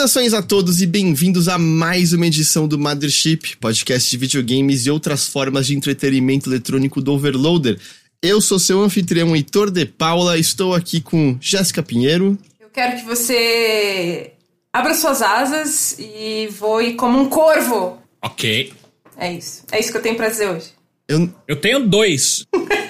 Saudações 0.00 0.32
a 0.32 0.40
todos 0.40 0.80
e 0.80 0.86
bem-vindos 0.86 1.46
a 1.46 1.58
mais 1.58 2.14
uma 2.14 2.26
edição 2.26 2.66
do 2.66 2.78
Mothership, 2.78 3.58
podcast 3.60 4.10
de 4.10 4.16
videogames 4.16 4.86
e 4.86 4.90
outras 4.90 5.28
formas 5.28 5.66
de 5.66 5.76
entretenimento 5.76 6.48
eletrônico 6.48 7.02
do 7.02 7.12
Overloader. 7.12 7.78
Eu 8.22 8.40
sou 8.40 8.58
seu 8.58 8.80
anfitrião 8.80 9.36
Heitor 9.36 9.70
de 9.70 9.84
Paula, 9.84 10.38
estou 10.38 10.74
aqui 10.74 11.02
com 11.02 11.36
Jéssica 11.38 11.82
Pinheiro. 11.82 12.38
Eu 12.58 12.70
quero 12.70 12.98
que 12.98 13.04
você 13.04 14.32
abra 14.72 14.94
suas 14.94 15.20
asas 15.20 15.98
e 15.98 16.48
voe 16.48 16.94
como 16.94 17.20
um 17.20 17.28
corvo. 17.28 17.98
Ok. 18.22 18.72
É 19.18 19.34
isso. 19.34 19.64
É 19.70 19.78
isso 19.78 19.92
que 19.92 19.98
eu 19.98 20.02
tenho 20.02 20.16
pra 20.16 20.30
dizer 20.30 20.48
hoje. 20.48 20.70
Eu, 21.06 21.30
Eu 21.46 21.56
tenho 21.56 21.86
dois. 21.86 22.46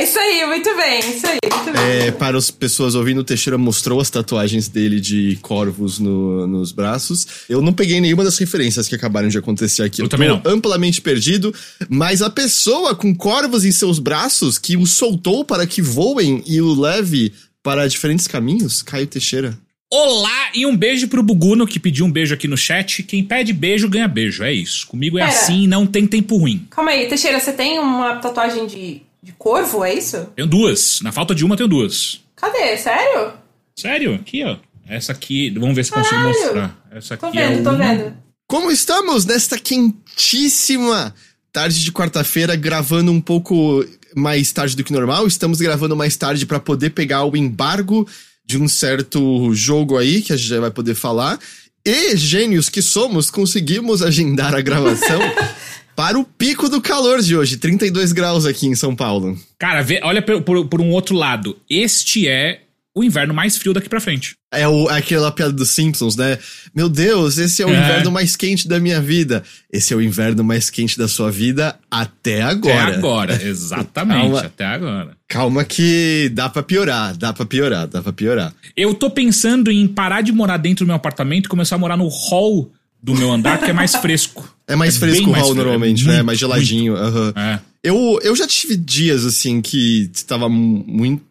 É 0.00 0.04
isso 0.04 0.18
aí, 0.18 0.46
muito 0.46 0.74
bem, 0.76 0.98
isso 1.00 1.26
aí, 1.26 1.38
muito 1.52 1.72
bem. 1.72 2.06
é, 2.06 2.10
para 2.10 2.38
as 2.38 2.50
pessoas 2.50 2.94
ouvindo, 2.94 3.18
o 3.20 3.24
Teixeira 3.24 3.58
mostrou 3.58 4.00
as 4.00 4.08
tatuagens 4.08 4.66
dele 4.66 4.98
de 4.98 5.38
corvos 5.42 5.98
no- 5.98 6.46
nos 6.46 6.72
braços. 6.72 7.26
Eu 7.50 7.60
não 7.60 7.72
peguei 7.74 8.00
nenhuma 8.00 8.24
das 8.24 8.38
referências 8.38 8.88
que 8.88 8.94
acabaram 8.94 9.28
de 9.28 9.36
acontecer 9.36 9.82
aqui. 9.82 10.00
Eu 10.00 10.08
também 10.08 10.28
tô 10.28 10.48
não. 10.48 10.56
amplamente 10.56 11.02
perdido, 11.02 11.54
mas 11.88 12.22
a 12.22 12.30
pessoa 12.30 12.94
com 12.94 13.14
corvos 13.14 13.64
em 13.66 13.72
seus 13.72 13.98
braços 13.98 14.56
que 14.58 14.74
o 14.74 14.86
soltou 14.86 15.44
para 15.44 15.66
que 15.66 15.82
voem 15.82 16.42
e 16.46 16.62
o 16.62 16.72
leve 16.72 17.34
para 17.62 17.86
diferentes 17.86 18.26
caminhos, 18.26 18.80
Caio 18.80 19.06
Teixeira. 19.06 19.58
Olá 19.92 20.50
e 20.54 20.64
um 20.64 20.74
beijo 20.74 21.08
pro 21.08 21.22
Buguno 21.22 21.66
que 21.66 21.78
pediu 21.78 22.06
um 22.06 22.10
beijo 22.10 22.32
aqui 22.32 22.48
no 22.48 22.56
chat. 22.56 23.02
Quem 23.02 23.22
pede 23.22 23.52
beijo 23.52 23.86
ganha 23.88 24.08
beijo. 24.08 24.42
É 24.44 24.52
isso. 24.52 24.86
Comigo 24.86 25.18
é 25.18 25.26
Pera. 25.26 25.36
assim, 25.36 25.66
não 25.66 25.84
tem 25.86 26.06
tempo 26.06 26.38
ruim. 26.38 26.66
Calma 26.70 26.92
aí, 26.92 27.06
Teixeira, 27.06 27.38
você 27.38 27.52
tem 27.52 27.78
uma 27.78 28.16
tatuagem 28.16 28.66
de, 28.66 29.02
de 29.22 29.32
corvo, 29.32 29.84
é 29.84 29.94
isso? 29.94 30.26
Tenho 30.36 30.48
duas. 30.48 31.00
Na 31.02 31.12
falta 31.12 31.34
de 31.34 31.44
uma, 31.44 31.56
tenho 31.56 31.68
duas. 31.68 32.20
Cadê? 32.36 32.76
Sério? 32.76 33.32
Sério? 33.78 34.14
Aqui, 34.14 34.44
ó. 34.44 34.56
Essa 34.88 35.12
aqui, 35.12 35.50
vamos 35.50 35.76
ver 35.76 35.84
se 35.84 35.92
consigo 35.92 36.14
Caralho. 36.16 36.38
mostrar. 36.38 36.78
Essa 36.90 37.14
aqui 37.14 37.20
Tô 37.32 37.38
é 37.38 37.48
vendo, 37.48 37.62
tô 37.64 37.70
uma. 37.70 37.78
vendo. 37.78 38.14
Como 38.48 38.70
estamos 38.70 39.24
nesta 39.24 39.56
quentíssima 39.58 41.14
tarde 41.52 41.82
de 41.82 41.92
quarta-feira, 41.92 42.56
gravando 42.56 43.12
um 43.12 43.20
pouco 43.20 43.84
mais 44.16 44.52
tarde 44.52 44.74
do 44.76 44.82
que 44.84 44.92
normal? 44.92 45.26
Estamos 45.26 45.60
gravando 45.60 45.96
mais 45.96 46.16
tarde 46.16 46.46
para 46.46 46.58
poder 46.58 46.90
pegar 46.90 47.24
o 47.24 47.36
embargo 47.36 48.08
de 48.44 48.58
um 48.58 48.66
certo 48.66 49.52
jogo 49.54 49.96
aí, 49.96 50.22
que 50.22 50.32
a 50.32 50.36
gente 50.36 50.48
já 50.48 50.60
vai 50.60 50.70
poder 50.70 50.94
falar. 50.94 51.38
E, 51.86 52.16
gênios 52.16 52.68
que 52.68 52.82
somos, 52.82 53.30
conseguimos 53.30 54.02
agendar 54.02 54.54
a 54.54 54.60
gravação 54.60 55.20
para 56.00 56.18
o 56.18 56.24
pico 56.24 56.66
do 56.70 56.80
calor 56.80 57.20
de 57.20 57.36
hoje, 57.36 57.58
32 57.58 58.12
graus 58.12 58.46
aqui 58.46 58.66
em 58.66 58.74
São 58.74 58.96
Paulo. 58.96 59.38
Cara, 59.58 59.82
vê, 59.82 60.00
olha 60.02 60.22
por, 60.22 60.40
por- 60.40 60.66
por 60.66 60.80
um 60.80 60.88
outro 60.92 61.14
lado. 61.14 61.58
Este 61.68 62.26
é 62.26 62.62
o 62.94 63.04
inverno 63.04 63.34
mais 63.34 63.58
frio 63.58 63.74
daqui 63.74 63.86
pra 63.88 64.00
frente. 64.00 64.34
É 64.52 64.66
o, 64.66 64.88
aquela 64.88 65.30
piada 65.30 65.52
dos 65.52 65.68
Simpsons, 65.70 66.16
né? 66.16 66.38
Meu 66.74 66.88
Deus, 66.88 67.36
esse 67.36 67.62
é 67.62 67.66
o 67.66 67.68
É. 67.68 67.72
inverno 67.78 68.10
mais 68.10 68.34
quente 68.34 68.66
da 68.66 68.80
minha 68.80 68.98
vida. 69.00 69.42
Esse 69.70 69.92
é 69.92 69.96
o 69.96 70.00
inverno 70.00 70.42
mais 70.42 70.70
quente 70.70 70.96
da 70.96 71.06
sua 71.06 71.30
vida 71.30 71.78
até 71.90 72.40
agora. 72.40 72.82
Até 72.88 72.94
agora, 72.96 73.42
exatamente. 73.44 74.20
Calma. 74.22 74.40
até 74.40 74.64
agora. 74.64 75.16
Calma 75.28 75.64
que 75.64 76.30
dá 76.32 76.48
pra 76.48 76.62
piorar, 76.62 77.14
dá 77.14 77.32
pra 77.34 77.44
piorar, 77.44 77.86
dá 77.86 78.00
pra 78.02 78.12
piorar. 78.12 78.54
Eu 78.74 78.94
tô 78.94 79.10
pensando 79.10 79.70
em 79.70 79.86
parar 79.86 80.22
de 80.22 80.32
morar 80.32 80.56
dentro 80.56 80.84
do 80.84 80.88
meu 80.88 80.96
apartamento 80.96 81.44
e 81.44 81.48
começar 81.48 81.76
a 81.76 81.78
morar 81.78 81.96
no 81.98 82.08
hall 82.08 82.72
do 83.02 83.14
meu 83.14 83.32
andar, 83.32 83.58
porque 83.58 83.70
é 83.70 83.74
mais 83.74 83.94
fresco. 83.96 84.48
É 84.66 84.76
mais 84.76 84.96
É 84.96 84.98
fresco 85.00 85.30
o 85.30 85.32
hall 85.32 85.54
normalmente, 85.54 86.02
é 86.04 86.06
né? 86.06 86.12
muito, 86.14 86.26
Mais 86.26 86.38
geladinho. 86.38 86.94
É. 87.36 87.60
Eu, 87.82 88.18
eu 88.22 88.36
já 88.36 88.46
tive 88.46 88.76
dias, 88.76 89.24
assim, 89.24 89.60
que 89.60 90.10
tava 90.26 90.48
mu- 90.48 90.84
muito... 90.86 91.22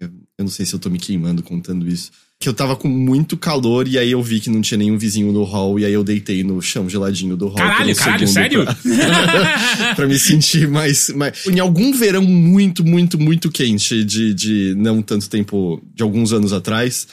Eu 0.00 0.44
não 0.44 0.48
sei 0.50 0.64
se 0.64 0.72
eu 0.74 0.78
tô 0.78 0.88
me 0.88 0.98
queimando 0.98 1.42
contando 1.42 1.86
isso. 1.86 2.10
Que 2.38 2.48
eu 2.48 2.54
tava 2.54 2.74
com 2.74 2.88
muito 2.88 3.36
calor 3.36 3.86
e 3.86 3.98
aí 3.98 4.10
eu 4.12 4.22
vi 4.22 4.40
que 4.40 4.48
não 4.48 4.62
tinha 4.62 4.78
nenhum 4.78 4.96
vizinho 4.96 5.30
no 5.30 5.44
hall 5.44 5.78
e 5.78 5.84
aí 5.84 5.92
eu 5.92 6.02
deitei 6.02 6.42
no 6.42 6.62
chão 6.62 6.88
geladinho 6.88 7.36
do 7.36 7.48
hall. 7.48 7.56
Caralho, 7.58 7.94
caralho, 7.94 8.26
sério? 8.26 8.64
Pra, 8.64 8.74
pra 9.94 10.06
me 10.08 10.18
sentir 10.18 10.66
mais, 10.66 11.10
mais... 11.10 11.46
Em 11.46 11.60
algum 11.60 11.92
verão 11.92 12.22
muito, 12.22 12.82
muito, 12.82 13.20
muito 13.20 13.50
quente 13.50 14.02
de, 14.02 14.32
de 14.32 14.74
não 14.78 15.02
tanto 15.02 15.28
tempo, 15.28 15.82
de 15.94 16.02
alguns 16.02 16.32
anos 16.32 16.52
atrás... 16.54 17.06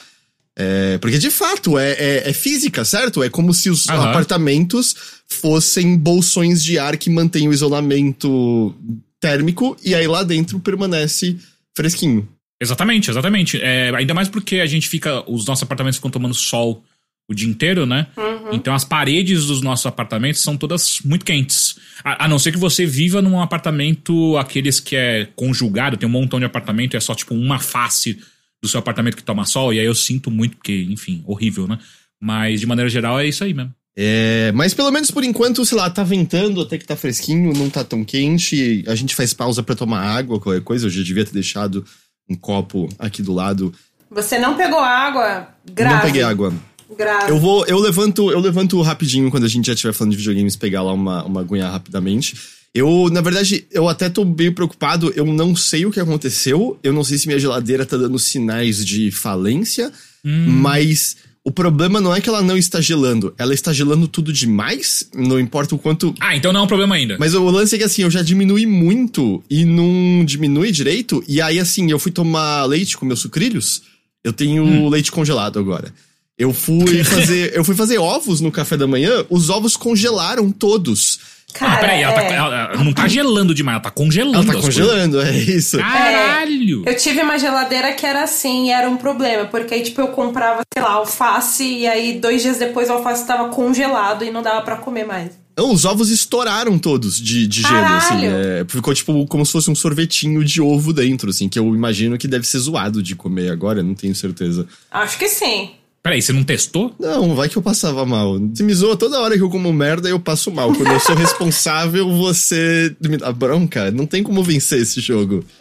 É, 0.60 0.98
porque 0.98 1.18
de 1.18 1.30
fato 1.30 1.78
é, 1.78 1.92
é, 1.92 2.30
é 2.30 2.32
física, 2.32 2.84
certo? 2.84 3.22
É 3.22 3.30
como 3.30 3.54
se 3.54 3.70
os 3.70 3.88
Aham. 3.88 4.10
apartamentos 4.10 4.96
fossem 5.28 5.96
bolsões 5.96 6.64
de 6.64 6.80
ar 6.80 6.96
que 6.96 7.08
mantêm 7.08 7.48
o 7.48 7.52
isolamento 7.52 8.74
térmico 9.20 9.76
e 9.84 9.94
aí 9.94 10.08
lá 10.08 10.24
dentro 10.24 10.58
permanece 10.58 11.38
fresquinho. 11.76 12.28
Exatamente, 12.60 13.08
exatamente. 13.08 13.60
É, 13.62 13.92
ainda 13.94 14.12
mais 14.14 14.28
porque 14.28 14.56
a 14.56 14.66
gente 14.66 14.88
fica. 14.88 15.22
Os 15.30 15.46
nossos 15.46 15.62
apartamentos 15.62 15.98
ficam 15.98 16.10
tomando 16.10 16.34
sol 16.34 16.82
o 17.28 17.34
dia 17.34 17.48
inteiro, 17.48 17.86
né? 17.86 18.08
Então 18.50 18.74
as 18.74 18.84
paredes 18.84 19.46
dos 19.46 19.60
nossos 19.60 19.86
apartamentos 19.86 20.40
são 20.42 20.56
todas 20.56 20.98
muito 21.04 21.24
quentes. 21.24 21.78
A, 22.02 22.24
a 22.24 22.28
não 22.28 22.38
ser 22.38 22.50
que 22.50 22.58
você 22.58 22.84
viva 22.84 23.22
num 23.22 23.40
apartamento, 23.40 24.36
aqueles 24.38 24.80
que 24.80 24.96
é 24.96 25.28
conjugado, 25.36 25.96
tem 25.96 26.08
um 26.08 26.12
montão 26.12 26.40
de 26.40 26.46
apartamento 26.46 26.94
e 26.94 26.96
é 26.96 27.00
só 27.00 27.14
tipo 27.14 27.34
uma 27.34 27.60
face 27.60 28.18
do 28.62 28.68
seu 28.68 28.80
apartamento 28.80 29.16
que 29.16 29.22
toma 29.22 29.44
sol, 29.44 29.72
e 29.72 29.80
aí 29.80 29.86
eu 29.86 29.94
sinto 29.94 30.30
muito, 30.30 30.56
porque, 30.56 30.86
enfim, 30.90 31.22
horrível, 31.26 31.66
né? 31.66 31.78
Mas 32.20 32.60
de 32.60 32.66
maneira 32.66 32.88
geral 32.88 33.20
é 33.20 33.26
isso 33.26 33.44
aí 33.44 33.54
mesmo. 33.54 33.72
É, 34.00 34.52
mas 34.54 34.72
pelo 34.74 34.92
menos 34.92 35.10
por 35.10 35.24
enquanto, 35.24 35.64
sei 35.64 35.76
lá, 35.76 35.90
tá 35.90 36.04
ventando, 36.04 36.60
até 36.60 36.78
que 36.78 36.84
tá 36.84 36.94
fresquinho, 36.94 37.52
não 37.52 37.68
tá 37.68 37.82
tão 37.82 38.04
quente. 38.04 38.84
A 38.86 38.94
gente 38.94 39.12
faz 39.12 39.34
pausa 39.34 39.60
pra 39.60 39.74
tomar 39.74 40.00
água, 40.00 40.38
qualquer 40.38 40.62
coisa. 40.62 40.86
Eu 40.86 40.90
já 40.90 41.02
devia 41.02 41.24
ter 41.24 41.32
deixado 41.32 41.84
um 42.30 42.36
copo 42.36 42.88
aqui 42.96 43.22
do 43.22 43.32
lado. 43.32 43.74
Você 44.08 44.38
não 44.38 44.56
pegou 44.56 44.78
água? 44.78 45.48
Grave. 45.68 45.94
Não 45.94 46.02
peguei 46.02 46.22
água. 46.22 46.54
Grave. 46.96 47.30
Eu 47.30 47.40
vou, 47.40 47.66
eu 47.66 47.78
levanto, 47.80 48.30
eu 48.30 48.38
levanto 48.38 48.80
rapidinho 48.82 49.32
quando 49.32 49.44
a 49.44 49.48
gente 49.48 49.66
já 49.66 49.72
estiver 49.72 49.92
falando 49.92 50.12
de 50.12 50.18
videogames, 50.18 50.54
pegar 50.54 50.82
lá 50.82 50.92
uma, 50.92 51.24
uma 51.24 51.40
aguinha 51.40 51.68
rapidamente. 51.68 52.36
Eu, 52.74 53.08
na 53.10 53.20
verdade, 53.20 53.66
eu 53.70 53.88
até 53.88 54.08
tô 54.08 54.24
meio 54.24 54.52
preocupado, 54.52 55.12
eu 55.16 55.24
não 55.24 55.56
sei 55.56 55.86
o 55.86 55.90
que 55.90 55.98
aconteceu, 55.98 56.78
eu 56.82 56.92
não 56.92 57.02
sei 57.02 57.18
se 57.18 57.26
minha 57.26 57.38
geladeira 57.38 57.86
tá 57.86 57.96
dando 57.96 58.18
sinais 58.18 58.84
de 58.84 59.10
falência, 59.10 59.90
mas 60.22 61.16
o 61.48 61.50
problema 61.50 61.98
não 61.98 62.14
é 62.14 62.20
que 62.20 62.28
ela 62.28 62.42
não 62.42 62.58
está 62.58 62.78
gelando, 62.78 63.34
ela 63.38 63.54
está 63.54 63.72
gelando 63.72 64.06
tudo 64.06 64.32
demais, 64.32 65.08
não 65.14 65.40
importa 65.40 65.74
o 65.74 65.78
quanto. 65.78 66.14
Ah, 66.20 66.36
então 66.36 66.52
não 66.52 66.60
é 66.60 66.62
um 66.64 66.66
problema 66.66 66.94
ainda. 66.94 67.16
Mas 67.18 67.32
o 67.32 67.42
lance 67.48 67.74
é 67.74 67.78
que 67.78 67.84
assim, 67.84 68.02
eu 68.02 68.10
já 68.10 68.20
diminui 68.20 68.66
muito 68.66 69.42
e 69.48 69.64
não 69.64 70.24
diminui 70.26 70.70
direito, 70.70 71.24
e 71.26 71.40
aí 71.40 71.58
assim, 71.58 71.90
eu 71.90 71.98
fui 71.98 72.12
tomar 72.12 72.64
leite 72.66 72.98
com 72.98 73.06
meus 73.06 73.20
sucrilhos, 73.20 73.82
eu 74.22 74.32
tenho 74.32 74.88
leite 74.90 75.10
congelado 75.10 75.58
agora. 75.58 75.92
Eu 76.36 76.52
fui 76.52 77.02
fazer, 77.02 77.56
eu 77.56 77.64
fui 77.64 77.74
fazer 77.74 77.98
ovos 77.98 78.42
no 78.42 78.52
café 78.52 78.76
da 78.76 78.86
manhã, 78.86 79.24
os 79.30 79.48
ovos 79.48 79.74
congelaram 79.74 80.52
todos. 80.52 81.37
Cara, 81.54 81.72
ah, 81.72 81.76
peraí, 81.78 82.02
ela, 82.02 82.12
tá- 82.12 82.22
é. 82.22 82.32
ela- 82.34 82.70
ela 82.74 82.84
não 82.84 82.92
tá 82.92 83.08
gelando 83.08 83.54
demais, 83.54 83.74
ela 83.76 83.82
tá 83.82 83.90
congelando. 83.90 84.36
Ela 84.36 84.44
tá 84.44 84.52
as 84.58 84.60
coisas. 84.64 84.84
congelando, 84.84 85.20
é 85.20 85.36
isso. 85.36 85.78
Caralho! 85.78 86.82
Eu 86.86 86.96
tive 86.96 87.20
uma 87.22 87.38
geladeira 87.38 87.92
que 87.92 88.06
era 88.06 88.22
assim, 88.22 88.68
e 88.68 88.70
era 88.70 88.88
um 88.88 88.96
problema, 88.96 89.46
porque 89.46 89.74
aí, 89.74 89.82
tipo, 89.82 90.00
eu 90.00 90.08
comprava, 90.08 90.60
sei 90.72 90.82
lá, 90.82 90.92
alface, 90.92 91.64
e 91.64 91.86
aí 91.86 92.20
dois 92.20 92.42
dias 92.42 92.58
depois 92.58 92.88
o 92.90 92.92
alface 92.92 93.26
tava 93.26 93.48
congelado 93.48 94.24
e 94.24 94.30
não 94.30 94.42
dava 94.42 94.60
pra 94.62 94.76
comer 94.76 95.04
mais. 95.06 95.30
Não, 95.56 95.72
os 95.72 95.84
ovos 95.84 96.10
estouraram 96.10 96.78
todos 96.78 97.16
de, 97.20 97.44
de 97.48 97.62
gelo, 97.62 97.84
assim. 97.96 98.26
É, 98.26 98.64
ficou 98.68 98.94
tipo 98.94 99.26
como 99.26 99.44
se 99.44 99.50
fosse 99.50 99.68
um 99.68 99.74
sorvetinho 99.74 100.44
de 100.44 100.60
ovo 100.60 100.92
dentro, 100.92 101.30
assim, 101.30 101.48
que 101.48 101.58
eu 101.58 101.74
imagino 101.74 102.16
que 102.16 102.28
deve 102.28 102.46
ser 102.46 102.58
zoado 102.58 103.02
de 103.02 103.16
comer 103.16 103.50
agora, 103.50 103.82
não 103.82 103.94
tenho 103.94 104.14
certeza. 104.14 104.66
Acho 104.88 105.18
que 105.18 105.28
sim. 105.28 105.70
Peraí, 106.08 106.22
você 106.22 106.32
não 106.32 106.42
testou? 106.42 106.94
Não, 106.98 107.34
vai 107.34 107.50
que 107.50 107.58
eu 107.58 107.62
passava 107.62 108.06
mal. 108.06 108.38
Você 108.40 108.62
me 108.62 108.72
zoa 108.72 108.96
toda 108.96 109.20
hora 109.20 109.36
que 109.36 109.42
eu 109.42 109.50
como 109.50 109.70
merda, 109.74 110.08
eu 110.08 110.18
passo 110.18 110.50
mal. 110.50 110.72
Quando 110.72 110.90
eu 110.90 110.98
sou 111.00 111.14
responsável, 111.14 112.10
você 112.10 112.96
me 112.98 113.18
dá 113.18 113.30
bronca. 113.30 113.90
Não 113.90 114.06
tem 114.06 114.22
como 114.22 114.42
vencer 114.42 114.80
esse 114.80 115.02
jogo. 115.02 115.44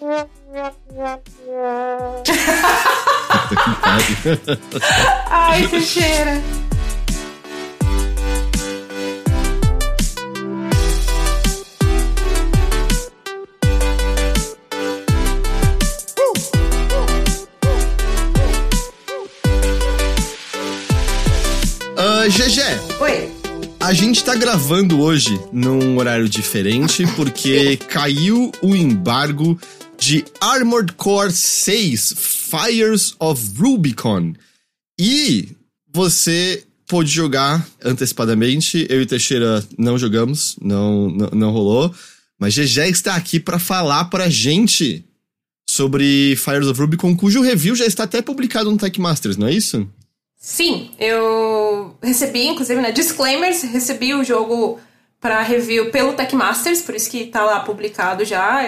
Puta 3.27 3.55
que 3.61 3.75
pariu. 3.81 4.59
Ai, 5.29 5.67
que 5.67 5.81
cheira. 5.81 6.41
GG, 22.29 22.61
Oi. 22.99 23.31
a 23.79 23.93
gente 23.93 24.21
tá 24.21 24.35
gravando 24.35 24.99
hoje 24.99 25.39
num 25.53 25.97
horário 25.97 26.27
diferente 26.27 27.07
porque 27.15 27.77
caiu 27.87 28.51
o 28.61 28.75
embargo 28.75 29.57
de 29.97 30.25
Armored 30.41 30.91
Core 30.93 31.31
6 31.31 32.15
Fires 32.17 33.15
of 33.17 33.41
Rubicon. 33.57 34.33
E 34.99 35.55
você 35.93 36.65
pôde 36.85 37.09
jogar 37.09 37.65
antecipadamente. 37.81 38.85
Eu 38.89 39.01
e 39.01 39.05
Teixeira 39.05 39.65
não 39.77 39.97
jogamos, 39.97 40.57
não, 40.61 41.09
não, 41.09 41.29
não 41.29 41.51
rolou. 41.51 41.95
Mas 42.37 42.53
GG 42.53 42.89
está 42.89 43.15
aqui 43.15 43.39
para 43.39 43.57
falar 43.57 44.03
pra 44.05 44.29
gente 44.29 45.05
sobre 45.69 46.35
Fires 46.35 46.67
of 46.67 46.77
Rubicon, 46.77 47.15
cujo 47.15 47.41
review 47.41 47.73
já 47.73 47.85
está 47.85 48.03
até 48.03 48.21
publicado 48.21 48.69
no 48.69 48.77
Tech 48.77 48.99
Masters, 48.99 49.37
não 49.37 49.47
é 49.47 49.53
isso? 49.53 49.87
Sim, 50.49 50.91
eu 50.97 51.93
recebi, 52.01 52.47
inclusive, 52.47 52.79
né, 52.79 52.89
disclaimers, 52.89 53.63
recebi 53.63 54.13
o 54.13 54.23
jogo 54.23 54.79
para 55.19 55.41
review 55.41 55.91
pelo 55.91 56.13
Tech 56.13 56.33
Masters, 56.33 56.81
por 56.81 56.95
isso 56.95 57.11
que 57.11 57.25
tá 57.25 57.43
lá 57.43 57.59
publicado 57.59 58.23
já, 58.23 58.61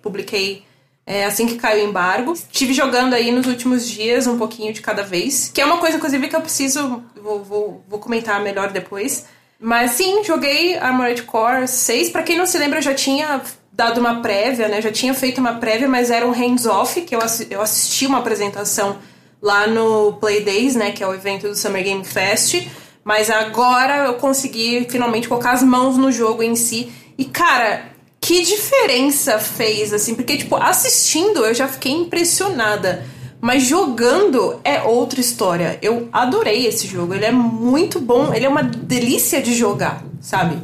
publiquei 0.00 0.62
é, 1.04 1.24
assim 1.24 1.48
que 1.48 1.56
caiu 1.56 1.84
o 1.84 1.88
embargo. 1.88 2.32
Estive 2.32 2.72
jogando 2.72 3.12
aí 3.12 3.32
nos 3.32 3.48
últimos 3.48 3.88
dias 3.88 4.28
um 4.28 4.38
pouquinho 4.38 4.72
de 4.72 4.80
cada 4.80 5.02
vez, 5.02 5.50
que 5.52 5.60
é 5.60 5.66
uma 5.66 5.78
coisa, 5.78 5.96
inclusive, 5.96 6.28
que 6.28 6.36
eu 6.36 6.40
preciso, 6.40 7.02
vou, 7.20 7.42
vou, 7.42 7.84
vou 7.88 7.98
comentar 7.98 8.40
melhor 8.40 8.70
depois. 8.70 9.26
Mas 9.58 9.90
sim, 9.90 10.22
joguei 10.22 10.78
Armored 10.78 11.24
Core 11.24 11.66
6. 11.66 12.10
Para 12.10 12.22
quem 12.22 12.38
não 12.38 12.46
se 12.46 12.56
lembra, 12.56 12.78
eu 12.78 12.82
já 12.82 12.94
tinha 12.94 13.42
dado 13.72 13.98
uma 13.98 14.22
prévia, 14.22 14.68
né? 14.68 14.80
Já 14.80 14.92
tinha 14.92 15.12
feito 15.12 15.40
uma 15.40 15.54
prévia, 15.54 15.88
mas 15.88 16.08
era 16.08 16.24
um 16.24 16.30
hands-off, 16.30 17.00
que 17.00 17.16
eu, 17.16 17.20
eu 17.50 17.60
assisti 17.60 18.06
uma 18.06 18.18
apresentação 18.18 18.96
lá 19.40 19.66
no 19.66 20.14
Play 20.14 20.44
Days, 20.44 20.74
né? 20.74 20.90
Que 20.92 21.02
é 21.02 21.06
o 21.06 21.14
evento 21.14 21.48
do 21.48 21.54
Summer 21.54 21.82
Game 21.82 22.04
Fest. 22.04 22.66
Mas 23.04 23.30
agora 23.30 24.06
eu 24.06 24.14
consegui 24.14 24.86
finalmente 24.90 25.28
colocar 25.28 25.52
as 25.52 25.62
mãos 25.62 25.96
no 25.96 26.10
jogo 26.10 26.42
em 26.42 26.56
si. 26.56 26.90
E, 27.16 27.24
cara, 27.24 27.84
que 28.20 28.42
diferença 28.42 29.38
fez, 29.38 29.92
assim? 29.92 30.14
Porque, 30.14 30.36
tipo, 30.36 30.56
assistindo 30.56 31.44
eu 31.44 31.54
já 31.54 31.68
fiquei 31.68 31.92
impressionada. 31.92 33.06
Mas 33.40 33.62
jogando 33.62 34.60
é 34.64 34.82
outra 34.82 35.20
história. 35.20 35.78
Eu 35.80 36.08
adorei 36.12 36.66
esse 36.66 36.86
jogo. 36.86 37.14
Ele 37.14 37.26
é 37.26 37.30
muito 37.30 38.00
bom. 38.00 38.34
Ele 38.34 38.44
é 38.44 38.48
uma 38.48 38.62
delícia 38.62 39.40
de 39.40 39.54
jogar, 39.54 40.02
sabe? 40.20 40.58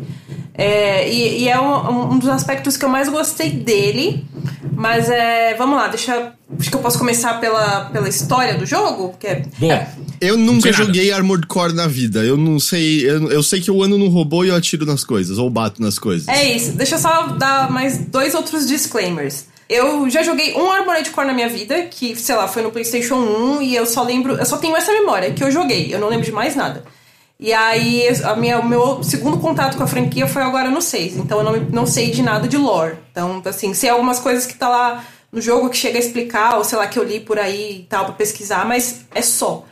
É, 0.54 1.10
e, 1.10 1.44
e, 1.44 1.48
é 1.48 1.58
um, 1.58 2.12
um, 2.12 2.18
dos 2.18 2.28
aspectos 2.28 2.76
que 2.76 2.84
eu 2.84 2.88
mais 2.88 3.08
gostei 3.08 3.50
dele. 3.50 4.24
Mas 4.74 5.08
é, 5.08 5.54
vamos 5.54 5.76
lá, 5.76 5.88
deixa. 5.88 6.32
Acho 6.58 6.70
que 6.70 6.76
eu 6.76 6.80
posso 6.80 6.98
começar 6.98 7.40
pela, 7.40 7.86
pela 7.86 8.08
história 8.08 8.54
do 8.54 8.66
jogo. 8.66 9.14
Que 9.18 9.26
é, 9.28 9.42
Bom, 9.58 9.70
é, 9.72 9.88
eu 10.20 10.36
nunca 10.36 10.72
joguei 10.72 11.12
Armored 11.12 11.46
Core 11.46 11.72
na 11.72 11.86
vida. 11.86 12.20
Eu 12.20 12.36
não 12.36 12.58
sei. 12.58 13.08
Eu, 13.08 13.30
eu 13.30 13.42
sei 13.42 13.60
que 13.60 13.70
eu 13.70 13.82
ando 13.82 13.96
no 13.96 14.08
robô 14.08 14.44
e 14.44 14.48
eu 14.48 14.56
atiro 14.56 14.84
nas 14.84 15.04
coisas, 15.04 15.38
ou 15.38 15.48
bato 15.48 15.80
nas 15.80 15.98
coisas. 15.98 16.28
É 16.28 16.44
isso. 16.44 16.72
Deixa 16.72 16.96
eu 16.96 16.98
só 16.98 17.28
dar 17.28 17.70
mais 17.70 17.98
dois 17.98 18.34
outros 18.34 18.66
disclaimers. 18.66 19.46
Eu 19.68 20.10
já 20.10 20.22
joguei 20.22 20.54
um 20.54 20.70
Armored 20.70 21.08
Core 21.10 21.28
na 21.28 21.32
minha 21.32 21.48
vida, 21.48 21.82
que, 21.84 22.14
sei 22.14 22.34
lá, 22.34 22.46
foi 22.46 22.62
no 22.62 22.70
PlayStation 22.70 23.14
1, 23.14 23.62
e 23.62 23.74
eu 23.74 23.86
só 23.86 24.02
lembro. 24.02 24.34
Eu 24.34 24.44
só 24.44 24.58
tenho 24.58 24.76
essa 24.76 24.92
memória, 24.92 25.32
que 25.32 25.42
eu 25.42 25.50
joguei, 25.50 25.94
eu 25.94 25.98
não 25.98 26.08
lembro 26.08 26.26
de 26.26 26.32
mais 26.32 26.54
nada. 26.54 26.84
E 27.42 27.52
aí, 27.52 28.06
a 28.22 28.36
minha, 28.36 28.60
o 28.60 28.64
meu 28.64 29.02
segundo 29.02 29.36
contato 29.40 29.76
com 29.76 29.82
a 29.82 29.86
franquia 29.88 30.28
foi 30.28 30.42
agora 30.42 30.70
no 30.70 30.80
6. 30.80 31.16
Então 31.16 31.38
eu 31.38 31.44
não, 31.44 31.60
não 31.72 31.86
sei 31.86 32.12
de 32.12 32.22
nada 32.22 32.46
de 32.46 32.56
lore. 32.56 32.94
Então, 33.10 33.42
assim, 33.44 33.74
sei 33.74 33.90
algumas 33.90 34.20
coisas 34.20 34.46
que 34.46 34.54
tá 34.54 34.68
lá 34.68 35.04
no 35.32 35.40
jogo 35.40 35.68
que 35.68 35.76
chega 35.76 35.98
a 35.98 36.00
explicar, 36.00 36.56
ou 36.56 36.62
sei 36.62 36.78
lá, 36.78 36.86
que 36.86 36.96
eu 36.96 37.02
li 37.02 37.18
por 37.18 37.40
aí 37.40 37.80
e 37.80 37.82
tal, 37.88 38.04
pra 38.04 38.14
pesquisar, 38.14 38.64
mas 38.64 39.06
é 39.12 39.20
só. 39.20 39.64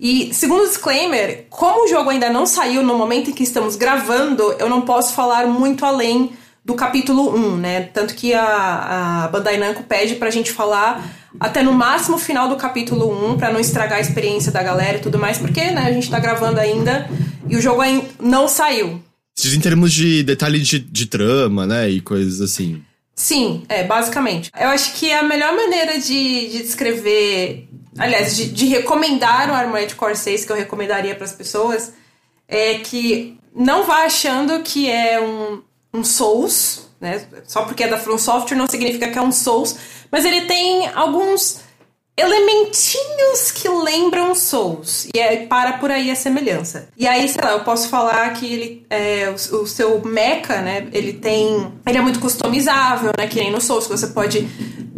E 0.00 0.32
segundo 0.32 0.66
disclaimer, 0.66 1.44
como 1.50 1.84
o 1.84 1.88
jogo 1.88 2.08
ainda 2.08 2.30
não 2.30 2.46
saiu 2.46 2.82
no 2.82 2.96
momento 2.96 3.28
em 3.28 3.34
que 3.34 3.42
estamos 3.42 3.76
gravando, 3.76 4.54
eu 4.58 4.70
não 4.70 4.80
posso 4.80 5.12
falar 5.12 5.46
muito 5.46 5.84
além 5.84 6.32
do 6.64 6.74
capítulo 6.74 7.36
1, 7.36 7.56
né? 7.58 7.82
Tanto 7.92 8.14
que 8.14 8.32
a, 8.32 9.24
a 9.24 9.28
Bandai 9.28 9.58
Namco 9.58 9.82
pede 9.82 10.14
pra 10.14 10.30
gente 10.30 10.50
falar 10.52 11.04
até 11.38 11.62
no 11.62 11.72
máximo 11.72 12.18
final 12.18 12.48
do 12.48 12.56
capítulo 12.56 13.32
1, 13.32 13.38
para 13.38 13.52
não 13.52 13.60
estragar 13.60 13.98
a 13.98 14.00
experiência 14.00 14.50
da 14.50 14.62
galera 14.62 14.98
e 14.98 15.00
tudo 15.00 15.18
mais, 15.18 15.38
porque 15.38 15.70
né, 15.70 15.82
a 15.82 15.92
gente 15.92 16.10
tá 16.10 16.18
gravando 16.18 16.58
ainda 16.58 17.08
e 17.48 17.56
o 17.56 17.60
jogo 17.60 17.80
ainda 17.80 18.06
não 18.20 18.48
saiu. 18.48 19.02
Em 19.44 19.60
termos 19.60 19.92
de 19.92 20.22
detalhe 20.22 20.60
de, 20.60 20.78
de 20.78 21.06
trama, 21.06 21.66
né? 21.66 21.88
E 21.88 22.00
coisas 22.00 22.40
assim. 22.40 22.82
Sim, 23.14 23.64
é, 23.68 23.84
basicamente. 23.84 24.50
Eu 24.58 24.68
acho 24.68 24.94
que 24.94 25.12
a 25.12 25.22
melhor 25.22 25.54
maneira 25.54 25.98
de, 25.98 26.48
de 26.48 26.58
descrever, 26.62 27.68
aliás, 27.98 28.36
de, 28.36 28.50
de 28.50 28.66
recomendar 28.66 29.50
o 29.50 29.54
Armored 29.54 29.94
Core 29.94 30.16
6, 30.16 30.44
que 30.44 30.52
eu 30.52 30.56
recomendaria 30.56 31.14
para 31.14 31.24
as 31.24 31.32
pessoas, 31.32 31.92
é 32.48 32.74
que 32.74 33.38
não 33.54 33.86
vá 33.86 34.04
achando 34.04 34.60
que 34.62 34.90
é 34.90 35.20
um, 35.20 35.62
um 35.92 36.04
Souls, 36.04 36.88
né? 37.00 37.24
Só 37.46 37.62
porque 37.62 37.84
é 37.84 37.88
da 37.88 37.98
From 37.98 38.18
Software 38.18 38.56
não 38.56 38.68
significa 38.68 39.08
que 39.08 39.18
é 39.18 39.22
um 39.22 39.32
Souls, 39.32 39.76
mas 40.10 40.24
ele 40.24 40.42
tem 40.42 40.88
alguns 40.88 41.60
elementinhos 42.16 43.50
que 43.50 43.68
lembram 43.68 44.34
Souls. 44.34 45.08
E 45.14 45.18
é, 45.18 45.46
para 45.46 45.74
por 45.74 45.90
aí 45.90 46.10
a 46.10 46.14
semelhança. 46.14 46.88
E 46.96 47.06
aí, 47.06 47.26
sei 47.28 47.42
lá, 47.42 47.52
eu 47.52 47.64
posso 47.64 47.88
falar 47.88 48.30
que 48.34 48.52
ele 48.52 48.86
é, 48.90 49.30
o, 49.30 49.62
o, 49.62 49.66
seu 49.66 50.00
mecha, 50.04 50.60
né? 50.60 50.88
Ele 50.92 51.14
tem. 51.14 51.72
Ele 51.86 51.98
é 51.98 52.00
muito 52.00 52.20
customizável, 52.20 53.12
né? 53.18 53.26
Que 53.26 53.40
nem 53.40 53.50
no 53.50 53.60
Souls, 53.60 53.86
que 53.86 53.96
você 53.96 54.08
pode 54.08 54.46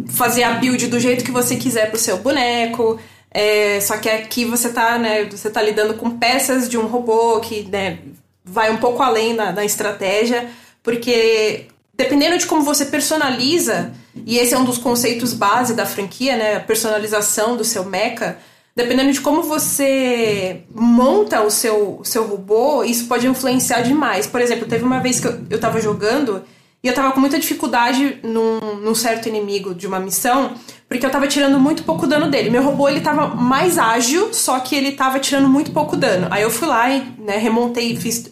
fazer 0.09 0.43
a 0.43 0.51
build 0.55 0.87
do 0.87 0.99
jeito 0.99 1.23
que 1.23 1.31
você 1.31 1.55
quiser 1.55 1.89
pro 1.89 1.99
seu 1.99 2.17
boneco. 2.17 2.99
É, 3.31 3.79
só 3.81 3.97
que 3.97 4.09
aqui 4.09 4.45
você 4.45 4.69
tá, 4.69 4.97
né? 4.97 5.25
Você 5.25 5.49
tá 5.49 5.61
lidando 5.61 5.95
com 5.95 6.17
peças 6.17 6.69
de 6.69 6.77
um 6.77 6.85
robô 6.85 7.39
que 7.39 7.63
né, 7.63 7.99
vai 8.43 8.69
um 8.69 8.77
pouco 8.77 9.01
além 9.01 9.35
da, 9.35 9.51
da 9.51 9.65
estratégia 9.65 10.49
porque 10.83 11.67
dependendo 11.95 12.37
de 12.37 12.45
como 12.45 12.63
você 12.63 12.85
personaliza, 12.85 13.93
e 14.25 14.37
esse 14.37 14.53
é 14.53 14.57
um 14.57 14.65
dos 14.65 14.77
conceitos 14.77 15.33
base 15.33 15.73
da 15.73 15.85
franquia, 15.85 16.35
né, 16.35 16.55
a 16.57 16.59
personalização 16.59 17.55
do 17.55 17.63
seu 17.63 17.85
mecha, 17.85 18.37
dependendo 18.75 19.11
de 19.11 19.21
como 19.21 19.43
você 19.43 20.61
monta 20.73 21.41
o 21.41 21.49
seu, 21.49 21.99
o 21.99 22.05
seu 22.05 22.25
robô, 22.25 22.83
isso 22.83 23.05
pode 23.05 23.27
influenciar 23.27 23.81
demais. 23.81 24.25
Por 24.25 24.41
exemplo, 24.41 24.67
teve 24.67 24.83
uma 24.83 24.99
vez 24.99 25.19
que 25.19 25.27
eu, 25.27 25.39
eu 25.51 25.59
tava 25.59 25.79
jogando 25.79 26.43
e 26.83 26.87
eu 26.87 26.93
tava 26.93 27.11
com 27.13 27.19
muita 27.19 27.39
dificuldade 27.39 28.17
num, 28.23 28.75
num 28.81 28.95
certo 28.95 29.29
inimigo 29.29 29.73
de 29.73 29.87
uma 29.87 29.99
missão, 29.99 30.55
porque 30.89 31.05
eu 31.05 31.09
tava 31.09 31.27
tirando 31.27 31.59
muito 31.59 31.83
pouco 31.83 32.05
dano 32.05 32.29
dele. 32.29 32.49
Meu 32.49 32.63
robô, 32.63 32.89
ele 32.89 32.99
tava 32.99 33.27
mais 33.27 33.77
ágil, 33.77 34.33
só 34.33 34.59
que 34.59 34.75
ele 34.75 34.91
tava 34.91 35.19
tirando 35.19 35.47
muito 35.47 35.71
pouco 35.71 35.95
dano. 35.95 36.27
Aí 36.29 36.41
eu 36.41 36.49
fui 36.49 36.67
lá 36.67 36.89
e 36.89 37.01
né, 37.19 37.37
remontei, 37.37 37.95
fiz, 37.95 38.29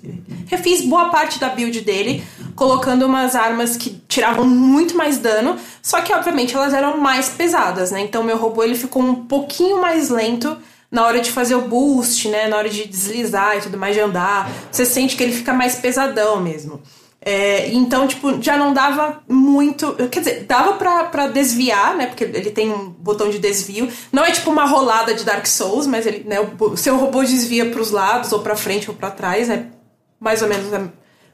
refiz 0.48 0.82
boa 0.82 1.10
parte 1.10 1.40
da 1.40 1.48
build 1.50 1.80
dele, 1.80 2.24
colocando 2.62 3.08
umas 3.08 3.36
armas 3.36 3.76
que 3.76 3.90
tiravam 4.08 4.46
muito 4.46 4.96
mais 4.96 5.18
dano, 5.18 5.58
só 5.82 6.00
que 6.00 6.14
obviamente 6.14 6.56
elas 6.56 6.76
eram 6.76 6.96
mais 6.96 7.28
pesadas, 7.28 7.90
né? 7.90 8.02
Então 8.02 8.24
meu 8.24 8.38
robô 8.38 8.64
ele 8.64 8.76
ficou 8.76 9.02
um 9.02 9.16
pouquinho 9.16 9.82
mais 9.82 10.12
lento 10.12 10.56
na 10.92 11.04
hora 11.04 11.20
de 11.20 11.32
fazer 11.32 11.56
o 11.56 11.62
boost, 11.62 12.30
né? 12.30 12.48
Na 12.48 12.58
hora 12.58 12.70
de 12.70 12.88
deslizar 12.88 13.58
e 13.58 13.62
tudo 13.62 13.80
mais, 13.80 13.96
de 13.96 14.02
andar. 14.02 14.48
Você 14.72 14.86
sente 14.86 15.18
que 15.18 15.24
ele 15.24 15.32
fica 15.32 15.52
mais 15.52 15.74
pesadão 15.74 16.40
mesmo. 16.40 16.80
É, 17.20 17.70
então, 17.70 18.08
tipo, 18.08 18.40
já 18.40 18.56
não 18.56 18.76
dava 18.76 19.24
muito. 19.28 19.96
Quer 20.12 20.20
dizer, 20.20 20.44
dava 20.44 20.74
pra, 20.74 21.26
desviar, 21.30 21.96
né? 21.96 22.06
Porque 22.06 22.26
ele 22.26 22.52
tem 22.52 22.72
um 22.72 22.90
botão 22.90 23.28
de 23.32 23.40
desvio. 23.40 23.90
Não 24.12 24.24
é 24.24 24.30
tipo 24.30 24.52
uma 24.52 24.66
rolada 24.66 25.16
de 25.16 25.24
Dark 25.24 25.48
Souls, 25.48 25.88
mas 25.88 26.06
ele, 26.06 26.26
né, 26.26 26.38
o 26.60 26.78
seu 26.78 26.96
robô 26.96 27.24
desvia 27.24 27.72
pros 27.72 27.90
lados, 27.90 28.32
ou 28.32 28.42
pra 28.42 28.56
frente 28.56 28.88
ou 28.88 28.96
para 28.96 29.10
trás, 29.10 29.48
né? 29.48 29.72
Mais 30.20 30.44
ou 30.44 30.48
menos 30.48 30.72
é 30.72 30.88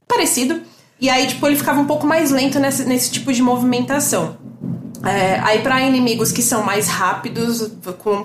parecido. 0.07 0.62
E 1.00 1.10
aí, 1.10 1.27
tipo, 1.27 1.46
ele 1.46 1.56
ficava 1.56 1.80
um 1.80 1.86
pouco 1.86 2.08
mais 2.08 2.32
lento 2.32 2.60
nesse, 2.60 2.86
nesse 2.86 3.12
tipo 3.12 3.32
de 3.32 3.42
movimentação. 3.42 4.38
É, 5.06 5.39
aí, 5.44 5.60
para 5.60 5.82
inimigos 5.82 6.32
que 6.32 6.42
são 6.42 6.63
mais 6.63 6.88
rápidos, 6.88 7.72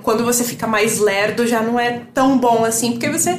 quando 0.03 0.25
você 0.25 0.43
fica 0.43 0.67
mais 0.67 0.99
lerdo, 0.99 1.47
já 1.47 1.61
não 1.61 1.79
é 1.79 2.03
tão 2.15 2.39
bom 2.39 2.65
assim, 2.65 2.93
porque 2.93 3.11
você 3.11 3.39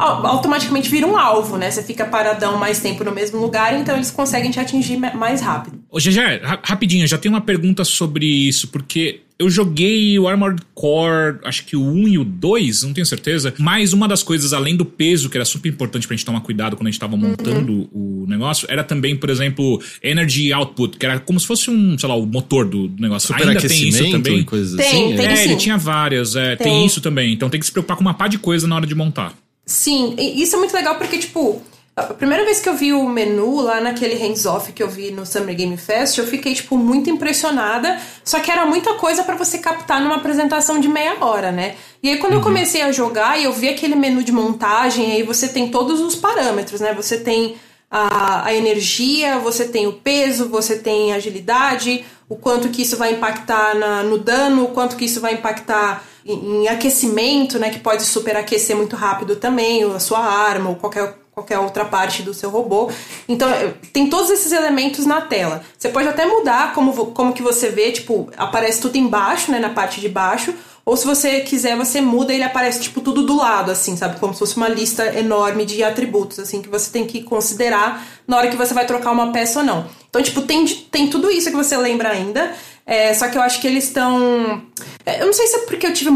automaticamente 0.00 0.88
vira 0.88 1.06
um 1.06 1.16
alvo, 1.16 1.56
né? 1.56 1.70
Você 1.70 1.82
fica 1.82 2.04
paradão 2.04 2.58
mais 2.58 2.80
tempo 2.80 3.04
no 3.04 3.12
mesmo 3.12 3.38
lugar, 3.40 3.78
então 3.78 3.96
eles 3.96 4.10
conseguem 4.10 4.50
te 4.50 4.58
atingir 4.58 4.96
mais 4.96 5.40
rápido. 5.40 5.78
Ô, 5.90 6.00
Gegé, 6.00 6.40
rapidinho, 6.62 7.06
já 7.06 7.18
tenho 7.18 7.34
uma 7.34 7.40
pergunta 7.40 7.84
sobre 7.84 8.24
isso, 8.24 8.68
porque 8.68 9.20
eu 9.40 9.48
joguei 9.48 10.18
o 10.18 10.28
Armored 10.28 10.60
Core, 10.74 11.38
acho 11.44 11.64
que 11.64 11.74
o 11.74 11.82
1 11.82 12.08
e 12.08 12.18
o 12.18 12.24
2, 12.24 12.82
não 12.82 12.92
tenho 12.92 13.06
certeza. 13.06 13.54
Mas 13.58 13.94
uma 13.94 14.06
das 14.06 14.22
coisas, 14.22 14.52
além 14.52 14.76
do 14.76 14.84
peso, 14.84 15.30
que 15.30 15.36
era 15.38 15.46
super 15.46 15.70
importante 15.70 16.06
pra 16.06 16.14
gente 16.14 16.26
tomar 16.26 16.42
cuidado 16.42 16.76
quando 16.76 16.88
a 16.88 16.90
gente 16.90 17.00
tava 17.00 17.14
uhum. 17.14 17.20
montando 17.20 17.72
uhum. 17.72 18.24
o 18.24 18.26
negócio, 18.28 18.66
era 18.70 18.84
também, 18.84 19.16
por 19.16 19.30
exemplo, 19.30 19.80
Energy 20.02 20.52
Output, 20.52 20.98
que 20.98 21.06
era 21.06 21.18
como 21.18 21.40
se 21.40 21.46
fosse 21.46 21.70
um, 21.70 21.98
sei 21.98 22.06
lá, 22.06 22.14
o 22.14 22.26
motor 22.26 22.66
do 22.66 22.92
negócio. 22.98 23.34
Ainda 23.34 23.60
tem 23.60 23.88
isso 23.88 24.10
também. 24.10 24.44
Coisas 24.44 24.76
tem, 24.76 24.86
assim, 24.86 25.16
tem 25.16 25.26
é, 25.26 25.36
sim. 25.36 25.44
ele 25.44 25.56
tinha 25.56 25.78
várias, 25.78 26.36
é, 26.36 26.56
tem. 26.56 26.66
tem 26.66 26.86
isso 26.86 27.00
também. 27.00 27.32
Então 27.32 27.48
tem 27.48 27.58
que 27.58 27.64
se 27.64 27.72
preocupar 27.72 27.96
com 27.96 28.02
uma 28.02 28.12
pá 28.12 28.28
de 28.28 28.38
coisa 28.38 28.68
na 28.68 28.76
hora 28.76 28.86
de 28.86 28.94
montar. 28.94 29.34
Sim, 29.66 30.16
isso 30.18 30.56
é 30.56 30.58
muito 30.58 30.74
legal 30.74 30.96
porque, 30.96 31.18
tipo, 31.18 31.62
a 31.96 32.14
primeira 32.14 32.44
vez 32.44 32.60
que 32.60 32.68
eu 32.68 32.74
vi 32.74 32.92
o 32.92 33.06
menu 33.08 33.60
lá 33.60 33.80
naquele 33.80 34.14
hands-off 34.14 34.72
que 34.72 34.82
eu 34.82 34.88
vi 34.88 35.10
no 35.10 35.26
Summer 35.26 35.54
Game 35.54 35.76
Fest, 35.76 36.18
eu 36.18 36.26
fiquei, 36.26 36.54
tipo, 36.54 36.76
muito 36.76 37.10
impressionada. 37.10 38.00
Só 38.24 38.40
que 38.40 38.50
era 38.50 38.64
muita 38.64 38.94
coisa 38.94 39.22
para 39.22 39.34
você 39.34 39.58
captar 39.58 40.00
numa 40.00 40.16
apresentação 40.16 40.80
de 40.80 40.88
meia 40.88 41.16
hora, 41.20 41.52
né? 41.52 41.76
E 42.02 42.08
aí, 42.08 42.18
quando 42.18 42.32
uhum. 42.32 42.38
eu 42.38 42.44
comecei 42.44 42.82
a 42.82 42.92
jogar 42.92 43.38
e 43.38 43.44
eu 43.44 43.52
vi 43.52 43.68
aquele 43.68 43.94
menu 43.94 44.22
de 44.22 44.32
montagem, 44.32 45.12
aí 45.12 45.22
você 45.22 45.48
tem 45.48 45.70
todos 45.70 46.00
os 46.00 46.14
parâmetros, 46.14 46.80
né? 46.80 46.94
Você 46.94 47.18
tem 47.18 47.56
a, 47.90 48.46
a 48.46 48.54
energia, 48.54 49.38
você 49.38 49.66
tem 49.66 49.86
o 49.86 49.92
peso, 49.92 50.48
você 50.48 50.78
tem 50.78 51.12
a 51.12 51.16
agilidade, 51.16 52.04
o 52.28 52.36
quanto 52.36 52.68
que 52.68 52.82
isso 52.82 52.96
vai 52.96 53.14
impactar 53.14 53.74
na, 53.74 54.02
no 54.02 54.16
dano, 54.16 54.64
o 54.64 54.68
quanto 54.68 54.96
que 54.96 55.04
isso 55.04 55.20
vai 55.20 55.34
impactar 55.34 56.04
em, 56.24 56.62
em 56.62 56.68
aquecimento, 56.68 57.58
né, 57.58 57.70
que 57.70 57.78
pode 57.78 58.02
superaquecer 58.02 58.76
muito 58.76 58.96
rápido 58.96 59.36
também 59.36 59.82
a 59.84 59.98
sua 59.98 60.20
arma 60.20 60.70
ou 60.70 60.76
qualquer 60.76 61.20
qualquer 61.32 61.58
outra 61.58 61.84
parte 61.84 62.22
do 62.22 62.34
seu 62.34 62.50
robô. 62.50 62.90
Então, 63.28 63.48
tem 63.92 64.10
todos 64.10 64.30
esses 64.30 64.52
elementos 64.52 65.06
na 65.06 65.22
tela. 65.22 65.62
Você 65.78 65.88
pode 65.88 66.08
até 66.08 66.26
mudar 66.26 66.74
como, 66.74 67.06
como 67.12 67.32
que 67.32 67.42
você 67.42 67.70
vê, 67.70 67.92
tipo, 67.92 68.30
aparece 68.36 68.80
tudo 68.80 68.96
embaixo, 68.96 69.50
né, 69.50 69.58
na 69.58 69.70
parte 69.70 70.00
de 70.00 70.08
baixo, 70.08 70.54
Ou 70.90 70.96
se 70.96 71.06
você 71.06 71.42
quiser, 71.42 71.76
você 71.76 72.00
muda 72.00 72.32
e 72.32 72.36
ele 72.36 72.42
aparece, 72.42 72.80
tipo, 72.80 73.00
tudo 73.00 73.22
do 73.22 73.36
lado, 73.36 73.70
assim, 73.70 73.96
sabe? 73.96 74.18
Como 74.18 74.32
se 74.32 74.40
fosse 74.40 74.56
uma 74.56 74.68
lista 74.68 75.16
enorme 75.16 75.64
de 75.64 75.84
atributos, 75.84 76.40
assim, 76.40 76.60
que 76.60 76.68
você 76.68 76.90
tem 76.90 77.06
que 77.06 77.22
considerar 77.22 78.04
na 78.26 78.36
hora 78.36 78.48
que 78.48 78.56
você 78.56 78.74
vai 78.74 78.84
trocar 78.84 79.12
uma 79.12 79.30
peça 79.30 79.60
ou 79.60 79.64
não. 79.64 79.86
Então, 80.08 80.20
tipo, 80.20 80.42
tem, 80.42 80.66
tem 80.66 81.08
tudo 81.08 81.30
isso 81.30 81.48
que 81.48 81.54
você 81.54 81.76
lembra 81.76 82.08
ainda. 82.08 82.52
É, 82.84 83.14
só 83.14 83.28
que 83.28 83.38
eu 83.38 83.42
acho 83.42 83.60
que 83.60 83.68
eles 83.68 83.84
estão. 83.84 84.64
É, 85.06 85.22
eu 85.22 85.26
não 85.26 85.32
sei 85.32 85.46
se 85.46 85.58
é 85.58 85.58
porque 85.60 85.86
eu 85.86 85.94
tive 85.94 86.10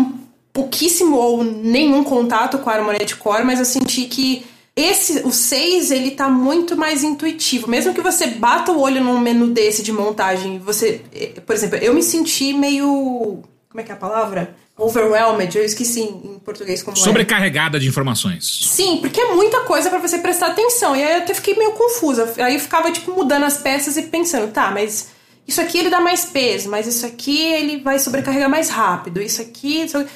pouquíssimo 0.53 1.19
ou 1.19 1.45
nenhum 1.45 2.03
contato 2.03 2.59
com 2.59 2.69
a 2.69 2.73
Armored 2.73 3.15
Core, 3.15 3.45
mas 3.45 3.61
eu 3.61 3.65
senti 3.65 4.07
que 4.07 4.45
esse, 4.75 5.21
o 5.25 5.31
6, 5.31 5.93
ele 5.93 6.11
tá 6.11 6.29
muito 6.29 6.77
mais 6.77 7.05
intuitivo. 7.05 7.71
Mesmo 7.71 7.95
que 7.95 8.01
você 8.01 8.27
bata 8.27 8.73
o 8.73 8.81
olho 8.81 9.05
num 9.05 9.21
menu 9.21 9.47
desse 9.47 9.85
de 9.85 9.93
montagem, 9.93 10.59
você. 10.59 11.01
Eh, 11.15 11.41
por 11.47 11.55
exemplo, 11.55 11.79
eu 11.79 11.95
me 11.95 12.03
senti 12.03 12.53
meio. 12.53 13.45
Como 13.75 13.83
é 13.83 13.85
que 13.85 13.91
é 13.91 13.95
a 13.97 13.99
palavra? 13.99 14.55
Overwhelmed, 14.79 15.59
eu 15.59 15.65
esqueci 15.65 16.03
em 16.03 16.39
português 16.45 16.81
como 16.81 16.97
Sobrecarregada 16.97 17.77
é. 17.77 17.81
de 17.81 17.89
informações. 17.89 18.69
Sim, 18.71 18.99
porque 18.99 19.21
é 19.21 19.35
muita 19.35 19.63
coisa 19.63 19.91
para 19.91 19.99
você 19.99 20.19
prestar 20.19 20.53
atenção. 20.53 20.95
E 20.95 21.03
aí 21.03 21.15
eu 21.15 21.19
até 21.19 21.35
fiquei 21.35 21.57
meio 21.57 21.73
confusa. 21.73 22.33
Aí 22.39 22.55
eu 22.55 22.61
ficava, 22.61 22.93
tipo, 22.93 23.11
mudando 23.11 23.43
as 23.43 23.57
peças 23.57 23.97
e 23.97 24.03
pensando, 24.03 24.53
tá, 24.53 24.71
mas 24.71 25.09
isso 25.45 25.61
aqui 25.61 25.77
ele 25.77 25.91
dá 25.91 26.01
mais 26.01 26.25
peso, 26.25 26.71
mas 26.71 26.87
isso 26.87 27.05
aqui 27.05 27.37
ele 27.37 27.79
vai 27.79 27.99
sobrecarregar 27.99 28.49
mais 28.49 28.71
rápido. 28.71 29.21
Isso 29.21 29.43
aqui. 29.43 29.83
Isso 29.83 30.07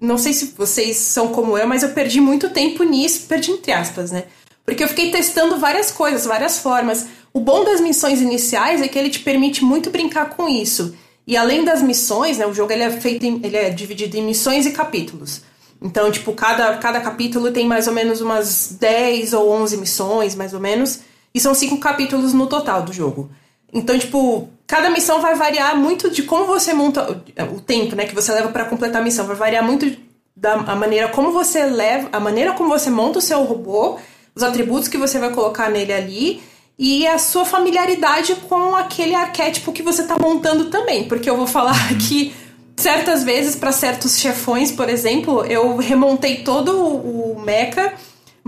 não 0.00 0.16
sei 0.16 0.32
se 0.32 0.54
vocês 0.56 0.96
são 0.96 1.32
como 1.32 1.58
eu, 1.58 1.66
mas 1.66 1.82
eu 1.82 1.88
perdi 1.88 2.20
muito 2.20 2.50
tempo 2.50 2.84
nisso, 2.84 3.26
perdi 3.26 3.50
entre 3.50 3.72
aspas, 3.72 4.12
né? 4.12 4.26
Porque 4.64 4.84
eu 4.84 4.86
fiquei 4.86 5.10
testando 5.10 5.58
várias 5.58 5.90
coisas, 5.90 6.24
várias 6.24 6.60
formas. 6.60 7.08
O 7.32 7.40
bom 7.40 7.64
das 7.64 7.80
missões 7.80 8.20
iniciais 8.20 8.80
é 8.80 8.86
que 8.86 8.96
ele 8.96 9.10
te 9.10 9.18
permite 9.18 9.64
muito 9.64 9.90
brincar 9.90 10.26
com 10.36 10.48
isso. 10.48 10.94
E 11.28 11.36
além 11.36 11.62
das 11.62 11.82
missões, 11.82 12.38
né, 12.38 12.46
o 12.46 12.54
jogo 12.54 12.72
ele 12.72 12.82
é 12.82 12.90
feito 12.90 13.26
em, 13.26 13.38
ele 13.44 13.54
é 13.54 13.68
dividido 13.68 14.16
em 14.16 14.22
missões 14.22 14.64
e 14.64 14.70
capítulos. 14.70 15.42
Então, 15.80 16.10
tipo, 16.10 16.32
cada, 16.32 16.78
cada 16.78 17.02
capítulo 17.02 17.52
tem 17.52 17.66
mais 17.66 17.86
ou 17.86 17.92
menos 17.92 18.22
umas 18.22 18.74
10 18.80 19.34
ou 19.34 19.50
11 19.50 19.76
missões, 19.76 20.34
mais 20.34 20.54
ou 20.54 20.58
menos. 20.58 21.00
E 21.34 21.38
são 21.38 21.52
cinco 21.52 21.76
capítulos 21.76 22.32
no 22.32 22.46
total 22.46 22.80
do 22.82 22.94
jogo. 22.94 23.30
Então, 23.70 23.98
tipo, 23.98 24.48
cada 24.66 24.88
missão 24.88 25.20
vai 25.20 25.34
variar 25.34 25.76
muito 25.76 26.10
de 26.10 26.22
como 26.22 26.46
você 26.46 26.72
monta 26.72 27.22
o 27.54 27.60
tempo, 27.60 27.94
né, 27.94 28.06
que 28.06 28.14
você 28.14 28.32
leva 28.32 28.48
para 28.48 28.64
completar 28.64 29.02
a 29.02 29.04
missão, 29.04 29.26
vai 29.26 29.36
variar 29.36 29.62
muito 29.62 29.98
da 30.34 30.54
a 30.54 30.74
maneira 30.74 31.08
como 31.08 31.30
você 31.30 31.66
leva, 31.66 32.08
a 32.10 32.18
maneira 32.18 32.54
como 32.54 32.70
você 32.70 32.88
monta 32.88 33.18
o 33.18 33.22
seu 33.22 33.42
robô, 33.42 33.98
os 34.34 34.42
atributos 34.42 34.88
que 34.88 34.96
você 34.96 35.18
vai 35.18 35.30
colocar 35.30 35.70
nele 35.70 35.92
ali 35.92 36.42
e 36.78 37.06
a 37.06 37.18
sua 37.18 37.44
familiaridade 37.44 38.34
com 38.48 38.76
aquele 38.76 39.14
arquétipo 39.14 39.72
que 39.72 39.82
você 39.82 40.02
está 40.02 40.16
montando 40.18 40.66
também, 40.66 41.08
porque 41.08 41.28
eu 41.28 41.36
vou 41.36 41.46
falar 41.46 41.74
que 41.98 42.32
certas 42.76 43.24
vezes 43.24 43.56
para 43.56 43.72
certos 43.72 44.18
chefões, 44.18 44.70
por 44.70 44.88
exemplo, 44.88 45.44
eu 45.46 45.76
remontei 45.76 46.44
todo 46.44 46.70
o 46.78 47.40
mecha 47.40 47.94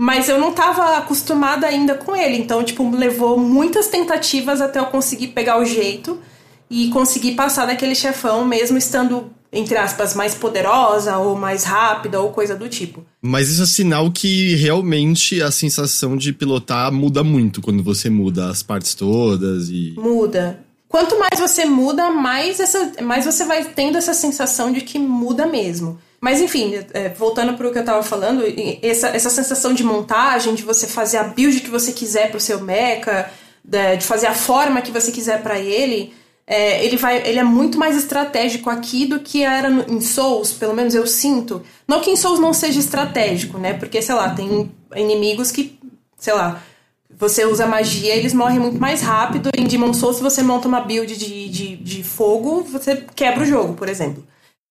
mas 0.03 0.27
eu 0.27 0.39
não 0.39 0.49
estava 0.49 0.97
acostumada 0.97 1.67
ainda 1.67 1.93
com 1.93 2.15
ele, 2.15 2.35
então, 2.35 2.63
tipo, 2.63 2.89
levou 2.89 3.37
muitas 3.37 3.87
tentativas 3.87 4.59
até 4.59 4.79
eu 4.79 4.85
conseguir 4.85 5.27
pegar 5.27 5.59
o 5.59 5.63
jeito 5.63 6.19
e 6.67 6.89
conseguir 6.89 7.33
passar 7.33 7.67
daquele 7.67 7.93
chefão, 7.93 8.43
mesmo 8.43 8.79
estando, 8.79 9.31
entre 9.51 9.77
aspas, 9.77 10.13
mais 10.13 10.33
poderosa 10.33 11.17
ou 11.17 11.35
mais 11.35 11.63
rápida 11.63 12.21
ou 12.21 12.31
coisa 12.31 12.55
do 12.55 12.69
tipo. 12.69 13.05
Mas 13.21 13.49
isso 13.49 13.63
é 13.63 13.65
sinal 13.65 14.09
que 14.11 14.55
realmente 14.55 15.41
a 15.41 15.51
sensação 15.51 16.15
de 16.15 16.31
pilotar 16.31 16.91
muda 16.91 17.23
muito 17.23 17.61
quando 17.61 17.83
você 17.83 18.09
muda 18.09 18.49
as 18.49 18.63
partes 18.63 18.95
todas 18.95 19.69
e. 19.69 19.93
Muda. 19.97 20.59
Quanto 20.87 21.17
mais 21.17 21.39
você 21.39 21.63
muda, 21.63 22.11
mais, 22.11 22.59
essa, 22.59 22.91
mais 23.01 23.25
você 23.25 23.45
vai 23.45 23.63
tendo 23.63 23.97
essa 23.97 24.13
sensação 24.13 24.73
de 24.73 24.81
que 24.81 24.99
muda 24.99 25.45
mesmo. 25.45 25.97
Mas 26.19 26.39
enfim, 26.39 26.73
é, 26.93 27.09
voltando 27.09 27.53
para 27.55 27.67
o 27.67 27.71
que 27.71 27.77
eu 27.77 27.81
estava 27.81 28.03
falando, 28.03 28.43
essa, 28.83 29.07
essa 29.07 29.29
sensação 29.29 29.73
de 29.73 29.83
montagem, 29.83 30.53
de 30.53 30.63
você 30.63 30.85
fazer 30.85 31.17
a 31.17 31.23
build 31.23 31.61
que 31.61 31.69
você 31.69 31.93
quiser 31.93 32.29
para 32.29 32.37
o 32.37 32.41
seu 32.41 32.61
mecha, 32.61 33.31
de, 33.63 33.97
de, 33.97 34.05
fazer 34.05 34.27
a 34.27 34.33
forma 34.33 34.81
que 34.81 34.91
você 34.91 35.11
quiser 35.11 35.41
para 35.41 35.59
ele, 35.59 36.13
é, 36.45 36.83
ele, 36.85 36.97
vai, 36.97 37.25
ele 37.27 37.39
é 37.39 37.43
muito 37.43 37.77
mais 37.77 37.95
estratégico 37.95 38.69
aqui 38.69 39.05
do 39.05 39.19
que 39.19 39.43
era 39.43 39.69
no, 39.69 39.89
em 39.93 40.01
Souls, 40.01 40.51
pelo 40.51 40.73
menos 40.73 40.93
eu 40.93 41.07
sinto. 41.07 41.63
Não 41.87 42.01
que 42.01 42.09
em 42.09 42.15
Souls 42.15 42.39
não 42.39 42.53
seja 42.53 42.79
estratégico, 42.79 43.57
né? 43.57 43.73
Porque, 43.73 44.01
sei 44.01 44.15
lá, 44.15 44.33
tem 44.33 44.71
inimigos 44.95 45.51
que, 45.51 45.79
sei 46.17 46.33
lá, 46.33 46.61
você 47.09 47.45
usa 47.45 47.67
magia, 47.67 48.15
eles 48.15 48.33
morrem 48.33 48.59
muito 48.59 48.79
mais 48.79 49.01
rápido. 49.01 49.49
Em 49.57 49.65
Demon 49.65 49.93
Souls, 49.93 50.17
se 50.17 50.23
você 50.23 50.41
monta 50.41 50.67
uma 50.67 50.81
build 50.81 51.15
de, 51.15 51.49
de, 51.49 51.75
de 51.77 52.03
fogo, 52.03 52.63
você 52.63 53.05
quebra 53.15 53.43
o 53.43 53.45
jogo, 53.45 53.73
por 53.75 53.87
exemplo. 53.87 54.25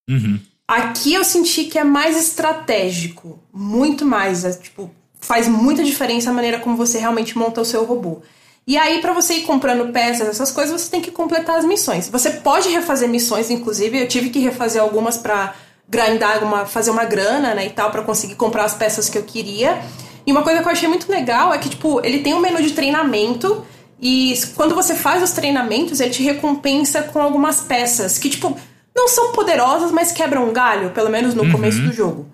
Uhum. 0.09 0.41
Aqui 0.67 1.15
eu 1.15 1.25
senti 1.25 1.65
que 1.65 1.79
é 1.79 1.85
mais 1.85 2.17
estratégico, 2.17 3.41
muito 3.53 4.05
mais, 4.05 4.45
é, 4.45 4.53
tipo, 4.53 4.91
faz 5.21 5.49
muita 5.49 5.83
diferença 5.83 6.31
a 6.31 6.33
maneira 6.33 6.59
como 6.59 6.77
você 6.77 6.99
realmente 6.99 7.37
monta 7.37 7.61
o 7.61 7.65
seu 7.65 7.85
robô. 7.85 8.23
E 8.71 8.79
aí, 8.79 9.00
para 9.00 9.12
você 9.12 9.35
ir 9.35 9.41
comprando 9.41 9.93
peças, 9.93 10.29
essas 10.29 10.53
coisas, 10.53 10.81
você 10.81 10.89
tem 10.89 11.00
que 11.00 11.11
completar 11.11 11.59
as 11.59 11.65
missões. 11.65 12.09
Você 12.09 12.31
pode 12.31 12.69
refazer 12.69 13.09
missões, 13.09 13.50
inclusive, 13.50 14.00
eu 14.00 14.07
tive 14.07 14.31
que 14.31 14.39
refazer 14.39 14.81
algumas 14.81 15.17
para 15.17 15.57
grindar, 15.89 16.45
uma, 16.45 16.65
fazer 16.65 16.93
uma 16.93 17.05
grana, 17.05 17.53
né, 17.53 17.67
e 17.67 17.71
tal, 17.71 17.91
para 17.91 18.03
conseguir 18.03 18.37
comprar 18.37 18.62
as 18.62 18.73
peças 18.73 19.09
que 19.09 19.19
eu 19.19 19.25
queria. 19.25 19.83
E 20.25 20.31
uma 20.31 20.43
coisa 20.43 20.62
que 20.62 20.69
eu 20.69 20.71
achei 20.71 20.89
muito 20.89 21.11
legal 21.11 21.53
é 21.53 21.59
que, 21.59 21.69
tipo, 21.69 22.00
ele 22.07 22.21
tem 22.21 22.33
um 22.33 22.39
menu 22.39 22.62
de 22.62 22.71
treinamento 22.71 23.67
e 24.00 24.35
quando 24.55 24.73
você 24.73 24.95
faz 24.95 25.21
os 25.21 25.33
treinamentos, 25.33 25.99
ele 25.99 26.11
te 26.11 26.23
recompensa 26.23 27.03
com 27.03 27.21
algumas 27.21 27.62
peças 27.62 28.19
que, 28.19 28.31
tipo, 28.31 28.57
não 28.95 29.09
são 29.09 29.33
poderosas, 29.33 29.91
mas 29.91 30.12
quebram 30.12 30.49
um 30.49 30.53
galho, 30.53 30.91
pelo 30.91 31.11
menos 31.11 31.35
no 31.35 31.43
uhum. 31.43 31.50
começo 31.50 31.81
do 31.81 31.93
jogo. 31.93 32.29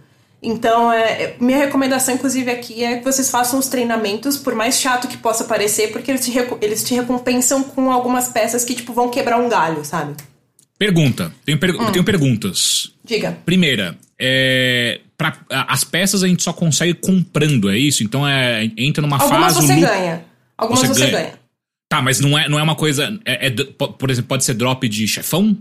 Então, 0.48 0.92
é, 0.92 1.34
minha 1.40 1.58
recomendação, 1.58 2.14
inclusive, 2.14 2.48
aqui 2.48 2.84
é 2.84 2.98
que 2.98 3.04
vocês 3.04 3.28
façam 3.28 3.58
os 3.58 3.66
treinamentos, 3.66 4.36
por 4.36 4.54
mais 4.54 4.78
chato 4.78 5.08
que 5.08 5.16
possa 5.16 5.42
parecer, 5.42 5.90
porque 5.90 6.08
eles 6.08 6.24
te, 6.24 6.32
eles 6.62 6.84
te 6.84 6.94
recompensam 6.94 7.64
com 7.64 7.90
algumas 7.90 8.28
peças 8.28 8.64
que, 8.64 8.72
tipo, 8.72 8.92
vão 8.92 9.10
quebrar 9.10 9.38
um 9.38 9.48
galho, 9.48 9.84
sabe? 9.84 10.14
Pergunta. 10.78 11.32
Tenho, 11.44 11.58
per 11.58 11.74
hum. 11.74 11.90
tenho 11.90 12.04
perguntas. 12.04 12.92
Diga. 13.02 13.36
Primeira, 13.44 13.98
é, 14.16 15.00
pra, 15.18 15.36
as 15.50 15.82
peças 15.82 16.22
a 16.22 16.28
gente 16.28 16.44
só 16.44 16.52
consegue 16.52 16.94
comprando, 16.94 17.68
é 17.68 17.76
isso? 17.76 18.04
Então 18.04 18.24
é, 18.24 18.70
entra 18.76 19.02
numa 19.02 19.16
Algumas 19.16 19.54
fase. 19.54 19.58
Algumas 19.58 19.76
você 19.76 19.80
ganha. 19.80 20.24
Algumas 20.56 20.80
você, 20.80 20.86
você 20.86 21.00
ganha. 21.00 21.12
ganha. 21.12 21.32
Tá, 21.88 22.00
mas 22.00 22.20
não 22.20 22.38
é, 22.38 22.48
não 22.48 22.56
é 22.56 22.62
uma 22.62 22.76
coisa. 22.76 23.18
É, 23.24 23.48
é, 23.48 23.50
por 23.50 24.10
exemplo, 24.10 24.28
pode 24.28 24.44
ser 24.44 24.54
drop 24.54 24.88
de 24.88 25.08
chefão? 25.08 25.56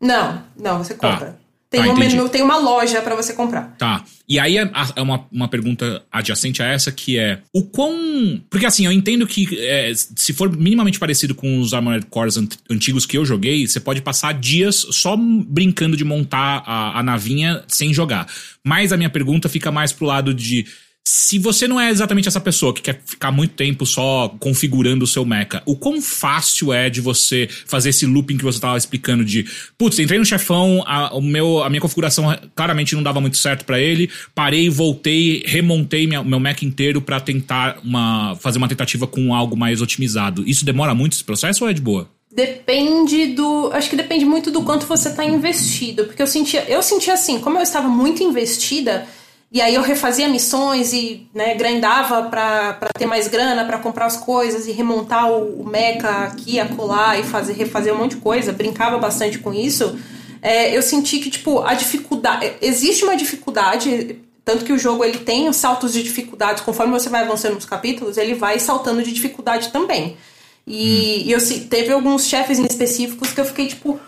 Não, 0.00 0.42
não, 0.58 0.78
você 0.78 0.94
tá. 0.94 1.10
compra. 1.10 1.26
Tá. 1.32 1.36
Tem, 1.70 1.84
tá, 1.84 1.92
um 1.92 1.96
menu, 1.96 2.28
tem 2.28 2.42
uma 2.42 2.56
loja 2.58 3.00
para 3.00 3.14
você 3.14 3.32
comprar. 3.32 3.76
Tá. 3.78 4.04
E 4.28 4.40
aí 4.40 4.58
é, 4.58 4.68
uma, 4.96 5.24
uma 5.30 5.46
pergunta 5.46 6.02
adjacente 6.10 6.60
a 6.60 6.66
essa 6.66 6.90
que 6.90 7.16
é: 7.16 7.38
o 7.54 7.62
quão. 7.62 8.42
Porque 8.50 8.66
assim, 8.66 8.86
eu 8.86 8.90
entendo 8.90 9.24
que 9.24 9.56
é, 9.56 9.92
se 9.94 10.32
for 10.32 10.50
minimamente 10.50 10.98
parecido 10.98 11.32
com 11.32 11.60
os 11.60 11.72
Armored 11.72 12.06
Cores 12.06 12.36
antigos 12.68 13.06
que 13.06 13.16
eu 13.16 13.24
joguei, 13.24 13.68
você 13.68 13.78
pode 13.78 14.02
passar 14.02 14.34
dias 14.34 14.84
só 14.90 15.16
brincando 15.16 15.96
de 15.96 16.04
montar 16.04 16.64
a, 16.66 16.98
a 16.98 17.02
navinha 17.04 17.62
sem 17.68 17.94
jogar. 17.94 18.26
Mas 18.64 18.92
a 18.92 18.96
minha 18.96 19.10
pergunta 19.10 19.48
fica 19.48 19.70
mais 19.70 19.92
pro 19.92 20.06
lado 20.06 20.34
de 20.34 20.66
se 21.04 21.38
você 21.38 21.66
não 21.66 21.80
é 21.80 21.90
exatamente 21.90 22.28
essa 22.28 22.40
pessoa 22.40 22.74
que 22.74 22.82
quer 22.82 23.00
ficar 23.04 23.32
muito 23.32 23.54
tempo 23.54 23.86
só 23.86 24.28
configurando 24.38 25.04
o 25.04 25.06
seu 25.06 25.24
mecha, 25.24 25.62
o 25.64 25.74
quão 25.74 26.00
fácil 26.00 26.72
é 26.72 26.90
de 26.90 27.00
você 27.00 27.48
fazer 27.66 27.90
esse 27.90 28.06
looping 28.06 28.36
que 28.36 28.44
você 28.44 28.58
estava 28.58 28.76
explicando 28.76 29.24
de, 29.24 29.46
putz, 29.78 29.98
entrei 29.98 30.18
no 30.18 30.24
chefão, 30.24 30.82
a, 30.86 31.14
o 31.14 31.22
meu, 31.22 31.62
a 31.62 31.70
minha 31.70 31.80
configuração 31.80 32.36
claramente 32.54 32.94
não 32.94 33.02
dava 33.02 33.20
muito 33.20 33.38
certo 33.38 33.64
para 33.64 33.80
ele, 33.80 34.10
parei, 34.34 34.68
voltei, 34.68 35.42
remontei 35.46 36.06
minha, 36.06 36.22
meu 36.22 36.38
mecha 36.38 36.64
inteiro 36.64 37.00
para 37.00 37.18
tentar 37.18 37.78
uma, 37.82 38.36
fazer 38.36 38.58
uma 38.58 38.68
tentativa 38.68 39.06
com 39.06 39.34
algo 39.34 39.56
mais 39.56 39.80
otimizado. 39.80 40.44
Isso 40.46 40.64
demora 40.64 40.94
muito 40.94 41.14
esse 41.14 41.24
processo 41.24 41.64
ou 41.64 41.70
é 41.70 41.72
de 41.72 41.80
boa? 41.80 42.08
Depende 42.32 43.26
do. 43.34 43.70
Acho 43.72 43.90
que 43.90 43.96
depende 43.96 44.24
muito 44.24 44.52
do 44.52 44.62
quanto 44.62 44.86
você 44.86 45.08
está 45.08 45.24
investido. 45.24 46.04
Porque 46.04 46.22
eu 46.22 46.28
sentia. 46.28 46.64
Eu 46.68 46.80
sentia 46.80 47.14
assim, 47.14 47.40
como 47.40 47.58
eu 47.58 47.62
estava 47.62 47.88
muito 47.88 48.22
investida, 48.22 49.04
e 49.52 49.60
aí 49.60 49.74
eu 49.74 49.82
refazia 49.82 50.28
missões 50.28 50.92
e 50.92 51.28
né, 51.34 51.54
grindava 51.56 52.22
para 52.22 52.78
ter 52.96 53.06
mais 53.06 53.26
grana 53.26 53.64
para 53.64 53.78
comprar 53.78 54.06
as 54.06 54.16
coisas 54.16 54.68
e 54.68 54.70
remontar 54.70 55.28
o, 55.28 55.62
o 55.62 55.66
mecha 55.68 56.08
aqui, 56.08 56.60
acolá 56.60 57.18
e 57.18 57.24
fazer, 57.24 57.54
refazer 57.54 57.92
um 57.92 57.98
monte 57.98 58.14
de 58.14 58.20
coisa. 58.20 58.52
Brincava 58.52 58.96
bastante 58.98 59.40
com 59.40 59.52
isso. 59.52 59.98
É, 60.40 60.74
eu 60.76 60.80
senti 60.82 61.18
que, 61.18 61.30
tipo, 61.30 61.62
a 61.62 61.74
dificuldade... 61.74 62.52
Existe 62.62 63.02
uma 63.02 63.16
dificuldade, 63.16 64.20
tanto 64.44 64.64
que 64.64 64.72
o 64.72 64.78
jogo 64.78 65.04
ele 65.04 65.18
tem 65.18 65.48
os 65.48 65.56
saltos 65.56 65.92
de 65.92 66.02
dificuldade. 66.04 66.62
Conforme 66.62 66.92
você 66.92 67.08
vai 67.08 67.24
avançando 67.24 67.54
nos 67.54 67.64
capítulos, 67.64 68.16
ele 68.16 68.34
vai 68.34 68.60
saltando 68.60 69.02
de 69.02 69.12
dificuldade 69.12 69.70
também. 69.70 70.16
E, 70.64 71.24
hum. 71.24 71.28
e 71.28 71.32
eu 71.32 71.68
teve 71.68 71.92
alguns 71.92 72.24
chefes 72.24 72.60
específicos 72.60 73.32
que 73.32 73.40
eu 73.40 73.44
fiquei, 73.44 73.66
tipo 73.66 73.98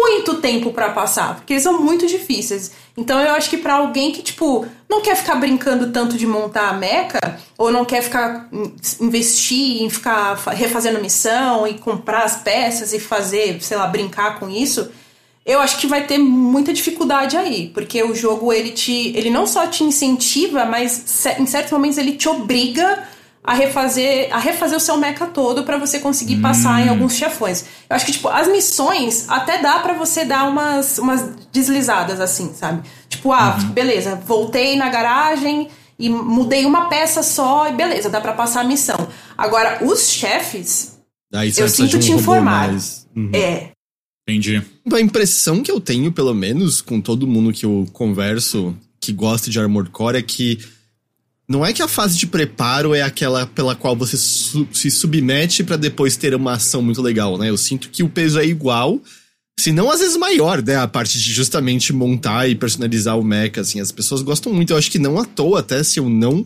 muito 0.00 0.34
tempo 0.36 0.72
para 0.72 0.90
passar, 0.90 1.36
porque 1.36 1.54
eles 1.54 1.62
são 1.62 1.80
muito 1.80 2.06
difíceis. 2.06 2.72
Então 2.96 3.20
eu 3.20 3.34
acho 3.34 3.50
que 3.50 3.56
para 3.56 3.74
alguém 3.74 4.12
que, 4.12 4.22
tipo, 4.22 4.66
não 4.88 5.00
quer 5.00 5.16
ficar 5.16 5.36
brincando 5.36 5.90
tanto 5.90 6.16
de 6.16 6.26
montar 6.26 6.68
a 6.68 6.72
meca, 6.72 7.38
ou 7.56 7.70
não 7.70 7.84
quer 7.84 8.02
ficar 8.02 8.48
investir 9.00 9.82
em 9.82 9.90
ficar 9.90 10.34
refazendo 10.52 11.00
missão 11.00 11.66
e 11.66 11.74
comprar 11.74 12.24
as 12.24 12.36
peças 12.36 12.92
e 12.92 13.00
fazer, 13.00 13.60
sei 13.62 13.76
lá, 13.76 13.86
brincar 13.86 14.38
com 14.38 14.48
isso, 14.48 14.90
eu 15.44 15.60
acho 15.60 15.78
que 15.78 15.86
vai 15.86 16.06
ter 16.06 16.18
muita 16.18 16.72
dificuldade 16.72 17.36
aí, 17.36 17.70
porque 17.74 18.02
o 18.02 18.14
jogo 18.14 18.52
ele 18.52 18.70
te, 18.70 19.12
ele 19.14 19.28
não 19.28 19.46
só 19.46 19.66
te 19.66 19.84
incentiva, 19.84 20.64
mas 20.64 21.26
em 21.38 21.46
certos 21.46 21.70
momentos 21.70 21.98
ele 21.98 22.12
te 22.12 22.28
obriga 22.28 23.06
a 23.46 23.52
refazer, 23.52 24.28
a 24.32 24.38
refazer 24.38 24.76
o 24.76 24.80
seu 24.80 24.96
mecha 24.96 25.26
todo 25.26 25.64
para 25.64 25.76
você 25.76 26.00
conseguir 26.00 26.36
hum. 26.36 26.40
passar 26.40 26.80
em 26.80 26.86
hum. 26.86 26.92
alguns 26.92 27.14
chefões. 27.14 27.66
Eu 27.88 27.94
acho 27.94 28.06
que 28.06 28.12
tipo 28.12 28.28
as 28.28 28.48
missões 28.48 29.26
até 29.28 29.60
dá 29.60 29.80
para 29.80 29.92
você 29.92 30.24
dar 30.24 30.48
umas 30.48 30.98
umas 30.98 31.22
deslizadas 31.52 32.20
assim, 32.20 32.54
sabe? 32.54 32.88
Tipo, 33.08 33.32
ah, 33.32 33.58
uhum. 33.60 33.68
beleza, 33.68 34.16
voltei 34.26 34.76
na 34.76 34.88
garagem 34.88 35.68
e 35.98 36.08
mudei 36.08 36.64
uma 36.64 36.88
peça 36.88 37.22
só 37.22 37.68
e 37.68 37.72
beleza, 37.72 38.08
dá 38.08 38.20
para 38.20 38.32
passar 38.32 38.62
a 38.62 38.64
missão. 38.64 39.06
Agora 39.36 39.84
os 39.84 40.08
chefes 40.08 40.98
eu 41.58 41.68
sinto 41.68 41.96
um 41.96 42.00
te 42.00 42.12
informar. 42.12 42.68
Mais... 42.68 43.06
Uhum. 43.14 43.30
É, 43.32 43.70
Entendi. 44.26 44.62
A 44.90 45.00
impressão 45.00 45.62
que 45.62 45.70
eu 45.70 45.78
tenho, 45.78 46.10
pelo 46.10 46.32
menos, 46.32 46.80
com 46.80 46.98
todo 46.98 47.26
mundo 47.26 47.52
que 47.52 47.66
eu 47.66 47.86
converso 47.92 48.74
que 48.98 49.12
gosta 49.12 49.50
de 49.50 49.60
Armored 49.60 49.90
Core 49.90 50.16
é 50.16 50.22
que 50.22 50.58
não 51.48 51.64
é 51.64 51.72
que 51.72 51.82
a 51.82 51.88
fase 51.88 52.16
de 52.16 52.26
preparo 52.26 52.94
é 52.94 53.02
aquela 53.02 53.46
pela 53.46 53.74
qual 53.74 53.94
você 53.94 54.16
su 54.16 54.66
se 54.72 54.90
submete 54.90 55.62
para 55.62 55.76
depois 55.76 56.16
ter 56.16 56.34
uma 56.34 56.54
ação 56.54 56.80
muito 56.80 57.02
legal, 57.02 57.36
né? 57.36 57.50
Eu 57.50 57.56
sinto 57.56 57.90
que 57.90 58.02
o 58.02 58.08
peso 58.08 58.38
é 58.38 58.46
igual, 58.46 59.00
se 59.58 59.70
não 59.70 59.90
às 59.90 60.00
vezes 60.00 60.16
maior, 60.16 60.62
né? 60.62 60.76
A 60.76 60.88
parte 60.88 61.18
de 61.18 61.32
justamente 61.32 61.92
montar 61.92 62.48
e 62.48 62.54
personalizar 62.54 63.18
o 63.18 63.22
mecha, 63.22 63.60
assim, 63.60 63.80
as 63.80 63.92
pessoas 63.92 64.22
gostam 64.22 64.52
muito. 64.52 64.72
Eu 64.72 64.78
acho 64.78 64.90
que 64.90 64.98
não 64.98 65.18
à 65.18 65.24
toa, 65.24 65.60
até 65.60 65.82
se 65.82 65.98
eu 65.98 66.08
não 66.08 66.44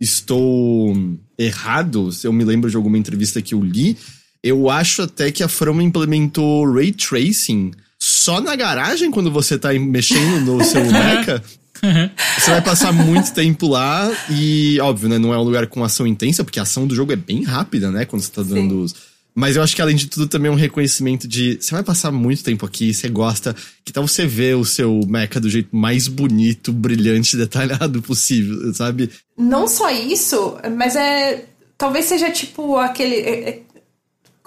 estou 0.00 0.96
errado, 1.38 2.10
se 2.12 2.26
eu 2.26 2.32
me 2.32 2.44
lembro 2.44 2.70
de 2.70 2.76
alguma 2.76 2.96
entrevista 2.96 3.42
que 3.42 3.54
eu 3.54 3.62
li, 3.62 3.96
eu 4.42 4.70
acho 4.70 5.02
até 5.02 5.30
que 5.30 5.42
a 5.42 5.48
From 5.48 5.80
implementou 5.82 6.72
ray 6.72 6.92
tracing 6.92 7.72
só 7.98 8.40
na 8.40 8.54
garagem 8.54 9.10
quando 9.10 9.30
você 9.30 9.58
tá 9.58 9.72
mexendo 9.74 10.40
no 10.40 10.64
seu 10.64 10.84
mecha. 10.90 11.42
Você 12.38 12.50
vai 12.50 12.62
passar 12.62 12.92
muito 12.92 13.32
tempo 13.32 13.68
lá 13.68 14.10
e, 14.30 14.78
óbvio, 14.80 15.08
né? 15.08 15.18
Não 15.18 15.32
é 15.32 15.38
um 15.38 15.42
lugar 15.42 15.66
com 15.66 15.84
ação 15.84 16.06
intensa, 16.06 16.44
porque 16.44 16.58
a 16.58 16.62
ação 16.62 16.86
do 16.86 16.94
jogo 16.94 17.12
é 17.12 17.16
bem 17.16 17.44
rápida, 17.44 17.90
né? 17.90 18.04
Quando 18.04 18.22
você 18.22 18.30
tá 18.30 18.42
dando 18.42 18.82
os. 18.82 18.94
Mas 19.34 19.54
eu 19.54 19.62
acho 19.62 19.76
que 19.76 19.80
além 19.80 19.94
de 19.94 20.08
tudo 20.08 20.26
também 20.26 20.50
é 20.50 20.52
um 20.52 20.56
reconhecimento 20.56 21.28
de 21.28 21.58
você 21.60 21.70
vai 21.72 21.84
passar 21.84 22.10
muito 22.10 22.42
tempo 22.42 22.66
aqui, 22.66 22.92
você 22.92 23.08
gosta, 23.08 23.54
que 23.84 23.92
tal 23.92 24.06
você 24.06 24.26
ver 24.26 24.56
o 24.56 24.64
seu 24.64 25.00
mecha 25.06 25.38
do 25.38 25.48
jeito 25.48 25.68
mais 25.76 26.08
bonito, 26.08 26.72
brilhante, 26.72 27.36
detalhado 27.38 28.02
possível, 28.02 28.74
sabe? 28.74 29.10
Não 29.36 29.68
só 29.68 29.90
isso, 29.90 30.56
mas 30.76 30.96
é 30.96 31.44
talvez 31.78 32.06
seja 32.06 32.30
tipo 32.32 32.76
aquele 32.76 33.14
é, 33.14 33.48
é 33.48 33.62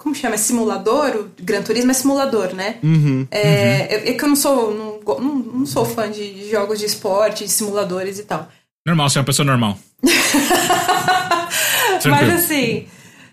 como 0.02 0.14
chama? 0.14 0.34
É 0.34 0.38
simulador? 0.38 1.14
O 1.16 1.30
Gran 1.40 1.62
Turismo 1.62 1.92
é 1.92 1.94
simulador, 1.94 2.52
né? 2.54 2.76
Uhum, 2.82 3.26
é, 3.30 3.40
uhum. 3.40 3.46
É, 3.88 4.10
é, 4.10 4.14
que 4.14 4.24
eu 4.24 4.28
não 4.28 4.34
sou, 4.34 4.74
não, 4.74 4.98
não, 5.20 5.34
não, 5.34 5.66
sou 5.66 5.84
fã 5.84 6.10
de 6.10 6.50
jogos 6.50 6.80
de 6.80 6.86
esporte, 6.86 7.44
de 7.44 7.50
simuladores 7.50 8.18
e 8.18 8.24
tal. 8.24 8.48
Normal, 8.84 9.08
você 9.08 9.18
é 9.18 9.20
uma 9.20 9.26
pessoa 9.26 9.46
normal. 9.46 9.78
Mas 12.04 12.34
assim, 12.34 12.86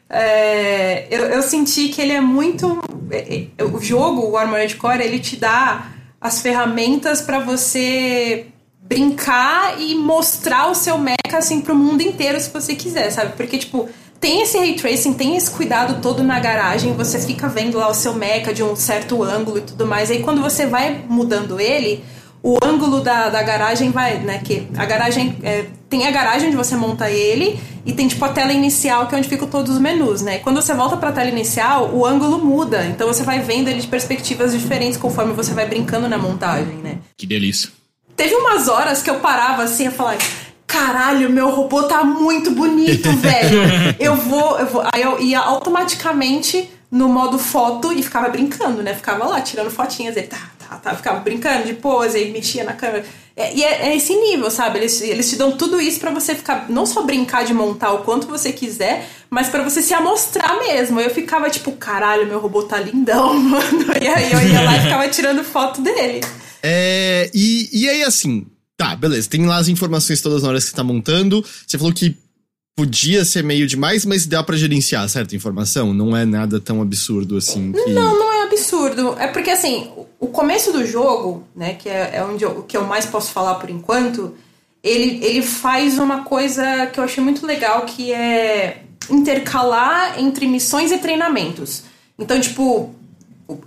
é, 0.08 1.08
eu, 1.10 1.26
eu 1.26 1.42
senti 1.42 1.90
que 1.90 2.02
ele 2.02 2.14
é 2.14 2.22
muito. 2.22 2.80
É, 3.10 3.48
é, 3.58 3.64
o 3.64 3.82
jogo, 3.82 4.30
o 4.30 4.38
Armored 4.38 4.76
Core, 4.76 5.02
ele 5.02 5.20
te 5.20 5.38
dá 5.38 5.88
as 6.22 6.40
ferramentas 6.40 7.20
para 7.20 7.40
você 7.40 8.46
brincar 8.80 9.82
e 9.82 9.96
mostrar 9.96 10.70
o 10.70 10.76
seu 10.76 11.00
mecha 11.00 11.18
assim 11.34 11.62
pro 11.62 11.76
mundo 11.76 12.02
inteiro 12.02 12.40
se 12.40 12.52
você 12.52 12.76
quiser, 12.76 13.10
sabe? 13.10 13.36
Porque, 13.36 13.58
tipo, 13.58 13.90
tem 14.20 14.42
esse 14.42 14.58
ray 14.58 14.76
tracing, 14.76 15.14
tem 15.14 15.38
esse 15.38 15.50
cuidado 15.50 16.02
todo 16.02 16.24
na 16.24 16.40
garagem, 16.40 16.94
você 16.94 17.20
fica 17.20 17.48
vendo 17.48 17.78
lá 17.78 17.90
o 17.90 17.94
seu 17.94 18.14
mecha 18.14 18.54
de 18.54 18.62
um 18.62 18.76
certo 18.76 19.24
ângulo 19.24 19.60
e 19.60 19.62
tudo 19.62 19.86
mais. 19.86 20.12
Aí 20.12 20.22
quando 20.22 20.42
você 20.42 20.66
vai 20.66 21.04
mudando 21.08 21.60
ele, 21.60 22.04
o 22.44 22.58
ângulo 22.64 23.02
da, 23.02 23.30
da 23.30 23.42
garagem 23.42 23.92
vai, 23.92 24.18
né? 24.20 24.40
Que 24.44 24.68
a 24.78 24.86
garagem 24.86 25.38
é, 25.44 25.66
tem 25.90 26.06
a 26.06 26.12
garagem 26.12 26.48
onde 26.48 26.58
você 26.58 26.76
monta 26.76 27.10
ele 27.10 27.60
e 27.86 27.94
tem 27.94 28.08
tipo 28.08 28.24
a 28.24 28.30
tela 28.30 28.54
inicial 28.54 29.08
que 29.08 29.16
é 29.16 29.18
onde 29.18 29.28
ficam 29.28 29.48
todos 29.48 29.76
os 29.76 29.82
menus, 29.82 30.22
né? 30.22 30.40
quando 30.40 30.62
você 30.62 30.74
volta 30.74 30.98
para 30.98 31.10
a 31.10 31.12
tela 31.12 31.30
inicial, 31.30 31.90
o 31.94 32.06
ângulo 32.06 32.44
muda, 32.44 32.86
então 32.86 33.08
você 33.08 33.24
vai 33.24 33.40
vendo 33.40 33.70
ele 33.70 33.82
de 33.82 33.88
perspectivas 33.88 34.52
diferentes 34.52 34.98
conforme 34.98 35.34
você 35.34 35.54
vai 35.54 35.66
brincando 35.66 36.08
na 36.08 36.18
montagem, 36.18 36.76
né? 36.76 36.98
Que 37.18 37.26
delícia. 37.26 37.70
Teve 38.16 38.36
umas 38.36 38.68
horas 38.68 39.02
que 39.02 39.10
eu 39.10 39.16
parava 39.16 39.64
assim 39.64 39.88
e 39.88 39.92
falava 39.92 40.18
caralho, 40.70 41.30
meu 41.30 41.50
robô 41.50 41.84
tá 41.84 42.04
muito 42.04 42.52
bonito, 42.52 43.12
velho. 43.18 43.96
eu 44.00 44.16
vou, 44.16 44.60
eu 44.60 44.68
vou. 44.68 44.84
Aí 44.94 45.02
eu 45.02 45.20
ia 45.20 45.40
automaticamente 45.40 46.70
no 46.92 47.10
modo 47.10 47.38
foto 47.38 47.92
e 47.92 48.02
ficava 48.02 48.30
brincando, 48.30 48.82
né? 48.82 48.94
Ficava 48.94 49.26
lá 49.26 49.42
tirando 49.42 49.70
fotinhas 49.70 50.16
e 50.16 50.22
tá, 50.24 50.52
tá, 50.58 50.76
tá. 50.78 50.96
Ficava 50.96 51.20
brincando 51.20 51.66
de 51.66 51.74
pose 51.74 52.20
e 52.20 52.32
mexia 52.32 52.64
na 52.64 52.74
câmera. 52.74 53.04
É, 53.36 53.54
e 53.56 53.64
é, 53.64 53.88
é, 53.88 53.96
esse 53.96 54.14
nível, 54.16 54.52
sabe? 54.52 54.80
Eles, 54.80 55.02
eles 55.02 55.30
te 55.30 55.36
dão 55.36 55.56
tudo 55.56 55.80
isso 55.80 56.00
para 56.00 56.12
você 56.12 56.36
ficar, 56.36 56.70
não 56.70 56.86
só 56.86 57.04
brincar 57.04 57.46
de 57.46 57.54
montar 57.54 57.94
o 57.94 58.00
quanto 58.00 58.28
você 58.28 58.52
quiser, 58.52 59.08
mas 59.30 59.50
para 59.50 59.64
você 59.64 59.82
se 59.82 59.94
amostrar 59.94 60.60
mesmo. 60.60 61.00
Eu 61.00 61.10
ficava 61.10 61.50
tipo, 61.50 61.72
caralho, 61.74 62.28
meu 62.28 62.40
robô 62.40 62.64
tá 62.64 62.80
lindão, 62.80 63.34
mano. 63.40 63.86
E 64.02 64.08
aí 64.08 64.32
eu 64.32 64.42
ia 64.42 64.62
lá 64.62 64.78
e 64.78 64.82
ficava 64.82 65.08
tirando 65.08 65.44
foto 65.44 65.82
dele. 65.82 66.22
É, 66.62 67.30
e, 67.34 67.70
e 67.72 67.90
aí 67.90 68.04
assim, 68.04 68.46
Tá, 68.80 68.96
beleza. 68.96 69.30
Tem 69.30 69.46
lá 69.46 69.58
as 69.58 69.68
informações 69.68 70.22
todas 70.22 70.42
na 70.42 70.48
hora 70.48 70.58
que 70.58 70.64
você 70.64 70.74
tá 70.74 70.86
montando. 70.86 71.44
Você 71.68 71.78
falou 71.78 71.92
que 71.92 72.16
podia 72.78 73.26
ser 73.26 73.44
meio 73.44 73.68
demais, 73.68 74.06
mas 74.06 74.26
dá 74.26 74.42
para 74.42 74.56
gerenciar 74.56 75.10
certa 75.10 75.36
informação. 75.36 75.94
Não 75.94 76.16
é 76.16 76.24
nada 76.24 76.62
tão 76.62 76.82
absurdo 76.82 77.36
assim. 77.36 77.74
Que... 77.74 77.92
Não, 77.92 78.18
não 78.18 78.32
é 78.32 78.44
absurdo. 78.44 79.18
É 79.20 79.28
porque 79.28 79.50
assim, 79.50 79.92
o 80.18 80.28
começo 80.28 80.72
do 80.72 80.86
jogo, 80.86 81.44
né, 81.54 81.74
que 81.74 81.90
é, 81.90 82.12
é 82.14 82.24
onde 82.24 82.46
eu, 82.46 82.64
que 82.64 82.78
eu 82.78 82.86
mais 82.86 83.06
posso 83.06 83.34
falar 83.34 83.56
por 83.56 83.70
enquanto, 83.70 84.34
ele, 84.82 85.26
ele 85.26 85.42
faz 85.42 86.00
uma 86.00 86.24
coisa 86.24 86.88
que 86.88 87.02
eu 87.02 87.04
achei 87.04 87.22
muito 87.22 87.46
legal, 87.46 87.82
que 87.86 88.14
é 88.14 88.84
intercalar 89.10 90.18
entre 90.18 90.48
missões 90.48 90.90
e 90.94 91.00
treinamentos. 91.00 91.84
Então, 92.18 92.40
tipo, 92.40 92.96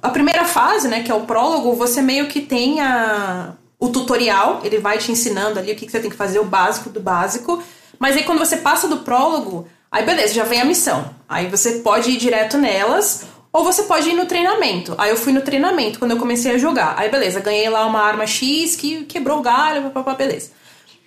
a 0.00 0.08
primeira 0.08 0.46
fase, 0.46 0.88
né, 0.88 1.02
que 1.02 1.10
é 1.10 1.14
o 1.14 1.26
prólogo, 1.26 1.74
você 1.74 2.00
meio 2.00 2.28
que 2.28 2.40
tem 2.40 2.80
a, 2.80 3.52
o 3.82 3.88
tutorial, 3.88 4.60
ele 4.62 4.78
vai 4.78 4.96
te 4.96 5.10
ensinando 5.10 5.58
ali 5.58 5.72
o 5.72 5.74
que, 5.74 5.86
que 5.86 5.90
você 5.90 5.98
tem 5.98 6.08
que 6.08 6.16
fazer, 6.16 6.38
o 6.38 6.44
básico 6.44 6.88
do 6.88 7.00
básico. 7.00 7.60
Mas 7.98 8.16
aí 8.16 8.22
quando 8.22 8.38
você 8.38 8.58
passa 8.58 8.86
do 8.86 8.98
prólogo, 8.98 9.66
aí 9.90 10.06
beleza, 10.06 10.32
já 10.34 10.44
vem 10.44 10.60
a 10.60 10.64
missão. 10.64 11.12
Aí 11.28 11.48
você 11.48 11.80
pode 11.80 12.08
ir 12.08 12.16
direto 12.16 12.56
nelas, 12.56 13.24
ou 13.52 13.64
você 13.64 13.82
pode 13.82 14.08
ir 14.08 14.14
no 14.14 14.24
treinamento. 14.24 14.94
Aí 14.96 15.10
eu 15.10 15.16
fui 15.16 15.32
no 15.32 15.40
treinamento 15.40 15.98
quando 15.98 16.12
eu 16.12 16.16
comecei 16.16 16.54
a 16.54 16.58
jogar. 16.58 16.94
Aí 16.96 17.10
beleza, 17.10 17.40
ganhei 17.40 17.68
lá 17.68 17.84
uma 17.84 17.98
arma 18.00 18.24
X 18.24 18.76
que 18.76 19.02
quebrou 19.02 19.40
o 19.40 19.42
galho, 19.42 19.82
papapá, 19.82 20.14
beleza. 20.14 20.52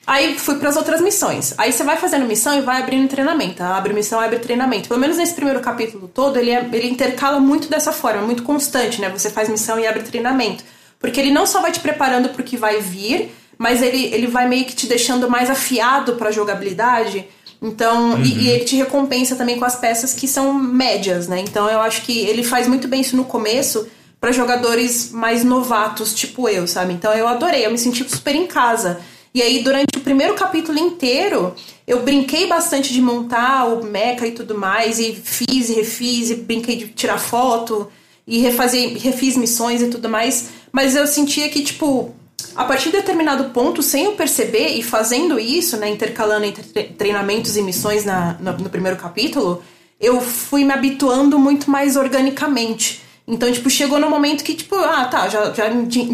Aí 0.05 0.37
fui 0.37 0.55
para 0.55 0.67
as 0.67 0.75
outras 0.75 0.99
missões. 0.99 1.53
Aí 1.57 1.71
você 1.71 1.83
vai 1.85 1.95
fazendo 1.95 2.25
missão 2.25 2.57
e 2.57 2.61
vai 2.61 2.81
abrindo 2.81 3.07
treinamento. 3.07 3.63
Abre 3.63 3.93
missão, 3.93 4.19
abre 4.19 4.39
treinamento. 4.39 4.89
Pelo 4.89 4.99
menos 4.99 5.15
nesse 5.15 5.33
primeiro 5.33 5.61
capítulo 5.61 6.09
todo, 6.09 6.35
ele, 6.35 6.51
é, 6.51 6.69
ele 6.73 6.89
intercala 6.89 7.39
muito 7.39 7.69
dessa 7.69 7.93
forma, 7.93 8.21
muito 8.21 8.43
constante, 8.43 8.99
né? 8.99 9.07
Você 9.07 9.29
faz 9.29 9.47
missão 9.47 9.79
e 9.79 9.87
abre 9.87 10.03
treinamento. 10.03 10.74
Porque 11.05 11.19
ele 11.19 11.29
não 11.29 11.45
só 11.45 11.61
vai 11.61 11.71
te 11.71 11.79
preparando 11.79 12.29
para 12.29 12.41
o 12.41 12.43
que 12.43 12.57
vai 12.57 12.81
vir, 12.81 13.31
mas 13.59 13.83
ele, 13.83 14.05
ele 14.05 14.25
vai 14.25 14.49
meio 14.49 14.65
que 14.65 14.73
te 14.73 14.87
deixando 14.87 15.29
mais 15.29 15.51
afiado 15.51 16.15
para 16.15 16.31
jogabilidade. 16.31 17.27
Então, 17.61 18.13
uhum. 18.13 18.23
e, 18.23 18.45
e, 18.45 18.49
ele 18.49 18.65
te 18.65 18.75
recompensa 18.75 19.35
também 19.35 19.59
com 19.59 19.65
as 19.65 19.75
peças 19.75 20.15
que 20.15 20.27
são 20.27 20.51
médias, 20.51 21.27
né? 21.27 21.39
Então 21.41 21.69
eu 21.69 21.79
acho 21.79 22.01
que 22.01 22.21
ele 22.21 22.41
faz 22.41 22.67
muito 22.67 22.87
bem 22.87 23.01
isso 23.01 23.15
no 23.15 23.23
começo 23.23 23.87
para 24.19 24.31
jogadores 24.31 25.11
mais 25.11 25.43
novatos, 25.43 26.11
tipo 26.11 26.49
eu, 26.49 26.65
sabe? 26.65 26.93
Então 26.93 27.13
eu 27.13 27.27
adorei, 27.27 27.67
eu 27.67 27.71
me 27.71 27.77
senti 27.77 28.03
super 28.09 28.33
em 28.33 28.47
casa. 28.47 28.99
E 29.31 29.43
aí, 29.43 29.61
durante 29.61 29.97
o 29.97 30.01
primeiro 30.01 30.33
capítulo 30.33 30.79
inteiro, 30.79 31.53
eu 31.85 32.01
brinquei 32.01 32.47
bastante 32.47 32.91
de 32.91 32.99
montar 32.99 33.65
o 33.65 33.85
mecha 33.85 34.25
e 34.25 34.31
tudo 34.31 34.57
mais, 34.57 34.97
e 34.97 35.13
fiz 35.13 35.69
e 35.69 35.73
refiz, 35.73 36.31
e 36.31 36.35
brinquei 36.35 36.77
de 36.77 36.87
tirar 36.87 37.19
foto, 37.19 37.91
e 38.27 38.39
refazer, 38.39 38.97
refiz 38.97 39.37
missões 39.37 39.81
e 39.81 39.87
tudo 39.87 40.09
mais. 40.09 40.49
Mas 40.75 40.93
eu 40.93 41.07
sentia 41.07 41.47
que, 41.47 41.63
tipo, 41.63 42.13
a 42.53 42.65
partir 42.65 42.91
de 42.91 42.97
determinado 42.97 43.45
ponto, 43.51 43.81
sem 43.81 44.03
eu 44.03 44.11
perceber 44.11 44.77
e 44.77 44.83
fazendo 44.83 45.39
isso, 45.39 45.77
né, 45.77 45.89
intercalando 45.89 46.43
entre 46.43 46.63
treinamentos 46.83 47.55
e 47.55 47.61
missões 47.61 48.03
na, 48.03 48.33
no, 48.41 48.51
no 48.57 48.69
primeiro 48.69 48.97
capítulo, 48.97 49.63
eu 50.01 50.19
fui 50.19 50.65
me 50.65 50.73
habituando 50.73 51.39
muito 51.39 51.71
mais 51.71 51.95
organicamente. 51.95 53.01
Então, 53.25 53.49
tipo, 53.49 53.69
chegou 53.69 53.99
no 53.99 54.09
momento 54.09 54.43
que, 54.43 54.53
tipo, 54.53 54.75
ah, 54.75 55.05
tá, 55.05 55.29
já, 55.29 55.53
já, 55.53 55.63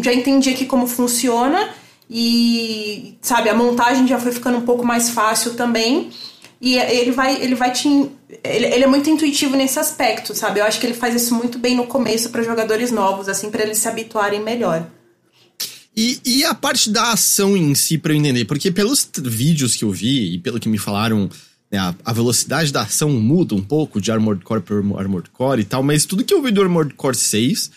já 0.00 0.14
entendi 0.14 0.50
aqui 0.50 0.64
como 0.64 0.86
funciona 0.86 1.70
e, 2.08 3.18
sabe, 3.20 3.48
a 3.48 3.54
montagem 3.54 4.06
já 4.06 4.20
foi 4.20 4.30
ficando 4.30 4.58
um 4.58 4.64
pouco 4.64 4.86
mais 4.86 5.10
fácil 5.10 5.54
também. 5.54 6.08
E 6.62 6.78
ele 6.78 7.10
vai, 7.10 7.42
ele 7.42 7.56
vai 7.56 7.72
te. 7.72 7.88
Ele, 7.88 8.66
ele, 8.66 8.84
é 8.84 8.86
muito 8.86 9.10
intuitivo 9.10 9.56
nesse 9.56 9.80
aspecto, 9.80 10.32
sabe? 10.32 10.60
Eu 10.60 10.64
acho 10.64 10.78
que 10.78 10.86
ele 10.86 10.94
faz 10.94 11.20
isso 11.20 11.34
muito 11.34 11.58
bem 11.58 11.74
no 11.74 11.88
começo 11.88 12.30
para 12.30 12.44
jogadores 12.44 12.92
novos, 12.92 13.28
assim, 13.28 13.50
para 13.50 13.64
eles 13.64 13.78
se 13.78 13.88
habituarem 13.88 14.40
melhor. 14.40 14.86
E, 15.94 16.20
e 16.24 16.44
a 16.44 16.54
parte 16.54 16.88
da 16.88 17.10
ação 17.10 17.56
em 17.56 17.74
si, 17.74 17.98
para 17.98 18.12
eu 18.12 18.16
entender, 18.16 18.44
porque 18.44 18.70
pelos 18.70 19.10
vídeos 19.24 19.74
que 19.74 19.84
eu 19.84 19.90
vi 19.90 20.34
e 20.34 20.38
pelo 20.38 20.60
que 20.60 20.68
me 20.68 20.78
falaram, 20.78 21.28
né, 21.70 21.78
a, 21.78 21.94
a, 22.04 22.12
velocidade 22.12 22.72
da 22.72 22.82
ação 22.82 23.10
muda 23.10 23.56
um 23.56 23.60
pouco 23.60 24.00
de 24.00 24.12
Armored 24.12 24.44
Core 24.44 24.62
para 24.62 24.76
Armored 24.76 25.30
Core 25.30 25.62
e 25.62 25.64
tal, 25.64 25.82
mas 25.82 26.06
tudo 26.06 26.24
que 26.24 26.32
eu 26.32 26.40
vi 26.40 26.52
do 26.52 26.62
Armored 26.62 26.94
Core 26.94 27.16
6 27.16 27.70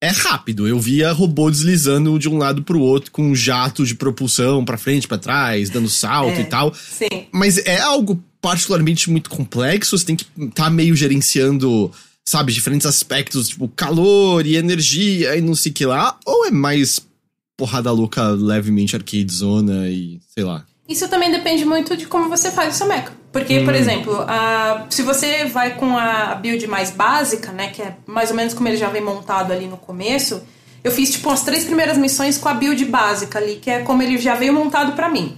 é 0.00 0.08
rápido. 0.08 0.66
Eu 0.66 0.80
via 0.80 1.12
robô 1.12 1.50
deslizando 1.50 2.18
de 2.18 2.28
um 2.28 2.38
lum 2.38 2.62
pro 2.62 2.80
outro 2.80 3.12
com 3.12 3.22
um 3.22 3.34
jato 3.34 3.84
de 3.84 3.94
propulsão 3.94 4.64
para 4.64 4.78
frente, 4.78 5.06
para 5.06 5.18
trás, 5.18 5.68
dando 5.68 5.90
salto 5.90 6.38
É, 6.38 6.40
e 6.40 6.44
tal. 6.44 6.74
Sim. 6.74 7.26
Mas 7.30 7.58
é 7.58 7.78
algo 7.78 8.20
particularmente 8.40 9.10
muito 9.10 9.30
complexo, 9.30 9.96
você 9.98 10.04
tem 10.06 10.16
que 10.16 10.24
estar 10.38 10.64
tá 10.64 10.70
meio 10.70 10.94
gerenciando, 10.96 11.90
sabe, 12.24 12.52
diferentes 12.52 12.86
aspectos, 12.86 13.48
tipo 13.48 13.68
calor 13.68 14.46
e 14.46 14.56
energia 14.56 15.36
e 15.36 15.40
não 15.40 15.54
sei 15.54 15.70
o 15.72 15.74
que 15.74 15.86
lá, 15.86 16.16
ou 16.24 16.46
é 16.46 16.50
mais 16.50 17.00
porrada 17.56 17.90
louca, 17.92 18.28
levemente 18.30 18.96
arcade 18.96 19.32
zona 19.32 19.88
e 19.88 20.18
sei 20.34 20.44
lá. 20.44 20.64
Isso 20.88 21.06
também 21.08 21.30
depende 21.30 21.64
muito 21.64 21.96
de 21.96 22.06
como 22.06 22.28
você 22.28 22.50
faz 22.50 22.74
o 22.74 22.78
seu 22.78 22.88
mecha. 22.88 23.12
Porque, 23.30 23.60
por 23.60 23.74
exemplo, 23.76 24.12
a- 24.22 24.86
se 24.90 25.02
você 25.02 25.44
vai 25.44 25.76
com 25.76 25.96
a 25.96 26.34
build 26.34 26.66
mais 26.66 26.90
básica, 26.90 27.52
né, 27.52 27.68
que 27.68 27.80
é 27.80 27.96
mais 28.06 28.30
ou 28.30 28.36
menos 28.36 28.54
como 28.54 28.66
ele 28.66 28.76
já 28.76 28.88
vem 28.88 29.00
montado 29.02 29.52
ali 29.52 29.68
no 29.68 29.76
começo, 29.76 30.42
eu 30.82 30.90
fiz 30.90 31.10
tipo 31.12 31.30
as 31.30 31.44
três 31.44 31.64
primeiras 31.64 31.96
missões 31.96 32.36
com 32.38 32.48
a 32.48 32.54
build 32.54 32.84
básica 32.86 33.38
ali, 33.38 33.56
que 33.56 33.70
é 33.70 33.82
como 33.82 34.02
ele 34.02 34.18
já 34.18 34.34
veio 34.34 34.52
montado 34.52 34.92
pra 34.96 35.08
mim. 35.08 35.36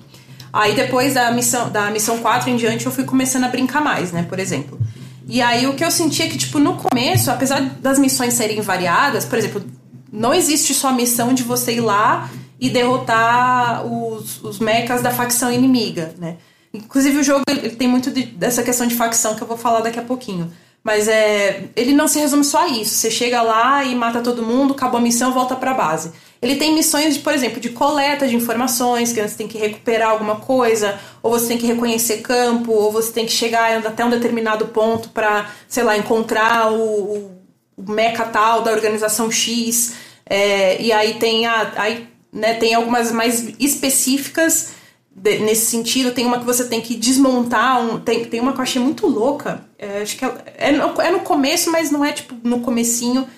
Aí 0.53 0.75
depois 0.75 1.15
da 1.15 1.31
missão 1.31 1.71
da 1.71 1.91
missão 1.91 2.19
4 2.19 2.51
em 2.51 2.57
diante 2.57 2.85
eu 2.87 2.93
fui 2.93 3.05
começando 3.05 3.45
a 3.45 3.49
brincar 3.49 3.81
mais, 3.83 4.13
né, 4.13 4.25
por 4.29 4.39
exemplo. 4.39 4.79
E 5.27 5.41
aí 5.41 5.67
o 5.67 5.75
que 5.75 5.85
eu 5.85 5.91
sentia 5.91 6.29
que 6.29 6.37
tipo 6.37 6.59
no 6.59 6.77
começo, 6.77 7.31
apesar 7.31 7.61
das 7.81 7.99
missões 7.99 8.35
serem 8.35 8.61
variadas, 8.61 9.25
por 9.25 9.39
exemplo, 9.39 9.65
não 10.13 10.35
existe 10.35 10.75
só 10.75 10.89
a 10.89 10.93
missão 10.93 11.33
de 11.33 11.43
você 11.43 11.75
ir 11.77 11.81
lá 11.81 12.29
e 12.61 12.69
derrotar 12.69 13.85
os, 13.87 14.43
os 14.43 14.59
mechas 14.59 15.01
da 15.03 15.11
facção 15.11 15.51
inimiga, 15.51 16.15
né? 16.19 16.37
Inclusive 16.75 17.19
o 17.19 17.23
jogo 17.23 17.43
ele 17.49 17.71
tem 17.71 17.89
muito 17.89 18.11
de- 18.11 18.25
dessa 18.25 18.63
questão 18.63 18.87
de 18.87 18.95
facção 18.95 19.35
que 19.35 19.43
eu 19.43 19.47
vou 19.47 19.57
falar 19.57 19.81
daqui 19.81 19.99
a 19.99 20.03
pouquinho. 20.03 20.51
Mas 20.85 21.07
é, 21.07 21.65
ele 21.77 21.93
não 21.93 22.09
se 22.09 22.19
resume 22.19 22.43
só 22.45 22.65
a 22.65 22.69
isso. 22.69 22.95
Você 22.95 23.11
chega 23.11 23.41
lá 23.41 23.85
e 23.85 23.95
mata 23.95 24.21
todo 24.21 24.43
mundo, 24.43 24.73
acabou 24.73 24.99
a 24.99 25.03
missão, 25.03 25.33
volta 25.33 25.55
pra 25.55 25.75
base. 25.75 26.11
Ele 26.43 26.57
tem 26.57 26.75
missões, 26.75 27.15
de, 27.15 27.21
por 27.21 27.33
exemplo, 27.33 27.61
de 27.61 27.69
coleta 27.71 28.27
de 28.27 28.35
informações, 28.35 29.13
que 29.13 29.23
você 29.23 29.37
tem 29.37 29.47
que 29.47 29.57
recuperar 29.57 30.11
alguma 30.11 30.37
coisa, 30.37 30.99
ou 31.23 31.31
você 31.31 31.47
tem 31.47 31.57
que 31.57 31.67
reconhecer 31.67 32.21
campo, 32.21 32.73
ou 32.73 32.91
você 32.91 33.13
tem 33.13 33.25
que 33.25 33.31
chegar 33.31 33.87
até 33.87 34.05
um 34.05 34.11
determinado 34.11 34.67
ponto 34.67 35.11
pra, 35.11 35.49
sei 35.69 35.85
lá, 35.85 35.97
encontrar 35.97 36.73
o, 36.73 37.31
o, 37.77 37.93
mecha 37.93 38.25
tal 38.25 38.63
da 38.63 38.73
organização 38.73 39.31
X. 39.31 39.95
É, 40.29 40.83
e 40.83 40.93
aí 40.93 41.15
tem 41.15 41.47
a, 41.47 41.73
aí, 41.77 42.09
né, 42.33 42.55
tem 42.55 42.75
algumas 42.75 43.13
mais 43.13 43.55
específicas 43.61 44.73
de- 45.15 45.39
nesse 45.39 45.67
sentido. 45.67 46.11
Tem 46.13 46.27
uma 46.27 46.41
que 46.41 46.45
você 46.45 46.65
tem 46.65 46.81
que 46.81 46.97
desmontar. 46.97 47.81
Um, 47.81 48.01
tem, 48.01 48.25
tem 48.25 48.41
uma 48.41 48.53
que 48.53 48.59
eu 48.59 48.63
achei 48.63 48.83
muito 48.83 49.07
louca. 49.07 49.65
É, 49.79 50.03
acho 50.03 50.17
que 50.17 50.25
é, 50.25 50.33
é, 50.59 50.73
no, 50.73 51.01
é 51.01 51.11
no 51.13 51.21
começo, 51.21 51.71
mas 51.71 51.91
não 51.93 52.05
é 52.05 52.13
tipo 52.13 52.35
no 52.43 52.61
comecinho. 52.61 53.29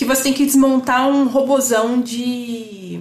Que 0.00 0.06
você 0.06 0.22
tem 0.22 0.32
que 0.32 0.46
desmontar 0.46 1.06
um 1.10 1.28
robozão 1.28 2.00
de. 2.00 3.00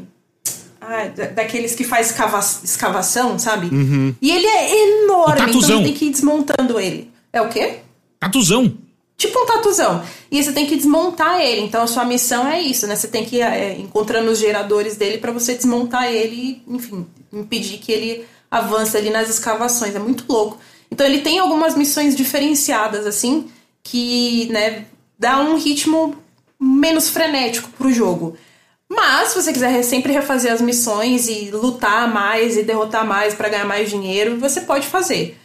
Ah, 0.82 1.06
da- 1.08 1.28
daqueles 1.28 1.74
que 1.74 1.86
faz 1.86 2.08
escava, 2.08 2.40
escavação, 2.40 3.40
sabe? 3.40 3.70
E 4.22 4.30
ele 4.30 4.46
é 4.46 5.04
enorme, 5.06 5.34
então 5.50 5.62
você 5.62 5.84
tem 5.84 5.94
que 5.94 6.06
ir 6.08 6.10
desmontando 6.10 6.78
ele. 6.78 7.10
É 7.32 7.42
o 7.42 7.48
quê? 7.48 7.78
Tatuzão. 8.20 8.74
Tipo 9.16 9.40
um 9.40 9.46
tatuzão. 9.46 10.04
E 10.30 10.44
você 10.44 10.52
tem 10.52 10.66
que 10.66 10.76
desmontar 10.76 11.40
ele. 11.40 11.62
Então 11.62 11.82
a 11.82 11.88
sua 11.88 12.04
missão 12.04 12.46
é 12.46 12.62
isso, 12.62 12.86
né? 12.86 12.98
Você 12.98 13.08
tem 13.08 13.24
que 13.24 13.38
ir 13.38 13.42
é, 13.44 13.78
encontrando 13.80 14.30
os 14.30 14.38
geradores 14.38 14.98
dele 14.98 15.20
pra 15.20 15.32
você 15.32 15.56
desmontar 15.56 16.12
ele 16.12 16.36
e, 16.68 16.74
enfim, 16.76 17.08
impedir 17.32 17.78
que 17.78 17.94
ele 17.94 18.26
avance 18.52 18.98
ali 18.98 19.10
nas 19.10 19.30
escavações. 19.30 19.96
É 19.96 20.00
muito 20.00 20.26
louco. 20.28 20.58
Então 20.92 21.06
ele 21.08 21.22
tem 21.22 21.40
algumas 21.40 21.78
missões 21.78 22.14
diferenciadas, 22.14 23.06
assim, 23.08 23.48
que, 23.84 24.48
né, 24.52 24.84
dá 25.18 25.40
um 25.40 25.56
ritmo 25.58 26.14
menos 26.60 27.10
frenético 27.10 27.69
pro 27.78 27.91
jogo. 27.93 28.36
Mas, 28.91 29.30
se 29.30 29.41
você 29.41 29.54
quiser 29.54 29.69
re- 29.72 29.84
sempre 29.84 30.12
refazer 30.12 30.52
as 30.52 30.62
missões 30.62 31.28
e 31.28 31.52
lutar 31.52 32.12
mais 32.12 32.58
e 32.58 32.63
derrotar 32.63 33.06
mais 33.06 33.34
pra 33.36 33.48
ganhar 33.50 33.65
mais 33.65 33.89
dinheiro, 33.89 34.39
você 34.39 34.62
pode 34.62 34.88
fazer. 34.88 35.38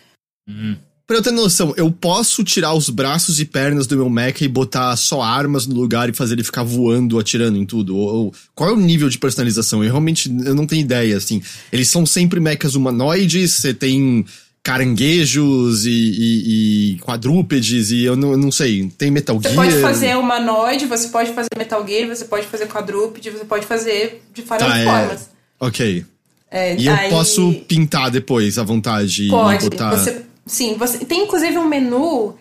Pra 1.07 1.19
eu 1.19 1.23
ter 1.23 1.33
noção, 1.33 1.75
eu 1.77 1.91
posso 1.93 2.43
tirar 2.43 2.73
os 2.73 2.89
braços 2.89 3.39
e 3.39 3.45
pernas 3.45 3.87
do 3.87 3.95
meu 3.95 4.09
mecha 4.09 4.43
e 4.43 4.49
botar 4.49 4.97
só 4.97 5.21
armas 5.21 5.67
no 5.67 5.75
lugar 5.75 6.09
e 6.09 6.15
fazer 6.15 6.33
ele 6.35 6.43
ficar 6.43 6.63
voando, 6.63 7.19
atirando 7.19 7.59
em 7.59 7.67
tudo? 7.67 7.95
Ou, 7.95 8.15
ou- 8.15 8.35
qual 8.55 8.71
é 8.71 8.73
o 8.73 8.77
nível 8.81 9.11
de 9.11 9.19
personalização? 9.19 9.85
Eu 9.85 9.91
realmente 9.91 10.35
eu 10.47 10.55
não 10.55 10.67
tenho 10.67 10.81
ideia, 10.81 11.15
assim. 11.19 11.43
Eles 11.71 11.89
são 11.89 12.07
sempre 12.07 12.41
mechas 12.41 12.75
humanoides, 12.75 13.53
você 13.53 13.75
tem 13.75 14.25
caranguejos 14.65 15.85
e, 15.87 15.91
e- 15.91 16.95
e 16.95 16.99
quadrúpedes 17.01 17.91
e 17.91 18.03
eu 18.03 18.17
não, 18.17 18.33
eu 18.33 18.39
não 18.39 18.51
sei. 18.51 18.91
Tem 18.99 19.11
Metal 19.11 19.37
Você 19.41 19.51
Gear? 19.51 19.57
pode 19.67 19.81
fazer 19.81 20.17
humanoide, 20.17 20.87
você 20.87 21.09
pode 21.09 21.33
fazer 21.33 21.49
Metal 21.57 21.87
Gear, 21.87 22.09
você 22.09 22.25
pode 22.25 22.47
fazer 22.47 22.67
quadrúpede, 22.67 23.31
você 23.31 23.45
pode 23.45 23.67
fazer 23.67 24.23
de 24.33 24.43
várias 24.43 24.69
Tá, 24.69 24.79
é. 24.79 24.85
formas. 24.85 25.31
Ok. 25.61 26.05
É, 26.51 26.77
E 26.77 26.87
eu 26.87 26.95
aí- 26.95 27.11
posso 27.11 27.53
pintar 27.69 28.11
depois 28.11 28.59
à 28.59 28.63
vontade 28.63 29.29
Pode. 29.29 29.67
e 29.67 29.71
botar... 29.71 29.91
Você, 29.97 30.23
sim, 30.47 30.75
você 30.79 30.99
tem 31.05 31.25
inclusive 31.25 31.59
um 31.59 31.67
menu, 31.69 32.35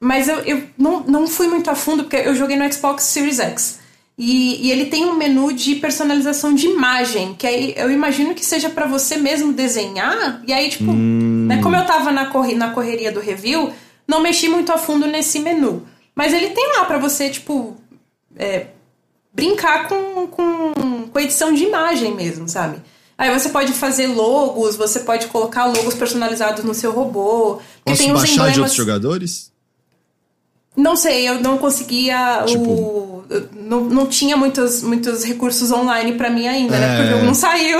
mas 0.00 0.26
eu, 0.26 0.38
eu 0.40 0.62
não, 0.78 1.04
não 1.04 1.26
fui 1.28 1.46
muito 1.46 1.68
a 1.70 1.74
fundo 1.74 2.04
porque 2.04 2.16
eu 2.16 2.34
joguei 2.34 2.56
no 2.56 2.70
Xbox 2.72 3.04
Series 3.04 3.38
X. 3.38 3.78
E, 4.22 4.66
e 4.66 4.70
ele 4.70 4.84
tem 4.84 5.06
um 5.06 5.14
menu 5.16 5.50
de 5.50 5.76
personalização 5.76 6.54
de 6.54 6.66
imagem, 6.66 7.34
que 7.38 7.46
aí 7.46 7.72
eu 7.74 7.90
imagino 7.90 8.34
que 8.34 8.44
seja 8.44 8.68
pra 8.68 8.86
você 8.86 9.16
mesmo 9.16 9.50
desenhar. 9.50 10.42
E 10.46 10.52
aí, 10.52 10.68
tipo, 10.68 10.92
né, 10.92 11.58
como 11.62 11.74
eu 11.74 11.86
tava 11.86 12.12
na, 12.12 12.26
corri 12.26 12.54
na 12.54 12.68
correria 12.68 13.10
do 13.10 13.18
review, 13.18 13.72
não 14.06 14.20
mexi 14.20 14.46
muito 14.46 14.70
a 14.70 14.76
fundo 14.76 15.06
nesse 15.06 15.38
menu. 15.38 15.86
Mas 16.14 16.34
ele 16.34 16.50
tem 16.50 16.76
lá 16.76 16.84
pra 16.84 16.98
você, 16.98 17.30
tipo, 17.30 17.78
é, 18.36 18.66
brincar 19.32 19.88
com, 19.88 20.26
com, 20.26 21.08
com 21.10 21.18
edição 21.18 21.54
de 21.54 21.64
imagem 21.64 22.14
mesmo, 22.14 22.46
sabe? 22.46 22.76
Aí 23.16 23.32
você 23.32 23.48
pode 23.48 23.72
fazer 23.72 24.06
logos, 24.08 24.76
você 24.76 25.00
pode 25.00 25.28
colocar 25.28 25.64
logos 25.64 25.94
personalizados 25.94 26.62
no 26.62 26.74
seu 26.74 26.92
robô. 26.92 27.58
Posso 27.86 28.02
tem 28.02 28.12
baixar 28.12 28.32
emblemas. 28.32 28.52
de 28.52 28.60
outros 28.60 28.76
jogadores? 28.76 29.50
Não 30.76 30.94
sei, 30.94 31.26
eu 31.28 31.40
não 31.40 31.56
conseguia 31.56 32.44
Tipo- 32.46 32.70
o. 32.70 33.09
Não, 33.66 33.88
não 33.88 34.06
tinha 34.06 34.36
muitos, 34.36 34.82
muitos 34.82 35.22
recursos 35.24 35.70
online 35.70 36.12
pra 36.14 36.28
mim 36.30 36.48
ainda, 36.48 36.78
né? 36.78 36.88
Porque 36.96 37.02
É. 37.02 37.06
o 37.06 37.10
jogo 37.14 37.26
não 37.26 37.34
saiu. 37.34 37.78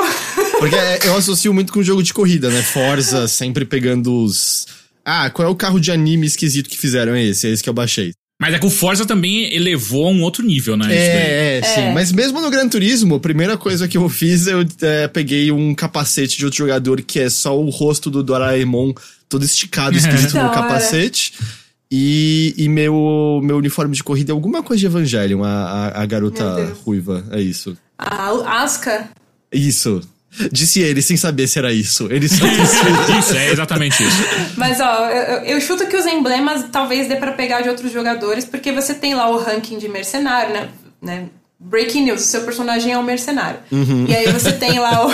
Porque 0.58 0.76
é, 0.76 0.98
eu 1.04 1.16
associo 1.16 1.52
muito 1.52 1.72
com 1.72 1.82
jogo 1.82 2.02
de 2.02 2.14
corrida, 2.14 2.48
né? 2.50 2.62
Forza 2.62 3.26
sempre 3.26 3.64
pegando 3.64 4.14
os. 4.22 4.66
Ah, 5.04 5.28
qual 5.30 5.48
é 5.48 5.50
o 5.50 5.54
carro 5.56 5.80
de 5.80 5.90
anime 5.90 6.26
esquisito 6.26 6.68
que 6.68 6.78
fizeram 6.78 7.16
esse? 7.16 7.48
É 7.48 7.50
esse 7.50 7.62
que 7.62 7.68
eu 7.68 7.74
baixei. 7.74 8.12
Mas 8.40 8.54
é 8.54 8.58
que 8.58 8.66
o 8.66 8.70
Forza 8.70 9.04
também 9.04 9.52
elevou 9.54 10.06
a 10.06 10.10
um 10.10 10.22
outro 10.22 10.42
nível, 10.42 10.74
né? 10.74 10.86
É, 10.90 11.58
é, 11.58 11.62
sim. 11.62 11.92
Mas 11.92 12.10
mesmo 12.10 12.40
no 12.40 12.48
Gran 12.48 12.66
Turismo, 12.68 13.16
a 13.16 13.20
primeira 13.20 13.58
coisa 13.58 13.86
que 13.86 13.98
eu 13.98 14.08
fiz, 14.08 14.46
eu 14.46 14.64
é, 14.80 15.08
peguei 15.08 15.52
um 15.52 15.74
capacete 15.74 16.38
de 16.38 16.44
outro 16.46 16.56
jogador 16.58 17.02
que 17.02 17.18
é 17.20 17.28
só 17.28 17.58
o 17.58 17.68
rosto 17.68 18.08
do 18.08 18.22
Doraemon 18.22 18.94
todo 19.28 19.44
esticado, 19.44 19.94
esquisito 19.98 20.38
no 20.38 20.50
capacete. 20.50 21.34
E, 21.90 22.54
e 22.56 22.68
meu, 22.68 23.40
meu 23.42 23.56
uniforme 23.56 23.94
de 23.94 24.04
corrida 24.04 24.30
é 24.30 24.34
alguma 24.34 24.62
coisa 24.62 24.80
de 24.80 24.86
Evangelion, 24.86 25.42
a, 25.42 25.48
a, 25.48 26.02
a 26.02 26.06
garota 26.06 26.72
ruiva. 26.84 27.24
É 27.32 27.40
isso. 27.40 27.76
A 27.98 28.62
Aska. 28.62 29.08
Isso. 29.52 30.00
Disse 30.52 30.80
ele, 30.80 31.02
sem 31.02 31.16
saber 31.16 31.48
se 31.48 31.58
era 31.58 31.72
isso. 31.72 32.06
Ele 32.10 32.28
só 32.28 32.46
disse. 32.46 32.76
Isso, 33.18 33.36
é 33.36 33.50
exatamente 33.50 34.02
isso. 34.02 34.16
Mas 34.56 34.80
ó, 34.80 35.08
eu, 35.08 35.56
eu 35.56 35.60
chuto 35.60 35.86
que 35.86 35.96
os 35.96 36.06
emblemas 36.06 36.66
talvez 36.70 37.08
dê 37.08 37.16
pra 37.16 37.32
pegar 37.32 37.62
de 37.62 37.68
outros 37.68 37.92
jogadores, 37.92 38.44
porque 38.44 38.70
você 38.70 38.94
tem 38.94 39.14
lá 39.14 39.28
o 39.28 39.38
ranking 39.38 39.76
de 39.78 39.88
mercenário, 39.88 40.54
né? 40.54 40.68
né? 41.02 41.26
Breaking 41.58 42.04
news, 42.04 42.22
o 42.22 42.24
seu 42.24 42.42
personagem 42.42 42.92
é 42.92 42.98
um 42.98 43.02
mercenário. 43.02 43.58
E 44.08 44.14
aí 44.14 44.32
você 44.32 44.52
tem 44.52 44.78
lá 44.78 45.06
o, 45.06 45.12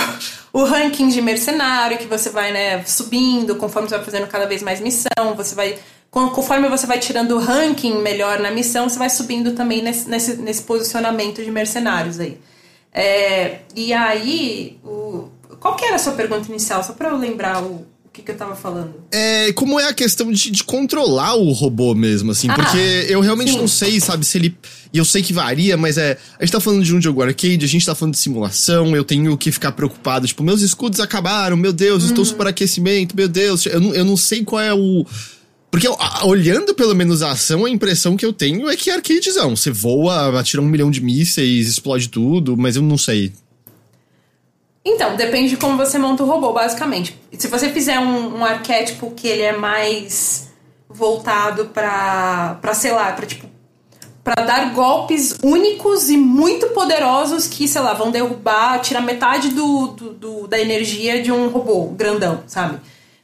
o 0.61 0.63
ranking 0.63 1.09
de 1.09 1.21
mercenário, 1.21 1.97
que 1.97 2.05
você 2.05 2.29
vai, 2.29 2.51
né, 2.53 2.83
subindo 2.85 3.55
conforme 3.55 3.89
você 3.89 3.95
vai 3.95 4.05
fazendo 4.05 4.27
cada 4.27 4.45
vez 4.45 4.61
mais 4.61 4.79
missão, 4.79 5.35
você 5.35 5.55
vai. 5.55 5.77
Con- 6.17 6.29
Conforme 6.31 6.67
você 6.69 6.85
vai 6.87 6.99
tirando 6.99 7.31
o 7.35 7.39
ranking 7.39 8.01
melhor 8.01 8.39
na 8.39 8.49
missão, 8.51 8.89
você 8.89 8.97
vai 8.97 9.09
subindo 9.09 9.51
também 9.53 9.81
nesse, 9.81 10.09
nesse, 10.09 10.35
nesse 10.37 10.61
posicionamento 10.63 11.43
de 11.43 11.51
mercenários 11.51 12.19
aí. 12.19 12.37
É, 12.93 13.59
e 13.75 13.93
aí, 13.93 14.77
o, 14.83 15.27
qual 15.59 15.75
que 15.75 15.85
era 15.85 15.95
a 15.95 15.99
sua 15.99 16.13
pergunta 16.13 16.49
inicial? 16.49 16.83
Só 16.83 16.93
pra 16.93 17.09
eu 17.09 17.17
lembrar 17.17 17.61
o, 17.61 17.85
o 18.05 18.09
que, 18.11 18.21
que 18.23 18.31
eu 18.31 18.35
tava 18.37 18.55
falando. 18.55 18.95
É, 19.11 19.51
como 19.53 19.79
é 19.79 19.85
a 19.87 19.93
questão 19.93 20.31
de, 20.31 20.49
de 20.49 20.63
controlar 20.63 21.35
o 21.35 21.51
robô 21.51 21.93
mesmo, 21.93 22.31
assim, 22.31 22.49
Ah, 22.49 22.55
porque 22.55 23.05
eu 23.07 23.19
realmente 23.21 23.51
sim. 23.51 23.57
não 23.59 23.67
sei, 23.67 23.99
sabe, 23.99 24.25
se 24.25 24.37
ele. 24.37 24.57
E 24.91 24.97
eu 24.97 25.05
sei 25.05 25.21
que 25.21 25.33
varia, 25.33 25.77
mas 25.77 25.97
é. 25.97 26.17
A 26.39 26.43
gente 26.43 26.53
tá 26.53 26.59
falando 26.59 26.83
de 26.83 26.95
um 26.95 27.01
jogo 27.01 27.21
arcade, 27.21 27.63
a 27.63 27.67
gente 27.67 27.85
tá 27.85 27.93
falando 27.93 28.13
de 28.15 28.19
simulação, 28.19 28.95
eu 28.95 29.03
tenho 29.03 29.37
que 29.37 29.51
ficar 29.51 29.73
preocupado, 29.73 30.25
tipo, 30.25 30.41
meus 30.43 30.61
escudos 30.61 30.99
acabaram, 30.99 31.55
meu 31.57 31.73
Deus, 31.73 32.03
Uhum. 32.03 32.09
estou 32.09 32.25
superaquecimento, 32.25 33.15
meu 33.15 33.27
Deus, 33.27 33.65
eu 33.67 33.93
eu 33.93 34.05
não 34.05 34.17
sei 34.17 34.43
qual 34.43 34.61
é 34.61 34.73
o. 34.73 35.05
Porque 35.77 35.87
olhando 36.25 36.73
pelo 36.73 36.95
menos 36.95 37.21
a 37.21 37.33
ação, 37.33 37.63
a 37.63 37.69
impressão 37.69 38.17
que 38.17 38.25
eu 38.25 38.33
tenho 38.33 38.67
é 38.67 38.75
que 38.75 38.89
é 38.89 38.95
arcadezão. 38.95 39.55
Você 39.55 39.69
voa, 39.69 40.39
atira 40.39 40.59
um 40.59 40.65
milhão 40.65 40.89
de 40.89 40.99
mísseis, 40.99 41.67
explode 41.67 42.09
tudo, 42.09 42.57
mas 42.57 42.75
eu 42.75 42.81
não 42.81 42.97
sei. 42.97 43.31
Então, 44.83 45.15
depende 45.15 45.49
de 45.49 45.57
como 45.57 45.77
você 45.77 45.99
monta 45.99 46.23
o 46.23 46.25
robô, 46.25 46.51
basicamente. 46.51 47.15
Se 47.37 47.47
você 47.47 47.69
fizer 47.69 47.99
um, 47.99 48.39
um 48.39 48.43
arquétipo 48.43 49.11
que 49.11 49.27
ele 49.27 49.43
é 49.43 49.55
mais 49.55 50.49
voltado 50.89 51.65
pra, 51.65 52.57
pra 52.59 52.73
sei 52.73 52.91
lá, 52.91 53.11
pra 53.11 53.27
tipo. 53.27 53.47
para 54.23 54.43
dar 54.43 54.73
golpes 54.73 55.37
únicos 55.43 56.09
e 56.09 56.17
muito 56.17 56.69
poderosos 56.69 57.45
que, 57.45 57.67
sei 57.67 57.81
lá, 57.81 57.93
vão 57.93 58.09
derrubar, 58.09 58.79
tirar 58.79 59.01
metade 59.01 59.49
do, 59.49 59.89
do, 59.89 60.13
do, 60.13 60.47
da 60.47 60.59
energia 60.59 61.21
de 61.21 61.31
um 61.31 61.49
robô 61.49 61.89
grandão, 61.89 62.41
sabe? 62.47 62.79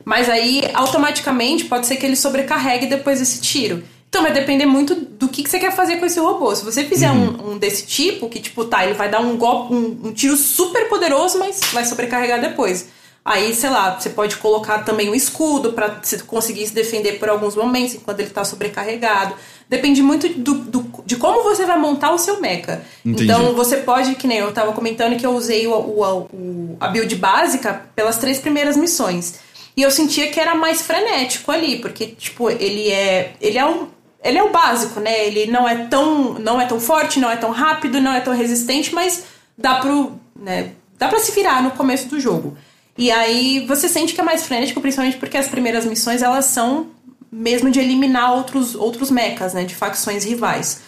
Mas 0.05 0.29
aí, 0.29 0.63
automaticamente, 0.73 1.65
pode 1.65 1.87
ser 1.87 1.95
que 1.95 2.05
ele 2.05 2.15
sobrecarregue 2.15 2.87
depois 2.87 3.19
desse 3.19 3.41
tiro. 3.41 3.83
Então 4.13 4.21
vai 4.21 4.31
depender 4.31 4.67
muito 4.67 4.93
do 4.93 5.27
que, 5.27 5.41
que 5.41 5.49
você 5.49 5.57
quer 5.57 5.71
fazer 5.71 5.97
com 5.97 6.05
esse 6.05 6.19
robô. 6.19 6.55
Se 6.55 6.63
você 6.63 6.83
fizer 6.83 7.09
uhum. 7.09 7.29
um, 7.29 7.51
um, 7.53 7.57
desse 7.57 7.87
tipo, 7.87 8.29
que 8.29 8.39
tipo, 8.39 8.63
tá, 8.63 8.85
ele 8.85 8.93
vai 8.93 9.09
dar 9.09 9.19
um 9.21 9.35
golpe, 9.37 9.73
um, 9.73 9.99
um 10.03 10.13
tiro 10.13 10.37
super 10.37 10.87
poderoso, 10.87 11.39
mas 11.39 11.59
vai 11.71 11.83
sobrecarregar 11.83 12.39
depois. 12.39 12.89
Aí, 13.25 13.55
sei 13.55 13.69
lá, 13.69 13.97
você 13.97 14.09
pode 14.09 14.35
colocar 14.35 14.79
também 14.79 15.09
um 15.09 15.15
escudo 15.15 15.71
para 15.71 16.01
conseguir 16.27 16.67
se 16.67 16.73
defender 16.73 17.13
por 17.13 17.29
alguns 17.29 17.55
momentos 17.55 17.95
enquanto 17.95 18.19
ele 18.19 18.27
está 18.27 18.43
sobrecarregado. 18.43 19.33
Depende 19.69 20.03
muito 20.03 20.27
do, 20.27 20.53
do, 20.55 21.03
de 21.05 21.15
como 21.15 21.41
você 21.41 21.65
vai 21.65 21.79
montar 21.79 22.11
o 22.11 22.17
seu 22.17 22.41
mecha. 22.41 22.83
Entendi. 23.03 23.23
Então, 23.23 23.55
você 23.55 23.77
pode, 23.77 24.13
que 24.15 24.27
nem 24.27 24.39
eu 24.39 24.49
estava 24.49 24.73
comentando 24.73 25.17
que 25.17 25.25
eu 25.25 25.31
usei 25.31 25.65
o, 25.65 25.73
o, 25.73 26.19
o, 26.33 26.77
a 26.81 26.89
build 26.89 27.15
básica 27.15 27.81
pelas 27.95 28.17
três 28.17 28.39
primeiras 28.39 28.75
missões. 28.75 29.39
E 29.75 29.81
eu 29.81 29.89
sentia 29.89 30.29
que 30.29 30.39
era 30.39 30.53
mais 30.53 30.81
frenético 30.81 31.51
ali, 31.51 31.79
porque, 31.79 32.07
tipo, 32.07 32.49
ele 32.49 32.89
é. 32.89 33.33
Ele 33.41 33.57
é 33.57 33.65
um. 33.65 33.87
Ele 34.23 34.37
é 34.37 34.43
o 34.43 34.51
básico, 34.51 34.99
né? 34.99 35.25
Ele 35.27 35.51
não 35.51 35.67
é 35.67 35.87
tão. 35.87 36.33
não 36.35 36.61
é 36.61 36.65
tão 36.65 36.79
forte, 36.79 37.19
não 37.19 37.29
é 37.29 37.35
tão 37.35 37.51
rápido, 37.51 37.99
não 37.99 38.13
é 38.13 38.21
tão 38.21 38.33
resistente, 38.33 38.93
mas 38.93 39.23
dá 39.57 39.75
pro. 39.75 40.19
Né, 40.35 40.71
dá 40.97 41.07
pra 41.07 41.19
se 41.19 41.31
virar 41.31 41.61
no 41.63 41.71
começo 41.71 42.07
do 42.07 42.19
jogo. 42.19 42.57
E 42.97 43.09
aí 43.11 43.65
você 43.65 43.89
sente 43.89 44.13
que 44.13 44.21
é 44.21 44.23
mais 44.23 44.45
frenético, 44.45 44.79
principalmente 44.79 45.17
porque 45.17 45.37
as 45.37 45.47
primeiras 45.47 45.85
missões 45.85 46.21
elas 46.21 46.45
são 46.45 46.87
mesmo 47.31 47.71
de 47.71 47.79
eliminar 47.79 48.33
outros, 48.33 48.75
outros 48.75 49.09
mechas, 49.09 49.53
né? 49.53 49.63
De 49.63 49.73
facções 49.73 50.23
rivais. 50.23 50.81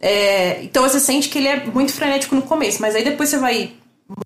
É, 0.00 0.62
então 0.62 0.82
você 0.82 0.98
sente 0.98 1.28
que 1.28 1.36
ele 1.36 1.48
é 1.48 1.66
muito 1.66 1.92
frenético 1.92 2.34
no 2.34 2.42
começo, 2.42 2.80
mas 2.80 2.96
aí 2.96 3.04
depois 3.04 3.28
você 3.28 3.36
vai 3.36 3.72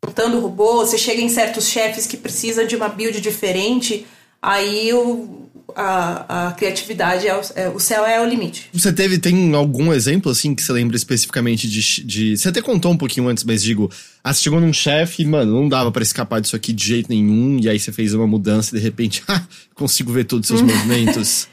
montando 0.03 0.41
robô, 0.41 0.77
você 0.77 0.97
chega 0.97 1.21
em 1.21 1.29
certos 1.29 1.69
chefes 1.69 2.07
que 2.07 2.17
precisa 2.17 2.67
de 2.67 2.77
uma 2.77 2.89
build 2.89 3.21
diferente, 3.21 4.07
aí 4.41 4.93
o, 4.93 5.49
a, 5.75 6.49
a 6.49 6.53
criatividade, 6.53 7.27
é 7.27 7.37
o, 7.37 7.41
é, 7.55 7.69
o 7.69 7.81
céu 7.81 8.05
é 8.05 8.21
o 8.21 8.29
limite. 8.29 8.69
Você 8.73 8.93
teve, 8.93 9.19
tem 9.19 9.55
algum 9.55 9.93
exemplo, 9.93 10.31
assim, 10.31 10.55
que 10.55 10.63
você 10.63 10.73
lembra 10.73 10.97
especificamente 10.97 11.69
de, 11.69 12.05
de... 12.05 12.37
Você 12.37 12.49
até 12.49 12.63
contou 12.63 12.93
um 12.93 12.97
pouquinho 12.97 13.29
antes, 13.29 13.45
mas 13.45 13.63
digo, 13.63 13.91
ah, 14.23 14.33
você 14.33 14.43
chegou 14.43 14.61
num 14.61 14.73
chefe, 14.73 15.25
mano, 15.25 15.61
não 15.61 15.69
dava 15.69 15.91
para 15.91 16.03
escapar 16.03 16.41
disso 16.41 16.57
aqui 16.57 16.73
de 16.73 16.87
jeito 16.87 17.09
nenhum, 17.09 17.59
e 17.61 17.69
aí 17.69 17.79
você 17.79 17.93
fez 17.93 18.15
uma 18.15 18.27
mudança 18.27 18.75
e 18.75 18.79
de 18.79 18.85
repente, 18.85 19.23
ah, 19.29 19.43
consigo 19.75 20.13
ver 20.13 20.25
todos 20.25 20.49
os 20.51 20.59
seus 20.59 20.63
movimentos. 20.67 21.49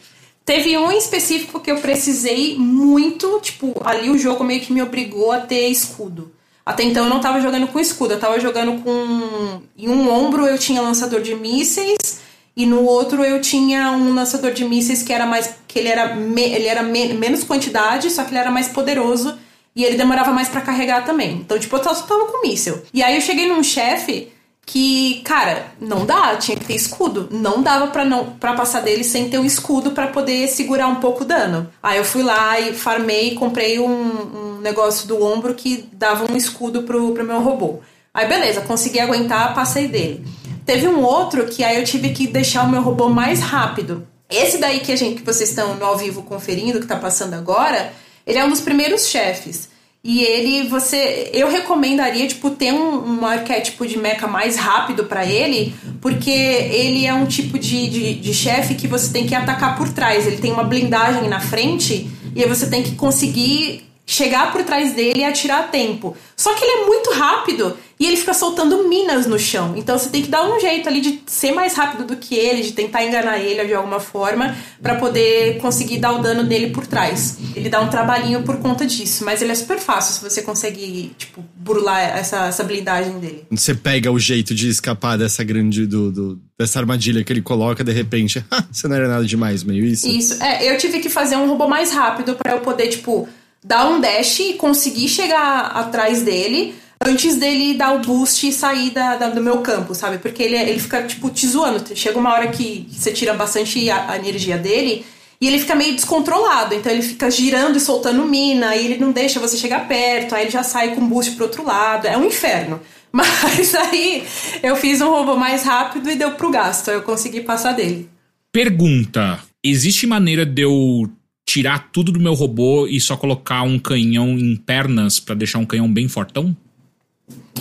Teve 0.45 0.77
um 0.77 0.91
específico 0.91 1.59
que 1.59 1.71
eu 1.71 1.77
precisei 1.77 2.57
muito, 2.57 3.39
tipo, 3.41 3.79
ali 3.85 4.09
o 4.09 4.17
jogo 4.17 4.43
meio 4.43 4.61
que 4.61 4.73
me 4.73 4.81
obrigou 4.81 5.31
a 5.31 5.39
ter 5.39 5.69
escudo. 5.69 6.31
Até 6.71 6.83
então 6.83 7.03
eu 7.03 7.09
não 7.09 7.19
tava 7.19 7.41
jogando 7.41 7.67
com 7.67 7.79
escudo, 7.81 8.13
eu 8.13 8.19
tava 8.19 8.39
jogando 8.39 8.81
com. 8.81 9.61
Em 9.77 9.89
um 9.89 10.09
ombro 10.09 10.47
eu 10.47 10.57
tinha 10.57 10.81
lançador 10.81 11.21
de 11.21 11.35
mísseis 11.35 12.21
e 12.55 12.65
no 12.65 12.85
outro 12.85 13.25
eu 13.25 13.41
tinha 13.41 13.91
um 13.91 14.13
lançador 14.13 14.53
de 14.53 14.63
mísseis 14.63 15.03
que 15.03 15.11
era 15.11 15.25
mais. 15.25 15.53
que 15.67 15.77
ele 15.77 15.89
era, 15.89 16.15
me, 16.15 16.41
ele 16.41 16.67
era 16.67 16.81
me, 16.81 17.13
menos 17.13 17.43
quantidade, 17.43 18.09
só 18.09 18.23
que 18.23 18.31
ele 18.31 18.39
era 18.39 18.49
mais 18.49 18.69
poderoso 18.69 19.37
e 19.75 19.83
ele 19.83 19.97
demorava 19.97 20.31
mais 20.31 20.47
para 20.47 20.61
carregar 20.61 21.03
também. 21.03 21.41
Então, 21.43 21.59
tipo, 21.59 21.75
eu 21.75 21.83
só 21.83 21.93
tava 21.93 22.27
com 22.27 22.41
míssil. 22.41 22.81
E 22.93 23.03
aí 23.03 23.15
eu 23.15 23.21
cheguei 23.21 23.49
num 23.49 23.61
chefe 23.61 24.31
que, 24.65 25.21
cara, 25.25 25.65
não 25.79 26.05
dá, 26.05 26.35
tinha 26.37 26.55
que 26.55 26.65
ter 26.65 26.75
escudo. 26.75 27.27
Não 27.31 27.61
dava 27.61 27.87
para 27.87 28.05
não 28.05 28.25
para 28.25 28.53
passar 28.53 28.81
dele 28.81 29.03
sem 29.03 29.29
ter 29.29 29.37
um 29.37 29.45
escudo 29.45 29.91
para 29.91 30.07
poder 30.07 30.47
segurar 30.47 30.87
um 30.87 30.95
pouco 30.95 31.23
o 31.23 31.27
dano. 31.27 31.69
Aí 31.81 31.97
eu 31.97 32.05
fui 32.05 32.23
lá 32.23 32.59
e 32.59 32.73
farmei, 32.73 33.35
comprei 33.35 33.79
um, 33.79 33.91
um 33.91 34.61
negócio 34.61 35.07
do 35.07 35.21
ombro 35.21 35.53
que 35.53 35.89
dava 35.91 36.31
um 36.31 36.37
escudo 36.37 36.83
pro, 36.83 37.11
pro 37.11 37.25
meu 37.25 37.41
robô. 37.41 37.79
Aí 38.13 38.27
beleza, 38.27 38.61
consegui 38.61 38.99
aguentar, 38.99 39.53
passei 39.53 39.87
dele. 39.87 40.25
Teve 40.65 40.87
um 40.87 41.01
outro 41.01 41.47
que 41.47 41.63
aí 41.63 41.77
eu 41.77 41.83
tive 41.83 42.11
que 42.11 42.27
deixar 42.27 42.63
o 42.63 42.69
meu 42.69 42.81
robô 42.81 43.09
mais 43.09 43.39
rápido. 43.39 44.07
Esse 44.29 44.57
daí 44.57 44.79
que 44.79 44.91
a 44.91 44.95
gente 44.95 45.15
que 45.15 45.25
vocês 45.25 45.49
estão 45.49 45.75
no 45.75 45.83
ao 45.83 45.97
vivo 45.97 46.23
conferindo, 46.23 46.79
que 46.79 46.87
tá 46.87 46.95
passando 46.95 47.33
agora, 47.33 47.91
ele 48.25 48.37
é 48.37 48.45
um 48.45 48.49
dos 48.49 48.61
primeiros 48.61 49.07
chefes. 49.07 49.69
E 50.03 50.23
ele, 50.23 50.67
você. 50.67 51.29
Eu 51.31 51.47
recomendaria, 51.49 52.27
tipo, 52.27 52.49
ter 52.49 52.73
um, 52.73 53.19
um 53.19 53.25
arquétipo 53.25 53.85
de 53.85 53.99
mecha 53.99 54.27
mais 54.27 54.55
rápido 54.57 55.03
para 55.03 55.23
ele, 55.23 55.75
porque 56.01 56.31
ele 56.31 57.05
é 57.05 57.13
um 57.13 57.27
tipo 57.27 57.59
de, 57.59 57.87
de, 57.87 58.13
de 58.15 58.33
chefe 58.33 58.73
que 58.73 58.87
você 58.87 59.13
tem 59.13 59.27
que 59.27 59.35
atacar 59.35 59.77
por 59.77 59.89
trás. 59.89 60.25
Ele 60.25 60.37
tem 60.37 60.51
uma 60.51 60.63
blindagem 60.63 61.29
na 61.29 61.39
frente 61.39 62.09
e 62.35 62.41
aí 62.41 62.49
você 62.49 62.67
tem 62.67 62.81
que 62.81 62.95
conseguir 62.95 63.90
chegar 64.11 64.51
por 64.51 64.61
trás 64.63 64.93
dele 64.93 65.21
e 65.21 65.23
atirar 65.23 65.61
a 65.61 65.63
tempo. 65.63 66.17
Só 66.35 66.53
que 66.53 66.65
ele 66.65 66.83
é 66.83 66.85
muito 66.85 67.11
rápido 67.11 67.77
e 67.97 68.05
ele 68.05 68.17
fica 68.17 68.33
soltando 68.33 68.89
minas 68.89 69.25
no 69.25 69.39
chão. 69.39 69.73
Então 69.77 69.97
você 69.97 70.09
tem 70.09 70.21
que 70.21 70.27
dar 70.27 70.43
um 70.43 70.59
jeito 70.59 70.89
ali 70.89 70.99
de 70.99 71.21
ser 71.27 71.53
mais 71.53 71.75
rápido 71.75 72.03
do 72.03 72.17
que 72.17 72.35
ele, 72.35 72.61
de 72.61 72.73
tentar 72.73 73.05
enganar 73.05 73.39
ele 73.39 73.63
de 73.63 73.73
alguma 73.73 74.01
forma, 74.01 74.53
para 74.81 74.95
poder 74.95 75.59
conseguir 75.59 75.99
dar 75.99 76.11
o 76.11 76.21
dano 76.21 76.43
nele 76.43 76.71
por 76.71 76.85
trás. 76.85 77.37
Ele 77.55 77.69
dá 77.69 77.79
um 77.79 77.89
trabalhinho 77.89 78.43
por 78.43 78.57
conta 78.57 78.85
disso, 78.85 79.23
mas 79.23 79.41
ele 79.41 79.53
é 79.53 79.55
super 79.55 79.79
fácil 79.79 80.15
se 80.15 80.29
você 80.29 80.41
consegue, 80.41 81.13
tipo, 81.17 81.41
burlar 81.55 82.01
essa, 82.01 82.47
essa 82.47 82.65
blindagem 82.65 83.17
dele. 83.17 83.45
Você 83.49 83.73
pega 83.73 84.11
o 84.11 84.19
jeito 84.19 84.53
de 84.53 84.67
escapar 84.67 85.17
dessa 85.17 85.41
grande. 85.43 85.87
Do, 85.87 86.11
do 86.11 86.41
dessa 86.57 86.77
armadilha 86.79 87.23
que 87.23 87.33
ele 87.33 87.41
coloca, 87.41 87.83
de 87.83 87.91
repente, 87.91 88.45
você 88.71 88.87
não 88.87 88.95
era 88.95 89.07
nada 89.07 89.25
demais, 89.25 89.63
meio 89.63 89.83
isso? 89.83 90.07
Isso, 90.07 90.43
é, 90.43 90.71
eu 90.71 90.77
tive 90.77 90.99
que 90.99 91.09
fazer 91.09 91.35
um 91.35 91.47
robô 91.47 91.67
mais 91.67 91.91
rápido 91.91 92.35
para 92.35 92.51
eu 92.51 92.59
poder, 92.59 92.87
tipo 92.87 93.27
dar 93.63 93.89
um 93.89 93.99
dash 93.99 94.39
e 94.39 94.53
conseguir 94.53 95.07
chegar 95.07 95.67
atrás 95.67 96.21
dele 96.21 96.75
antes 97.03 97.35
dele 97.35 97.73
dar 97.73 97.95
o 97.95 97.99
boost 97.99 98.47
e 98.47 98.53
sair 98.53 98.91
da, 98.91 99.15
da, 99.15 99.29
do 99.29 99.41
meu 99.41 99.59
campo, 99.59 99.95
sabe? 99.95 100.19
Porque 100.19 100.43
ele, 100.43 100.55
ele 100.55 100.79
fica, 100.79 101.03
tipo, 101.03 101.29
te 101.29 101.47
zoando. 101.47 101.95
Chega 101.95 102.19
uma 102.19 102.31
hora 102.31 102.47
que 102.49 102.87
você 102.91 103.11
tira 103.11 103.33
bastante 103.33 103.89
a, 103.89 104.11
a, 104.11 104.17
energia 104.17 104.57
dele 104.57 105.05
e 105.39 105.47
ele 105.47 105.59
fica 105.59 105.75
meio 105.75 105.95
descontrolado. 105.95 106.75
Então 106.75 106.91
ele 106.91 107.01
fica 107.01 107.29
girando 107.31 107.77
e 107.77 107.79
soltando 107.79 108.23
mina 108.25 108.75
e 108.75 108.85
ele 108.85 108.97
não 108.99 109.11
deixa 109.11 109.39
você 109.39 109.57
chegar 109.57 109.87
perto. 109.87 110.35
Aí 110.35 110.43
ele 110.43 110.51
já 110.51 110.63
sai 110.63 110.93
com 110.93 111.07
boost 111.07 111.31
pro 111.35 111.45
outro 111.45 111.65
lado. 111.65 112.07
É 112.07 112.17
um 112.17 112.25
inferno. 112.25 112.79
Mas 113.11 113.75
aí 113.75 114.23
eu 114.63 114.75
fiz 114.75 115.01
um 115.01 115.09
robô 115.09 115.35
mais 115.35 115.63
rápido 115.63 116.09
e 116.09 116.15
deu 116.15 116.31
pro 116.31 116.51
gasto. 116.51 116.89
Eu 116.91 117.01
consegui 117.01 117.41
passar 117.41 117.73
dele. 117.73 118.09
Pergunta: 118.51 119.39
existe 119.63 120.05
maneira 120.05 120.45
de 120.45 120.61
eu 120.61 121.09
tirar 121.51 121.91
tudo 121.91 122.13
do 122.13 122.19
meu 122.19 122.33
robô 122.33 122.87
e 122.87 122.99
só 123.01 123.17
colocar 123.17 123.63
um 123.63 123.77
canhão 123.77 124.29
em 124.39 124.55
pernas 124.55 125.19
para 125.19 125.35
deixar 125.35 125.59
um 125.59 125.65
canhão 125.65 125.91
bem 125.91 126.07
fortão? 126.07 126.55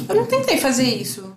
Eu 0.09 0.15
não 0.15 0.27
tentei 0.27 0.59
fazer 0.59 0.89
isso. 0.95 1.37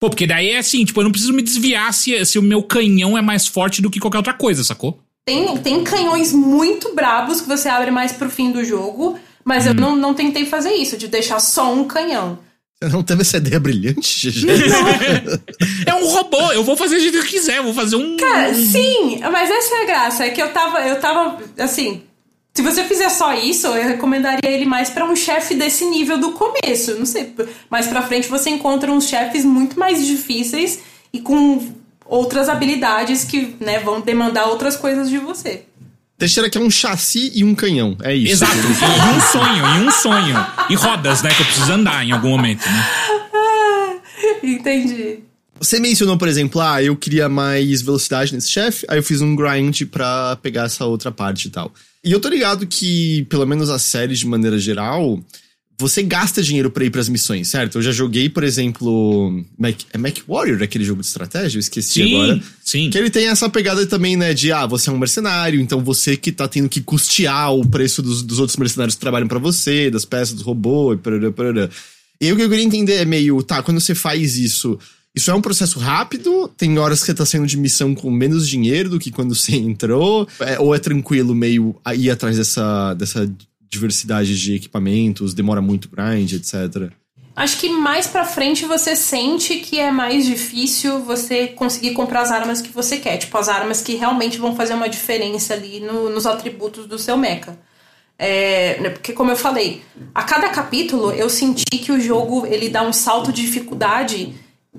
Pô, 0.00 0.08
porque 0.08 0.26
daí 0.26 0.50
é 0.50 0.58
assim, 0.58 0.82
tipo, 0.82 0.98
eu 0.98 1.04
não 1.04 1.10
preciso 1.10 1.34
me 1.34 1.42
desviar 1.42 1.92
se, 1.92 2.24
se 2.24 2.38
o 2.38 2.42
meu 2.42 2.62
canhão 2.62 3.18
é 3.18 3.20
mais 3.20 3.46
forte 3.46 3.82
do 3.82 3.90
que 3.90 4.00
qualquer 4.00 4.16
outra 4.16 4.32
coisa, 4.32 4.64
sacou? 4.64 4.98
Tem, 5.26 5.58
tem 5.58 5.84
canhões 5.84 6.32
muito 6.32 6.94
brabos 6.94 7.42
que 7.42 7.48
você 7.48 7.68
abre 7.68 7.90
mais 7.90 8.12
pro 8.12 8.30
fim 8.30 8.50
do 8.50 8.64
jogo, 8.64 9.18
mas 9.44 9.66
hum. 9.66 9.68
eu 9.68 9.74
não, 9.74 9.96
não 9.96 10.14
tentei 10.14 10.46
fazer 10.46 10.72
isso, 10.72 10.96
de 10.96 11.06
deixar 11.06 11.38
só 11.38 11.74
um 11.74 11.84
canhão. 11.84 12.38
Você 12.80 12.92
não 12.92 13.02
teve 13.02 13.22
essa 13.22 13.38
ideia 13.38 13.58
brilhante, 13.58 14.30
GG? 14.30 14.46
é 15.84 15.94
um 15.94 16.06
robô, 16.06 16.52
eu 16.52 16.62
vou 16.62 16.76
fazer 16.76 16.94
do 16.94 17.00
jeito 17.00 17.18
que 17.18 17.24
eu 17.24 17.28
quiser, 17.28 17.56
eu 17.56 17.64
vou 17.64 17.74
fazer 17.74 17.96
um. 17.96 18.16
Cara, 18.16 18.54
sim, 18.54 19.18
mas 19.32 19.50
essa 19.50 19.74
é 19.74 19.82
a 19.82 19.86
graça, 19.86 20.24
é 20.24 20.30
que 20.30 20.40
eu 20.40 20.52
tava, 20.52 20.80
eu 20.86 21.00
tava, 21.00 21.42
assim, 21.58 22.02
se 22.54 22.62
você 22.62 22.84
fizer 22.84 23.08
só 23.08 23.34
isso, 23.34 23.66
eu 23.66 23.88
recomendaria 23.88 24.50
ele 24.50 24.64
mais 24.64 24.90
para 24.90 25.04
um 25.04 25.16
chefe 25.16 25.56
desse 25.56 25.84
nível 25.86 26.18
do 26.18 26.32
começo. 26.32 26.94
Não 26.96 27.06
sei, 27.06 27.34
mais 27.68 27.88
pra 27.88 28.02
frente 28.02 28.28
você 28.28 28.50
encontra 28.50 28.92
uns 28.92 29.08
chefes 29.08 29.44
muito 29.44 29.78
mais 29.78 30.06
difíceis 30.06 30.80
e 31.12 31.20
com 31.20 31.72
outras 32.04 32.48
habilidades 32.48 33.24
que 33.24 33.56
né, 33.60 33.80
vão 33.80 34.00
demandar 34.00 34.46
outras 34.46 34.76
coisas 34.76 35.10
de 35.10 35.18
você. 35.18 35.64
Teixeira 36.18 36.50
que 36.50 36.58
é 36.58 36.60
um 36.60 36.68
chassi 36.68 37.30
e 37.32 37.44
um 37.44 37.54
canhão. 37.54 37.96
É 38.02 38.12
isso. 38.12 38.44
Exato. 38.44 38.56
e 38.56 39.16
um 39.16 39.20
sonho, 39.30 39.64
e 39.76 39.86
um 39.86 39.90
sonho. 39.92 40.46
E 40.68 40.74
rodas, 40.74 41.22
né? 41.22 41.30
Que 41.32 41.42
eu 41.42 41.46
preciso 41.46 41.72
andar 41.72 42.04
em 42.04 42.10
algum 42.10 42.30
momento, 42.30 42.66
né? 42.66 44.00
Entendi. 44.42 45.20
Você 45.60 45.78
mencionou, 45.78 46.18
por 46.18 46.26
exemplo, 46.28 46.60
ah, 46.60 46.82
eu 46.82 46.96
queria 46.96 47.28
mais 47.28 47.82
velocidade 47.82 48.34
nesse 48.34 48.50
chefe, 48.50 48.84
aí 48.88 48.98
eu 48.98 49.02
fiz 49.02 49.20
um 49.20 49.34
grind 49.34 49.82
pra 49.90 50.36
pegar 50.36 50.64
essa 50.64 50.84
outra 50.84 51.10
parte 51.10 51.46
e 51.46 51.50
tal. 51.50 51.72
E 52.02 52.12
eu 52.12 52.20
tô 52.20 52.28
ligado 52.28 52.66
que, 52.66 53.24
pelo 53.28 53.46
menos 53.46 53.70
as 53.70 53.82
séries 53.82 54.20
de 54.20 54.26
maneira 54.26 54.58
geral, 54.58 55.20
você 55.78 56.02
gasta 56.02 56.42
dinheiro 56.42 56.70
pra 56.70 56.84
ir 56.84 56.90
pras 56.90 57.08
missões, 57.08 57.48
certo? 57.48 57.78
Eu 57.78 57.82
já 57.82 57.92
joguei, 57.92 58.28
por 58.28 58.42
exemplo, 58.42 59.44
Mac, 59.56 59.76
é 59.92 59.96
Mac 59.96 60.18
Warrior, 60.28 60.60
aquele 60.60 60.84
jogo 60.84 61.00
de 61.00 61.06
estratégia, 61.06 61.56
eu 61.56 61.60
esqueci 61.60 62.02
sim, 62.02 62.14
agora. 62.14 62.42
Sim. 62.64 62.90
Que 62.90 62.98
ele 62.98 63.10
tem 63.10 63.28
essa 63.28 63.48
pegada 63.48 63.86
também, 63.86 64.16
né, 64.16 64.34
de, 64.34 64.50
ah, 64.50 64.66
você 64.66 64.90
é 64.90 64.92
um 64.92 64.98
mercenário, 64.98 65.60
então 65.60 65.82
você 65.82 66.16
que 66.16 66.32
tá 66.32 66.48
tendo 66.48 66.68
que 66.68 66.80
custear 66.80 67.54
o 67.54 67.64
preço 67.64 68.02
dos, 68.02 68.24
dos 68.24 68.40
outros 68.40 68.56
mercenários 68.56 68.96
que 68.96 69.00
trabalham 69.00 69.28
para 69.28 69.38
você, 69.38 69.88
das 69.88 70.04
peças 70.04 70.34
do 70.34 70.42
robô 70.42 70.94
e 70.94 70.96
parará, 70.96 71.30
parará. 71.30 71.70
E 72.20 72.32
o 72.32 72.36
que 72.36 72.42
eu 72.42 72.50
queria 72.50 72.64
entender 72.64 72.94
é 72.94 73.04
meio, 73.04 73.40
tá, 73.44 73.62
quando 73.62 73.80
você 73.80 73.94
faz 73.94 74.36
isso, 74.36 74.76
isso 75.14 75.30
é 75.30 75.34
um 75.34 75.40
processo 75.40 75.78
rápido? 75.78 76.48
Tem 76.56 76.76
horas 76.78 77.00
que 77.00 77.06
você 77.06 77.14
tá 77.14 77.24
saindo 77.24 77.46
de 77.46 77.56
missão 77.56 77.94
com 77.94 78.10
menos 78.10 78.48
dinheiro 78.48 78.88
do 78.88 78.98
que 78.98 79.10
quando 79.10 79.34
você 79.34 79.54
entrou? 79.56 80.28
É, 80.40 80.58
ou 80.58 80.74
é 80.74 80.78
tranquilo 80.78 81.34
meio 81.36 81.76
ir 81.96 82.10
atrás 82.10 82.36
dessa, 82.36 82.94
dessa 82.94 83.30
diversidade 83.70 84.38
de 84.38 84.54
equipamentos, 84.54 85.34
demora 85.34 85.60
muito 85.60 85.88
grind, 85.88 86.32
etc. 86.32 86.92
Acho 87.38 87.58
que 87.58 87.68
mais 87.68 88.08
pra 88.08 88.24
frente 88.24 88.64
você 88.64 88.96
sente 88.96 89.60
que 89.60 89.78
é 89.78 89.92
mais 89.92 90.26
difícil 90.26 91.04
você 91.04 91.46
conseguir 91.46 91.92
comprar 91.92 92.22
as 92.22 92.32
armas 92.32 92.60
que 92.60 92.70
você 92.70 92.96
quer. 92.96 93.16
Tipo, 93.16 93.38
as 93.38 93.48
armas 93.48 93.80
que 93.80 93.94
realmente 93.94 94.38
vão 94.38 94.56
fazer 94.56 94.74
uma 94.74 94.88
diferença 94.88 95.54
ali 95.54 95.78
no, 95.78 96.10
nos 96.10 96.26
atributos 96.26 96.86
do 96.86 96.98
seu 96.98 97.16
mecha. 97.16 97.56
É, 98.18 98.80
né, 98.80 98.90
porque 98.90 99.12
como 99.12 99.30
eu 99.30 99.36
falei, 99.36 99.82
a 100.12 100.24
cada 100.24 100.48
capítulo 100.48 101.12
eu 101.12 101.30
senti 101.30 101.78
que 101.78 101.92
o 101.92 102.00
jogo 102.00 102.44
ele 102.44 102.68
dá 102.68 102.82
um 102.82 102.92
salto 102.92 103.32
de 103.32 103.42
dificuldade. 103.42 104.34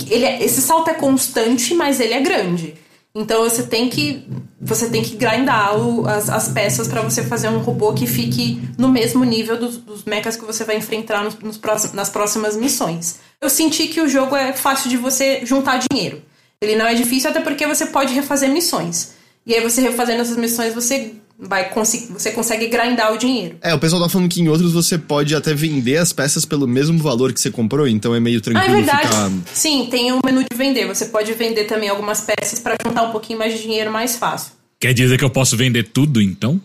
Ele 0.09 0.25
é, 0.25 0.43
esse 0.43 0.61
salto 0.61 0.89
é 0.89 0.93
constante, 0.93 1.73
mas 1.73 2.01
ele 2.01 2.13
é 2.13 2.19
grande. 2.19 2.75
Então 3.19 3.43
você 3.43 3.63
tem 3.63 3.89
que 3.89 4.25
você 4.61 4.89
tem 4.89 5.03
que 5.03 5.17
grindar 5.17 5.77
o, 5.77 6.07
as, 6.07 6.29
as 6.29 6.47
peças 6.47 6.87
para 6.87 7.01
você 7.01 7.21
fazer 7.21 7.49
um 7.49 7.59
robô 7.59 7.93
que 7.93 8.07
fique 8.07 8.61
no 8.77 8.87
mesmo 8.87 9.25
nível 9.25 9.57
dos, 9.57 9.75
dos 9.75 10.05
mechas 10.05 10.37
que 10.37 10.45
você 10.45 10.63
vai 10.63 10.77
enfrentar 10.77 11.21
nos, 11.25 11.37
nos 11.39 11.57
próximos, 11.57 11.93
nas 11.93 12.09
próximas 12.09 12.55
missões. 12.55 13.19
Eu 13.41 13.49
senti 13.49 13.87
que 13.87 13.99
o 13.99 14.07
jogo 14.07 14.37
é 14.37 14.53
fácil 14.53 14.89
de 14.89 14.95
você 14.95 15.45
juntar 15.45 15.81
dinheiro. 15.91 16.21
Ele 16.61 16.77
não 16.77 16.85
é 16.85 16.93
difícil 16.93 17.29
até 17.29 17.41
porque 17.41 17.67
você 17.67 17.87
pode 17.87 18.13
refazer 18.13 18.49
missões. 18.49 19.15
E 19.45 19.53
aí 19.53 19.61
você 19.61 19.81
refazendo 19.81 20.21
essas 20.21 20.37
missões, 20.37 20.73
você 20.73 21.15
vai 21.39 21.69
conseguir, 21.69 22.11
você 22.11 22.31
consegue 22.31 22.67
grindar 22.67 23.13
o 23.13 23.17
dinheiro. 23.17 23.57
É, 23.61 23.73
o 23.73 23.79
pessoal 23.79 24.01
tá 24.01 24.09
falando 24.09 24.29
que 24.29 24.41
em 24.41 24.49
outros 24.49 24.73
você 24.73 24.97
pode 24.97 25.33
até 25.33 25.53
vender 25.53 25.97
as 25.97 26.11
peças 26.11 26.43
pelo 26.43 26.67
mesmo 26.67 26.99
valor 26.99 27.31
que 27.31 27.39
você 27.39 27.49
comprou, 27.49 27.87
então 27.87 28.13
é 28.13 28.19
meio 28.19 28.41
tranquilo 28.41 28.75
ah, 28.75 28.79
é 28.79 28.81
verdade. 28.83 29.07
ficar. 29.07 29.31
Sim, 29.53 29.87
tem 29.89 30.11
um 30.11 30.19
menu 30.23 30.41
de 30.41 30.57
vender. 30.57 30.85
Você 30.87 31.05
pode 31.05 31.31
vender 31.33 31.63
também 31.63 31.87
algumas 31.87 32.21
peças 32.21 32.59
para 32.59 32.75
juntar 32.85 33.03
um 33.03 33.11
pouquinho 33.11 33.39
mais 33.39 33.53
de 33.53 33.61
dinheiro 33.61 33.91
mais 33.91 34.17
fácil. 34.17 34.51
Quer 34.79 34.93
dizer 34.93 35.17
que 35.17 35.23
eu 35.23 35.29
posso 35.29 35.55
vender 35.55 35.83
tudo, 35.83 36.21
então? 36.21 36.59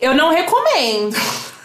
Eu 0.00 0.14
não 0.14 0.30
recomendo. 0.30 1.16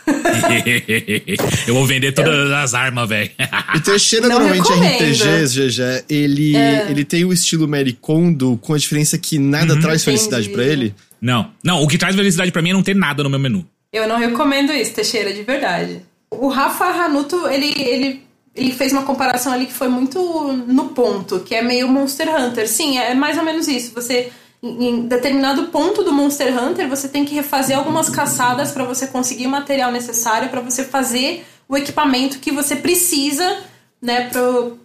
eu 1.68 1.74
vou 1.74 1.86
vender 1.86 2.12
todas 2.12 2.52
as 2.52 2.74
armas, 2.74 3.08
velho. 3.08 3.30
O 3.76 3.80
Teixeira, 3.82 4.28
Não 4.28 4.40
normalmente 4.40 4.68
recomendo. 4.68 4.96
RPGs, 4.96 5.70
GG, 5.70 6.06
ele, 6.10 6.56
É. 6.56 6.88
ele 6.90 7.06
tem 7.06 7.24
o 7.24 7.32
estilo 7.32 7.68
Mary 7.68 7.94
Kondo, 7.94 8.58
com 8.62 8.74
a 8.74 8.78
diferença 8.78 9.18
que 9.18 9.38
nada 9.38 9.80
traz 9.80 10.04
felicidade 10.04 10.50
pra 10.50 10.64
ele. 10.64 10.94
Não, 11.22 11.52
não, 11.64 11.84
o 11.84 11.88
que 11.88 11.98
traz 11.98 12.16
felicidade 12.16 12.52
pra 12.52 12.62
mim 12.62 12.72
é 12.72 12.74
não 12.74 12.82
ter 12.82 12.96
nada 12.96 13.22
no 13.22 13.30
meu 13.30 13.40
menu. 13.40 13.66
Eu 13.94 14.08
não 14.08 14.18
recomendo 14.18 14.74
isso, 14.74 14.94
Teixeira, 14.94 15.34
de 15.34 15.44
verdade. 15.44 16.06
O 16.32 16.48
Rafa 16.48 16.86
Hanuto, 16.86 17.48
ele, 17.48 17.74
ele, 17.78 18.24
ele 18.56 18.72
fez 18.72 18.92
uma 18.94 19.04
comparação 19.04 19.52
ali 19.52 19.66
que 19.66 19.74
foi 19.74 19.90
muito 19.90 20.20
no 20.68 20.90
ponto, 20.90 21.42
que 21.42 21.54
é 21.54 21.62
meio 21.62 21.88
Monster 21.88 22.34
Hunter. 22.34 22.68
Sim, 22.68 22.98
é 22.98 23.14
mais 23.14 23.38
ou 23.38 23.44
menos 23.44 23.68
isso. 23.68 23.94
Você, 23.94 24.32
em 24.64 25.08
determinado 25.08 25.64
ponto 25.68 26.04
do 26.04 26.14
Monster 26.14 26.58
Hunter, 26.58 26.88
você 26.88 27.10
tem 27.10 27.26
que 27.26 27.36
refazer 27.36 27.78
algumas 27.78 28.10
caçadas 28.10 28.72
para 28.72 28.86
você 28.86 29.08
conseguir 29.08 29.46
o 29.46 29.50
material 29.50 29.92
necessário 29.92 30.50
para 30.50 30.62
você 30.62 30.86
fazer 30.86 31.46
o 31.68 31.78
equipamento 31.78 32.40
que 32.40 32.52
você 32.52 32.76
precisa, 32.78 33.60
né, 34.02 34.30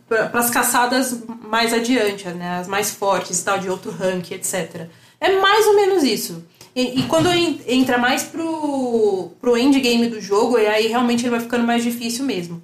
para 0.09 0.41
as 0.41 0.51
caçadas 0.51 1.23
mais 1.49 1.73
adiante, 1.73 2.29
né, 2.29 2.59
as 2.61 2.69
mais 2.69 2.91
fortes, 2.91 3.41
tal, 3.43 3.59
de 3.59 3.71
outro 3.71 3.91
rank, 3.91 4.33
etc. 4.33 4.89
É 5.21 5.41
mais 5.41 5.67
ou 5.67 5.77
menos 5.77 6.03
isso. 6.03 6.45
E, 6.75 7.01
e 7.01 7.03
quando 7.05 7.33
en- 7.33 7.59
entra 7.67 7.97
mais 7.99 8.23
pro, 8.25 9.31
pro 9.41 9.57
endgame 9.57 10.09
do 10.09 10.21
jogo, 10.21 10.59
e 10.59 10.67
aí 10.67 10.89
realmente 10.89 11.23
ele 11.23 11.31
vai 11.31 11.41
ficando 11.41 11.65
mais 11.65 11.83
difícil 11.83 12.25
mesmo. 12.25 12.63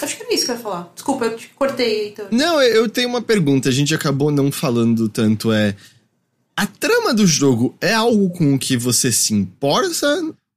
Acho 0.00 0.16
que 0.16 0.22
era 0.22 0.32
isso 0.34 0.46
que 0.46 0.50
eu 0.52 0.56
ia 0.56 0.60
falar. 0.62 0.90
Desculpa, 0.94 1.26
eu 1.26 1.36
te 1.36 1.48
cortei, 1.48 2.04
Heitor. 2.06 2.28
Não, 2.30 2.62
eu 2.62 2.88
tenho 2.88 3.08
uma 3.08 3.20
pergunta, 3.20 3.68
a 3.68 3.72
gente 3.72 3.94
acabou 3.94 4.30
não 4.30 4.50
falando 4.50 5.08
tanto, 5.10 5.52
é... 5.52 5.76
A 6.56 6.66
trama 6.66 7.12
do 7.12 7.26
jogo 7.26 7.74
é 7.80 7.92
algo 7.92 8.30
com 8.30 8.54
o 8.54 8.58
que 8.58 8.76
você 8.78 9.10
se 9.12 9.34
importa? 9.34 10.06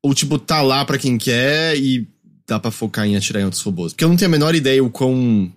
Ou, 0.02 0.14
tipo, 0.14 0.38
tá 0.38 0.62
lá 0.62 0.84
pra 0.86 0.98
quem 0.98 1.18
quer 1.18 1.78
e 1.78 2.08
dá 2.48 2.60
pra 2.60 2.72
focar 2.72 3.06
em 3.06 3.16
atirar 3.16 3.42
em 3.42 3.46
outros 3.46 3.62
robôs? 3.62 3.94
Porque 3.94 4.04
eu 4.04 4.10
não 4.10 4.16
tenho 4.18 4.30
a 4.30 4.32
menor 4.32 4.54
ideia 4.56 4.84
o 4.84 4.90
quão, 4.90 5.52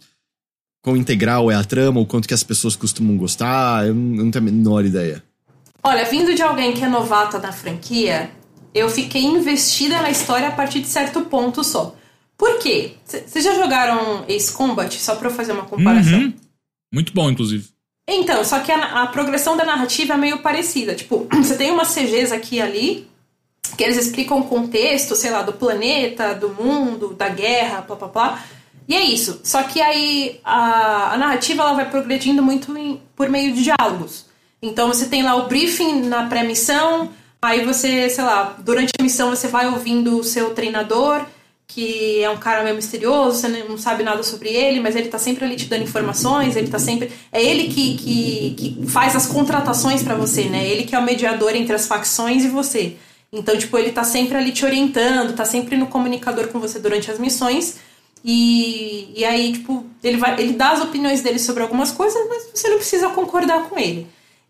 quão 0.83 0.97
integral 0.97 1.51
é 1.51 1.55
a 1.55 1.65
trama, 1.65 2.01
o 2.01 2.07
quanto 2.07 2.29
que 2.29 2.35
as 2.35 2.43
pessoas 2.45 2.77
costumam 2.77 3.17
gostar, 3.17 3.87
eu 3.87 3.95
não 3.95 4.31
tenho 4.31 4.45
a 4.45 4.51
menor 4.51 4.85
ideia. 4.85 5.23
Olha, 5.83 6.05
vindo 6.05 6.35
de 6.35 6.43
alguém 6.43 6.73
que 6.73 6.83
é 6.83 6.89
novata 6.89 7.39
na 7.39 7.53
franquia, 7.53 8.31
eu 8.75 8.89
fiquei 8.91 9.23
investida 9.25 10.01
na 10.03 10.11
história 10.11 10.49
a 10.49 10.53
partir 10.53 10.81
de 10.81 10.89
certo 10.89 11.23
ponto 11.23 11.63
só. 11.63 11.95
Por 12.37 12.59
quê? 12.59 12.95
Vocês 13.05 13.45
já 13.45 13.55
jogaram 13.55 14.25
Ace 14.29 14.53
Combat? 14.53 14.95
Só 15.01 15.17
pra 15.17 15.29
eu 15.29 15.35
fazer 15.35 15.53
uma 15.53 15.65
comparação. 15.65 16.19
Uhum. 16.19 16.35
Muito 16.93 17.13
bom, 17.15 17.31
inclusive. 17.31 17.69
Então, 18.09 18.45
só 18.45 18.61
que 18.61 18.71
a, 18.71 19.03
a 19.03 19.07
progressão 19.07 19.57
da 19.57 19.65
narrativa 19.65 20.15
é 20.15 20.17
meio 20.17 20.39
parecida. 20.39 20.95
Tipo, 20.95 21.27
você 21.33 21.57
tem 21.57 21.71
umas 21.71 21.89
CGs 21.95 22.33
aqui 22.33 22.57
e 22.57 22.61
ali, 22.63 23.09
que 23.77 23.83
eles 23.83 23.97
explicam 23.97 24.39
o 24.41 24.45
contexto, 24.45 25.17
sei 25.17 25.31
lá, 25.31 25.43
do 25.43 25.53
planeta, 25.53 26.35
do 26.35 26.51
mundo, 26.51 27.15
da 27.15 27.29
guerra, 27.29 27.81
blá 27.81 27.97
blá 27.97 28.09
blá. 28.09 28.45
E 28.89 28.95
é 28.95 29.01
isso. 29.03 29.41
Só 29.43 29.63
que 29.63 29.81
aí 29.81 30.39
a, 30.45 31.15
a 31.15 31.17
narrativa 31.17 31.63
ela 31.63 31.73
vai 31.75 31.91
progredindo 31.91 32.43
muito 32.43 32.77
em- 32.77 33.01
por 33.17 33.29
meio 33.29 33.53
de 33.55 33.63
diálogos. 33.65 34.27
Então 34.61 34.89
você 34.89 35.07
tem 35.07 35.23
lá 35.23 35.37
o 35.37 35.47
briefing 35.49 36.03
na 36.03 36.27
pré-missão, 36.27 37.11
aí 37.41 37.65
você, 37.65 38.09
sei 38.09 38.25
lá, 38.25 38.57
durante 38.59 38.93
a 38.99 39.03
missão 39.03 39.31
você 39.31 39.49
vai 39.49 39.67
ouvindo 39.67 40.19
o 40.19 40.25
seu 40.25 40.55
treinador, 40.55 41.25
que 41.67 42.23
é 42.23 42.31
um 42.31 42.37
cara 42.37 42.63
meio 42.63 42.77
misterioso, 42.77 43.41
você 43.41 43.49
não 43.49 43.77
sabe 43.77 44.03
nada 44.03 44.23
sobre 44.23 44.49
ele, 44.49 44.81
mas 44.81 44.95
ele 44.97 45.09
tá 45.09 45.19
sempre 45.19 45.45
ali 45.45 45.57
te 45.57 45.67
dando 45.67 45.83
informações, 45.83 46.57
ele 46.57 46.69
tá 46.69 46.79
sempre. 46.79 47.11
É 47.33 47.43
ele 47.43 47.69
que, 47.69 47.97
que, 47.97 48.55
que 48.57 48.87
faz 48.87 49.17
as 49.17 49.27
contratações 49.27 50.03
pra 50.03 50.15
você, 50.15 50.45
né? 50.45 50.67
Ele 50.67 50.85
que 50.85 50.95
é 50.95 50.99
o 50.99 51.03
mediador 51.03 51.55
entre 51.55 51.75
as 51.75 51.87
facções 51.87 52.45
e 52.45 52.49
você. 52.49 52.97
Então, 53.33 53.57
tipo, 53.59 53.77
ele 53.77 53.91
tá 53.91 54.05
sempre 54.05 54.39
ali 54.39 54.53
te 54.53 54.65
orientando, 54.65 55.35
tá 55.35 55.45
sempre 55.45 55.77
no 55.77 55.89
comunicador 55.89 56.49
com 56.49 56.61
você 56.61 56.79
durante 56.79 57.11
as 57.11 57.19
missões. 57.19 57.77
E, 58.25 59.13
e 59.15 59.25
aí, 59.25 59.53
tipo, 59.53 59.85
ele, 60.03 60.17
vai, 60.17 60.41
ele 60.41 60.53
dá 60.53 60.71
as 60.71 60.81
opiniões 60.81 61.21
dele 61.21 61.39
sobre 61.39 61.63
algumas 61.63 61.91
coisas, 61.93 62.21
mas 62.29 62.49
você 62.55 62.69
não 62.69 62.77
precisa 62.77 63.09
concordar 63.11 63.69
com 63.69 63.79
ele. 63.79 64.07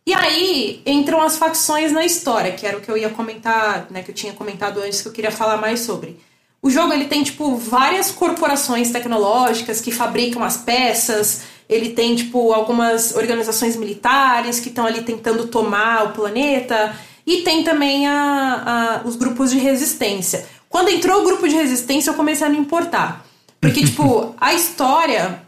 E 0.06 0.14
aí 0.14 0.80
entram 0.86 1.20
as 1.20 1.36
facções 1.36 1.90
na 1.90 2.04
história, 2.04 2.52
que 2.52 2.64
era 2.66 2.78
o 2.78 2.80
que 2.80 2.88
eu 2.90 2.96
ia 2.96 3.08
comentar, 3.10 3.86
né, 3.90 4.02
que 4.02 4.10
eu 4.10 4.14
tinha 4.14 4.32
comentado 4.32 4.80
antes, 4.80 5.02
que 5.02 5.08
eu 5.08 5.12
queria 5.12 5.32
falar 5.32 5.56
mais 5.56 5.80
sobre. 5.80 6.16
O 6.62 6.70
jogo 6.70 6.92
ele 6.92 7.06
tem 7.06 7.22
tipo 7.24 7.56
várias 7.56 8.10
corporações 8.12 8.90
tecnológicas 8.90 9.80
que 9.80 9.90
fabricam 9.90 10.42
as 10.44 10.56
peças, 10.58 11.42
ele 11.68 11.90
tem 11.90 12.14
tipo 12.14 12.52
algumas 12.52 13.14
organizações 13.16 13.74
militares 13.76 14.60
que 14.60 14.68
estão 14.68 14.86
ali 14.86 15.02
tentando 15.02 15.48
tomar 15.48 16.04
o 16.04 16.08
planeta 16.12 16.94
e 17.26 17.38
tem 17.42 17.64
também 17.64 18.06
a, 18.06 19.00
a- 19.04 19.08
os 19.08 19.16
grupos 19.16 19.50
de 19.50 19.58
resistência. 19.58 20.46
Quando 20.68 20.88
entrou 20.88 21.22
o 21.22 21.24
grupo 21.24 21.48
de 21.48 21.54
resistência, 21.56 22.10
eu 22.10 22.14
comecei 22.14 22.46
a 22.46 22.50
me 22.50 22.58
importar. 22.58 23.26
Porque, 23.60 23.84
tipo, 23.84 24.34
a 24.40 24.54
história 24.54 25.42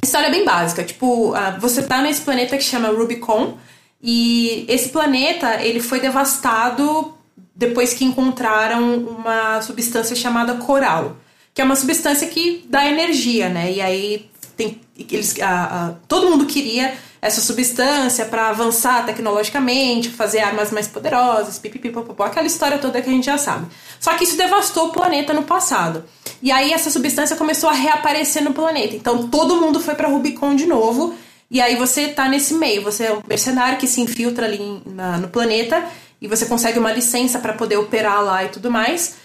a 0.00 0.06
história 0.06 0.28
é 0.28 0.30
bem 0.30 0.44
básica. 0.44 0.84
Tipo, 0.84 1.34
ah, 1.34 1.56
você 1.60 1.82
tá 1.82 2.00
nesse 2.00 2.20
planeta 2.22 2.56
que 2.56 2.62
chama 2.62 2.88
Rubicon. 2.88 3.58
E 4.02 4.64
esse 4.68 4.88
planeta, 4.88 5.62
ele 5.62 5.80
foi 5.80 6.00
devastado 6.00 7.14
depois 7.54 7.92
que 7.92 8.04
encontraram 8.04 8.96
uma 8.96 9.60
substância 9.60 10.16
chamada 10.16 10.54
coral. 10.54 11.16
Que 11.52 11.60
é 11.60 11.64
uma 11.64 11.76
substância 11.76 12.26
que 12.28 12.64
dá 12.68 12.86
energia, 12.86 13.48
né? 13.48 13.72
E 13.72 13.80
aí 13.80 14.30
tem, 14.56 14.80
eles, 14.96 15.34
ah, 15.40 15.68
ah, 15.70 15.94
todo 16.08 16.30
mundo 16.30 16.46
queria 16.46 16.94
essa 17.22 17.40
substância 17.40 18.24
para 18.24 18.48
avançar 18.48 19.04
tecnologicamente, 19.04 20.08
fazer 20.08 20.40
armas 20.40 20.70
mais 20.70 20.88
poderosas, 20.88 21.58
pipipipopopó, 21.58 22.24
aquela 22.24 22.46
história 22.46 22.78
toda 22.78 23.02
que 23.02 23.10
a 23.10 23.12
gente 23.12 23.26
já 23.26 23.36
sabe. 23.36 23.66
Só 23.98 24.14
que 24.14 24.24
isso 24.24 24.38
devastou 24.38 24.86
o 24.86 24.92
planeta 24.92 25.34
no 25.34 25.42
passado. 25.42 26.04
E 26.42 26.50
aí 26.50 26.72
essa 26.72 26.90
substância 26.90 27.36
começou 27.36 27.68
a 27.68 27.74
reaparecer 27.74 28.42
no 28.42 28.54
planeta. 28.54 28.96
Então 28.96 29.28
todo 29.28 29.60
mundo 29.60 29.80
foi 29.80 29.94
para 29.94 30.08
Rubicon 30.08 30.54
de 30.54 30.66
novo. 30.66 31.14
E 31.50 31.60
aí 31.60 31.74
você 31.76 32.08
tá 32.08 32.28
nesse 32.28 32.54
meio, 32.54 32.82
você 32.82 33.04
é 33.04 33.12
um 33.12 33.22
mercenário 33.26 33.76
que 33.78 33.86
se 33.86 34.00
infiltra 34.00 34.46
ali 34.46 34.82
na- 34.86 35.18
no 35.18 35.28
planeta 35.28 35.84
e 36.20 36.28
você 36.28 36.46
consegue 36.46 36.78
uma 36.78 36.92
licença 36.92 37.38
para 37.40 37.52
poder 37.54 37.76
operar 37.76 38.22
lá 38.24 38.44
e 38.44 38.48
tudo 38.48 38.70
mais. 38.70 39.16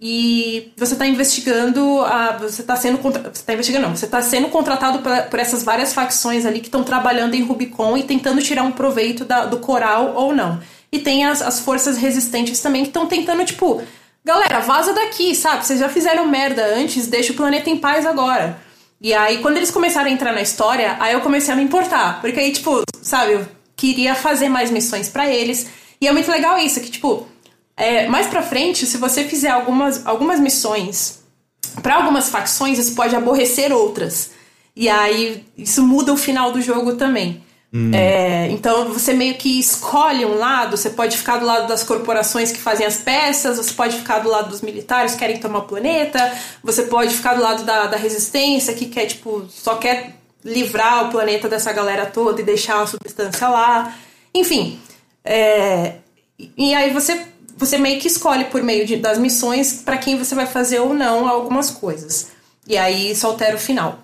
E 0.00 0.72
você 0.76 0.96
tá 0.96 1.06
investigando, 1.06 2.00
a, 2.00 2.32
você 2.38 2.62
tá 2.62 2.74
sendo 2.74 2.98
você 2.98 3.42
tá 3.44 3.52
investigando, 3.52 3.86
não, 3.86 3.96
você 3.96 4.06
tá 4.06 4.20
sendo 4.22 4.48
contratado 4.48 4.98
pra- 5.00 5.22
por 5.22 5.38
essas 5.38 5.62
várias 5.62 5.92
facções 5.92 6.44
ali 6.44 6.60
que 6.60 6.66
estão 6.66 6.82
trabalhando 6.82 7.34
em 7.34 7.42
Rubicon 7.44 7.96
e 7.96 8.02
tentando 8.02 8.42
tirar 8.42 8.62
um 8.64 8.72
proveito 8.72 9.24
da- 9.24 9.44
do 9.46 9.58
coral 9.58 10.14
ou 10.16 10.34
não. 10.34 10.60
E 10.90 10.98
tem 10.98 11.24
as, 11.24 11.42
as 11.42 11.60
forças 11.60 11.96
resistentes 11.96 12.60
também 12.60 12.82
que 12.82 12.88
estão 12.88 13.06
tentando, 13.06 13.44
tipo, 13.44 13.82
galera, 14.24 14.60
vaza 14.60 14.92
daqui, 14.92 15.34
sabe? 15.34 15.64
Vocês 15.66 15.78
já 15.80 15.88
fizeram 15.88 16.26
merda 16.26 16.64
antes, 16.76 17.06
deixa 17.06 17.32
o 17.32 17.36
planeta 17.36 17.68
em 17.70 17.76
paz 17.76 18.04
agora. 18.06 18.58
E 19.04 19.12
aí, 19.12 19.42
quando 19.42 19.58
eles 19.58 19.70
começaram 19.70 20.08
a 20.08 20.10
entrar 20.10 20.32
na 20.32 20.40
história, 20.40 20.96
aí 20.98 21.12
eu 21.12 21.20
comecei 21.20 21.52
a 21.52 21.56
me 21.58 21.62
importar. 21.62 22.22
Porque 22.22 22.40
aí, 22.40 22.50
tipo, 22.50 22.82
sabe, 23.02 23.32
eu 23.32 23.46
queria 23.76 24.14
fazer 24.14 24.48
mais 24.48 24.70
missões 24.70 25.10
pra 25.10 25.30
eles. 25.30 25.66
E 26.00 26.08
é 26.08 26.12
muito 26.12 26.30
legal 26.30 26.58
isso, 26.58 26.80
que, 26.80 26.90
tipo, 26.90 27.28
é, 27.76 28.08
mais 28.08 28.28
pra 28.28 28.40
frente, 28.40 28.86
se 28.86 28.96
você 28.96 29.24
fizer 29.24 29.50
algumas, 29.50 30.06
algumas 30.06 30.40
missões 30.40 31.22
pra 31.82 31.96
algumas 31.96 32.30
facções, 32.30 32.78
isso 32.78 32.94
pode 32.94 33.14
aborrecer 33.14 33.74
outras. 33.74 34.30
E 34.74 34.88
aí, 34.88 35.44
isso 35.54 35.82
muda 35.82 36.10
o 36.10 36.16
final 36.16 36.50
do 36.50 36.62
jogo 36.62 36.94
também. 36.94 37.44
É, 37.92 38.48
então 38.52 38.92
você 38.92 39.12
meio 39.12 39.34
que 39.34 39.58
escolhe 39.58 40.24
um 40.24 40.38
lado, 40.38 40.76
você 40.76 40.90
pode 40.90 41.16
ficar 41.16 41.38
do 41.38 41.44
lado 41.44 41.66
das 41.66 41.82
corporações 41.82 42.52
que 42.52 42.60
fazem 42.60 42.86
as 42.86 42.98
peças, 42.98 43.56
você 43.56 43.72
pode 43.72 43.96
ficar 43.96 44.20
do 44.20 44.28
lado 44.28 44.48
dos 44.48 44.60
militares 44.60 45.12
que 45.12 45.18
querem 45.18 45.38
tomar 45.38 45.58
o 45.58 45.62
planeta, 45.62 46.32
você 46.62 46.84
pode 46.84 47.12
ficar 47.12 47.34
do 47.34 47.42
lado 47.42 47.64
da, 47.64 47.86
da 47.86 47.96
resistência 47.96 48.74
que 48.74 48.86
quer, 48.86 49.06
tipo, 49.06 49.44
só 49.50 49.74
quer 49.74 50.14
livrar 50.44 51.06
o 51.06 51.10
planeta 51.10 51.48
dessa 51.48 51.72
galera 51.72 52.06
toda 52.06 52.40
e 52.40 52.44
deixar 52.44 52.80
a 52.80 52.86
substância 52.86 53.48
lá. 53.48 53.96
Enfim. 54.32 54.78
É, 55.24 55.94
e 56.56 56.74
aí 56.74 56.92
você, 56.92 57.26
você 57.56 57.76
meio 57.76 57.98
que 57.98 58.06
escolhe 58.06 58.44
por 58.44 58.62
meio 58.62 58.86
de, 58.86 58.96
das 58.96 59.18
missões 59.18 59.82
para 59.84 59.98
quem 59.98 60.16
você 60.16 60.36
vai 60.36 60.46
fazer 60.46 60.78
ou 60.78 60.94
não 60.94 61.26
algumas 61.28 61.72
coisas. 61.72 62.28
E 62.68 62.78
aí 62.78 63.10
isso 63.10 63.26
altera 63.26 63.56
o 63.56 63.58
final. 63.58 64.03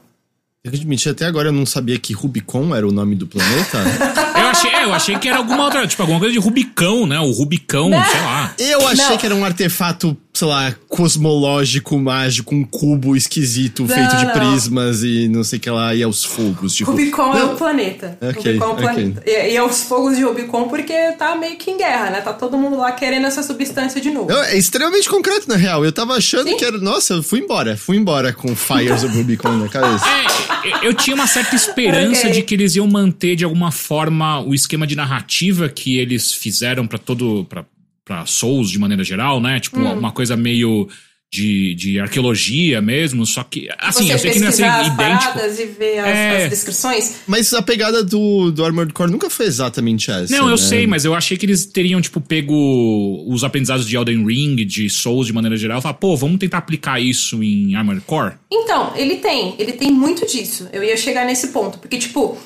Eu 0.63 0.73
admitir, 0.75 1.11
até 1.11 1.25
agora 1.25 1.49
eu 1.49 1.53
não 1.53 1.65
sabia 1.65 1.99
que 1.99 2.13
Rubicon 2.13 2.75
era 2.77 2.87
o 2.87 2.93
nome 2.93 3.17
do 3.17 3.27
planeta. 3.27 3.79
eu, 4.39 4.47
achei, 4.49 4.71
é, 4.71 4.85
eu 4.85 4.93
achei 4.93 5.19
que 5.19 5.27
era 5.27 5.39
alguma 5.39 5.65
outra, 5.65 5.87
tipo, 5.87 6.03
alguma 6.03 6.19
coisa 6.19 6.35
de 6.35 6.39
Rubicão, 6.39 7.07
né? 7.07 7.19
O 7.19 7.31
Rubicão, 7.31 7.89
Né? 7.89 8.05
sei 8.05 8.21
lá. 8.21 8.55
Eu 8.59 8.87
achei 8.87 9.07
Não. 9.07 9.17
que 9.17 9.25
era 9.25 9.35
um 9.35 9.43
artefato, 9.43 10.15
sei 10.41 10.49
lá, 10.49 10.75
cosmológico, 10.89 11.99
mágico, 11.99 12.55
um 12.55 12.65
cubo 12.65 13.15
esquisito, 13.15 13.83
Não, 13.85 13.95
feito 13.95 14.17
de 14.17 14.25
não. 14.25 14.33
prismas 14.33 15.03
e 15.03 15.29
não 15.29 15.45
sei 15.45 15.59
o 15.59 15.63
que 15.63 15.71
lá, 15.71 15.95
e 15.95 16.03
aos 16.03 16.25
fogos, 16.25 16.75
tipo. 16.75 16.91
Rubicon 16.91 17.37
é 17.37 17.45
o 17.45 17.57
planeta. 17.57 18.19
Ok, 18.23 18.53
Rubicon 18.57 18.65
é 18.65 18.73
o 18.73 18.77
planeta. 18.77 19.23
E, 19.27 19.53
e 19.53 19.57
é 19.57 19.63
os 19.63 19.83
fogos 19.83 20.17
de 20.17 20.23
Rubicon 20.23 20.69
porque 20.69 20.95
tá 21.13 21.37
meio 21.37 21.57
que 21.59 21.71
em 21.71 21.77
guerra, 21.77 22.11
né? 22.11 22.21
Tá 22.23 22.33
todo 22.33 22.57
mundo 22.57 22.79
lá 22.79 22.91
querendo 22.93 23.27
essa 23.27 23.43
substância 23.43 24.01
de 24.01 24.11
novo. 24.11 24.33
é 24.33 24.57
extremamente 24.57 25.09
concreto, 25.11 25.47
na 25.47 25.57
real. 25.57 25.85
Eu 25.85 25.93
tava 25.93 26.15
achando 26.15 26.49
Sim. 26.49 26.57
que 26.57 26.65
era. 26.65 26.79
Nossa, 26.79 27.15
eu 27.15 27.23
fui 27.23 27.41
embora. 27.41 27.77
Fui 27.77 27.99
embora 27.99 28.33
com 28.33 28.57
Fires 28.57 29.05
of 29.05 29.15
Rubicon 29.15 29.53
na 29.59 29.69
cabeça. 29.69 30.05
É, 30.07 30.87
eu 30.87 30.95
tinha 30.95 31.15
uma 31.15 31.27
certa 31.27 31.55
esperança 31.55 32.23
Ok. 32.23 32.33
de 32.33 32.43
que 32.43 32.55
eles 32.55 32.77
iam 32.77 32.87
manter 32.87 33.37
de 33.37 33.45
alguma 33.45 33.71
forma 33.71 34.41
o 34.41 34.55
esquema 34.55 34.87
de 34.87 34.97
narrativa 34.97 35.69
que 35.69 35.99
eles 35.99 36.33
fizeram 36.33 36.87
pra 36.87 36.99
todo. 36.99 37.45
Pra, 37.45 37.65
pra 38.11 38.27
Souls 38.27 38.69
de 38.69 38.77
maneira 38.79 39.05
geral, 39.05 39.41
né? 39.41 39.61
Tipo, 39.61 39.79
Hum. 39.79 39.93
uma 39.99 40.11
coisa 40.11 40.37
meio 40.37 40.89
de, 41.33 41.77
de 41.77 42.01
arqueologia 42.01 42.83
mesmo, 42.83 43.25
só 43.25 43.45
que. 43.45 43.69
Assim, 43.79 44.07
Você 44.09 44.15
eu 44.15 44.19
sei 44.19 44.31
que 44.33 44.39
não 44.41 44.47
ia 44.47 44.53
ser 44.53 44.63
pesquisar 44.65 44.81
as 44.81 44.87
idêntico. 44.89 45.33
paradas 45.33 45.61
e 45.61 45.67
ver 45.67 45.99
as, 46.01 46.07
É. 46.09 46.43
as 46.45 46.51
descrições. 46.51 47.15
Mas 47.25 47.53
a 47.55 47.63
pegada 47.63 48.03
do, 48.03 48.51
do 48.51 48.65
Armored 48.65 48.93
Core 48.93 49.13
nunca 49.13 49.31
foi 49.31 49.47
exatamente 49.47 50.11
essa. 50.11 50.35
Não, 50.37 50.47
eu 50.47 50.51
né? 50.51 50.57
sei, 50.57 50.89
mas 50.89 51.05
eu 51.05 51.15
achei 51.15 51.37
que 51.39 51.47
eles 51.47 51.65
teriam, 51.67 52.01
tipo, 52.01 52.21
pego 52.21 53.25
os 53.29 53.45
aprendizados 53.45 53.87
de 53.87 53.95
Elden 53.95 54.27
Ring, 54.27 54.57
de 54.67 54.91
Souls 54.91 55.29
de 55.29 55.33
maneira 55.33 55.57
geral, 55.57 55.79
e 55.79 55.83
falar, 55.83 55.95
pô, 55.95 56.17
vamos 56.17 56.39
tentar 56.41 56.59
aplicar 56.59 56.99
isso 57.01 57.41
em 57.45 57.77
Armored 57.77 58.03
Core? 58.05 58.33
Então, 58.51 58.93
ele 58.97 59.19
tem, 59.19 59.55
ele 59.57 59.73
tem 59.75 59.93
muito 59.93 60.27
disso. 60.27 60.69
Eu 60.73 60.83
ia 60.83 60.97
chegar 60.97 61.25
nesse 61.25 61.49
ponto, 61.49 61.79
porque, 61.79 61.97
tipo, 61.97 62.37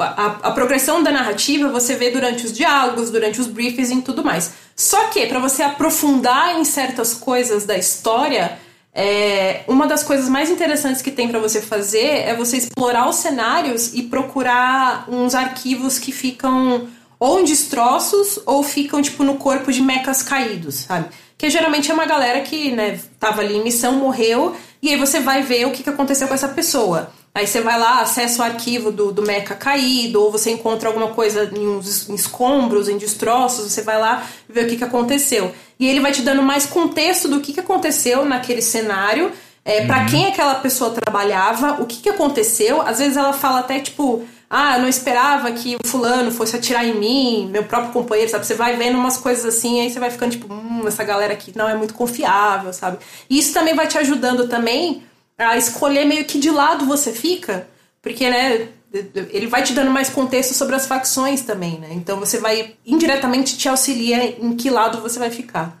a, 0.00 0.38
a- 0.42 0.50
progressão 0.52 1.02
da 1.02 1.10
narrativa 1.10 1.68
você 1.68 1.94
vê 1.94 2.10
durante 2.10 2.46
os 2.46 2.52
diálogos, 2.52 3.10
durante 3.10 3.40
os 3.40 3.46
briefings 3.46 3.90
e 3.90 4.00
tudo 4.02 4.24
mais. 4.24 4.52
Só 4.74 5.08
que, 5.08 5.26
pra 5.26 5.38
você 5.38 5.62
aprofundar 5.62 6.58
em 6.58 6.64
certas 6.64 7.14
coisas 7.14 7.64
da 7.66 7.76
história, 7.76 8.58
é, 8.94 9.62
uma 9.68 9.86
das 9.86 10.02
coisas 10.02 10.28
mais 10.28 10.50
interessantes 10.50 11.00
que 11.02 11.10
tem 11.10 11.28
pra 11.28 11.38
você 11.38 11.60
fazer 11.60 12.06
é 12.26 12.34
você 12.34 12.56
explorar 12.56 13.08
os 13.08 13.16
cenários 13.16 13.94
e 13.94 14.02
procurar 14.02 15.04
uns 15.08 15.34
arquivos 15.34 15.98
que 15.98 16.10
ficam 16.12 16.88
ou 17.18 17.38
em 17.40 17.44
destroços 17.44 18.40
ou 18.46 18.62
ficam, 18.62 19.02
tipo, 19.02 19.22
no 19.22 19.34
corpo 19.36 19.70
de 19.70 19.82
mechas 19.82 20.22
caídos, 20.22 20.86
sabe? 20.88 21.06
Que 21.36 21.50
geralmente 21.50 21.90
é 21.90 21.94
uma 21.94 22.06
galera 22.06 22.40
que, 22.40 22.70
né, 22.72 22.98
tava 23.18 23.42
ali 23.42 23.56
em 23.56 23.62
missão, 23.62 23.92
morreu, 23.92 24.56
e 24.82 24.88
aí 24.88 24.96
você 24.96 25.20
vai 25.20 25.42
ver 25.42 25.66
o 25.66 25.70
que, 25.70 25.82
que 25.82 25.90
aconteceu 25.90 26.26
com 26.26 26.34
essa 26.34 26.48
pessoa. 26.48 27.12
Aí 27.32 27.46
você 27.46 27.60
vai 27.60 27.78
lá, 27.78 28.00
acessa 28.00 28.42
o 28.42 28.44
arquivo 28.44 28.90
do, 28.90 29.12
do 29.12 29.22
mecha 29.22 29.54
caído, 29.54 30.20
ou 30.20 30.32
você 30.32 30.50
encontra 30.50 30.88
alguma 30.88 31.08
coisa 31.08 31.48
em 31.54 31.68
uns 31.68 32.08
em 32.08 32.14
escombros, 32.14 32.88
em 32.88 32.98
destroços, 32.98 33.70
você 33.70 33.82
vai 33.82 33.98
lá 34.00 34.26
ver 34.48 34.64
o 34.64 34.68
que, 34.68 34.76
que 34.76 34.84
aconteceu. 34.84 35.52
E 35.78 35.88
ele 35.88 36.00
vai 36.00 36.10
te 36.10 36.22
dando 36.22 36.42
mais 36.42 36.66
contexto 36.66 37.28
do 37.28 37.40
que, 37.40 37.52
que 37.52 37.60
aconteceu 37.60 38.24
naquele 38.24 38.60
cenário, 38.60 39.30
é, 39.64 39.86
para 39.86 40.06
quem 40.06 40.26
aquela 40.26 40.56
pessoa 40.56 40.90
trabalhava, 40.90 41.80
o 41.80 41.86
que, 41.86 41.98
que 41.98 42.08
aconteceu. 42.08 42.82
Às 42.82 42.98
vezes 42.98 43.16
ela 43.16 43.32
fala 43.32 43.60
até 43.60 43.78
tipo, 43.78 44.24
ah, 44.48 44.76
eu 44.76 44.82
não 44.82 44.88
esperava 44.88 45.52
que 45.52 45.76
o 45.76 45.86
fulano 45.86 46.32
fosse 46.32 46.56
atirar 46.56 46.84
em 46.84 46.98
mim, 46.98 47.48
meu 47.48 47.62
próprio 47.62 47.92
companheiro, 47.92 48.28
sabe? 48.28 48.44
Você 48.44 48.54
vai 48.54 48.74
vendo 48.74 48.98
umas 48.98 49.16
coisas 49.16 49.44
assim, 49.44 49.80
aí 49.80 49.88
você 49.88 50.00
vai 50.00 50.10
ficando 50.10 50.32
tipo, 50.32 50.52
hum, 50.52 50.82
essa 50.88 51.04
galera 51.04 51.32
aqui 51.32 51.52
não 51.56 51.68
é 51.68 51.76
muito 51.76 51.94
confiável, 51.94 52.72
sabe? 52.72 52.98
E 53.28 53.38
isso 53.38 53.54
também 53.54 53.74
vai 53.74 53.86
te 53.86 53.96
ajudando 53.96 54.48
também 54.48 55.04
a 55.40 55.56
escolher 55.56 56.04
meio 56.04 56.24
que 56.24 56.38
de 56.38 56.50
lado 56.50 56.84
você 56.84 57.12
fica, 57.12 57.66
porque, 58.02 58.28
né, 58.28 58.68
ele 59.32 59.46
vai 59.46 59.62
te 59.62 59.72
dando 59.72 59.90
mais 59.90 60.10
contexto 60.10 60.52
sobre 60.52 60.74
as 60.76 60.86
facções 60.86 61.42
também, 61.42 61.78
né? 61.78 61.88
Então 61.92 62.18
você 62.18 62.38
vai 62.38 62.74
indiretamente 62.84 63.56
te 63.56 63.68
auxilia 63.68 64.36
em 64.40 64.54
que 64.54 64.68
lado 64.68 65.00
você 65.00 65.18
vai 65.18 65.30
ficar. 65.30 65.80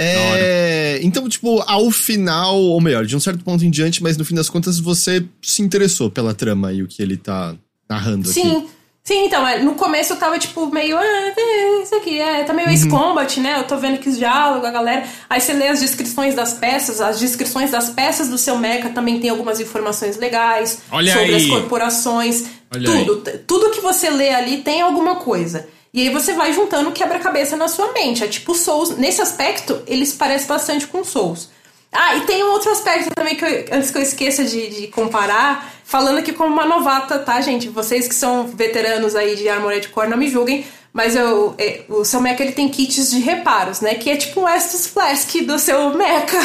É. 0.00 1.00
Então, 1.02 1.28
tipo, 1.28 1.60
ao 1.62 1.90
final, 1.90 2.56
ou 2.56 2.80
melhor, 2.80 3.04
de 3.04 3.16
um 3.16 3.20
certo 3.20 3.44
ponto 3.44 3.64
em 3.64 3.70
diante, 3.70 4.02
mas 4.02 4.16
no 4.16 4.24
fim 4.24 4.34
das 4.34 4.48
contas 4.48 4.78
você 4.78 5.24
se 5.42 5.60
interessou 5.60 6.10
pela 6.10 6.34
trama 6.34 6.72
e 6.72 6.82
o 6.82 6.88
que 6.88 7.02
ele 7.02 7.16
tá 7.16 7.56
narrando 7.88 8.30
aqui. 8.30 8.40
Sim. 8.40 8.68
Sim, 9.08 9.24
então, 9.24 9.48
é, 9.48 9.58
no 9.60 9.74
começo 9.74 10.12
eu 10.12 10.18
tava, 10.18 10.38
tipo, 10.38 10.66
meio, 10.66 10.98
ah, 10.98 11.32
é, 11.34 11.82
isso 11.82 11.94
aqui, 11.94 12.20
é, 12.20 12.44
tá 12.44 12.52
meio 12.52 12.68
Ace 12.68 12.86
Combat, 12.90 13.40
né? 13.40 13.54
Eu 13.58 13.64
tô 13.64 13.78
vendo 13.78 13.96
que 13.96 14.06
os 14.10 14.18
diálogos, 14.18 14.68
a 14.68 14.70
galera. 14.70 15.06
Aí 15.30 15.40
você 15.40 15.54
lê 15.54 15.66
as 15.68 15.80
descrições 15.80 16.34
das 16.34 16.52
peças, 16.52 17.00
as 17.00 17.18
descrições 17.18 17.70
das 17.70 17.88
peças 17.88 18.28
do 18.28 18.36
seu 18.36 18.58
mecha 18.58 18.90
também 18.90 19.18
tem 19.18 19.30
algumas 19.30 19.60
informações 19.60 20.18
legais 20.18 20.80
Olha 20.92 21.10
sobre 21.14 21.34
as 21.36 21.42
aí. 21.44 21.48
corporações. 21.48 22.44
Olha 22.74 22.84
tudo. 22.98 23.16
t- 23.22 23.38
Tudo 23.46 23.70
que 23.70 23.80
você 23.80 24.10
lê 24.10 24.28
ali 24.28 24.58
tem 24.58 24.82
alguma 24.82 25.16
coisa. 25.16 25.66
E 25.94 26.02
aí 26.02 26.10
você 26.10 26.34
vai 26.34 26.52
juntando 26.52 26.92
quebra-cabeça 26.92 27.56
na 27.56 27.66
sua 27.66 27.92
mente. 27.94 28.22
É 28.22 28.26
tipo 28.26 28.54
Souls. 28.54 28.90
Nesse 28.98 29.22
aspecto, 29.22 29.80
eles 29.86 30.12
parecem 30.12 30.46
bastante 30.48 30.86
com 30.86 31.02
Souls. 31.02 31.48
Ah, 31.92 32.16
e 32.16 32.20
tem 32.22 32.44
um 32.44 32.50
outro 32.52 32.70
aspecto 32.70 33.10
também 33.14 33.34
que 33.34 33.44
eu, 33.44 33.64
antes 33.72 33.90
que 33.90 33.98
eu 33.98 34.02
esqueça 34.02 34.44
de, 34.44 34.68
de 34.68 34.86
comparar, 34.88 35.72
falando 35.84 36.18
aqui 36.18 36.32
como 36.32 36.52
uma 36.52 36.66
novata, 36.66 37.18
tá, 37.18 37.40
gente? 37.40 37.68
Vocês 37.68 38.06
que 38.06 38.14
são 38.14 38.46
veteranos 38.46 39.16
aí 39.16 39.36
de 39.36 39.48
Armored 39.48 39.88
Core, 39.88 40.08
não 40.08 40.18
me 40.18 40.28
julguem, 40.28 40.66
mas 40.92 41.16
eu, 41.16 41.54
é, 41.58 41.82
o 41.88 42.04
seu 42.04 42.20
mecha 42.20 42.42
ele 42.42 42.52
tem 42.52 42.68
kits 42.68 43.10
de 43.10 43.20
reparos, 43.20 43.80
né? 43.80 43.94
Que 43.94 44.10
é 44.10 44.16
tipo 44.16 44.42
um 44.42 44.48
Estus 44.48 44.86
Flask 44.86 45.34
do 45.42 45.58
seu 45.58 45.94
mecha. 45.94 46.38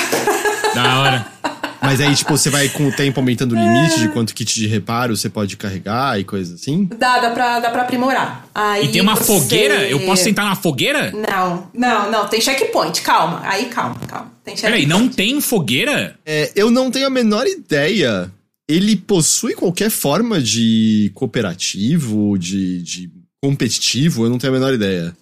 Da 0.73 0.99
hora. 0.99 1.27
Mas 1.83 1.99
aí, 2.01 2.15
tipo, 2.15 2.35
você 2.37 2.49
vai 2.49 2.69
com 2.69 2.87
o 2.87 2.91
tempo 2.91 3.19
aumentando 3.19 3.53
o 3.53 3.57
limite 3.59 3.99
de 3.99 4.07
quanto 4.09 4.33
kit 4.33 4.55
de 4.55 4.65
reparo 4.67 5.15
você 5.15 5.29
pode 5.29 5.57
carregar 5.57 6.19
e 6.19 6.23
coisa 6.23 6.55
assim? 6.55 6.85
dá, 6.97 7.19
dá, 7.19 7.31
pra, 7.31 7.59
dá 7.59 7.69
pra 7.69 7.81
aprimorar. 7.83 8.47
Aí 8.55 8.85
E 8.85 8.91
tem 8.91 9.01
uma 9.01 9.15
você- 9.15 9.25
fogueira? 9.25 9.87
Eu 9.89 9.99
posso 10.01 10.23
sentar 10.23 10.45
na 10.45 10.55
fogueira? 10.55 11.11
Não, 11.11 11.67
não, 11.73 12.09
não, 12.11 12.27
tem 12.27 12.39
checkpoint, 12.41 13.01
calma. 13.01 13.41
Aí 13.43 13.65
calma, 13.65 13.95
calma. 14.07 14.31
Tem 14.43 14.55
checkpoint. 14.55 14.85
Peraí, 14.85 14.99
não 15.01 15.09
tem 15.09 15.39
fogueira? 15.41 16.17
É, 16.25 16.51
eu 16.55 16.71
não 16.71 16.89
tenho 16.89 17.07
a 17.07 17.09
menor 17.09 17.45
ideia. 17.45 18.31
Ele 18.67 18.95
possui 18.95 19.53
qualquer 19.53 19.89
forma 19.89 20.41
de 20.41 21.11
cooperativo, 21.13 22.37
de, 22.37 22.81
de 22.81 23.11
competitivo? 23.41 24.25
Eu 24.25 24.29
não 24.29 24.37
tenho 24.37 24.53
a 24.53 24.55
menor 24.57 24.73
ideia. 24.73 25.15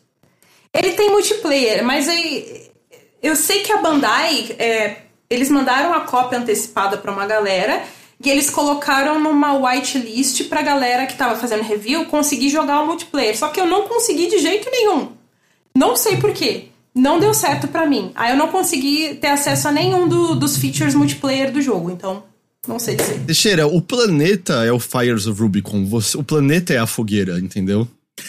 Ele 0.74 0.92
tem 0.92 1.10
multiplayer, 1.10 1.84
mas 1.84 2.08
aí, 2.08 2.68
eu 3.22 3.36
sei 3.36 3.62
que 3.62 3.72
a 3.74 3.78
Bandai, 3.82 4.56
é, 4.58 4.98
eles 5.32 5.50
mandaram 5.50 5.94
a 5.94 6.02
cópia 6.02 6.38
antecipada 6.40 6.98
pra 6.98 7.12
uma 7.12 7.26
galera 7.26 7.82
e 8.24 8.30
eles 8.30 8.50
colocaram 8.50 9.20
numa 9.20 9.54
whitelist 9.54 10.44
pra 10.44 10.62
galera 10.62 11.06
que 11.08 11.16
tava 11.16 11.36
fazendo 11.40 11.64
review 11.64 12.06
conseguir 12.06 12.50
jogar 12.50 12.82
o 12.82 12.86
multiplayer. 12.86 13.36
Só 13.38 13.48
que 13.50 13.60
eu 13.60 13.66
não 13.66 13.88
consegui 13.88 14.28
de 14.28 14.38
jeito 14.40 14.70
nenhum. 14.70 15.10
Não 15.76 15.96
sei 15.96 16.18
por 16.18 16.32
quê. 16.34 16.66
Não 16.94 17.20
deu 17.20 17.34
certo 17.34 17.68
pra 17.70 17.88
mim. 17.88 18.12
Aí 18.14 18.32
eu 18.32 18.38
não 18.38 18.50
consegui 18.50 19.16
ter 19.16 19.28
acesso 19.30 19.68
a 19.70 19.72
nenhum 19.72 20.08
do- 20.08 20.36
dos 20.36 20.58
features 20.58 20.94
multiplayer 20.94 21.52
do 21.52 21.62
jogo, 21.62 21.90
então 21.90 22.24
não 22.68 22.78
sei 22.78 22.96
dizer. 22.96 23.20
Teixeira, 23.26 23.66
o 23.66 23.82
planeta 23.82 24.66
é 24.66 24.72
o 24.72 24.80
Fires 24.80 25.26
of 25.26 25.42
Rubicon. 25.42 25.86
Você- 25.86 26.18
o 26.18 26.24
planeta 26.24 26.74
é 26.74 26.78
a 26.78 26.86
fogueira, 26.86 27.40
entendeu? 27.40 27.88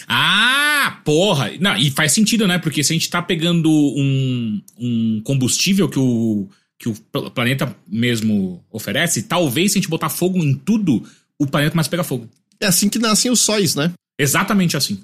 Ah, 0.09 0.99
porra! 1.05 1.51
Não, 1.61 1.77
e 1.77 1.91
faz 1.91 2.13
sentido, 2.13 2.47
né? 2.47 2.59
Porque 2.59 2.83
se 2.85 2.93
a 2.93 2.95
gente 2.95 3.11
tá 3.11 3.21
pegando 3.21 3.69
um, 3.71 4.61
um 4.79 5.21
combustível 5.25 5.89
que 5.89 5.99
o, 5.99 6.47
que 6.83 6.89
o 6.89 6.95
pl- 7.13 7.31
planeta 7.31 7.77
mesmo 7.87 8.61
oferece, 8.73 9.23
talvez 9.23 9.71
se 9.71 9.79
a 9.79 9.81
gente 9.81 9.89
botar 9.89 10.09
fogo 10.09 10.39
em 10.39 10.53
tudo, 10.53 11.01
o 11.39 11.47
planeta 11.47 11.71
começa 11.71 11.89
a 11.89 11.91
pegar 11.91 12.03
fogo. 12.03 12.29
É 12.59 12.67
assim 12.67 12.89
que 12.89 12.99
nascem 12.99 13.31
os 13.31 13.39
sóis, 13.39 13.77
né? 13.77 13.93
Exatamente 14.19 14.77
assim. 14.77 15.01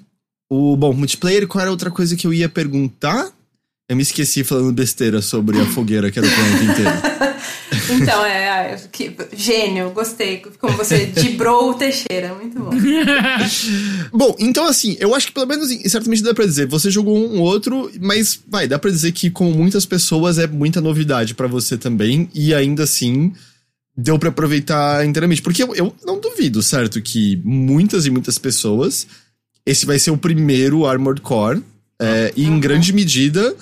O, 0.51 0.75
bom, 0.75 0.91
multiplayer, 0.91 1.47
qual 1.47 1.61
era 1.61 1.71
outra 1.71 1.89
coisa 1.89 2.17
que 2.17 2.27
eu 2.27 2.33
ia 2.33 2.49
perguntar? 2.49 3.31
Eu 3.89 3.95
me 3.95 4.01
esqueci 4.03 4.43
falando 4.43 4.73
besteira 4.73 5.21
sobre 5.21 5.57
a 5.61 5.65
fogueira 5.67 6.11
que 6.11 6.19
era 6.19 6.27
o 6.27 6.31
planeta 6.31 6.63
inteiro. 6.65 6.91
Então, 7.89 8.25
é. 8.25 8.73
é, 8.73 8.79
que- 8.91 9.15
gênio, 9.35 9.91
gostei. 9.91 10.41
Como 10.59 10.75
você 10.77 11.05
dibrou 11.07 11.71
o 11.71 11.73
Teixeira. 11.73 12.33
Muito 12.35 12.59
bom. 12.59 12.71
Bom, 14.11 14.35
então 14.39 14.65
assim, 14.67 14.97
eu 14.99 15.13
acho 15.15 15.27
que 15.27 15.33
pelo 15.33 15.45
menos 15.47 15.69
certamente 15.89 16.23
dá 16.23 16.33
pra 16.33 16.45
dizer, 16.45 16.67
você 16.67 16.89
jogou 16.89 17.17
um 17.17 17.39
outro, 17.41 17.91
mas 17.99 18.39
vai, 18.47 18.67
dá 18.67 18.77
pra 18.79 18.89
dizer 18.91 19.11
que 19.11 19.29
como 19.29 19.51
muitas 19.51 19.85
pessoas 19.85 20.37
é 20.37 20.47
muita 20.47 20.81
novidade 20.81 21.33
pra 21.35 21.47
você 21.47 21.77
também, 21.77 22.29
e 22.33 22.53
ainda 22.53 22.83
assim 22.83 23.33
deu 23.95 24.17
para 24.17 24.29
aproveitar 24.29 25.05
inteiramente. 25.05 25.41
Porque 25.41 25.63
eu, 25.63 25.75
eu 25.75 25.95
não 26.05 26.19
duvido, 26.19 26.61
certo, 26.63 27.01
que 27.01 27.39
muitas 27.43 28.05
e 28.05 28.09
muitas 28.09 28.37
pessoas. 28.37 29.07
Esse 29.65 29.85
vai 29.85 29.99
ser 29.99 30.11
o 30.11 30.17
primeiro 30.17 30.85
Armored 30.85 31.21
Core. 31.21 31.61
É, 32.01 32.31
e 32.33 32.45
em 32.45 32.59
grande 32.61 32.93
medida 32.93 33.53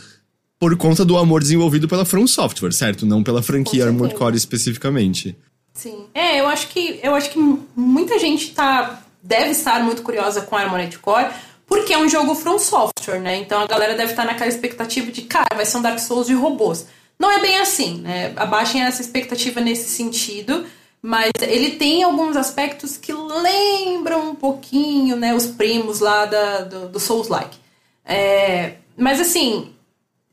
por 0.59 0.75
conta 0.77 1.05
do 1.05 1.17
amor 1.17 1.41
desenvolvido 1.41 1.87
pela 1.87 2.05
From 2.05 2.25
Software, 2.27 2.71
certo? 2.71 3.05
Não 3.05 3.23
pela 3.23 3.43
franquia 3.43 3.85
Armored 3.85 4.15
Core 4.15 4.35
especificamente. 4.35 5.37
Sim. 5.73 6.05
É, 6.13 6.39
eu 6.39 6.47
acho 6.47 6.69
que 6.69 6.99
eu 7.03 7.13
acho 7.13 7.29
que 7.29 7.39
muita 7.75 8.17
gente 8.17 8.51
tá 8.51 9.03
deve 9.21 9.51
estar 9.51 9.83
muito 9.83 10.01
curiosa 10.01 10.41
com 10.41 10.55
Armored 10.55 10.97
Core, 10.99 11.27
porque 11.67 11.93
é 11.93 11.97
um 11.97 12.09
jogo 12.09 12.33
From 12.33 12.57
Software, 12.57 13.19
né? 13.19 13.37
Então 13.37 13.61
a 13.61 13.67
galera 13.67 13.95
deve 13.95 14.11
estar 14.11 14.25
naquela 14.25 14.49
expectativa 14.49 15.11
de, 15.11 15.23
cara, 15.23 15.55
vai 15.55 15.65
ser 15.65 15.77
um 15.77 15.81
Dark 15.81 15.99
Souls 15.99 16.27
de 16.27 16.33
robôs. 16.33 16.87
Não 17.19 17.31
é 17.31 17.39
bem 17.39 17.57
assim, 17.57 17.99
né? 18.01 18.33
Abaixem 18.35 18.81
essa 18.81 19.01
expectativa 19.01 19.59
nesse 19.59 19.89
sentido, 19.89 20.65
mas 21.01 21.31
ele 21.41 21.71
tem 21.71 22.03
alguns 22.03 22.35
aspectos 22.35 22.95
que 22.95 23.11
lembram 23.13 24.31
um 24.31 24.35
pouquinho, 24.35 25.15
né, 25.15 25.33
os 25.35 25.45
primos 25.45 25.99
lá 25.99 26.25
da, 26.25 26.61
do, 26.61 26.89
do 26.89 26.99
Souls-like. 26.99 27.57
É, 28.05 28.73
mas 28.95 29.19
assim, 29.19 29.73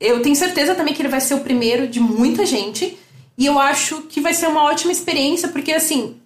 eu 0.04 0.20
tenho 0.22 0.36
certeza 0.36 0.74
também 0.74 0.92
que 0.92 1.00
ele 1.00 1.08
vai 1.08 1.20
ser 1.20 1.34
o 1.34 1.40
primeiro 1.40 1.88
de 1.88 1.98
muita 2.00 2.44
gente. 2.44 2.98
E 3.36 3.46
eu 3.46 3.58
acho 3.58 4.02
que 4.02 4.20
vai 4.20 4.34
ser 4.34 4.46
uma 4.46 4.64
ótima 4.64 4.92
experiência, 4.92 5.48
porque 5.48 5.72
assim, 5.72 6.16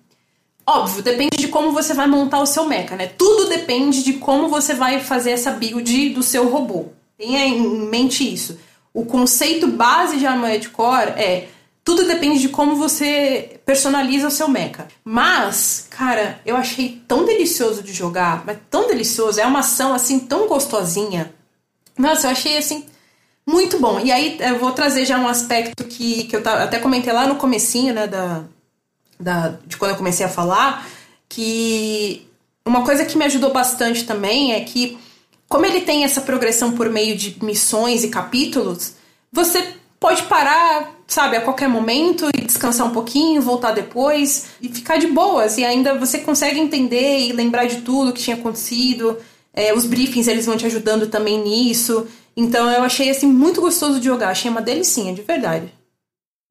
óbvio, 0.66 1.02
depende 1.02 1.38
de 1.38 1.48
como 1.48 1.72
você 1.72 1.94
vai 1.94 2.06
montar 2.06 2.40
o 2.40 2.46
seu 2.46 2.66
mecha, 2.66 2.96
né? 2.96 3.06
Tudo 3.06 3.48
depende 3.48 4.02
de 4.02 4.14
como 4.14 4.48
você 4.48 4.74
vai 4.74 5.00
fazer 5.00 5.30
essa 5.30 5.52
build 5.52 6.10
do 6.10 6.22
seu 6.22 6.48
robô. 6.48 6.86
Tenha 7.16 7.46
em 7.46 7.60
mente 7.88 8.30
isso. 8.30 8.58
O 8.92 9.04
conceito 9.06 9.66
base 9.68 10.18
de 10.18 10.26
Armored 10.26 10.68
Core 10.70 11.10
é 11.10 11.48
tudo 11.88 12.04
depende 12.04 12.40
de 12.40 12.50
como 12.50 12.76
você 12.76 13.60
personaliza 13.64 14.28
o 14.28 14.30
seu 14.30 14.46
mecha. 14.46 14.86
Mas, 15.02 15.86
cara, 15.88 16.38
eu 16.44 16.54
achei 16.54 17.00
tão 17.08 17.24
delicioso 17.24 17.82
de 17.82 17.94
jogar, 17.94 18.44
mas 18.44 18.58
tão 18.68 18.86
delicioso, 18.86 19.40
é 19.40 19.46
uma 19.46 19.60
ação 19.60 19.94
assim 19.94 20.18
tão 20.18 20.46
gostosinha. 20.46 21.32
Nossa, 21.96 22.26
eu 22.26 22.32
achei 22.32 22.58
assim 22.58 22.84
muito 23.48 23.78
bom. 23.78 23.98
E 23.98 24.12
aí 24.12 24.36
eu 24.40 24.58
vou 24.58 24.72
trazer 24.72 25.06
já 25.06 25.18
um 25.18 25.26
aspecto 25.26 25.82
que, 25.84 26.24
que 26.24 26.36
eu 26.36 26.42
até 26.44 26.78
comentei 26.78 27.10
lá 27.10 27.26
no 27.26 27.36
comecinho, 27.36 27.94
né, 27.94 28.06
da, 28.06 28.44
da, 29.18 29.54
de 29.66 29.78
quando 29.78 29.92
eu 29.92 29.96
comecei 29.96 30.26
a 30.26 30.28
falar, 30.28 30.86
que 31.26 32.28
uma 32.66 32.84
coisa 32.84 33.06
que 33.06 33.16
me 33.16 33.24
ajudou 33.24 33.50
bastante 33.50 34.04
também 34.04 34.52
é 34.52 34.60
que, 34.60 34.98
como 35.48 35.64
ele 35.64 35.80
tem 35.80 36.04
essa 36.04 36.20
progressão 36.20 36.72
por 36.72 36.90
meio 36.90 37.16
de 37.16 37.42
missões 37.42 38.04
e 38.04 38.08
capítulos, 38.08 38.92
você 39.32 39.66
pode 39.98 40.24
parar, 40.24 40.94
sabe, 41.06 41.38
a 41.38 41.40
qualquer 41.40 41.70
momento 41.70 42.28
e 42.36 42.42
descansar 42.42 42.86
um 42.86 42.92
pouquinho, 42.92 43.40
voltar 43.40 43.72
depois 43.72 44.48
e 44.60 44.68
ficar 44.68 44.98
de 44.98 45.06
boas. 45.06 45.56
E 45.56 45.64
ainda 45.64 45.94
você 45.94 46.18
consegue 46.18 46.60
entender 46.60 47.20
e 47.20 47.32
lembrar 47.32 47.64
de 47.64 47.80
tudo 47.80 48.12
que 48.12 48.20
tinha 48.20 48.36
acontecido. 48.36 49.16
É, 49.54 49.72
os 49.72 49.86
briefings 49.86 50.28
eles 50.28 50.44
vão 50.44 50.56
te 50.58 50.66
ajudando 50.66 51.06
também 51.06 51.42
nisso. 51.42 52.06
Então 52.36 52.70
eu 52.70 52.82
achei 52.82 53.10
assim 53.10 53.26
muito 53.26 53.60
gostoso 53.60 53.98
de 53.98 54.06
jogar, 54.06 54.30
achei 54.30 54.50
uma 54.50 54.62
delicinha, 54.62 55.14
de 55.14 55.22
verdade. 55.22 55.68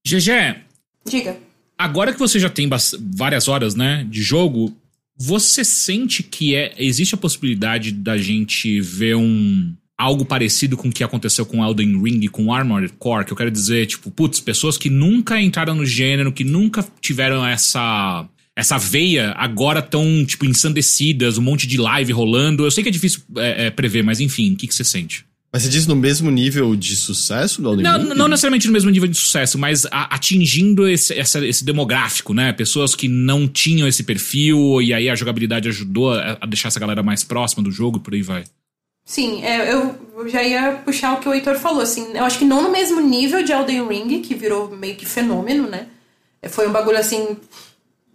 GG. 0.06 0.62
Diga. 1.06 1.38
Agora 1.78 2.12
que 2.12 2.20
você 2.20 2.40
já 2.40 2.50
tem 2.50 2.70
várias 3.16 3.48
horas, 3.48 3.76
né, 3.76 4.06
de 4.10 4.22
jogo, 4.22 4.76
você 5.16 5.64
sente 5.64 6.24
que 6.24 6.56
é 6.56 6.74
existe 6.78 7.16
a 7.16 7.18
possibilidade 7.18 7.92
da 7.92 8.18
gente 8.18 8.82
ver 8.82 9.16
um 9.16 9.74
algo 9.98 10.24
parecido 10.24 10.78
com 10.78 10.90
o 10.90 10.92
que 10.92 11.04
aconteceu 11.04 11.46
com 11.46 11.66
Elden 11.66 12.02
Ring, 12.02 12.28
com 12.28 12.54
Armored 12.54 12.94
Core, 13.00 13.26
que 13.26 13.34
eu 13.34 13.38
quero 13.38 13.50
dizer, 13.50 13.88
tipo, 13.88 14.12
putz, 14.12 14.40
pessoas 14.40 14.78
que 14.78 14.92
nunca 14.92 15.42
entraram 15.42 15.74
no 15.74 15.86
gênero, 15.86 16.32
que 16.32 16.44
nunca 16.44 16.86
tiveram 17.02 17.46
essa 17.46 18.28
essa 18.56 18.76
veia 18.80 19.34
agora 19.38 19.84
tão, 19.84 20.26
tipo, 20.26 20.44
ensandecidas, 20.44 21.38
um 21.38 21.44
monte 21.44 21.68
de 21.68 21.78
live 21.78 22.12
rolando. 22.12 22.66
Eu 22.66 22.72
sei 22.72 22.82
que 22.82 22.90
é 22.90 22.92
difícil 22.92 23.22
é, 23.38 23.68
é, 23.68 23.70
prever, 23.70 24.02
mas 24.04 24.20
enfim, 24.20 24.54
o 24.54 24.56
que, 24.56 24.66
que 24.66 24.74
você 24.74 24.84
sente? 24.84 25.27
Mas 25.52 25.64
você 25.64 25.70
diz 25.70 25.88
no 25.88 25.96
mesmo 25.96 26.30
nível 26.30 26.76
de 26.76 26.96
sucesso 26.96 27.62
do 27.62 27.76
não, 27.78 27.98
Ring? 27.98 28.14
Não 28.14 28.28
necessariamente 28.28 28.68
no 28.68 28.74
mesmo 28.74 28.90
nível 28.90 29.08
de 29.08 29.16
sucesso, 29.16 29.58
mas 29.58 29.86
a, 29.86 30.14
atingindo 30.14 30.88
esse, 30.88 31.18
essa, 31.18 31.46
esse 31.46 31.64
demográfico, 31.64 32.34
né? 32.34 32.52
Pessoas 32.52 32.94
que 32.94 33.08
não 33.08 33.48
tinham 33.48 33.88
esse 33.88 34.04
perfil 34.04 34.82
e 34.82 34.94
aí 34.94 35.10
a 35.10 35.16
jogabilidade 35.16 35.70
ajudou 35.70 36.14
a, 36.14 36.38
a 36.42 36.46
deixar 36.46 36.68
essa 36.68 36.80
galera 36.80 37.02
mais 37.02 37.24
próxima 37.24 37.64
do 37.64 37.72
jogo 37.72 37.98
e 37.98 38.02
por 38.02 38.14
aí 38.14 38.22
vai. 38.22 38.44
Sim, 39.06 39.42
é, 39.42 39.74
eu 39.74 39.98
já 40.28 40.44
ia 40.44 40.74
puxar 40.84 41.14
o 41.14 41.20
que 41.22 41.30
o 41.30 41.34
Heitor 41.34 41.56
falou, 41.56 41.82
assim, 41.82 42.12
eu 42.14 42.26
acho 42.26 42.38
que 42.38 42.44
não 42.44 42.62
no 42.62 42.70
mesmo 42.70 43.00
nível 43.00 43.42
de 43.42 43.54
Elden 43.54 43.88
Ring, 43.88 44.22
que 44.22 44.36
virou 44.36 44.76
meio 44.76 44.98
que 44.98 45.06
fenômeno, 45.06 45.66
né? 45.70 45.88
Foi 46.50 46.68
um 46.68 46.74
bagulho 46.74 46.98
assim 46.98 47.38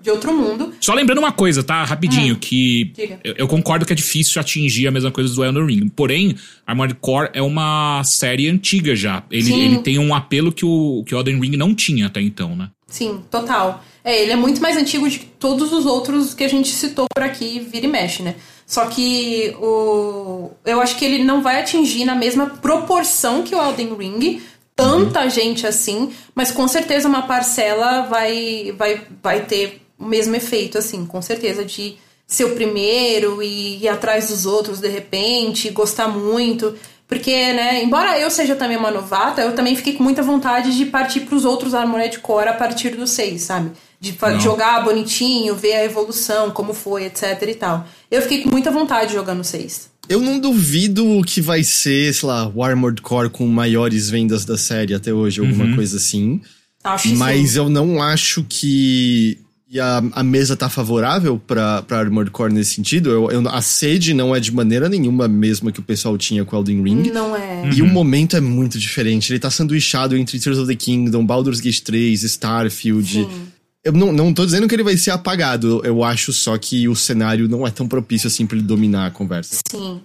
de 0.03 0.11
outro 0.11 0.37
mundo. 0.37 0.73
Só 0.81 0.93
lembrando 0.95 1.19
uma 1.19 1.33
coisa, 1.33 1.63
tá? 1.63 1.85
Rapidinho, 1.85 2.35
hum, 2.35 2.39
que 2.41 2.93
eu, 3.23 3.35
eu, 3.39 3.49
concordo 3.49 3.87
que 3.87 3.93
é 3.93 3.97
difícil 3.97 4.41
atingir 4.41 4.89
a 4.89 4.91
mesma 4.91 5.11
coisa 5.11 5.33
do 5.33 5.45
Elden 5.45 5.67
Ring. 5.67 5.89
Porém, 5.89 6.35
Armored 6.67 6.97
Core 7.01 7.31
é 7.33 7.41
uma 7.41 8.03
série 8.05 8.49
antiga 8.49 8.97
já. 8.97 9.23
Ele, 9.31 9.53
ele 9.53 9.79
tem 9.79 9.99
um 9.99 10.15
apelo 10.15 10.53
que 10.53 10.65
o, 10.65 11.05
que 11.07 11.15
o 11.15 11.19
Elden 11.19 11.41
Ring 11.41 11.57
não 11.57 11.75
tinha 11.75 12.07
até 12.07 12.21
então, 12.21 12.57
né? 12.57 12.69
Sim, 12.89 13.21
total. 13.31 13.83
É, 14.05 14.23
ele 14.23 14.33
é 14.33 14.37
muito 14.37 14.61
mais 14.61 14.77
antigo 14.77 15.09
de 15.09 15.21
todos 15.21 15.73
os 15.73 15.87
outros 15.87 16.35
que 16.35 16.45
a 16.45 16.49
gente 16.49 16.69
citou 16.69 17.07
por 17.15 17.23
aqui, 17.23 17.61
vira 17.61 17.87
e 17.87 17.89
mexe, 17.89 18.23
né? 18.23 18.35
Só 18.67 18.87
que 18.87 19.55
o 19.61 20.51
eu 20.65 20.81
acho 20.81 20.97
que 20.97 21.05
ele 21.05 21.23
não 21.23 21.43
vai 21.43 21.61
atingir 21.61 22.05
na 22.05 22.15
mesma 22.15 22.47
proporção 22.47 23.43
que 23.43 23.55
o 23.55 23.63
Elden 23.63 23.95
Ring, 23.97 24.43
tanta 24.75 25.23
uhum. 25.23 25.31
gente 25.31 25.67
assim, 25.67 26.11
mas 26.35 26.51
com 26.51 26.67
certeza 26.67 27.09
uma 27.09 27.23
parcela 27.23 28.03
vai, 28.03 28.75
vai, 28.77 29.03
vai 29.23 29.41
ter 29.45 29.83
o 30.03 30.07
mesmo 30.07 30.35
efeito, 30.35 30.77
assim, 30.77 31.07
com 31.07 31.23
certeza, 31.23 31.65
de 31.65 31.97
ser 32.27 32.45
o 32.45 32.55
primeiro 32.55 33.43
e 33.43 33.83
ir 33.83 33.89
atrás 33.89 34.29
dos 34.29 34.47
outros 34.47 34.81
de 34.81 34.89
repente, 34.89 35.71
gostar 35.71 36.09
muito. 36.09 36.75
Porque, 37.07 37.31
né, 37.31 37.85
embora 37.85 38.19
eu 38.19 38.31
seja 38.31 38.57
também 38.57 38.77
uma 38.77 38.91
novata, 38.91 39.43
eu 39.43 39.55
também 39.55 39.77
fiquei 39.77 39.93
com 39.93 40.03
muita 40.03 40.23
vontade 40.23 40.75
de 40.75 40.87
partir 40.87 41.21
para 41.21 41.37
os 41.37 41.45
outros 41.45 41.75
Armored 41.75 42.19
Core 42.21 42.49
a 42.49 42.55
partir 42.55 42.97
do 42.97 43.07
6, 43.07 43.41
sabe? 43.43 43.73
De 44.01 44.17
Não. 44.21 44.41
jogar 44.41 44.83
bonitinho, 44.83 45.55
ver 45.55 45.75
a 45.75 45.85
evolução, 45.85 46.51
como 46.51 46.73
foi, 46.73 47.05
etc 47.05 47.43
e 47.47 47.55
tal. 47.55 47.87
Eu 48.11 48.23
fiquei 48.23 48.43
com 48.43 48.51
muita 48.51 48.71
vontade 48.71 49.13
jogando 49.13 49.45
6. 49.45 49.91
Eu 50.09 50.21
não 50.21 50.39
duvido 50.39 51.23
que 51.27 51.41
vai 51.41 51.63
ser, 51.63 52.13
sei 52.13 52.29
lá, 52.29 52.51
o 52.53 52.65
Armored 52.65 53.01
Core 53.03 53.31
com 53.31 53.47
maiores 53.47 54.09
vendas 54.11 54.45
da 54.45 54.57
série 54.57 54.95
até 54.95 55.13
hoje, 55.13 55.41
alguma 55.41 55.65
uhum. 55.67 55.77
coisa 55.77 55.99
assim. 55.99 56.41
Acho 56.83 57.15
Mas 57.15 57.51
sim. 57.51 57.59
eu 57.59 57.69
não 57.69 58.03
acho 58.03 58.45
que 58.49 59.39
e 59.73 59.81
a, 59.81 60.03
a 60.13 60.23
mesa 60.23 60.55
tá 60.55 60.69
favorável 60.69 61.39
pra, 61.39 61.81
pra 61.81 61.99
Armored 61.99 62.31
Core 62.31 62.53
nesse 62.53 62.75
sentido. 62.75 63.09
Eu, 63.09 63.31
eu, 63.31 63.49
a 63.49 63.63
sede 63.63 64.13
não 64.13 64.37
é 64.37 64.39
de 64.39 64.53
maneira 64.53 64.87
nenhuma 64.87 65.25
a 65.25 65.29
mesma 65.29 65.73
que 65.73 65.81
o 65.81 65.83
pessoal 65.83 66.19
tinha 66.19 66.45
com 66.45 66.55
Elden 66.55 66.83
Ring. 66.83 67.11
Não 67.11 67.35
é. 67.35 67.71
E 67.75 67.81
uhum. 67.81 67.89
o 67.89 67.91
momento 67.91 68.37
é 68.37 68.41
muito 68.41 68.79
diferente. 68.79 69.33
Ele 69.33 69.39
tá 69.39 69.51
sanduichado 69.51 70.15
entre 70.15 70.39
Tears 70.39 70.59
of 70.59 70.69
the 70.69 70.77
Kingdom, 70.77 71.25
Baldur's 71.25 71.59
Gate 71.59 71.81
3, 71.81 72.23
Starfield. 72.23 73.11
Sim. 73.11 73.47
Eu 73.83 73.95
não, 73.95 74.13
não 74.13 74.35
tô 74.35 74.45
dizendo 74.45 74.69
que 74.69 74.75
ele 74.75 74.83
vai 74.83 74.99
ser 74.99 75.11
apagado. 75.11 75.81
Eu 75.87 76.05
acho 76.05 76.35
só 76.35 76.59
que 76.59 76.87
o 76.87 76.95
cenário 76.95 77.49
não 77.49 77.67
é 77.67 77.71
tão 77.71 77.89
propício 77.89 78.27
assim 78.27 78.45
pra 78.45 78.59
ele 78.59 78.67
dominar 78.67 79.07
a 79.07 79.11
conversa. 79.11 79.57
Sim. 79.71 80.03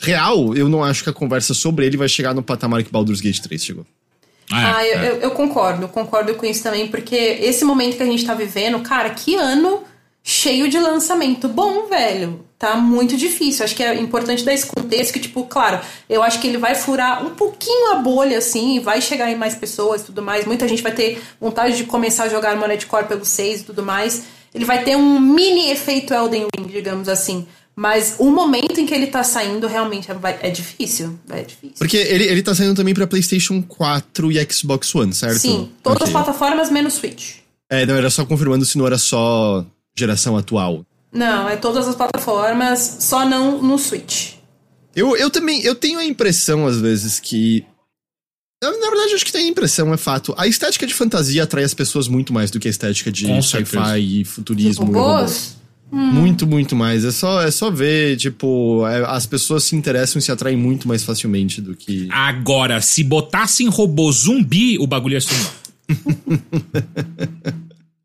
Real, 0.00 0.54
eu 0.54 0.68
não 0.68 0.84
acho 0.84 1.02
que 1.02 1.10
a 1.10 1.12
conversa 1.12 1.54
sobre 1.54 1.84
ele 1.86 1.96
vai 1.96 2.08
chegar 2.08 2.34
no 2.34 2.42
patamar 2.42 2.84
que 2.84 2.92
Baldur's 2.92 3.20
Gate 3.20 3.40
3 3.40 3.64
chegou. 3.64 3.84
Ah, 4.52 4.76
ah 4.76 4.86
eu, 4.86 4.98
é. 4.98 5.24
eu, 5.24 5.30
concordo, 5.32 5.88
concordo 5.88 6.34
com 6.34 6.46
isso 6.46 6.62
também, 6.62 6.88
porque 6.88 7.14
esse 7.14 7.64
momento 7.64 7.96
que 7.96 8.02
a 8.02 8.06
gente 8.06 8.24
tá 8.24 8.34
vivendo, 8.34 8.80
cara, 8.80 9.10
que 9.10 9.34
ano 9.34 9.82
cheio 10.22 10.68
de 10.68 10.78
lançamento 10.78 11.48
bom, 11.48 11.86
velho. 11.86 12.44
Tá 12.58 12.76
muito 12.76 13.16
difícil. 13.16 13.64
Acho 13.64 13.74
que 13.74 13.82
é 13.82 13.94
importante 13.94 14.44
dar 14.44 14.52
esse 14.52 14.66
contexto 14.66 15.12
que, 15.12 15.20
tipo, 15.20 15.44
claro, 15.44 15.80
eu 16.06 16.22
acho 16.22 16.40
que 16.40 16.46
ele 16.46 16.58
vai 16.58 16.74
furar 16.74 17.24
um 17.24 17.30
pouquinho 17.30 17.92
a 17.92 17.94
bolha, 17.96 18.36
assim, 18.36 18.80
vai 18.80 19.00
chegar 19.00 19.30
em 19.30 19.36
mais 19.36 19.54
pessoas 19.54 20.02
e 20.02 20.04
tudo 20.04 20.20
mais. 20.20 20.44
Muita 20.44 20.66
gente 20.66 20.82
vai 20.82 20.92
ter 20.92 21.22
vontade 21.40 21.76
de 21.76 21.84
começar 21.84 22.24
a 22.24 22.28
jogar 22.28 22.56
Moned 22.56 22.84
Core 22.84 23.06
pelo 23.06 23.24
6 23.24 23.60
e 23.60 23.64
tudo 23.64 23.82
mais. 23.82 24.24
Ele 24.54 24.64
vai 24.64 24.82
ter 24.82 24.96
um 24.96 25.20
mini 25.20 25.70
efeito 25.70 26.12
Elden 26.12 26.48
Ring, 26.56 26.66
digamos 26.66 27.08
assim. 27.08 27.46
Mas 27.78 28.16
o 28.18 28.28
momento 28.32 28.80
em 28.80 28.86
que 28.86 28.92
ele 28.92 29.06
tá 29.06 29.22
saindo 29.22 29.68
realmente 29.68 30.10
é, 30.10 30.16
é 30.42 30.50
difícil. 30.50 31.16
É 31.30 31.42
difícil. 31.42 31.76
Porque 31.78 31.96
ele, 31.96 32.24
ele 32.24 32.42
tá 32.42 32.52
saindo 32.52 32.74
também 32.74 32.92
pra 32.92 33.06
PlayStation 33.06 33.62
4 33.62 34.32
e 34.32 34.52
Xbox 34.52 34.92
One, 34.96 35.14
certo? 35.14 35.38
Sim, 35.38 35.70
todas 35.80 36.02
okay. 36.02 36.08
as 36.08 36.12
plataformas 36.12 36.70
menos 36.72 36.94
Switch. 36.94 37.36
É, 37.70 37.86
não, 37.86 37.94
era 37.94 38.10
só 38.10 38.26
confirmando 38.26 38.64
se 38.64 38.76
não 38.76 38.84
era 38.84 38.98
só 38.98 39.64
geração 39.96 40.36
atual. 40.36 40.84
Não, 41.12 41.48
é 41.48 41.54
todas 41.54 41.86
as 41.86 41.94
plataformas, 41.94 42.96
só 42.98 43.24
não 43.24 43.62
no 43.62 43.78
Switch. 43.78 44.32
Eu, 44.96 45.16
eu 45.16 45.30
também, 45.30 45.62
eu 45.62 45.76
tenho 45.76 46.00
a 46.00 46.04
impressão, 46.04 46.66
às 46.66 46.80
vezes, 46.80 47.20
que. 47.20 47.64
Na, 48.60 48.72
na 48.72 48.90
verdade, 48.90 49.14
acho 49.14 49.24
que 49.24 49.30
tem 49.30 49.44
a 49.44 49.50
impressão, 49.50 49.94
é 49.94 49.96
fato. 49.96 50.34
A 50.36 50.48
estética 50.48 50.84
de 50.84 50.94
fantasia 50.94 51.44
atrai 51.44 51.62
as 51.62 51.74
pessoas 51.74 52.08
muito 52.08 52.32
mais 52.32 52.50
do 52.50 52.58
que 52.58 52.66
a 52.66 52.70
estética 52.72 53.12
de 53.12 53.40
sci-fi 53.40 54.20
e 54.20 54.24
futurismo. 54.24 54.86
Tipo, 54.86 54.98
e 54.98 55.58
Hum. 55.90 56.12
Muito, 56.12 56.46
muito 56.46 56.76
mais. 56.76 57.04
É 57.04 57.10
só, 57.10 57.40
é 57.42 57.50
só 57.50 57.70
ver, 57.70 58.16
tipo, 58.16 58.86
é, 58.86 59.04
as 59.06 59.24
pessoas 59.26 59.64
se 59.64 59.74
interessam 59.74 60.18
e 60.18 60.22
se 60.22 60.30
atraem 60.30 60.56
muito 60.56 60.86
mais 60.86 61.02
facilmente 61.02 61.60
do 61.60 61.74
que. 61.74 62.08
Agora, 62.10 62.80
se 62.80 63.02
botassem 63.02 63.68
robô 63.68 64.10
zumbi, 64.12 64.78
o 64.78 64.86
bagulho 64.86 65.14
ia 65.14 65.20
sumir. 65.20 65.46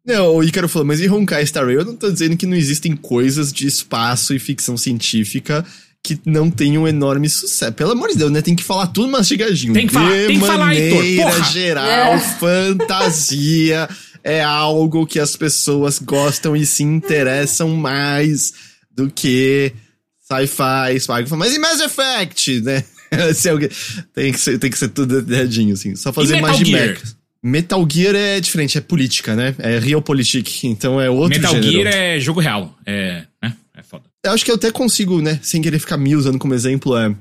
Não, 0.05 0.36
o 0.36 0.43
Icaro 0.43 0.67
falou, 0.67 0.86
mas 0.86 0.99
em 0.99 1.09
Honkai 1.09 1.45
Star 1.45 1.65
Rail 1.65 1.79
eu 1.79 1.86
não 1.86 1.95
tô 1.95 2.11
dizendo 2.11 2.36
que 2.36 2.45
não 2.45 2.57
existem 2.57 2.93
coisas 2.93 3.53
de 3.53 3.65
espaço 3.65 4.34
e 4.34 4.39
ficção 4.39 4.75
científica 4.75 5.65
que 6.03 6.19
não 6.25 6.51
tenham 6.51 6.86
enorme 6.86 7.29
sucesso. 7.29 7.71
Pelo 7.71 7.91
amor 7.93 8.09
de 8.09 8.17
Deus, 8.17 8.29
né? 8.29 8.41
Tem 8.41 8.53
que 8.53 8.63
falar 8.63 8.88
tudo 8.88 9.07
mastigadinho. 9.07 9.73
Tem 9.73 9.88
que 9.88 9.93
falar, 9.93 10.09
de 10.13 10.27
tem 10.27 10.39
que 10.41 10.45
falar, 10.45 10.75
Heitor, 10.75 11.51
geral, 11.53 12.13
É. 12.15 12.19
fantasia 12.19 13.88
é 14.24 14.41
algo 14.41 15.05
que 15.05 15.19
as 15.19 15.36
pessoas 15.36 15.99
gostam 15.99 16.55
e 16.55 16.65
se 16.65 16.84
interessam 16.84 17.69
mais 17.69 18.53
do 18.91 19.09
que 19.09 19.74
sci-fi, 20.19 20.95
spy. 20.97 21.36
Mas 21.36 21.55
e 21.55 21.59
Mass 21.59 21.82
Effect, 21.82 22.61
né? 22.61 22.84
Se 23.34 23.49
alguém- 23.49 23.69
tem, 24.13 24.32
que 24.32 24.39
ser, 24.39 24.57
tem 24.57 24.71
que 24.71 24.78
ser 24.78 24.89
tudo 24.89 25.21
dedinho, 25.21 25.74
assim. 25.74 25.95
Só 25.95 26.11
fazer 26.11 26.41
mais 26.41 26.57
de 26.57 26.65
Gear? 26.65 26.88
mecha. 26.89 27.03
Metal 27.43 27.88
Gear 27.91 28.15
é 28.15 28.39
diferente, 28.39 28.78
é 28.78 28.82
política, 28.82 29.36
né? 29.36 29.53
É 29.59 29.78
realpolitik, 29.78 30.65
então 30.67 30.99
é 30.99 31.09
outro 31.09 31.38
Metal 31.39 31.53
gênero. 31.53 31.71
Gear 31.74 31.93
é 31.93 32.19
jogo 32.19 32.39
real. 32.39 32.76
É, 32.86 33.26
né? 33.41 33.53
É 33.76 33.84
foda. 33.84 34.05
Eu 34.24 34.32
acho 34.32 34.45
que 34.45 34.49
eu 34.51 34.55
até 34.55 34.71
consigo, 34.71 35.21
né, 35.21 35.39
sem 35.43 35.61
querer 35.61 35.78
ficar 35.80 35.97
me 35.97 36.15
usando 36.15 36.39
como 36.39 36.53
exemplo, 36.53 36.97
é... 36.97 37.13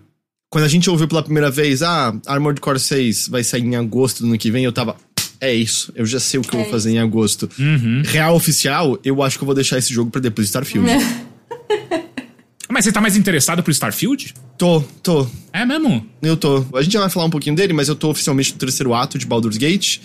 Quando 0.49 0.65
a 0.65 0.69
gente 0.69 0.89
ouviu 0.89 1.09
pela 1.09 1.23
primeira 1.23 1.51
vez, 1.51 1.83
ah, 1.83 2.15
Armored 2.27 2.61
Core 2.61 2.79
6 2.79 3.29
vai 3.29 3.43
sair 3.43 3.63
em 3.63 3.75
agosto 3.75 4.21
do 4.21 4.27
ano 4.29 4.39
que 4.39 4.51
vem, 4.51 4.65
eu 4.65 4.73
tava... 4.73 4.97
É 5.43 5.53
isso, 5.53 5.93
eu 5.97 6.07
já 6.07 6.21
sei 6.21 6.39
o 6.39 6.43
que 6.45 6.55
eu 6.55 6.61
É 6.61 6.63
vou 6.63 6.71
fazer 6.71 6.93
em 6.93 7.01
agosto. 7.01 7.51
Uhum. 7.59 8.03
Real 8.05 8.37
oficial, 8.37 8.97
eu 9.05 9.21
acho 9.25 9.37
que 9.37 9.43
eu 9.43 9.47
vou 9.47 9.57
deixar 9.57 9.77
esse 9.77 9.93
jogo 9.93 10.09
pra 10.09 10.21
depois 10.21 10.47
de 10.47 10.51
Starfield. 10.51 10.89
Mas 12.71 12.85
você 12.85 12.93
tá 12.93 13.01
mais 13.01 13.17
interessado 13.17 13.61
pro 13.61 13.73
Starfield? 13.73 14.33
tô, 14.57 14.81
tô, 15.03 15.27
É 15.53 15.67
mesmo? 15.67 16.07
eu 16.23 16.37
tô. 16.37 16.65
A 16.75 16.81
gente 16.81 16.93
já 16.93 17.01
vai 17.01 17.11
falar 17.11 17.27
um 17.27 17.31
pouquinho 17.31 17.57
dele, 17.57 17.73
mas 17.73 17.89
eu 17.89 17.95
tô 17.95 18.09
oficialmente 18.09 18.53
no 18.53 18.59
terceiro 18.59 18.95
ato 18.95 19.19
de 19.19 19.27
Baldur's 19.27 19.59
Gate. 19.59 19.99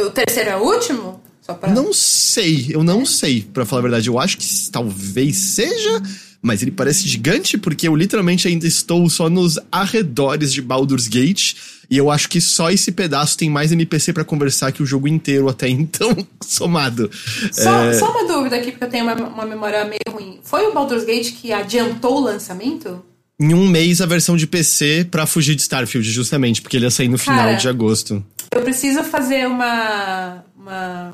O 0.00 0.08
terceiro 0.10 0.48
é 0.48 0.56
o 0.56 0.60
último? 0.60 1.20
Só 1.42 1.52
pra... 1.52 1.70
Não 1.70 1.92
sei, 1.92 2.68
eu 2.70 2.82
não 2.82 3.04
sei, 3.04 3.42
pra 3.52 3.66
falar 3.66 3.80
a 3.80 3.82
verdade. 3.82 4.08
Eu 4.08 4.18
acho 4.18 4.38
que 4.38 4.46
talvez 4.70 5.36
seja, 5.36 6.02
mas 6.40 6.62
ele 6.62 6.70
parece 6.70 7.06
gigante 7.06 7.58
porque 7.58 7.86
eu 7.86 7.94
literalmente 7.94 8.48
ainda 8.48 8.66
estou 8.66 9.10
só 9.10 9.28
nos 9.28 9.58
arredores 9.70 10.52
de 10.52 10.62
Baldur's 10.62 11.08
Gate. 11.08 11.56
E 11.90 11.96
eu 11.96 12.10
acho 12.10 12.28
que 12.28 12.40
só 12.40 12.70
esse 12.70 12.92
pedaço 12.92 13.36
tem 13.36 13.50
mais 13.50 13.72
NPC 13.72 14.12
pra 14.12 14.24
conversar 14.24 14.72
que 14.72 14.82
o 14.82 14.86
jogo 14.86 15.08
inteiro 15.08 15.48
até 15.48 15.68
então 15.68 16.16
somado. 16.40 17.10
Só, 17.52 17.84
É, 17.84 17.94
só 17.94 18.10
uma 18.10 18.26
dúvida 18.26 18.56
aqui, 18.56 18.70
porque 18.70 18.84
eu 18.84 18.90
tenho 18.90 19.04
uma, 19.04 19.14
uma 19.14 19.46
memória 19.46 19.84
meio 19.84 20.00
ruim. 20.10 20.40
Foi 20.42 20.66
o 20.66 20.72
Baldur's 20.72 21.04
Gate 21.04 21.32
que 21.34 21.52
adiantou 21.52 22.16
o 22.16 22.20
lançamento? 22.20 23.04
Em 23.38 23.52
um 23.52 23.66
mês 23.66 24.00
a 24.00 24.06
versão 24.06 24.36
de 24.36 24.46
PC 24.46 25.08
pra 25.10 25.26
fugir 25.26 25.56
de 25.56 25.62
Starfield, 25.62 26.08
justamente, 26.08 26.62
porque 26.62 26.76
ele 26.76 26.84
ia 26.84 26.90
sair 26.90 27.08
no 27.08 27.18
final 27.18 27.46
Cara. 27.46 27.56
de 27.56 27.68
agosto. 27.68 28.24
Eu 28.52 28.62
preciso 28.62 29.02
fazer 29.02 29.46
uma. 29.48 30.44
uma 30.56 31.10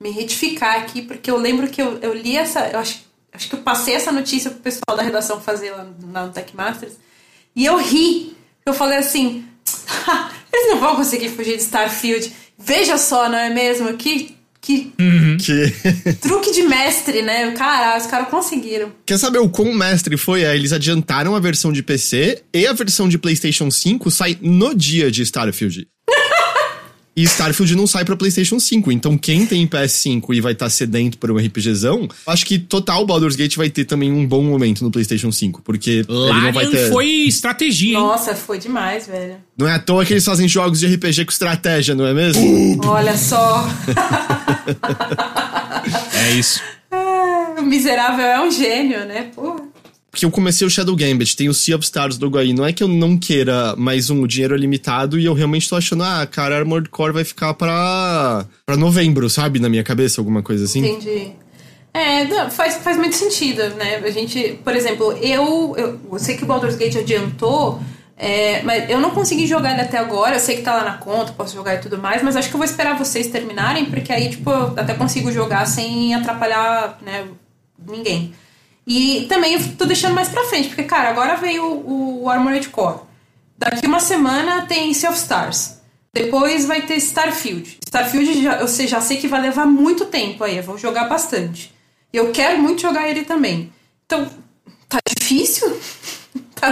me 0.00 0.10
retificar 0.10 0.76
aqui, 0.80 1.02
porque 1.02 1.30
eu 1.30 1.36
lembro 1.36 1.68
que 1.68 1.82
eu, 1.82 1.98
eu 2.00 2.14
li 2.14 2.36
essa. 2.36 2.68
Eu 2.68 2.78
acho, 2.78 3.00
acho 3.32 3.48
que 3.48 3.56
eu 3.56 3.60
passei 3.60 3.94
essa 3.94 4.12
notícia 4.12 4.50
pro 4.50 4.60
pessoal 4.60 4.96
da 4.96 5.02
redação 5.02 5.40
fazer 5.40 5.72
lá, 5.72 5.86
lá 6.12 6.26
no 6.26 6.32
Tech 6.32 6.54
Masters. 6.54 6.94
E 7.56 7.64
eu 7.66 7.76
ri. 7.76 8.36
Eu 8.64 8.72
falei 8.72 8.98
assim. 8.98 9.44
eles 10.52 10.70
não 10.70 10.80
vão 10.80 10.96
conseguir 10.96 11.28
fugir 11.30 11.56
de 11.56 11.62
Starfield. 11.62 12.32
Veja 12.58 12.96
só, 12.96 13.28
não 13.28 13.38
é 13.38 13.50
mesmo? 13.50 13.92
Que, 13.94 14.36
que 14.60 14.92
Que... 15.36 16.14
truque 16.22 16.52
de 16.52 16.62
mestre, 16.62 17.22
né? 17.22 17.52
Caralho, 17.52 18.00
os 18.00 18.06
caras 18.06 18.28
conseguiram. 18.28 18.92
Quer 19.04 19.18
saber 19.18 19.38
o 19.38 19.48
quão 19.48 19.74
mestre 19.74 20.16
foi? 20.16 20.44
É, 20.44 20.54
eles 20.54 20.72
adiantaram 20.72 21.34
a 21.34 21.40
versão 21.40 21.72
de 21.72 21.82
PC 21.82 22.42
e 22.52 22.66
a 22.66 22.72
versão 22.72 23.08
de 23.08 23.18
PlayStation 23.18 23.70
5 23.70 24.10
sai 24.10 24.38
no 24.40 24.74
dia 24.74 25.10
de 25.10 25.22
Starfield. 25.22 25.86
E 27.16 27.22
Starfield 27.24 27.76
não 27.76 27.86
sai 27.86 28.04
pra 28.04 28.16
PlayStation 28.16 28.58
5, 28.58 28.90
então 28.90 29.16
quem 29.16 29.46
tem 29.46 29.66
PS5 29.66 30.34
e 30.34 30.40
vai 30.40 30.52
estar 30.52 30.68
sedento 30.68 31.16
por 31.18 31.30
um 31.30 31.36
RPGzão, 31.36 32.08
acho 32.26 32.44
que 32.44 32.58
total 32.58 33.06
Baldur's 33.06 33.36
Gate 33.36 33.56
vai 33.56 33.70
ter 33.70 33.84
também 33.84 34.10
um 34.12 34.26
bom 34.26 34.42
momento 34.42 34.82
no 34.82 34.90
PlayStation 34.90 35.30
5, 35.30 35.62
porque 35.62 35.90
ele 35.90 36.06
não 36.08 36.52
vai 36.52 36.64
Larian 36.64 36.70
ter. 36.70 36.90
foi 36.90 37.06
estratégia, 37.06 37.86
hein? 37.88 37.92
Nossa, 37.94 38.34
foi 38.34 38.58
demais, 38.58 39.06
velho. 39.06 39.36
Não 39.56 39.68
é 39.68 39.74
à 39.74 39.78
toa 39.78 40.04
que 40.04 40.12
eles 40.12 40.24
fazem 40.24 40.48
jogos 40.48 40.80
de 40.80 40.86
RPG 40.86 41.24
com 41.24 41.30
estratégia, 41.32 41.94
não 41.94 42.06
é 42.06 42.12
mesmo? 42.14 42.80
Olha 42.86 43.16
só. 43.16 43.64
É 46.14 46.32
isso. 46.32 46.60
o 47.58 47.62
miserável 47.62 48.24
é 48.24 48.40
um 48.42 48.50
gênio, 48.50 49.04
né? 49.04 49.30
Porra. 49.34 49.73
Porque 50.14 50.24
eu 50.24 50.30
comecei 50.30 50.64
o 50.64 50.70
Shadow 50.70 50.94
Gambit, 50.94 51.36
tem 51.36 51.48
o 51.48 51.52
Sea 51.52 51.74
of 51.74 51.84
Stars 51.84 52.16
logo 52.20 52.38
aí. 52.38 52.52
Não 52.52 52.64
é 52.64 52.72
que 52.72 52.84
eu 52.84 52.86
não 52.86 53.18
queira, 53.18 53.74
mas 53.76 54.10
um, 54.10 54.22
o 54.22 54.28
dinheiro 54.28 54.54
é 54.54 54.56
limitado 54.56 55.18
e 55.18 55.24
eu 55.24 55.34
realmente 55.34 55.68
tô 55.68 55.74
achando, 55.74 56.04
ah, 56.04 56.24
cara, 56.24 56.56
Armored 56.56 56.88
Core 56.88 57.12
vai 57.12 57.24
ficar 57.24 57.52
pra, 57.54 58.46
pra 58.64 58.76
novembro, 58.76 59.28
sabe? 59.28 59.58
Na 59.58 59.68
minha 59.68 59.82
cabeça, 59.82 60.20
alguma 60.20 60.40
coisa 60.40 60.66
assim. 60.66 60.86
Entendi. 60.86 61.32
É, 61.92 62.48
faz, 62.48 62.76
faz 62.76 62.96
muito 62.96 63.16
sentido, 63.16 63.60
né? 63.74 63.96
A 63.96 64.10
gente, 64.10 64.56
por 64.62 64.76
exemplo, 64.76 65.14
eu, 65.14 65.74
eu, 65.76 66.00
eu 66.12 66.18
sei 66.20 66.36
que 66.36 66.44
o 66.44 66.46
Baldur's 66.46 66.76
Gate 66.76 66.94
adiantou, 66.94 67.80
é, 68.16 68.62
mas 68.62 68.88
eu 68.88 69.00
não 69.00 69.10
consegui 69.10 69.48
jogar 69.48 69.72
ele 69.72 69.80
até 69.80 69.98
agora. 69.98 70.36
Eu 70.36 70.40
sei 70.40 70.58
que 70.58 70.62
tá 70.62 70.76
lá 70.76 70.84
na 70.84 70.96
conta, 70.98 71.32
posso 71.32 71.56
jogar 71.56 71.74
e 71.74 71.78
tudo 71.78 71.98
mais, 71.98 72.22
mas 72.22 72.36
acho 72.36 72.48
que 72.48 72.54
eu 72.54 72.58
vou 72.58 72.64
esperar 72.64 72.96
vocês 72.96 73.26
terminarem, 73.26 73.86
porque 73.86 74.12
aí, 74.12 74.30
tipo, 74.30 74.48
eu 74.48 74.74
até 74.76 74.94
consigo 74.94 75.32
jogar 75.32 75.66
sem 75.66 76.14
atrapalhar, 76.14 77.00
né, 77.04 77.24
ninguém. 77.84 78.32
E 78.86 79.26
também 79.28 79.54
eu 79.54 79.76
tô 79.76 79.84
deixando 79.86 80.14
mais 80.14 80.28
pra 80.28 80.44
frente, 80.44 80.68
porque, 80.68 80.82
cara, 80.84 81.08
agora 81.08 81.36
veio 81.36 81.64
o, 81.64 82.24
o 82.24 82.28
Armored 82.30 82.68
Core. 82.68 83.00
Daqui 83.56 83.86
uma 83.86 84.00
semana 84.00 84.66
tem 84.66 84.92
Sea 84.92 85.10
of 85.10 85.18
Stars. 85.18 85.78
Depois 86.12 86.64
vai 86.66 86.82
ter 86.82 86.96
Starfield. 86.96 87.78
Starfield 87.86 88.42
já, 88.42 88.60
eu 88.60 88.68
sei- 88.68 88.86
já 88.86 89.00
sei 89.00 89.16
que 89.16 89.26
vai 89.28 89.40
levar 89.40 89.66
muito 89.66 90.04
tempo 90.06 90.44
aí, 90.44 90.58
eu 90.58 90.62
vou 90.62 90.76
jogar 90.78 91.04
bastante. 91.04 91.74
E 92.12 92.16
eu 92.16 92.30
quero 92.30 92.60
muito 92.60 92.82
jogar 92.82 93.08
ele 93.08 93.24
também. 93.24 93.72
Então, 94.06 94.28
tá 94.88 94.98
difícil? 95.18 95.76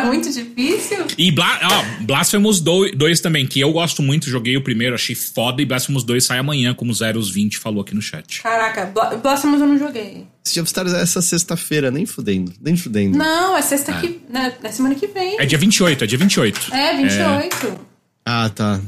Tá 0.00 0.04
muito 0.06 0.30
difícil? 0.32 0.98
E 1.18 1.30
Bla 1.30 1.60
ó, 1.62 2.02
Blasphemous 2.04 2.60
2 2.60 3.20
também, 3.20 3.46
que 3.46 3.60
eu 3.60 3.72
gosto 3.72 4.02
muito, 4.02 4.28
joguei 4.30 4.56
o 4.56 4.62
primeiro, 4.62 4.94
achei 4.94 5.14
foda, 5.14 5.60
e 5.62 5.64
Blasphemous 5.64 6.04
2 6.04 6.24
sai 6.24 6.38
amanhã, 6.38 6.74
como 6.74 6.90
o 6.90 6.94
Zeros20 6.94 7.56
falou 7.56 7.82
aqui 7.82 7.94
no 7.94 8.02
chat. 8.02 8.42
Caraca, 8.42 8.86
Bla- 8.86 9.16
Blasphemous 9.16 9.60
eu 9.60 9.66
não 9.66 9.78
joguei. 9.78 10.26
Of 10.44 10.62
Stars 10.66 10.92
é 10.92 11.00
essa 11.02 11.22
sexta-feira, 11.22 11.90
nem 11.90 12.04
fudendo, 12.04 12.52
nem 12.60 12.76
fudendo. 12.76 13.16
Não, 13.16 13.56
é 13.56 13.62
sexta 13.62 13.92
que. 13.94 14.20
Né, 14.28 14.52
é 14.62 14.72
semana 14.72 14.94
que 14.94 15.06
vem. 15.06 15.36
É 15.40 15.46
dia 15.46 15.58
28, 15.58 16.04
é 16.04 16.06
dia 16.06 16.18
28. 16.18 16.74
É, 16.74 16.96
28. 16.96 17.80
Ah, 18.26 18.50
tá. 18.50 18.80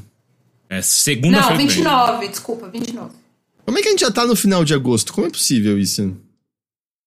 É 0.68 0.82
segunda-feira. 0.82 1.48
não, 1.50 1.56
que 1.56 1.56
vem. 1.56 1.66
29, 1.68 2.28
desculpa, 2.28 2.68
29. 2.68 3.10
Como 3.64 3.78
é 3.78 3.82
que 3.82 3.88
a 3.88 3.90
gente 3.92 4.00
já 4.00 4.10
tá 4.10 4.26
no 4.26 4.34
final 4.36 4.64
de 4.64 4.74
agosto? 4.74 5.12
Como 5.12 5.26
é 5.26 5.30
possível 5.30 5.78
isso? 5.78 6.16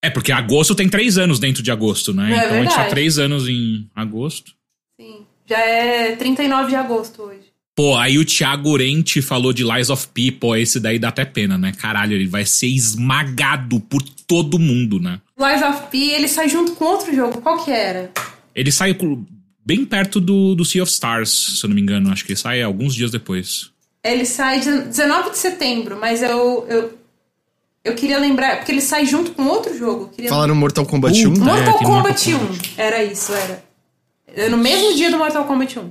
É, 0.02 0.10
porque 0.10 0.30
agosto 0.30 0.74
tem 0.74 0.88
três 0.88 1.18
anos 1.18 1.38
dentro 1.38 1.62
de 1.62 1.70
agosto, 1.70 2.12
né? 2.12 2.32
É 2.32 2.36
então 2.36 2.50
a 2.50 2.60
gente 2.60 2.68
tá 2.68 2.74
verdade. 2.76 2.90
três 2.90 3.18
anos 3.18 3.48
em 3.48 3.88
agosto. 3.94 4.52
Sim. 5.00 5.26
Já 5.46 5.58
é 5.58 6.16
39 6.16 6.68
de 6.68 6.76
agosto 6.76 7.22
hoje. 7.22 7.48
Pô, 7.74 7.96
aí 7.96 8.18
o 8.18 8.24
Thiago 8.24 8.76
Rente 8.76 9.22
falou 9.22 9.52
de 9.52 9.62
Lies 9.62 9.88
of 9.88 10.08
P, 10.08 10.32
pô, 10.32 10.56
esse 10.56 10.80
daí 10.80 10.98
dá 10.98 11.08
até 11.08 11.24
pena, 11.24 11.56
né? 11.56 11.72
Caralho, 11.78 12.14
ele 12.14 12.26
vai 12.26 12.44
ser 12.44 12.66
esmagado 12.66 13.78
por 13.80 14.02
todo 14.26 14.58
mundo, 14.58 14.98
né? 14.98 15.20
Lies 15.38 15.62
of 15.62 15.86
P, 15.88 15.96
ele 15.96 16.26
sai 16.26 16.48
junto 16.48 16.72
com 16.72 16.84
outro 16.84 17.14
jogo. 17.14 17.40
Qual 17.40 17.64
que 17.64 17.70
era? 17.70 18.10
Ele 18.52 18.72
sai 18.72 18.96
bem 19.64 19.84
perto 19.84 20.20
do, 20.20 20.56
do 20.56 20.64
Sea 20.64 20.82
of 20.82 20.90
Stars, 20.90 21.58
se 21.60 21.64
eu 21.64 21.68
não 21.68 21.76
me 21.76 21.80
engano. 21.80 22.10
Acho 22.10 22.24
que 22.24 22.32
ele 22.32 22.40
sai 22.40 22.62
alguns 22.62 22.96
dias 22.96 23.12
depois. 23.12 23.70
Ele 24.02 24.24
sai 24.24 24.58
de 24.58 24.70
19 24.88 25.30
de 25.30 25.38
setembro, 25.38 25.98
mas 26.00 26.20
eu, 26.20 26.66
eu, 26.68 26.97
eu 27.88 27.94
queria 27.94 28.18
lembrar, 28.18 28.56
porque 28.58 28.72
ele 28.72 28.80
sai 28.80 29.04
junto 29.06 29.32
com 29.32 29.44
outro 29.46 29.76
jogo. 29.76 30.04
Eu 30.04 30.08
Queria... 30.08 30.30
Fala 30.30 30.46
no 30.46 30.54
Mortal 30.54 30.86
Kombat 30.86 31.22
Puta. 31.24 31.40
1? 31.40 31.44
Mortal 31.44 31.74
É, 31.74 31.84
Kombat 31.84 32.30
Mortal 32.30 32.48
1. 32.76 32.80
Era 32.80 33.04
isso, 33.04 33.32
era. 33.32 33.64
É 34.34 34.48
no 34.48 34.56
mesmo 34.58 34.94
dia 34.94 35.10
do 35.10 35.18
Mortal 35.18 35.44
Kombat 35.44 35.78
1. 35.78 35.90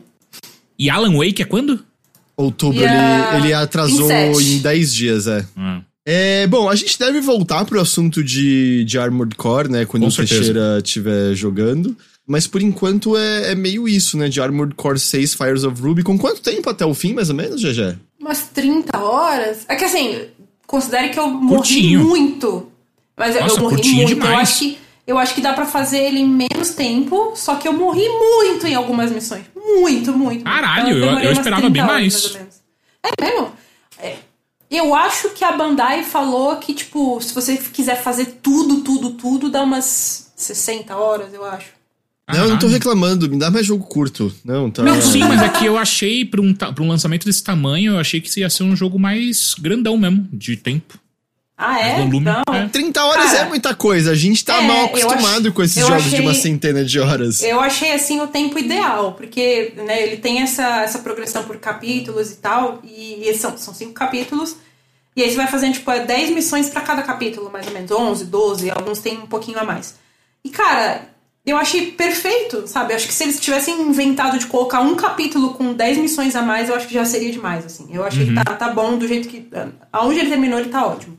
E 0.79 0.89
Alan 0.89 1.15
Wake 1.17 1.41
é 1.41 1.45
quando? 1.45 1.83
Outubro, 2.35 2.83
a- 2.85 3.35
ele, 3.37 3.45
ele 3.47 3.53
atrasou 3.53 4.05
em 4.11 4.33
sete. 4.33 4.49
em 4.53 4.59
10 4.59 4.93
dias, 4.93 5.27
é. 5.27 5.45
Ah. 5.57 5.81
É, 6.05 6.47
bom, 6.47 6.69
a 6.69 6.75
gente 6.75 6.97
deve 6.97 7.19
voltar 7.19 7.65
pro 7.65 7.81
assunto 7.81 8.23
de, 8.23 8.85
de 8.85 8.97
Armored 8.97 9.35
Core, 9.35 9.69
né? 9.69 9.85
Quando 9.85 10.03
Com 10.03 10.07
o 10.09 10.11
certeza. 10.11 10.35
Teixeira 10.41 10.77
estiver 10.83 11.33
jogando. 11.33 11.97
Mas 12.25 12.45
por 12.45 12.61
enquanto 12.61 13.17
é, 13.17 13.51
é 13.51 13.55
meio 13.55 13.87
isso, 13.87 14.17
né? 14.17 14.29
De 14.29 14.39
Armored 14.39 14.75
Core 14.75 14.99
6 14.99 15.33
Fires 15.33 15.63
of 15.63 15.81
Ruby. 15.81 16.03
Com 16.03 16.17
quanto 16.17 16.41
tempo 16.41 16.69
até 16.69 16.85
o 16.85 16.93
fim, 16.93 17.13
mais 17.13 17.29
ou 17.29 17.35
menos, 17.35 17.61
GG? 17.61 17.97
Umas 18.21 18.43
30 18.53 18.97
horas. 18.97 19.65
É 19.67 19.75
que 19.75 19.83
assim, 19.85 20.21
considere 20.68 21.09
que 21.09 21.18
eu 21.20 21.28
morri 21.30 21.55
Curtinho. 21.55 22.03
muito. 22.03 22.72
Mas 23.15 23.36
eu- 23.36 23.41
Nossa, 23.41 23.55
eu 23.55 23.63
morri 23.63 23.76
muito. 23.78 24.01
Eu 24.01 24.05
demais. 24.20 24.39
acho, 24.49 24.59
que, 24.59 24.78
eu 25.07 25.18
acho 25.18 25.34
que 25.34 25.41
dá 25.41 25.53
pra 25.53 25.65
fazer 25.65 25.97
ele 25.99 26.20
em 26.20 26.28
menos 26.30 26.70
tempo, 26.72 27.32
só 27.36 27.55
que 27.55 27.68
eu 27.68 27.74
morri 27.74 28.07
muito 28.07 28.68
em 28.68 28.76
algumas 28.76 29.11
missões. 29.11 29.45
Muito, 29.55 30.13
muito. 30.13 30.43
Caralho, 30.43 30.89
eu- 30.89 30.99
demorei 31.01 31.26
eu 31.26 31.30
umas 31.30 31.38
esperava 31.39 31.61
30 31.63 31.74
bem 31.74 31.84
mais. 31.86 32.34
menos. 32.34 32.61
É 33.03 33.24
mesmo? 33.24 33.51
É. 33.99 34.15
Eu 34.70 34.93
acho 34.93 35.30
que 35.30 35.45
a 35.45 35.53
Bandai 35.53 36.03
falou 36.03 36.57
que, 36.57 36.74
tipo, 36.74 37.20
se 37.22 37.34
você 37.34 37.55
quiser 37.57 37.95
fazer 38.03 38.39
tudo, 38.43 38.82
tudo, 38.82 39.11
tudo, 39.11 39.49
dá 39.49 39.63
umas 39.63 40.30
60 40.36 40.95
horas, 40.97 41.34
eu 41.34 41.43
acho. 41.45 41.76
Não, 42.30 42.43
eu 42.43 42.49
não 42.49 42.59
tô 42.59 42.67
reclamando, 42.67 43.30
me 43.30 43.38
dá 43.39 43.49
mais 43.49 43.65
jogo 43.65 43.86
curto. 43.86 44.34
Não, 44.43 44.69
tá. 44.69 44.84
Não, 44.84 45.01
sim, 45.01 45.19
mas 45.19 45.41
é 45.41 45.49
que 45.49 45.65
eu 45.65 45.78
achei, 45.78 46.25
pra 46.25 46.41
um, 46.41 46.53
pra 46.53 46.84
um 46.84 46.88
lançamento 46.89 47.25
desse 47.25 47.41
tamanho, 47.43 47.93
eu 47.93 47.99
achei 47.99 48.19
que 48.19 48.39
ia 48.39 48.49
ser 48.49 48.63
um 48.63 48.75
jogo 48.75 48.99
mais 48.99 49.53
grandão 49.57 49.97
mesmo, 49.97 50.28
de 50.34 50.57
tempo. 50.57 50.99
Ah, 51.59 51.80
é? 51.80 51.95
volume, 51.95 52.17
Então, 52.19 52.43
é. 52.53 52.67
30 52.67 53.03
horas 53.03 53.25
Cara, 53.32 53.38
é 53.39 53.45
muita 53.49 53.73
coisa. 53.73 54.11
A 54.11 54.15
gente 54.15 54.45
tá 54.45 54.61
é, 54.61 54.67
mal 54.67 54.86
acostumado 54.86 55.47
ach- 55.47 55.53
com 55.55 55.63
esses 55.63 55.78
eu 55.78 55.88
jogos 55.88 56.03
de 56.03 56.09
achei- 56.15 56.19
uma 56.25 56.34
centena 56.36 56.86
de 56.86 56.99
horas. 56.99 57.41
Eu 57.41 57.59
achei 57.59 57.93
assim 57.93 58.19
o 58.21 58.28
tempo 58.28 58.59
ideal, 58.59 59.13
porque 59.13 59.73
né, 59.78 60.03
ele 60.03 60.17
tem 60.17 60.41
essa, 60.41 60.82
essa 60.84 60.99
progressão 60.99 61.45
por 61.45 61.57
capítulos 61.57 62.32
e 62.32 62.36
tal, 62.36 62.80
e, 62.84 63.28
e 63.28 63.34
são, 63.36 63.57
são 63.57 63.73
cinco 63.73 63.93
capítulos, 63.93 64.55
e 65.15 65.23
aí 65.23 65.30
você 65.32 65.36
vai 65.36 65.47
fazendo 65.47 65.73
tipo 65.73 65.89
é 65.89 66.05
10 66.05 66.30
missões 66.30 66.69
pra 66.69 66.82
cada 66.82 67.01
capítulo, 67.01 67.49
mais 67.51 67.65
ou 67.65 67.73
menos, 67.73 67.89
11, 67.89 68.25
12, 68.25 68.69
alguns 68.69 68.99
tem 68.99 69.17
um 69.17 69.25
pouquinho 69.25 69.57
a 69.57 69.63
mais. 69.63 69.95
E 70.45 70.49
cara, 70.51 71.09
eu 71.47 71.57
achei 71.57 71.91
perfeito, 71.91 72.67
sabe? 72.67 72.93
Acho 72.93 73.07
que 73.07 73.13
se 73.13 73.23
eles 73.23 73.39
tivessem 73.39 73.81
inventado 73.81 74.37
de 74.37 74.47
colocar 74.47 74.81
um 74.81 74.95
capítulo 74.95 75.53
com 75.53 75.73
10 75.73 75.97
missões 75.97 76.35
a 76.35 76.41
mais, 76.41 76.69
eu 76.69 76.75
acho 76.75 76.87
que 76.87 76.93
já 76.93 77.05
seria 77.05 77.31
demais, 77.31 77.65
assim. 77.65 77.87
Eu 77.89 78.03
achei 78.03 78.27
que 78.27 78.33
tá, 78.33 78.43
tá 78.43 78.69
bom 78.69 78.97
do 78.97 79.07
jeito 79.07 79.27
que. 79.27 79.47
Aonde 79.91 80.19
ele 80.19 80.29
terminou, 80.29 80.59
ele 80.59 80.69
tá 80.69 80.85
ótimo. 80.85 81.17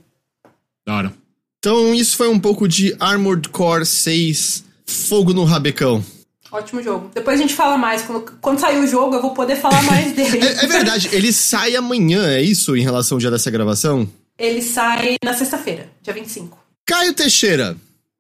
Da 0.87 0.97
hora. 0.97 1.13
Então, 1.59 1.95
isso 1.95 2.17
foi 2.17 2.29
um 2.29 2.39
pouco 2.39 2.69
de 2.69 2.95
Armored 3.01 3.49
Core 3.49 3.85
6 3.85 4.65
Fogo 4.87 5.33
no 5.33 5.45
Rabecão. 5.45 6.05
Ótimo 6.53 6.83
jogo. 6.83 7.11
Depois 7.15 7.39
a 7.39 7.43
gente 7.43 7.55
fala 7.55 7.77
mais. 7.77 8.03
Quando, 8.03 8.33
quando 8.41 8.59
sair 8.59 8.79
o 8.79 8.87
jogo, 8.87 9.17
eu 9.17 9.23
vou 9.23 9.33
poder 9.33 9.57
falar 9.57 9.83
mais 9.83 10.13
dele. 10.17 10.39
É, 10.47 10.65
é 10.65 10.67
verdade, 10.67 11.09
ele 11.13 11.33
sai 11.33 11.75
amanhã, 11.75 12.27
é 12.29 12.41
isso, 12.41 12.77
em 12.77 12.83
relação 12.83 13.17
ao 13.17 13.21
dia 13.21 13.31
dessa 13.31 13.51
gravação? 13.51 14.09
Ele 14.39 14.63
sai 14.63 15.17
na 15.25 15.35
sexta-feira, 15.35 15.89
dia 16.03 16.15
25. 16.15 16.57
Caio 16.87 17.13
Teixeira, 17.13 17.77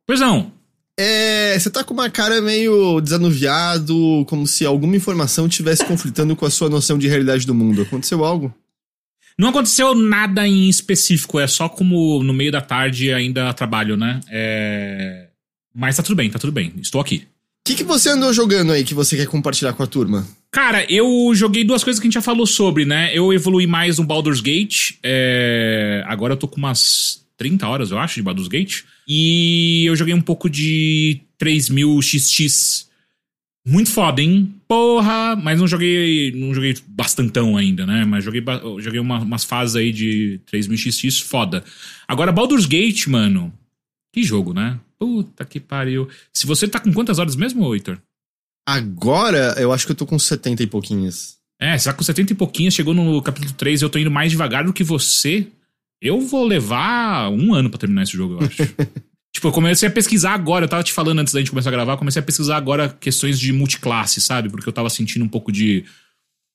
Pois 0.08 0.20
não. 0.20 0.50
É, 0.98 1.56
você 1.56 1.70
tá 1.70 1.84
com 1.84 1.94
uma 1.94 2.10
cara 2.10 2.42
meio 2.42 3.00
desanuviado, 3.00 4.24
como 4.26 4.48
se 4.48 4.66
alguma 4.66 4.96
informação 4.96 5.46
estivesse 5.46 5.84
conflitando 5.84 6.34
com 6.34 6.44
a 6.44 6.50
sua 6.50 6.68
noção 6.68 6.98
de 6.98 7.06
realidade 7.06 7.46
do 7.46 7.54
mundo. 7.54 7.82
Aconteceu 7.82 8.24
algo? 8.24 8.52
Não 9.38 9.50
aconteceu 9.50 9.94
nada 9.94 10.48
em 10.48 10.68
específico, 10.68 11.38
é 11.38 11.46
só 11.46 11.68
como 11.68 12.20
no 12.24 12.34
meio 12.34 12.50
da 12.50 12.60
tarde 12.60 13.12
ainda 13.12 13.54
trabalho, 13.54 13.96
né? 13.96 14.18
É... 14.28 15.28
Mas 15.72 15.96
tá 15.96 16.02
tudo 16.02 16.16
bem, 16.16 16.28
tá 16.28 16.38
tudo 16.40 16.52
bem. 16.52 16.72
Estou 16.82 17.00
aqui. 17.00 17.28
O 17.64 17.70
que, 17.70 17.76
que 17.76 17.84
você 17.84 18.10
andou 18.10 18.32
jogando 18.32 18.72
aí 18.72 18.82
que 18.82 18.94
você 18.94 19.16
quer 19.16 19.28
compartilhar 19.28 19.74
com 19.74 19.84
a 19.84 19.86
turma? 19.86 20.26
Cara, 20.50 20.84
eu 20.90 21.30
joguei 21.32 21.62
duas 21.62 21.84
coisas 21.84 22.00
que 22.00 22.06
a 22.06 22.08
gente 22.08 22.14
já 22.14 22.22
falou 22.22 22.46
sobre, 22.46 22.84
né? 22.84 23.10
Eu 23.14 23.32
evolui 23.32 23.68
mais 23.68 23.98
no 23.98 24.04
Baldur's 24.04 24.40
Gate. 24.40 24.94
é, 25.04 26.02
Agora 26.08 26.32
eu 26.32 26.36
tô 26.36 26.48
com 26.48 26.56
umas 26.56 27.27
30 27.38 27.66
horas, 27.66 27.90
eu 27.90 27.98
acho, 27.98 28.16
de 28.16 28.22
Baldur's 28.22 28.48
Gate. 28.48 28.82
E 29.08 29.84
eu 29.86 29.96
joguei 29.96 30.12
um 30.12 30.20
pouco 30.20 30.50
de 30.50 31.20
3000 31.38 32.02
XX. 32.02 32.86
Muito 33.66 33.90
foda, 33.90 34.20
hein? 34.20 34.54
Porra! 34.66 35.36
Mas 35.36 35.58
não 35.60 35.66
joguei. 35.66 36.32
Não 36.32 36.52
joguei 36.54 36.74
bastantão 36.88 37.56
ainda, 37.56 37.86
né? 37.86 38.04
Mas 38.04 38.24
joguei, 38.24 38.42
joguei 38.78 38.98
uma- 39.00 39.20
umas 39.20 39.44
fases 39.44 39.76
aí 39.76 39.92
de 39.92 40.40
3000 40.46 40.76
XX 40.76 41.20
foda. 41.20 41.64
Agora, 42.06 42.32
Baldur's 42.32 42.66
Gate, 42.66 43.06
mano. 43.06 43.52
Que 44.14 44.22
jogo, 44.22 44.52
né? 44.52 44.78
Puta 44.98 45.44
que 45.44 45.60
pariu. 45.60 46.08
Se 46.34 46.46
você 46.46 46.66
tá 46.66 46.80
com 46.80 46.92
quantas 46.92 47.18
horas 47.18 47.36
mesmo, 47.36 47.72
Heitor? 47.74 47.98
Agora, 48.66 49.54
eu 49.58 49.72
acho 49.72 49.86
que 49.86 49.92
eu 49.92 49.96
tô 49.96 50.04
com 50.06 50.18
70 50.18 50.62
e 50.62 50.66
pouquinhos. 50.66 51.36
É, 51.60 51.76
você 51.76 51.88
tá 51.90 51.94
com 51.94 52.02
70 52.02 52.32
e 52.32 52.36
pouquinho, 52.36 52.70
chegou 52.70 52.94
no 52.94 53.20
capítulo 53.22 53.52
3 53.54 53.82
eu 53.82 53.90
tô 53.90 53.98
indo 53.98 54.10
mais 54.10 54.30
devagar 54.30 54.64
do 54.64 54.72
que 54.72 54.84
você. 54.84 55.46
Eu 56.00 56.20
vou 56.20 56.44
levar 56.46 57.30
um 57.30 57.54
ano 57.54 57.68
pra 57.70 57.78
terminar 57.78 58.02
esse 58.02 58.12
jogo, 58.12 58.34
eu 58.34 58.46
acho. 58.46 58.62
tipo, 59.34 59.48
eu 59.48 59.52
comecei 59.52 59.88
a 59.88 59.92
pesquisar 59.92 60.32
agora, 60.32 60.64
eu 60.64 60.68
tava 60.68 60.82
te 60.82 60.92
falando 60.92 61.18
antes 61.18 61.32
da 61.32 61.40
gente 61.40 61.50
começar 61.50 61.70
a 61.70 61.72
gravar, 61.72 61.94
eu 61.94 61.98
comecei 61.98 62.20
a 62.20 62.24
pesquisar 62.24 62.56
agora 62.56 62.88
questões 62.88 63.38
de 63.38 63.52
multiclasse, 63.52 64.20
sabe? 64.20 64.48
Porque 64.48 64.68
eu 64.68 64.72
tava 64.72 64.90
sentindo 64.90 65.24
um 65.24 65.28
pouco 65.28 65.50
de. 65.50 65.84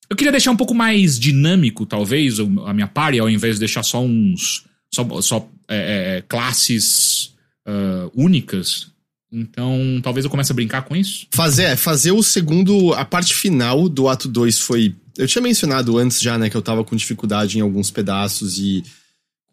Eu 0.09 0.15
queria 0.15 0.31
deixar 0.31 0.51
um 0.51 0.57
pouco 0.57 0.73
mais 0.73 1.19
dinâmico, 1.19 1.85
talvez, 1.85 2.39
a 2.39 2.73
minha 2.73 2.87
party, 2.87 3.19
ao 3.19 3.29
invés 3.29 3.55
de 3.55 3.59
deixar 3.59 3.83
só 3.83 4.01
uns. 4.03 4.65
só, 4.93 5.21
só 5.21 5.49
é, 5.67 6.17
é, 6.17 6.21
classes 6.21 7.33
ah, 7.65 8.09
únicas. 8.13 8.91
Então, 9.31 9.99
talvez 10.03 10.25
eu 10.25 10.29
comece 10.29 10.51
a 10.51 10.55
brincar 10.55 10.83
com 10.83 10.95
isso. 10.95 11.25
Fazer, 11.33 11.63
é, 11.63 11.75
fazer 11.75 12.11
o 12.11 12.21
segundo, 12.21 12.93
a 12.93 13.03
parte 13.03 13.33
final 13.33 13.89
do 13.89 14.07
ato 14.07 14.27
2 14.27 14.59
foi. 14.59 14.95
Eu 15.17 15.27
tinha 15.27 15.41
mencionado 15.41 15.97
antes 15.97 16.21
já, 16.21 16.37
né, 16.37 16.49
que 16.49 16.57
eu 16.57 16.61
tava 16.61 16.83
com 16.83 16.95
dificuldade 16.95 17.57
em 17.57 17.61
alguns 17.61 17.89
pedaços 17.89 18.59
e 18.59 18.83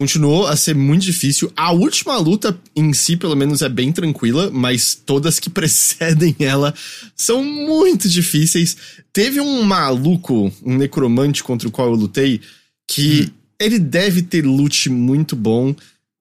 continuou 0.01 0.47
a 0.47 0.57
ser 0.57 0.75
muito 0.75 1.03
difícil. 1.03 1.53
A 1.55 1.73
última 1.73 2.17
luta 2.17 2.59
em 2.75 2.91
si, 2.95 3.19
pelo 3.19 3.37
menos, 3.37 3.61
é 3.61 3.69
bem 3.69 3.93
tranquila, 3.93 4.51
mas 4.51 4.95
todas 4.95 5.39
que 5.39 5.51
precedem 5.53 6.35
ela 6.41 6.73
são 7.15 7.45
muito 7.45 8.09
difíceis. 8.09 8.75
Teve 9.13 9.43
um 9.43 9.63
maluco, 9.63 10.51
um 10.65 10.79
necromante 10.79 11.45
contra 11.45 11.69
o 11.69 11.71
qual 11.71 11.89
eu 11.89 11.95
lutei, 11.95 12.41
que 12.89 13.31
ele 13.61 13.79
deve 13.79 14.23
ter 14.23 14.43
loot 14.47 14.89
muito 14.89 15.37
bom. 15.37 15.75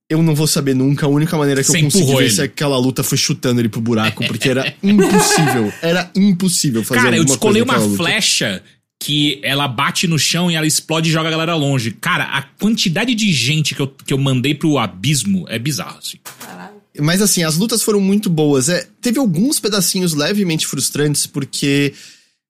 Eu 0.10 0.22
não 0.22 0.36
vou 0.36 0.48
saber 0.48 0.74
nunca. 0.76 1.06
A 1.06 1.10
única 1.10 1.38
maneira 1.38 1.62
que 1.62 1.68
Você 1.68 1.78
eu 1.78 1.84
consegui 1.84 2.16
ver 2.16 2.24
ele. 2.24 2.30
se 2.32 2.42
aquela 2.42 2.78
luta 2.78 3.02
foi 3.02 3.18
chutando 3.18 3.62
ele 3.62 3.70
pro 3.70 3.80
buraco, 3.80 4.28
porque 4.28 4.50
era 4.50 4.76
impossível. 4.84 5.72
Era 5.82 6.12
impossível 6.14 6.84
fazer 6.84 7.02
Cara, 7.02 7.16
eu 7.16 7.24
descolei 7.24 7.62
uma 7.62 7.78
luta. 7.78 7.96
flecha 7.96 8.62
que 9.00 9.40
ela 9.44 9.68
bate 9.68 10.08
no 10.08 10.20
chão 10.20 10.52
e 10.52 10.56
ela 10.56 10.68
explode 10.68 11.10
e 11.10 11.12
joga 11.12 11.30
a 11.30 11.32
galera 11.32 11.56
longe. 11.56 11.92
Cara, 11.92 12.26
a 12.26 12.42
quantidade 12.42 13.16
de 13.16 13.32
gente 13.32 13.74
que 13.74 13.82
eu, 13.82 13.88
que 13.88 14.14
eu 14.14 14.18
mandei 14.18 14.54
pro 14.54 14.78
abismo 14.78 15.46
é 15.48 15.58
bizarro, 15.58 16.00
assim. 16.00 16.18
Caralho. 16.40 16.80
Mas 17.00 17.22
assim, 17.22 17.44
as 17.44 17.56
lutas 17.56 17.82
foram 17.82 18.02
muito 18.02 18.30
boas. 18.30 18.68
É, 18.68 18.88
teve 19.00 19.18
alguns 19.18 19.60
pedacinhos 19.60 20.14
levemente 20.14 20.68
frustrantes, 20.68 21.26
porque 21.26 21.94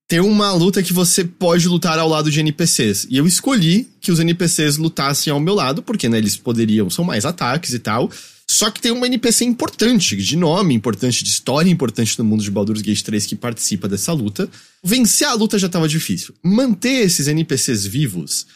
tem 0.08 0.20
uma 0.20 0.52
luta 0.54 0.82
que 0.82 0.92
você 0.92 1.24
pode 1.24 1.68
lutar 1.68 2.00
ao 2.00 2.10
lado 2.10 2.32
de 2.32 2.40
NPCs. 2.40 3.06
E 3.12 3.18
eu 3.18 3.28
escolhi 3.28 3.88
que 4.02 4.12
os 4.12 4.20
NPCs 4.20 4.78
lutassem 4.78 5.32
ao 5.32 5.40
meu 5.40 5.54
lado, 5.54 5.84
porque 5.84 6.10
né, 6.10 6.18
eles 6.18 6.36
poderiam, 6.36 6.90
são 6.90 7.06
mais 7.06 7.26
ataques 7.26 7.74
e 7.74 7.80
tal. 7.80 8.10
Só 8.50 8.72
que 8.72 8.82
tem 8.82 8.92
uma 8.92 9.06
NPC 9.06 9.46
importante, 9.46 10.16
de 10.16 10.36
nome, 10.36 10.74
importante 10.74 11.24
de 11.24 11.30
história, 11.30 11.70
importante 11.70 12.18
no 12.18 12.26
mundo 12.26 12.42
de 12.42 12.50
Baldur's 12.50 12.82
Gate 12.82 13.04
3 13.04 13.28
que 13.28 13.36
participa 13.36 13.88
dessa 13.88 14.12
luta. 14.12 14.50
Vencer 14.84 15.28
a 15.28 15.34
luta 15.34 15.60
já 15.60 15.70
tava 15.70 15.88
difícil. 15.88 16.34
Manter 16.44 17.06
esses 17.06 17.28
NPCs 17.28 17.86
vivos 17.86 18.48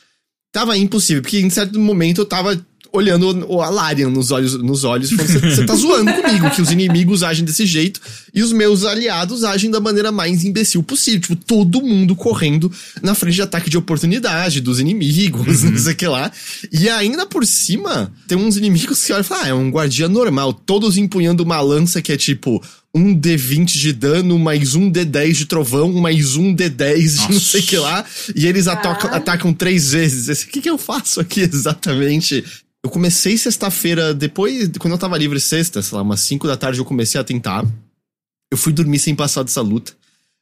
tava 0.52 0.78
impossível, 0.78 1.22
porque 1.22 1.40
em 1.40 1.50
certo 1.50 1.80
momento 1.80 2.22
eu 2.22 2.26
tava 2.26 2.56
olhando 2.94 3.46
o 3.50 3.60
Alarian 3.60 4.10
nos 4.10 4.30
olhos, 4.30 4.54
nos 4.62 4.84
olhos 4.84 5.12
e 5.12 5.18
falando, 5.18 5.56
você 5.56 5.66
tá 5.66 5.74
zoando 5.74 6.14
comigo, 6.14 6.52
que 6.52 6.62
os 6.62 6.72
inimigos 6.72 7.24
agem 7.24 7.44
desse 7.44 7.66
jeito 7.66 8.00
e 8.32 8.44
os 8.44 8.54
meus 8.54 8.86
aliados 8.86 9.44
agem 9.44 9.72
da 9.72 9.80
maneira 9.80 10.12
mais 10.12 10.46
imbecil 10.46 10.84
possível. 10.84 11.20
Tipo, 11.22 11.36
todo 11.36 11.82
mundo 11.82 12.16
correndo 12.16 12.72
na 13.02 13.16
frente 13.16 13.34
de 13.34 13.42
ataque 13.42 13.68
de 13.68 13.78
oportunidade 13.78 14.62
dos 14.62 14.80
inimigos, 14.80 15.64
não 15.66 15.78
sei 15.78 15.94
o 15.94 15.96
que 15.96 16.08
lá. 16.08 16.32
E 16.72 16.88
ainda 16.88 17.26
por 17.26 17.48
cima, 17.48 18.14
tem 18.28 18.38
uns 18.38 18.58
inimigos 18.58 19.04
que 19.04 19.12
olham 19.12 19.22
e 19.22 19.26
falam, 19.26 19.44
ah, 19.44 19.48
é 19.48 19.54
um 19.56 19.72
guardia 19.72 20.08
normal, 20.08 20.54
todos 20.54 20.96
empunhando 20.96 21.42
uma 21.42 21.60
lança 21.62 22.00
que 22.00 22.12
é 22.12 22.18
tipo 22.18 22.62
um 22.96 23.20
D20 23.20 23.66
de 23.66 23.92
dano, 23.92 24.38
mais 24.38 24.76
um 24.76 24.92
D10 24.92 25.32
de 25.32 25.46
trovão, 25.48 25.92
mais 25.94 26.36
um 26.36 26.56
D10 26.56 27.26
de 27.26 27.34
não 27.34 27.40
sei 27.40 27.62
o 27.62 27.64
que 27.64 27.78
lá. 27.78 28.06
E 28.36 28.46
eles 28.46 28.68
atacam, 28.68 29.12
atacam 29.12 29.52
três 29.52 29.92
vezes. 29.94 30.44
O 30.44 30.48
que, 30.48 30.62
que 30.62 30.70
eu 30.70 30.78
faço 30.78 31.20
aqui 31.20 31.42
exatamente? 31.52 32.44
Eu 32.84 32.90
comecei 32.90 33.38
sexta-feira, 33.38 34.14
depois, 34.14 34.70
quando 34.78 34.94
eu 34.94 34.98
tava 34.98 35.18
livre 35.18 35.40
sexta, 35.40 35.82
sei 35.82 35.96
lá, 35.96 36.02
umas 36.02 36.20
5 36.20 36.46
da 36.46 36.58
tarde 36.58 36.80
eu 36.80 36.86
comecei 36.86 37.20
a 37.20 37.24
tentar. 37.24 37.66
Eu 38.52 38.58
fui 38.58 38.74
dormir 38.74 39.00
sem 39.00 39.16
passar 39.16 39.44
dessa 39.44 39.62
luta. 39.62 39.94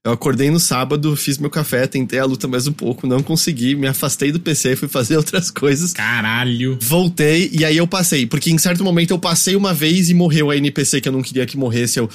Eu 0.04 0.12
acordei 0.12 0.50
no 0.50 0.60
sábado, 0.60 1.16
fiz 1.16 1.38
meu 1.38 1.52
café, 1.52 1.86
tentei 1.86 2.18
a 2.18 2.26
luta 2.26 2.48
mais 2.48 2.66
um 2.66 2.74
pouco, 2.74 3.06
não 3.06 3.22
consegui, 3.22 3.76
me 3.76 3.88
afastei 3.88 4.32
do 4.32 4.40
PC, 4.40 4.76
fui 4.76 4.88
fazer 4.88 5.16
outras 5.18 5.52
coisas. 5.52 5.94
Caralho. 5.94 6.80
Voltei 6.82 7.52
e 7.54 7.64
aí 7.64 7.78
eu 7.78 7.86
passei, 7.86 8.26
porque 8.26 8.50
em 8.50 8.58
certo 8.58 8.84
momento 8.84 9.12
eu 9.12 9.20
passei 9.20 9.56
uma 9.56 9.76
vez 9.76 10.10
e 10.10 10.16
morreu 10.16 10.50
a 10.50 10.58
NPC 10.58 11.00
que 11.00 11.08
eu 11.08 11.14
não 11.14 11.22
queria 11.22 11.46
que 11.46 11.56
morresse. 11.56 12.00
Eu, 12.00 12.10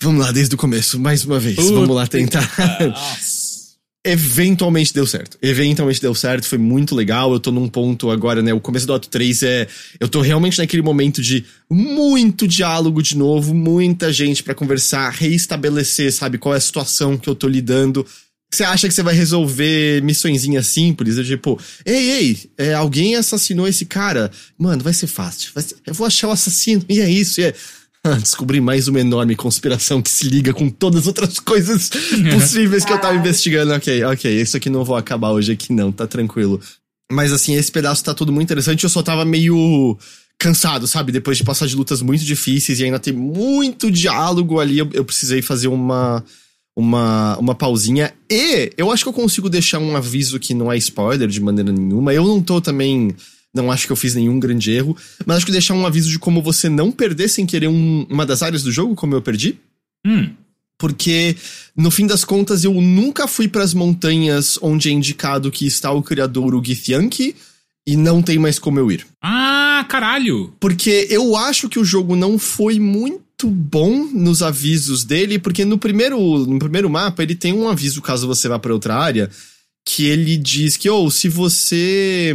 vamos 0.00 0.24
lá, 0.24 0.32
desde 0.32 0.54
o 0.54 0.58
começo, 0.58 0.98
mais 0.98 1.22
uma 1.22 1.38
vez, 1.38 1.56
Puta 1.56 1.74
vamos 1.74 1.94
lá 1.94 2.06
tentar. 2.06 2.50
Nossa. 2.80 3.39
Eventualmente 4.04 4.94
deu 4.94 5.06
certo. 5.06 5.36
Eventualmente 5.42 6.00
deu 6.00 6.14
certo, 6.14 6.46
foi 6.46 6.56
muito 6.56 6.94
legal. 6.94 7.32
Eu 7.32 7.40
tô 7.40 7.52
num 7.52 7.68
ponto 7.68 8.10
agora, 8.10 8.40
né? 8.40 8.52
O 8.52 8.60
começo 8.60 8.86
do 8.86 8.94
ato 8.94 9.08
3 9.08 9.42
é. 9.42 9.68
Eu 9.98 10.08
tô 10.08 10.22
realmente 10.22 10.58
naquele 10.58 10.82
momento 10.82 11.20
de 11.20 11.44
muito 11.70 12.48
diálogo 12.48 13.02
de 13.02 13.14
novo, 13.16 13.54
muita 13.54 14.10
gente 14.10 14.42
pra 14.42 14.54
conversar, 14.54 15.10
reestabelecer, 15.10 16.10
sabe, 16.12 16.38
qual 16.38 16.54
é 16.54 16.58
a 16.58 16.60
situação 16.60 17.18
que 17.18 17.28
eu 17.28 17.34
tô 17.34 17.46
lidando. 17.46 18.06
Você 18.52 18.64
acha 18.64 18.88
que 18.88 18.94
você 18.94 19.02
vai 19.02 19.14
resolver 19.14 20.02
missõezinhas 20.02 20.66
simples? 20.66 21.18
Eu, 21.18 21.24
tipo, 21.24 21.60
ei, 21.84 22.10
ei, 22.10 22.38
é, 22.58 22.74
alguém 22.74 23.14
assassinou 23.16 23.68
esse 23.68 23.84
cara. 23.84 24.30
Mano, 24.58 24.82
vai 24.82 24.94
ser 24.94 25.06
fácil. 25.08 25.52
vai 25.54 25.62
ser- 25.62 25.76
eu 25.86 25.94
vou 25.94 26.06
achar 26.06 26.28
o 26.28 26.32
assassino, 26.32 26.82
e 26.88 27.00
é 27.00 27.08
isso, 27.08 27.40
e 27.40 27.44
é. 27.44 27.54
Descobri 28.20 28.60
mais 28.60 28.88
uma 28.88 29.00
enorme 29.00 29.36
conspiração 29.36 30.00
que 30.00 30.10
se 30.10 30.26
liga 30.26 30.54
com 30.54 30.70
todas 30.70 31.02
as 31.02 31.06
outras 31.06 31.38
coisas 31.38 31.90
possíveis 32.32 32.84
que 32.84 32.92
eu 32.92 32.98
tava 32.98 33.16
investigando. 33.16 33.72
Ok, 33.72 34.04
ok, 34.04 34.40
isso 34.40 34.56
aqui 34.56 34.70
não 34.70 34.84
vou 34.84 34.96
acabar 34.96 35.30
hoje 35.30 35.52
aqui 35.52 35.72
não, 35.72 35.92
tá 35.92 36.06
tranquilo. 36.06 36.60
Mas 37.12 37.32
assim, 37.32 37.54
esse 37.54 37.70
pedaço 37.70 38.04
tá 38.04 38.14
tudo 38.14 38.32
muito 38.32 38.46
interessante. 38.46 38.84
Eu 38.84 38.90
só 38.90 39.02
tava 39.02 39.24
meio 39.24 39.98
cansado, 40.38 40.86
sabe? 40.86 41.12
Depois 41.12 41.36
de 41.36 41.44
passar 41.44 41.66
de 41.66 41.76
lutas 41.76 42.00
muito 42.00 42.24
difíceis 42.24 42.80
e 42.80 42.84
ainda 42.84 42.98
ter 42.98 43.12
muito 43.12 43.90
diálogo 43.90 44.58
ali, 44.58 44.78
eu, 44.78 44.88
eu 44.94 45.04
precisei 45.04 45.42
fazer 45.42 45.68
uma, 45.68 46.24
uma, 46.74 47.36
uma 47.36 47.54
pausinha. 47.54 48.14
E 48.30 48.72
eu 48.78 48.90
acho 48.90 49.04
que 49.04 49.08
eu 49.10 49.12
consigo 49.12 49.50
deixar 49.50 49.78
um 49.78 49.94
aviso 49.94 50.40
que 50.40 50.54
não 50.54 50.72
é 50.72 50.78
spoiler 50.78 51.28
de 51.28 51.40
maneira 51.40 51.70
nenhuma. 51.70 52.14
Eu 52.14 52.24
não 52.24 52.40
tô 52.40 52.60
também 52.60 53.14
Não 53.54 53.70
acho 53.70 53.86
que 53.86 53.92
eu 53.92 53.96
fiz 53.96 54.14
nenhum 54.14 54.38
grande 54.38 54.70
erro, 54.70 54.96
mas 55.26 55.38
acho 55.38 55.46
que 55.46 55.52
deixar 55.52 55.74
um 55.74 55.86
aviso 55.86 56.08
de 56.08 56.18
como 56.18 56.40
você 56.40 56.68
não 56.68 56.92
perder 56.92 57.28
sem 57.28 57.44
querer 57.44 57.68
um, 57.68 58.06
uma 58.08 58.24
das 58.24 58.42
áreas 58.42 58.62
do 58.62 58.70
jogo, 58.70 58.94
como 58.94 59.14
eu 59.14 59.22
perdi. 59.22 59.58
Hum. 60.06 60.30
Porque, 60.78 61.36
no 61.76 61.90
fim 61.90 62.06
das 62.06 62.24
contas, 62.24 62.64
eu 62.64 62.72
nunca 62.80 63.28
fui 63.28 63.48
para 63.48 63.62
as 63.62 63.74
montanhas 63.74 64.58
onde 64.62 64.88
é 64.88 64.92
indicado 64.92 65.50
que 65.50 65.66
está 65.66 65.90
o 65.90 66.02
criador, 66.02 66.54
o 66.54 66.64
Githyanki, 66.64 67.36
e 67.86 67.96
não 67.96 68.22
tem 68.22 68.38
mais 68.38 68.58
como 68.58 68.78
eu 68.78 68.90
ir. 68.90 69.06
Ah, 69.22 69.84
caralho! 69.88 70.54
Porque 70.58 71.06
eu 71.10 71.36
acho 71.36 71.68
que 71.68 71.78
o 71.78 71.84
jogo 71.84 72.16
não 72.16 72.38
foi 72.38 72.78
muito 72.78 73.48
bom 73.48 74.06
nos 74.12 74.42
avisos 74.42 75.04
dele, 75.04 75.38
porque 75.38 75.64
no 75.64 75.76
primeiro, 75.76 76.18
no 76.46 76.58
primeiro 76.58 76.88
mapa 76.88 77.22
ele 77.22 77.34
tem 77.34 77.52
um 77.52 77.68
aviso 77.68 78.00
caso 78.00 78.26
você 78.26 78.48
vá 78.48 78.58
para 78.58 78.72
outra 78.72 78.96
área, 78.96 79.28
que 79.84 80.06
ele 80.06 80.36
diz 80.36 80.76
que, 80.76 80.88
ou 80.88 81.06
oh, 81.06 81.10
se 81.10 81.28
você 81.28 82.34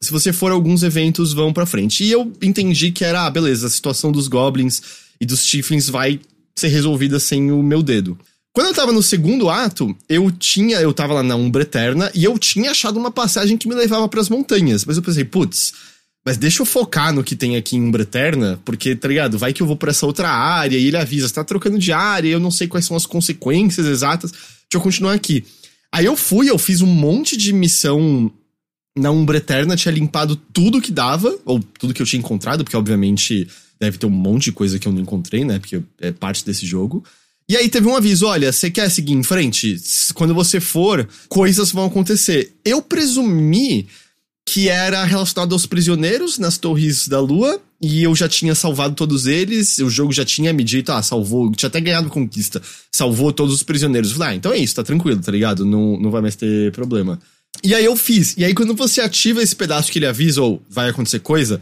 se 0.00 0.10
você 0.10 0.32
for 0.32 0.52
alguns 0.52 0.82
eventos, 0.82 1.32
vão 1.32 1.52
pra 1.52 1.66
frente. 1.66 2.04
E 2.04 2.10
eu 2.10 2.32
entendi 2.40 2.90
que 2.92 3.04
era, 3.04 3.26
ah, 3.26 3.30
beleza, 3.30 3.66
a 3.66 3.70
situação 3.70 4.12
dos 4.12 4.28
goblins 4.28 4.80
e 5.20 5.26
dos 5.26 5.44
tieflings 5.44 5.88
vai 5.88 6.20
ser 6.56 6.68
resolvida 6.68 7.18
sem 7.18 7.50
o 7.50 7.62
meu 7.62 7.82
dedo. 7.82 8.18
Quando 8.52 8.68
eu 8.68 8.74
tava 8.74 8.92
no 8.92 9.02
segundo 9.02 9.50
ato, 9.50 9.96
eu 10.08 10.30
tinha, 10.30 10.80
eu 10.80 10.94
tava 10.94 11.14
lá 11.14 11.22
na 11.24 11.34
Umbra 11.34 11.62
Eterna 11.62 12.10
e 12.14 12.22
eu 12.22 12.38
tinha 12.38 12.70
achado 12.70 12.96
uma 12.96 13.10
passagem 13.10 13.56
que 13.56 13.68
me 13.68 13.74
levava 13.74 14.08
para 14.08 14.20
as 14.20 14.28
montanhas, 14.28 14.84
mas 14.84 14.96
eu 14.96 15.02
pensei, 15.02 15.24
putz, 15.24 15.72
mas 16.24 16.36
deixa 16.36 16.62
eu 16.62 16.66
focar 16.66 17.12
no 17.12 17.24
que 17.24 17.34
tem 17.34 17.56
aqui 17.56 17.76
em 17.76 17.82
Umbra 17.82 18.02
Eterna, 18.02 18.60
porque, 18.64 18.94
tá 18.94 19.08
ligado? 19.08 19.36
Vai 19.36 19.52
que 19.52 19.60
eu 19.60 19.66
vou 19.66 19.76
para 19.76 19.90
essa 19.90 20.06
outra 20.06 20.30
área 20.30 20.78
e 20.78 20.86
ele 20.86 20.96
avisa, 20.96 21.26
você 21.26 21.34
tá 21.34 21.42
trocando 21.42 21.78
de 21.80 21.92
área, 21.92 22.28
eu 22.28 22.38
não 22.38 22.50
sei 22.52 22.68
quais 22.68 22.86
são 22.86 22.96
as 22.96 23.04
consequências 23.04 23.86
exatas, 23.86 24.30
deixa 24.30 24.74
eu 24.74 24.80
continuar 24.80 25.14
aqui. 25.14 25.44
Aí 25.94 26.06
eu 26.06 26.16
fui, 26.16 26.50
eu 26.50 26.58
fiz 26.58 26.80
um 26.80 26.88
monte 26.88 27.36
de 27.36 27.52
missão 27.52 28.28
na 28.98 29.12
Umbra 29.12 29.36
Eterna, 29.36 29.76
tinha 29.76 29.94
limpado 29.94 30.34
tudo 30.34 30.80
que 30.80 30.90
dava, 30.90 31.38
ou 31.44 31.60
tudo 31.60 31.94
que 31.94 32.02
eu 32.02 32.06
tinha 32.06 32.18
encontrado, 32.18 32.64
porque 32.64 32.76
obviamente 32.76 33.46
deve 33.78 33.96
ter 33.96 34.06
um 34.06 34.10
monte 34.10 34.46
de 34.46 34.52
coisa 34.52 34.76
que 34.76 34.88
eu 34.88 34.92
não 34.92 35.00
encontrei, 35.00 35.44
né? 35.44 35.60
Porque 35.60 35.80
é 36.00 36.10
parte 36.10 36.44
desse 36.44 36.66
jogo. 36.66 37.04
E 37.48 37.56
aí 37.56 37.68
teve 37.68 37.86
um 37.86 37.94
aviso: 37.94 38.26
olha, 38.26 38.50
você 38.50 38.72
quer 38.72 38.90
seguir 38.90 39.12
em 39.12 39.22
frente? 39.22 39.76
Quando 40.14 40.34
você 40.34 40.58
for, 40.58 41.08
coisas 41.28 41.70
vão 41.70 41.84
acontecer. 41.84 42.52
Eu 42.64 42.82
presumi 42.82 43.86
que 44.46 44.68
era 44.68 45.02
relacionado 45.04 45.52
aos 45.52 45.64
prisioneiros 45.66 46.38
nas 46.38 46.58
Torres 46.58 47.08
da 47.08 47.20
Lua, 47.20 47.60
e 47.80 48.02
eu 48.02 48.14
já 48.14 48.28
tinha 48.28 48.54
salvado 48.54 48.94
todos 48.94 49.26
eles, 49.26 49.78
o 49.78 49.88
jogo 49.88 50.12
já 50.12 50.24
tinha 50.24 50.52
me 50.52 50.62
dito, 50.62 50.92
ah, 50.92 51.02
salvou, 51.02 51.50
tinha 51.52 51.68
até 51.68 51.80
ganhado 51.80 52.08
conquista, 52.08 52.60
salvou 52.94 53.32
todos 53.32 53.54
os 53.54 53.62
prisioneiros. 53.62 54.12
Falei, 54.12 54.28
ah, 54.28 54.34
então 54.36 54.52
é 54.52 54.58
isso, 54.58 54.74
tá 54.74 54.82
tranquilo, 54.82 55.20
tá 55.20 55.32
ligado? 55.32 55.64
Não, 55.64 55.98
não 55.98 56.10
vai 56.10 56.20
mais 56.20 56.36
ter 56.36 56.72
problema. 56.72 57.18
E 57.62 57.74
aí 57.74 57.84
eu 57.84 57.96
fiz. 57.96 58.34
E 58.36 58.44
aí 58.44 58.54
quando 58.54 58.74
você 58.74 59.00
ativa 59.00 59.42
esse 59.42 59.56
pedaço 59.56 59.90
que 59.90 59.98
ele 59.98 60.06
avisa, 60.06 60.42
ou 60.42 60.62
vai 60.68 60.90
acontecer 60.90 61.20
coisa, 61.20 61.60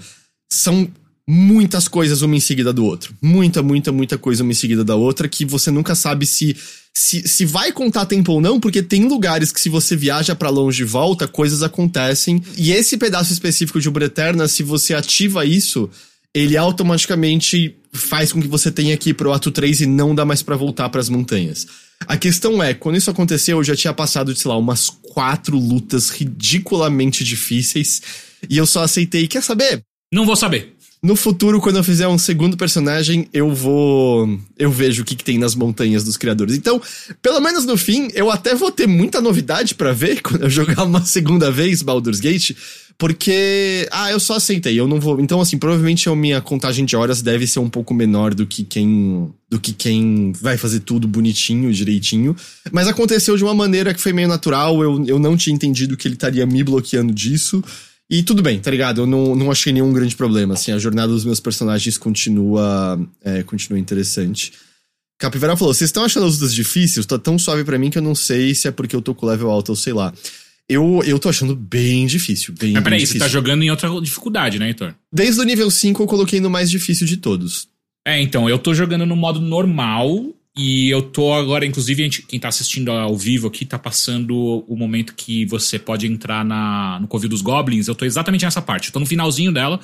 são 0.50 0.88
muitas 1.28 1.88
coisas 1.88 2.22
uma 2.22 2.36
em 2.36 2.40
seguida 2.40 2.72
do 2.72 2.84
outro. 2.84 3.14
Muita, 3.22 3.62
muita, 3.62 3.92
muita 3.92 4.18
coisa 4.18 4.42
uma 4.42 4.52
em 4.52 4.56
seguida 4.56 4.84
da 4.84 4.96
outra 4.96 5.28
que 5.28 5.44
você 5.44 5.70
nunca 5.70 5.94
sabe 5.94 6.26
se 6.26 6.56
se, 6.94 7.26
se 7.26 7.46
vai 7.46 7.72
contar 7.72 8.04
tempo 8.04 8.32
ou 8.32 8.40
não, 8.40 8.60
porque 8.60 8.82
tem 8.82 9.06
lugares 9.06 9.50
que 9.50 9.60
se 9.60 9.70
você 9.70 9.96
viaja 9.96 10.34
para 10.34 10.50
longe 10.50 10.82
e 10.82 10.86
volta, 10.86 11.26
coisas 11.26 11.62
acontecem. 11.62 12.42
E 12.56 12.70
esse 12.70 12.98
pedaço 12.98 13.32
específico 13.32 13.80
de 13.80 13.88
Ubra 13.88 14.04
Eterna, 14.04 14.46
se 14.46 14.62
você 14.62 14.92
ativa 14.92 15.46
isso, 15.46 15.88
ele 16.34 16.56
automaticamente 16.56 17.76
faz 17.92 18.32
com 18.32 18.40
que 18.40 18.48
você 18.48 18.70
tenha 18.70 18.96
que 18.96 19.10
ir 19.10 19.14
pro 19.14 19.32
ato 19.32 19.50
3 19.50 19.82
e 19.82 19.86
não 19.86 20.14
dá 20.14 20.24
mais 20.24 20.42
para 20.42 20.56
voltar 20.56 20.88
para 20.90 21.00
as 21.00 21.08
montanhas. 21.08 21.66
A 22.06 22.16
questão 22.16 22.62
é, 22.62 22.74
quando 22.74 22.96
isso 22.96 23.10
aconteceu, 23.10 23.58
eu 23.58 23.64
já 23.64 23.76
tinha 23.76 23.92
passado 23.92 24.34
sei 24.34 24.50
lá, 24.50 24.56
umas 24.56 24.90
quatro 24.90 25.58
lutas 25.58 26.10
ridiculamente 26.10 27.24
difíceis, 27.24 28.02
e 28.48 28.56
eu 28.56 28.66
só 28.66 28.82
aceitei, 28.82 29.28
quer 29.28 29.42
saber? 29.42 29.82
Não 30.12 30.26
vou 30.26 30.36
saber. 30.36 30.71
No 31.04 31.16
futuro, 31.16 31.60
quando 31.60 31.78
eu 31.78 31.82
fizer 31.82 32.06
um 32.06 32.16
segundo 32.16 32.56
personagem, 32.56 33.26
eu 33.32 33.52
vou. 33.52 34.38
Eu 34.56 34.70
vejo 34.70 35.02
o 35.02 35.04
que, 35.04 35.16
que 35.16 35.24
tem 35.24 35.36
nas 35.36 35.52
montanhas 35.52 36.04
dos 36.04 36.16
criadores. 36.16 36.54
Então, 36.54 36.80
pelo 37.20 37.40
menos 37.40 37.64
no 37.66 37.76
fim, 37.76 38.06
eu 38.14 38.30
até 38.30 38.54
vou 38.54 38.70
ter 38.70 38.86
muita 38.86 39.20
novidade 39.20 39.74
para 39.74 39.92
ver 39.92 40.22
quando 40.22 40.42
eu 40.42 40.50
jogar 40.50 40.84
uma 40.84 41.04
segunda 41.04 41.50
vez 41.50 41.82
Baldur's 41.82 42.20
Gate. 42.20 42.52
Porque. 42.96 43.88
Ah, 43.90 44.12
eu 44.12 44.20
só 44.20 44.36
aceitei, 44.36 44.78
eu 44.78 44.86
não 44.86 45.00
vou. 45.00 45.20
Então, 45.20 45.40
assim, 45.40 45.58
provavelmente 45.58 46.08
a 46.08 46.14
minha 46.14 46.40
contagem 46.40 46.84
de 46.84 46.94
horas 46.94 47.20
deve 47.20 47.48
ser 47.48 47.58
um 47.58 47.68
pouco 47.68 47.92
menor 47.92 48.32
do 48.32 48.46
que 48.46 48.62
quem. 48.62 49.28
Do 49.50 49.58
que 49.58 49.72
quem 49.72 50.32
vai 50.40 50.56
fazer 50.56 50.80
tudo 50.80 51.08
bonitinho, 51.08 51.72
direitinho. 51.72 52.36
Mas 52.70 52.86
aconteceu 52.86 53.36
de 53.36 53.42
uma 53.42 53.54
maneira 53.54 53.92
que 53.92 54.00
foi 54.00 54.12
meio 54.12 54.28
natural. 54.28 54.80
Eu, 54.80 55.04
eu 55.04 55.18
não 55.18 55.36
tinha 55.36 55.52
entendido 55.52 55.96
que 55.96 56.06
ele 56.06 56.14
estaria 56.14 56.46
me 56.46 56.62
bloqueando 56.62 57.12
disso. 57.12 57.60
E 58.12 58.22
tudo 58.22 58.42
bem, 58.42 58.60
tá 58.60 58.70
ligado? 58.70 59.00
Eu 59.00 59.06
não, 59.06 59.34
não 59.34 59.50
achei 59.50 59.72
nenhum 59.72 59.90
grande 59.90 60.14
problema. 60.14 60.52
Assim, 60.52 60.70
a 60.70 60.78
jornada 60.78 61.10
dos 61.10 61.24
meus 61.24 61.40
personagens 61.40 61.96
continua, 61.96 63.00
é, 63.24 63.42
continua 63.42 63.78
interessante. 63.78 64.52
Capivara 65.18 65.56
falou: 65.56 65.72
vocês 65.72 65.88
estão 65.88 66.04
achando 66.04 66.26
as 66.26 66.34
lutas 66.34 66.52
difíceis? 66.52 67.06
Tá 67.06 67.18
tão 67.18 67.38
suave 67.38 67.64
para 67.64 67.78
mim 67.78 67.88
que 67.88 67.96
eu 67.96 68.02
não 68.02 68.14
sei 68.14 68.54
se 68.54 68.68
é 68.68 68.70
porque 68.70 68.94
eu 68.94 69.00
tô 69.00 69.14
com 69.14 69.24
level 69.24 69.50
alto 69.50 69.70
ou 69.70 69.76
sei 69.76 69.94
lá. 69.94 70.12
Eu, 70.68 71.00
eu 71.06 71.18
tô 71.18 71.30
achando 71.30 71.56
bem 71.56 72.06
difícil. 72.06 72.52
Bem, 72.60 72.72
Mas 72.72 72.84
peraí, 72.84 72.98
bem 72.98 73.06
você 73.06 73.18
tá 73.18 73.28
jogando 73.28 73.62
em 73.62 73.70
outra 73.70 73.88
dificuldade, 74.02 74.58
né, 74.58 74.68
Heitor? 74.68 74.94
Desde 75.10 75.40
o 75.40 75.44
nível 75.44 75.70
5 75.70 76.02
eu 76.02 76.06
coloquei 76.06 76.38
no 76.38 76.50
mais 76.50 76.70
difícil 76.70 77.06
de 77.06 77.16
todos. 77.16 77.66
É, 78.06 78.20
então, 78.20 78.46
eu 78.46 78.58
tô 78.58 78.74
jogando 78.74 79.06
no 79.06 79.16
modo 79.16 79.40
normal 79.40 80.34
e 80.56 80.90
eu 80.90 81.00
tô 81.00 81.32
agora, 81.32 81.64
inclusive, 81.64 82.02
gente, 82.02 82.22
quem 82.22 82.38
tá 82.38 82.48
assistindo 82.48 82.90
ao 82.90 83.16
vivo 83.16 83.48
aqui 83.48 83.64
tá 83.64 83.78
passando 83.78 84.64
o 84.68 84.76
momento 84.76 85.14
que 85.14 85.46
você 85.46 85.78
pode 85.78 86.06
entrar 86.06 86.44
na, 86.44 86.98
no 87.00 87.08
Covil 87.08 87.30
dos 87.30 87.40
Goblins. 87.40 87.88
Eu 87.88 87.94
tô 87.94 88.04
exatamente 88.04 88.44
nessa 88.44 88.60
parte. 88.60 88.88
Eu 88.88 88.92
tô 88.92 89.00
no 89.00 89.06
finalzinho 89.06 89.50
dela, 89.50 89.80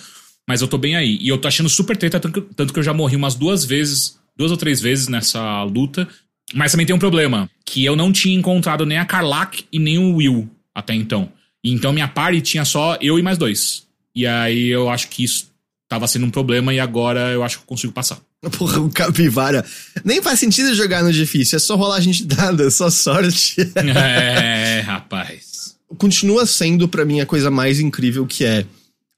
mas 0.47 0.61
eu 0.61 0.69
tô 0.69 0.77
bem 0.77 0.95
aí. 0.95 1.17
E 1.23 1.29
eu 1.29 1.39
tô 1.39 1.49
achando 1.49 1.71
super 1.71 1.97
treta, 1.97 2.21
tanto 2.21 2.73
que 2.73 2.79
eu 2.79 2.83
já 2.83 2.93
morri 2.93 3.17
umas 3.17 3.35
duas 3.35 3.65
vezes, 3.65 4.19
duas 4.37 4.51
ou 4.51 4.59
três 4.59 4.79
vezes 4.79 5.09
nessa 5.09 5.63
luta. 5.63 6.07
Mas 6.55 6.73
também 6.73 6.87
tem 6.87 6.95
um 6.95 6.99
problema, 6.99 7.51
que 7.65 7.85
eu 7.85 7.97
não 7.97 8.13
tinha 8.13 8.39
encontrado 8.39 8.85
nem 8.85 8.99
a 8.99 9.05
Karlak 9.07 9.65
e 9.73 9.79
nem 9.79 9.99
o 9.99 10.17
Will 10.17 10.51
até 10.75 10.95
então. 10.95 11.33
Então 11.65 11.93
minha 11.93 12.09
party 12.09 12.43
tinha 12.43 12.65
só 12.65 12.97
eu 13.01 13.19
e 13.19 13.23
mais 13.23 13.39
dois. 13.39 13.87
E 14.15 14.27
aí 14.27 14.69
eu 14.69 14.91
acho 14.91 15.09
que 15.09 15.25
isso 15.25 15.51
tava 15.89 16.07
sendo 16.07 16.27
um 16.27 16.31
problema 16.31 16.75
e 16.75 16.81
agora 16.81 17.33
eu 17.33 17.43
acho 17.43 17.59
que 17.59 17.63
eu 17.65 17.69
consigo 17.69 17.93
passar. 17.93 18.21
Porra, 18.57 18.81
o 18.81 18.91
capivara. 18.91 19.65
Nem 20.05 20.23
faz 20.23 20.39
sentido 20.39 20.75
jogar 20.75 21.03
no 21.03 21.13
difícil, 21.13 21.57
é 21.57 21.59
só 21.59 21.77
rolar 21.77 21.97
a 21.97 22.01
gente 22.01 22.25
dada, 22.25 22.67
é 22.67 22.71
só 22.71 22.89
sorte. 22.91 23.57
é, 23.77 24.81
rapaz. 24.87 25.77
Continua 25.97 26.47
sendo 26.47 26.89
para 26.89 27.05
mim 27.05 27.21
a 27.21 27.27
coisa 27.27 27.51
mais 27.51 27.81
incrível 27.81 28.27
que 28.27 28.45
é 28.45 28.67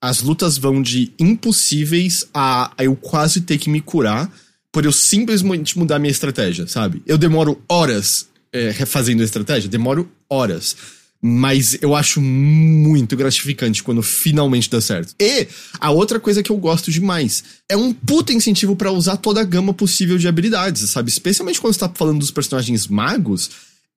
as 0.03 0.23
lutas 0.23 0.57
vão 0.57 0.81
de 0.81 1.12
impossíveis 1.18 2.27
a, 2.33 2.73
a 2.79 2.85
eu 2.85 2.97
quase 2.97 3.43
ter 3.43 3.59
que 3.59 3.68
me 3.68 3.83
curar 3.83 4.33
por 4.73 4.85
eu 4.85 4.93
simplesmente 4.93 5.79
mudar 5.79 5.99
minha 5.99 6.11
estratégia, 6.11 6.66
sabe? 6.66 7.03
Eu 7.07 7.18
demoro 7.18 7.61
horas 7.68 8.29
é, 8.53 8.71
refazendo 8.71 9.21
a 9.21 9.25
estratégia, 9.25 9.68
demoro 9.68 10.11
horas. 10.29 10.77
Mas 11.23 11.77
eu 11.83 11.95
acho 11.95 12.21
muito 12.21 13.14
gratificante 13.14 13.83
quando 13.83 14.03
finalmente 14.03 14.71
dá 14.71 14.81
certo. 14.81 15.14
E 15.21 15.47
a 15.79 15.91
outra 15.91 16.18
coisa 16.18 16.43
que 16.43 16.51
eu 16.51 16.57
gosto 16.57 16.91
demais 16.91 17.45
é 17.68 17.77
um 17.77 17.93
puta 17.93 18.33
incentivo 18.33 18.75
para 18.75 18.91
usar 18.91 19.18
toda 19.18 19.41
a 19.41 19.45
gama 19.45 19.75
possível 19.75 20.16
de 20.16 20.27
habilidades, 20.27 20.89
sabe? 20.89 21.11
Especialmente 21.11 21.61
quando 21.61 21.75
você 21.75 21.81
tá 21.81 21.93
falando 21.95 22.21
dos 22.21 22.31
personagens 22.31 22.87
magos. 22.87 23.51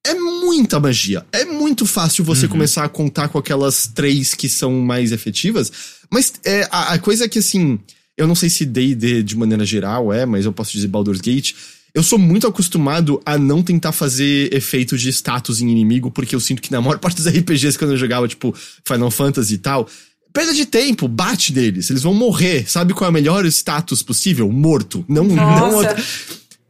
É 0.06 0.14
muita 0.14 0.82
magia. 0.82 1.26
É 1.32 1.46
muito 1.46 1.86
fácil 1.86 2.26
você 2.26 2.46
uhum. 2.46 2.52
começar 2.52 2.84
a 2.84 2.90
contar 2.90 3.30
com 3.30 3.38
aquelas 3.38 3.88
três 3.88 4.34
que 4.34 4.50
são 4.50 4.82
mais 4.82 5.14
efetivas. 5.14 5.72
Mas 6.12 6.34
é, 6.44 6.68
a, 6.70 6.96
a 6.96 7.00
coisa 7.00 7.24
é 7.24 7.30
que, 7.30 7.40
assim, 7.40 7.80
eu 8.18 8.28
não 8.28 8.36
sei 8.36 8.50
se 8.50 8.66
DD 8.66 9.24
de 9.24 9.38
maneira 9.38 9.66
geral 9.66 10.12
é, 10.12 10.26
mas 10.26 10.44
eu 10.44 10.52
posso 10.52 10.74
dizer 10.74 10.88
Baldur's 10.88 11.22
Gate 11.22 11.54
eu 11.94 12.02
sou 12.02 12.18
muito 12.18 12.48
acostumado 12.48 13.22
a 13.26 13.38
não 13.38 13.62
tentar 13.62 13.92
fazer 13.92 14.54
efeito 14.54 14.98
de 14.98 15.10
status 15.10 15.62
em 15.62 15.70
inimigo, 15.70 16.10
porque 16.10 16.36
eu 16.36 16.40
sinto 16.40 16.62
que 16.62 16.72
na 16.72 16.82
maior 16.82 16.98
parte 17.00 17.18
dos 17.18 17.28
RPGs 17.28 17.78
quando 17.78 17.92
eu 17.92 17.98
jogava, 17.98 18.28
tipo, 18.28 18.54
Final 18.86 19.12
Fantasy 19.12 19.56
e 19.56 19.58
tal, 19.60 19.88
perda 20.34 20.54
de 20.54 20.66
tempo, 20.66 21.08
bate 21.08 21.54
neles, 21.54 21.90
eles 21.90 22.02
vão 22.02 22.14
morrer. 22.14 22.70
Sabe 22.70 22.94
qual 22.94 23.08
é 23.08 23.10
o 23.10 23.14
melhor 23.14 23.46
status 23.46 24.02
possível? 24.02 24.52
Morto. 24.52 25.06
Não, 25.08 25.24
Nossa. 25.24 25.94
não. 25.94 26.04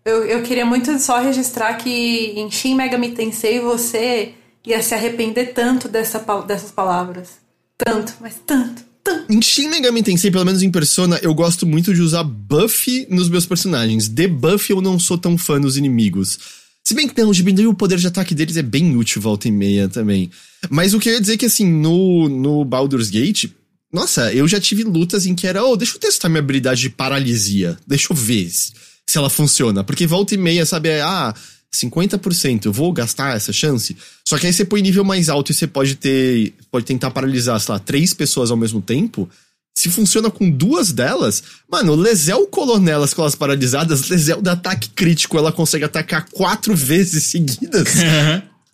Eu, 0.06 0.26
eu 0.26 0.44
queria 0.44 0.66
muito 0.66 1.00
só 1.00 1.22
registrar 1.22 1.76
que 1.76 2.34
em 2.36 2.52
Shin 2.52 2.76
Megami 2.76 3.12
Tensei 3.12 3.62
você 3.62 4.34
ia 4.66 4.84
se 4.84 4.94
arrepender 4.94 5.54
tanto 5.54 5.88
dessa, 5.88 6.20
dessas 6.46 6.72
palavras. 6.72 7.30
Tanto, 7.78 8.14
mas 8.20 8.36
tanto. 8.46 8.84
Em 9.30 9.42
Shin 9.42 9.68
Megami 9.68 10.02
Tensei, 10.02 10.32
pelo 10.32 10.46
menos 10.46 10.62
em 10.62 10.72
Persona, 10.72 11.20
eu 11.22 11.34
gosto 11.34 11.66
muito 11.66 11.94
de 11.94 12.02
usar 12.02 12.24
buff 12.24 13.08
nos 13.10 13.30
meus 13.30 13.46
personagens. 13.46 14.08
Debuff 14.08 14.72
eu 14.72 14.82
não 14.82 14.98
sou 14.98 15.18
tão 15.18 15.38
fã 15.38 15.60
nos 15.60 15.76
inimigos. 15.76 16.40
Se 16.84 16.94
bem 16.94 17.08
que 17.08 17.22
não, 17.22 17.32
diminuir 17.32 17.68
o 17.68 17.74
poder 17.74 17.98
de 17.98 18.08
ataque 18.08 18.36
deles 18.36 18.58
é 18.58 18.62
bem 18.62 18.96
útil 18.96 19.22
volta 19.22 19.48
e 19.48 19.52
meia 19.52 19.88
também. 19.88 20.30
Mas 20.70 20.94
o 20.94 21.00
que 21.00 21.10
eu 21.10 21.14
ia 21.14 21.22
dizer 21.22 21.34
é 21.34 21.38
que 21.38 21.46
assim, 21.46 21.66
no, 21.66 22.28
no 22.30 22.66
Baldur's 22.66 23.10
Gate, 23.10 23.50
nossa, 23.92 24.34
eu 24.34 24.48
já 24.48 24.60
tive 24.60 24.84
lutas 24.84 25.26
em 25.26 25.36
que 25.36 25.48
era, 25.48 25.64
oh, 25.64 25.76
deixa 25.78 25.96
eu 25.96 26.00
testar 26.00 26.28
minha 26.28 26.40
habilidade 26.40 26.82
de 26.82 26.90
paralisia. 26.90 27.78
Deixa 27.88 28.12
eu 28.12 28.16
ver 28.16 28.50
se 28.50 29.18
ela 29.18 29.30
funciona. 29.30 29.84
Porque 29.84 30.08
volta 30.08 30.34
e 30.34 30.38
meia, 30.38 30.66
sabe, 30.66 30.90
é, 30.90 31.02
ah, 31.02 31.34
50%, 31.74 32.66
eu 32.66 32.74
vou 32.74 32.94
gastar 32.94 33.36
essa 33.36 33.52
chance? 33.52 33.98
Só 34.28 34.38
que 34.38 34.46
aí 34.46 34.54
você 34.54 34.64
põe 34.64 34.82
nível 34.82 35.04
mais 35.04 35.28
alto 35.28 35.52
e 35.52 35.56
você 35.56 35.68
pode 35.68 35.96
ter. 35.96 36.54
Pode 36.72 36.86
tentar 36.86 37.12
paralisar, 37.12 37.60
sei 37.60 37.74
lá, 37.74 37.80
três 37.80 38.14
pessoas 38.14 38.52
ao 38.52 38.58
mesmo 38.58 38.82
tempo. 38.82 39.30
Se 39.76 39.90
funciona 39.90 40.30
com 40.30 40.50
duas 40.50 40.92
delas, 40.92 41.44
mano, 41.70 41.96
Lezel 41.96 42.46
Colonelas 42.46 43.12
com 43.12 43.24
elas 43.24 43.34
paralisadas, 43.34 44.08
Lezel 44.08 44.40
de 44.40 44.50
ataque 44.50 44.90
crítico, 44.90 45.36
ela 45.36 45.52
consegue 45.52 45.84
atacar 45.84 46.28
quatro 46.32 46.76
vezes 46.76 47.24
seguidas. 47.24 47.90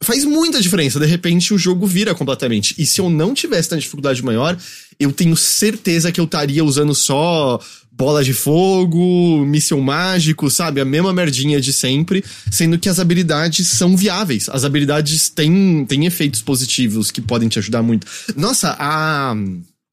Faz 0.01 0.23
muita 0.25 0.61
diferença. 0.61 0.99
De 0.99 1.05
repente, 1.05 1.53
o 1.53 1.57
jogo 1.57 1.85
vira 1.85 2.13
completamente. 2.13 2.75
E 2.77 2.85
se 2.85 2.99
eu 2.99 3.09
não 3.09 3.33
tivesse 3.33 3.71
na 3.71 3.77
dificuldade 3.77 4.23
maior, 4.23 4.57
eu 4.99 5.11
tenho 5.11 5.35
certeza 5.35 6.11
que 6.11 6.19
eu 6.19 6.25
estaria 6.25 6.63
usando 6.63 6.93
só 6.93 7.59
bola 7.99 8.23
de 8.23 8.31
fogo, 8.31 9.45
míssil 9.45 9.81
mágico, 9.81 10.49
sabe? 10.49 10.79
A 10.79 10.85
mesma 10.85 11.11
merdinha 11.11 11.59
de 11.59 11.73
sempre, 11.73 12.23
sendo 12.49 12.79
que 12.79 12.87
as 12.87 12.97
habilidades 12.97 13.67
são 13.67 13.97
viáveis. 13.97 14.47
As 14.47 14.63
habilidades 14.63 15.27
têm, 15.27 15.85
têm 15.85 16.05
efeitos 16.05 16.41
positivos 16.41 17.11
que 17.11 17.19
podem 17.19 17.49
te 17.49 17.59
ajudar 17.59 17.83
muito. 17.83 18.07
Nossa, 18.37 18.77
a. 18.79 19.35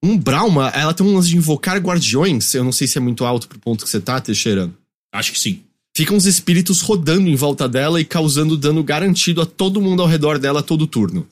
Um 0.04 0.16
Brauma, 0.16 0.68
ela 0.68 0.94
tem 0.94 1.04
um 1.04 1.16
lance 1.16 1.28
de 1.28 1.36
invocar 1.36 1.78
guardiões. 1.78 2.54
Eu 2.54 2.62
não 2.62 2.70
sei 2.70 2.86
se 2.86 2.96
é 2.96 3.00
muito 3.00 3.24
alto 3.24 3.48
pro 3.48 3.59
ponto 3.59 3.82
que 3.82 3.90
você 3.90 3.98
tá, 3.98 4.20
Teixeira. 4.20 4.70
Acho 5.12 5.32
que 5.32 5.40
sim. 5.40 5.61
Ficam 5.96 6.16
os 6.16 6.26
espíritos 6.26 6.82
rodando 6.82 7.28
em 7.28 7.34
volta 7.34 7.66
dela 7.66 8.00
e 8.00 8.04
causando 8.04 8.57
dano 8.57 8.84
garantido 8.84 9.40
a 9.40 9.46
todo 9.46 9.80
mundo 9.80 10.02
ao 10.02 10.07
redor 10.07 10.38
dela 10.38 10.62
todo 10.62 10.86
turno. 10.86 11.26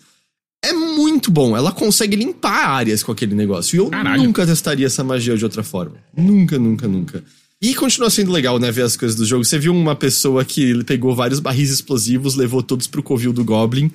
É 0.69 0.73
muito 0.73 1.31
bom. 1.31 1.57
Ela 1.57 1.71
consegue 1.73 2.17
limpar 2.17 2.69
áreas 2.71 3.03
com 3.03 3.12
aquele 3.12 3.35
negócio. 3.35 3.77
E 3.77 3.79
eu 3.79 3.91
Caralho. 3.91 4.23
nunca 4.23 4.47
testaria 4.47 4.87
essa 4.87 5.03
magia 5.05 5.37
de 5.37 5.45
outra 5.45 5.62
forma. 5.62 5.95
Nunca, 6.17 6.59
nunca, 6.59 6.87
nunca. 6.89 7.23
E 7.62 7.75
continua 7.75 8.11
sendo 8.11 8.31
legal, 8.33 8.59
né, 8.59 8.71
ver 8.71 8.83
as 8.83 8.97
coisas 8.97 9.17
do 9.17 9.25
jogo. 9.25 9.45
Você 9.45 9.59
viu 9.59 9.73
uma 9.75 9.95
pessoa 9.97 10.45
que 10.45 10.83
pegou 10.85 11.15
vários 11.15 11.41
barris 11.41 11.71
explosivos, 11.71 12.35
levou 12.35 12.62
todos 12.62 12.87
pro 12.87 13.03
covil 13.03 13.33
do 13.33 13.45
Goblin, 13.45 13.91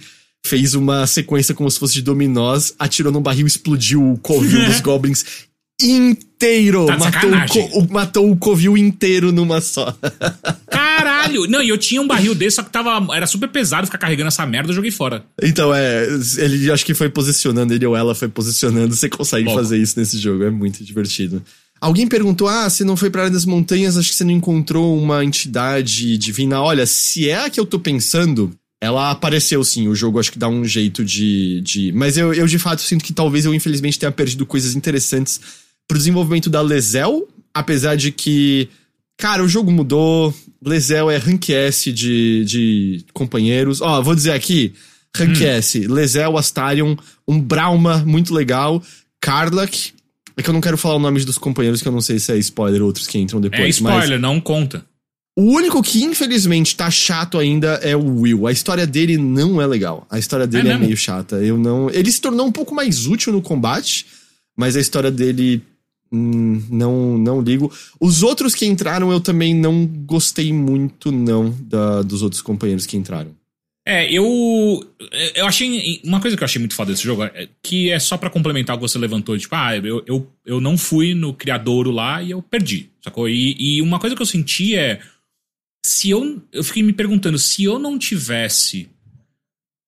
fez 0.45 0.73
uma 0.73 1.05
sequência 1.05 1.53
como 1.53 1.69
se 1.69 1.77
fosse 1.77 1.93
de 1.95 2.01
dominós, 2.01 2.73
atirou 2.79 3.11
num 3.11 3.21
barril, 3.21 3.45
explodiu 3.45 4.13
o 4.13 4.17
covil 4.17 4.65
dos 4.65 4.79
Goblins 4.81 5.23
inteiro. 5.81 6.85
Tá 6.87 6.97
matou, 6.97 7.29
o, 7.31 7.47
co- 7.47 7.79
o- 7.79 7.91
matou 7.93 8.31
o 8.31 8.37
covil 8.37 8.77
inteiro 8.77 9.31
numa 9.31 9.61
só. 9.61 9.95
Caralho! 10.67 10.88
Não, 11.27 11.61
e 11.61 11.69
eu 11.69 11.77
tinha 11.77 12.01
um 12.01 12.07
barril 12.07 12.33
desse, 12.33 12.55
só 12.57 12.63
que 12.63 12.71
tava. 12.71 13.15
Era 13.15 13.27
super 13.27 13.49
pesado 13.49 13.87
ficar 13.87 13.97
carregando 13.97 14.27
essa 14.27 14.45
merda, 14.45 14.69
eu 14.69 14.75
joguei 14.75 14.91
fora. 14.91 15.23
Então, 15.41 15.73
é, 15.73 16.07
ele 16.37 16.71
acho 16.71 16.85
que 16.85 16.93
foi 16.93 17.09
posicionando, 17.09 17.73
ele 17.73 17.85
ou 17.85 17.95
ela 17.95 18.15
foi 18.15 18.27
posicionando, 18.27 18.95
você 18.95 19.09
consegue 19.09 19.45
Louco. 19.45 19.61
fazer 19.61 19.77
isso 19.77 19.99
nesse 19.99 20.17
jogo, 20.17 20.43
é 20.43 20.49
muito 20.49 20.83
divertido. 20.83 21.43
Alguém 21.81 22.07
perguntou: 22.07 22.47
ah, 22.47 22.69
você 22.69 22.83
não 22.83 22.97
foi 22.97 23.09
pra 23.09 23.23
área 23.23 23.33
das 23.33 23.45
montanhas, 23.45 23.97
acho 23.97 24.09
que 24.09 24.15
você 24.15 24.23
não 24.23 24.31
encontrou 24.31 24.97
uma 24.97 25.23
entidade 25.23 26.17
divina. 26.17 26.61
Olha, 26.61 26.85
se 26.85 27.29
é 27.29 27.45
a 27.45 27.49
que 27.49 27.59
eu 27.59 27.65
tô 27.65 27.79
pensando, 27.79 28.51
ela 28.81 29.11
apareceu 29.11 29.63
sim, 29.63 29.87
o 29.87 29.95
jogo 29.95 30.19
acho 30.19 30.31
que 30.31 30.39
dá 30.39 30.47
um 30.47 30.65
jeito 30.65 31.03
de. 31.03 31.61
de... 31.61 31.91
Mas 31.91 32.17
eu, 32.17 32.33
eu 32.33 32.47
de 32.47 32.59
fato 32.59 32.81
sinto 32.81 33.03
que 33.03 33.13
talvez 33.13 33.45
eu 33.45 33.53
infelizmente 33.53 33.99
tenha 33.99 34.11
perdido 34.11 34.45
coisas 34.45 34.75
interessantes 34.75 35.39
pro 35.87 35.97
desenvolvimento 35.97 36.49
da 36.49 36.61
Lezel, 36.61 37.27
apesar 37.53 37.95
de 37.95 38.11
que. 38.11 38.69
Cara, 39.19 39.43
o 39.43 39.49
jogo 39.49 39.69
mudou. 39.69 40.33
Lezel 40.65 41.11
é 41.11 41.17
rank 41.17 41.49
S 41.49 41.91
de, 41.91 42.43
de 42.45 43.05
companheiros. 43.13 43.81
Ó, 43.81 44.01
vou 44.01 44.15
dizer 44.15 44.31
aqui: 44.31 44.73
rank 45.15 45.41
S, 45.41 45.87
Lezel, 45.87 46.37
Astarion, 46.37 46.95
um 47.27 47.39
Brauma 47.39 47.97
muito 47.97 48.33
legal, 48.33 48.81
Karlak. 49.21 49.91
É 50.37 50.41
que 50.41 50.49
eu 50.49 50.53
não 50.53 50.61
quero 50.61 50.77
falar 50.77 50.95
o 50.95 50.99
nome 50.99 51.23
dos 51.25 51.37
companheiros, 51.37 51.81
que 51.81 51.87
eu 51.89 51.91
não 51.91 51.99
sei 51.99 52.17
se 52.17 52.31
é 52.31 52.37
spoiler 52.37 52.81
outros 52.81 53.07
que 53.07 53.19
entram 53.19 53.41
depois. 53.41 53.61
É 53.61 53.65
mas 53.65 53.75
spoiler, 53.75 54.19
não 54.19 54.39
conta. 54.39 54.85
o 55.37 55.43
único 55.53 55.83
que, 55.83 56.01
infelizmente, 56.01 56.77
tá 56.77 56.89
chato 56.89 57.37
ainda 57.37 57.73
é 57.83 57.97
o 57.97 58.21
Will. 58.21 58.47
A 58.47 58.51
história 58.53 58.87
dele 58.87 59.17
não 59.17 59.61
é 59.61 59.67
legal. 59.67 60.07
A 60.09 60.17
história 60.17 60.47
dele 60.47 60.69
é, 60.69 60.71
mesmo? 60.71 60.85
meio 60.85 60.95
chata. 60.95 61.35
Eu 61.43 61.57
não. 61.57 61.89
Ele 61.89 62.09
se 62.09 62.21
tornou 62.21 62.47
um 62.47 62.53
pouco 62.53 62.73
mais 62.73 63.05
útil 63.05 63.33
no 63.33 63.41
combate, 63.41 64.05
mas 64.55 64.77
a 64.77 64.79
história 64.79 65.11
dele. 65.11 65.61
Hum, 66.11 66.61
não, 66.69 67.17
não 67.17 67.41
ligo. 67.41 67.71
Os 67.99 68.23
outros 68.23 68.55
que 68.55 68.65
entraram 68.65 69.11
eu 69.11 69.19
também 69.19 69.53
não 69.53 69.85
gostei 69.85 70.51
muito, 70.51 71.11
não, 71.11 71.55
da, 71.61 72.01
dos 72.01 72.21
outros 72.21 72.41
companheiros 72.41 72.85
que 72.85 72.97
entraram. 72.97 73.39
É, 73.89 74.11
eu. 74.11 74.87
Eu 75.33 75.47
achei. 75.47 75.99
Uma 76.03 76.21
coisa 76.21 76.37
que 76.37 76.43
eu 76.43 76.45
achei 76.45 76.59
muito 76.59 76.75
foda 76.75 76.91
desse 76.91 77.03
jogo, 77.03 77.23
é 77.23 77.49
que 77.63 77.89
é 77.89 77.97
só 77.97 78.17
pra 78.17 78.29
complementar 78.29 78.75
o 78.75 78.79
que 78.79 78.87
você 78.87 78.99
levantou, 78.99 79.35
tipo, 79.35 79.55
ah, 79.55 79.75
eu, 79.75 80.03
eu, 80.05 80.31
eu 80.45 80.61
não 80.61 80.77
fui 80.77 81.15
no 81.15 81.33
criadouro 81.33 81.89
lá 81.89 82.21
e 82.21 82.29
eu 82.29 82.39
perdi, 82.39 82.91
sacou? 83.03 83.27
E, 83.27 83.55
e 83.57 83.81
uma 83.81 83.99
coisa 83.99 84.15
que 84.15 84.21
eu 84.21 84.27
senti 84.27 84.75
é. 84.75 84.99
Se 85.83 86.11
eu. 86.11 86.39
Eu 86.51 86.63
fiquei 86.63 86.83
me 86.83 86.93
perguntando, 86.93 87.39
se 87.39 87.63
eu 87.63 87.79
não 87.79 87.97
tivesse 87.97 88.87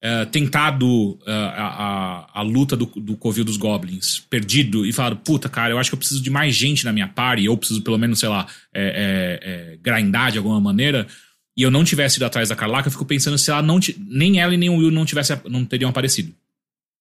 eh, 0.02 0.26
tentado 0.26 1.20
eh, 1.28 1.32
a, 1.32 2.26
a, 2.34 2.40
a 2.40 2.42
luta 2.42 2.76
do, 2.76 2.86
do 2.88 3.16
Covil 3.16 3.44
dos 3.44 3.58
Goblins, 3.58 4.20
perdido, 4.30 4.86
e 4.86 4.92
falado, 4.92 5.18
puta, 5.18 5.48
cara, 5.48 5.72
eu 5.74 5.78
acho 5.78 5.90
que 5.92 5.94
eu 5.94 6.00
preciso 6.00 6.22
de 6.22 6.30
mais 6.30 6.56
gente 6.56 6.84
na 6.86 6.92
minha 6.92 7.08
party, 7.08 7.48
ou 7.48 7.56
preciso 7.58 7.82
pelo 7.82 7.98
menos, 7.98 8.20
sei 8.20 8.30
lá, 8.30 8.48
é, 8.74 8.84
é, 9.44 9.74
é, 9.74 9.78
grindar 9.82 10.32
de 10.32 10.38
alguma 10.40 10.60
maneira, 10.60 11.08
e 11.56 11.64
eu 11.64 11.70
não 11.70 11.84
tivesse 11.84 12.16
ido 12.18 12.26
atrás 12.26 12.50
da 12.50 12.56
Carlaca, 12.56 12.88
eu 12.88 12.92
fico 12.92 13.06
pensando 13.06 13.38
se 13.38 13.52
ela 13.52 13.62
não. 13.62 13.80
Nem 14.00 14.40
ela 14.40 14.54
e 14.54 14.58
nem 14.58 14.70
o 14.70 14.78
Will 14.78 14.90
não, 14.90 15.06
tivesse, 15.06 15.38
não 15.50 15.66
teriam 15.66 15.90
aparecido. 15.90 16.34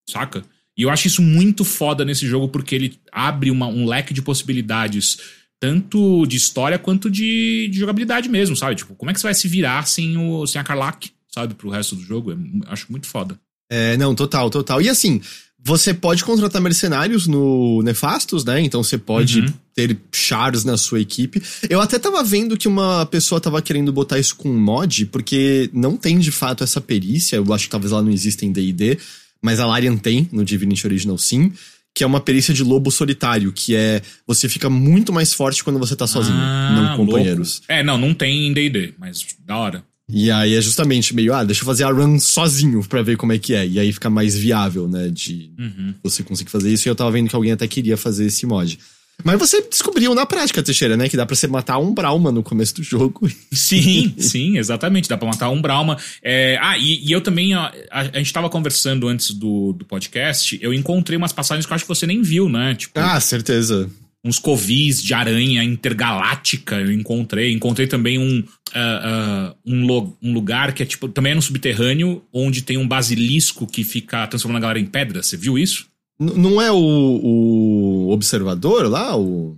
Saca? 0.09 0.44
E 0.76 0.82
eu 0.82 0.90
acho 0.90 1.07
isso 1.07 1.22
muito 1.22 1.64
foda 1.64 2.05
nesse 2.05 2.26
jogo, 2.26 2.48
porque 2.48 2.74
ele 2.74 2.98
abre 3.12 3.51
uma- 3.51 3.68
um 3.68 3.86
leque 3.86 4.12
de 4.12 4.20
possibilidades, 4.20 5.18
tanto 5.61 6.26
de 6.26 6.36
história 6.36 6.78
quanto 6.78 7.09
de, 7.11 7.68
de 7.70 7.78
jogabilidade 7.78 8.28
mesmo, 8.28 8.57
sabe? 8.57 8.74
Tipo, 8.74 8.94
como 8.94 9.11
é 9.11 9.14
que 9.14 9.20
você 9.20 9.26
vai 9.26 9.34
se 9.34 9.46
virar 9.46 9.86
sem, 9.86 10.16
o, 10.16 10.46
sem 10.46 10.61
a 10.61 10.64
Carlac, 10.64 11.11
sabe, 11.35 11.55
pro 11.55 11.70
resto 11.70 11.95
do 11.97 12.03
jogo? 12.03 12.33
É 12.33 12.37
acho 12.72 12.87
muito 12.91 13.07
foda. 13.07 13.39
É, 13.70 13.97
não, 13.97 14.14
total, 14.14 14.51
total. 14.51 14.83
E 14.83 14.89
assim, 14.89 15.20
você 15.62 15.95
pode 15.95 16.24
contratar 16.24 16.61
mercenários 16.61 17.26
no 17.26 17.83
Nefastos, 17.83 18.45
né? 18.45 18.61
Então 18.61 18.83
você 18.83 18.99
pode 18.99 19.41
Uhum. 19.41 19.53
ter 19.74 19.97
chars 20.12 20.64
na 20.64 20.76
sua 20.76 21.01
equipe. 21.01 21.41
Eu 21.68 21.81
até 21.81 21.99
tava 21.99 22.22
vendo 22.24 22.57
que 22.57 22.66
uma 22.66 23.07
pessoa 23.07 23.41
tava 23.41 23.62
querendo 23.62 23.93
botar 23.93 24.18
isso 24.18 24.35
com 24.37 24.53
mod, 24.53 25.07
porque 25.07 25.70
não 25.72 25.97
tem 25.97 26.18
de 26.18 26.33
fato 26.33 26.64
essa 26.64 26.81
perícia. 26.81 27.37
Eu 27.37 27.55
acho 27.55 27.64
que 27.66 27.70
talvez 27.70 27.93
ela 27.93 28.03
não 28.03 28.11
exista 28.11 28.45
em 28.45 28.51
DD, 28.53 28.99
mas 29.41 29.61
a 29.61 29.66
Larian 29.66 29.97
tem 29.97 30.28
no 30.33 30.45
Divinity 30.45 30.87
Original 30.87 31.16
sim. 31.18 31.53
Que 31.95 32.05
é 32.05 32.07
uma 32.07 32.20
perícia 32.20 32.55
de 32.55 32.62
lobo 32.62 32.89
solitário, 32.91 33.53
que 33.53 33.74
é 33.74 34.01
você 34.24 34.49
fica 34.49 34.70
muito 34.70 35.12
mais 35.12 35.35
forte 35.35 35.62
quando 35.64 35.78
você 35.78 35.97
tá 35.97 36.07
sozinho, 36.07 36.37
Ah, 36.39 36.70
não 36.91 36.97
com 36.97 37.05
companheiros. 37.07 37.55
louco. 37.59 37.66
É, 37.68 37.83
não, 37.83 37.99
não 37.99 38.14
tem 38.14 38.47
em 38.47 38.53
D&D, 38.53 38.95
mas 38.97 39.26
da 39.45 39.57
hora. 39.57 39.85
E 40.13 40.31
aí 40.31 40.55
é 40.55 40.61
justamente 40.61 41.15
meio, 41.15 41.33
ah, 41.35 41.45
deixa 41.45 41.63
eu 41.63 41.67
fazer 41.67 41.85
a 41.85 41.91
run 41.91 42.19
sozinho 42.19 42.83
pra 42.89 43.03
ver 43.03 43.17
como 43.17 43.33
é 43.33 43.39
que 43.39 43.55
é. 43.55 43.67
E 43.67 43.79
aí 43.79 43.93
fica 43.93 44.11
mais 44.11 44.37
viável, 44.37 44.89
né, 44.89 45.09
de 45.09 45.51
Uhum. 45.59 45.95
você 46.03 46.23
conseguir 46.23 46.51
fazer 46.51 46.73
isso. 46.73 46.87
E 46.87 46.91
eu 46.91 46.95
tava 46.97 47.11
vendo 47.11 47.29
que 47.29 47.37
alguém 47.37 47.53
até 47.53 47.67
queria 47.69 47.97
fazer 47.97 48.27
esse 48.27 48.45
mod. 48.47 48.79
Mas 49.23 49.39
você 49.39 49.61
descobriu 49.69 50.15
na 50.15 50.25
prática, 50.25 50.63
Teixeira, 50.63 50.97
né, 50.97 51.07
que 51.07 51.15
dá 51.17 51.27
pra 51.27 51.37
você 51.37 51.47
matar 51.47 51.79
um 51.79 51.93
Brauma 51.93 52.33
no 52.33 52.43
começo 52.43 52.75
do 52.77 52.83
jogo. 52.83 53.31
Sim, 53.53 54.15
sim, 54.17 54.57
exatamente. 54.57 55.11
Dá 55.11 55.19
pra 55.19 55.29
matar 55.29 55.51
um 55.51 55.61
Brauma. 55.61 55.99
É, 56.23 56.59
ah, 56.61 56.79
e, 56.79 57.07
e 57.07 57.13
eu 57.13 57.21
também, 57.21 57.55
ó, 57.55 57.71
a, 57.91 58.01
a 58.01 58.19
gente 58.19 58.33
tava 58.33 58.49
conversando 58.49 59.07
antes 59.09 59.33
do, 59.33 59.75
do 59.75 59.85
podcast, 59.85 60.59
eu 60.63 60.73
encontrei 60.73 61.19
umas 61.19 61.33
passagens 61.35 61.67
que 61.67 61.73
eu 61.73 61.75
acho 61.75 61.85
que 61.85 61.89
você 61.91 62.07
nem 62.07 62.23
viu, 62.23 62.49
né? 62.49 62.75
Tipo, 62.75 62.99
ah, 62.99 63.21
certeza. 63.21 63.91
Uns 64.25 64.39
covis 64.39 65.03
de 65.03 65.14
aranha 65.14 65.62
intergaláctica 65.64 66.77
eu 66.77 66.93
encontrei. 66.93 67.53
Encontrei 67.53 67.87
também 67.87 68.18
um, 68.18 68.45
ah, 68.75 69.01
ah, 69.03 69.57
um, 69.66 69.87
lo- 69.87 70.16
um 70.23 70.33
lugar 70.33 70.73
que 70.73 70.83
é 70.83 70.87
tipo, 70.87 71.09
também 71.09 71.33
é 71.33 71.35
no 71.35 71.43
subterrâneo, 71.43 72.23
onde 72.33 72.62
tem 72.62 72.77
um 72.77 72.87
basilisco 72.87 73.66
que 73.66 73.83
fica 73.85 74.27
transformando 74.27 74.59
a 74.59 74.61
galera 74.62 74.81
em 74.81 74.87
pedra. 74.87 75.23
Você 75.23 75.37
viu 75.37 75.59
isso? 75.59 75.87
N- 76.21 76.35
não 76.37 76.61
é 76.61 76.71
o, 76.71 76.77
o 76.77 78.11
observador 78.11 78.89
lá? 78.91 79.16
O... 79.16 79.57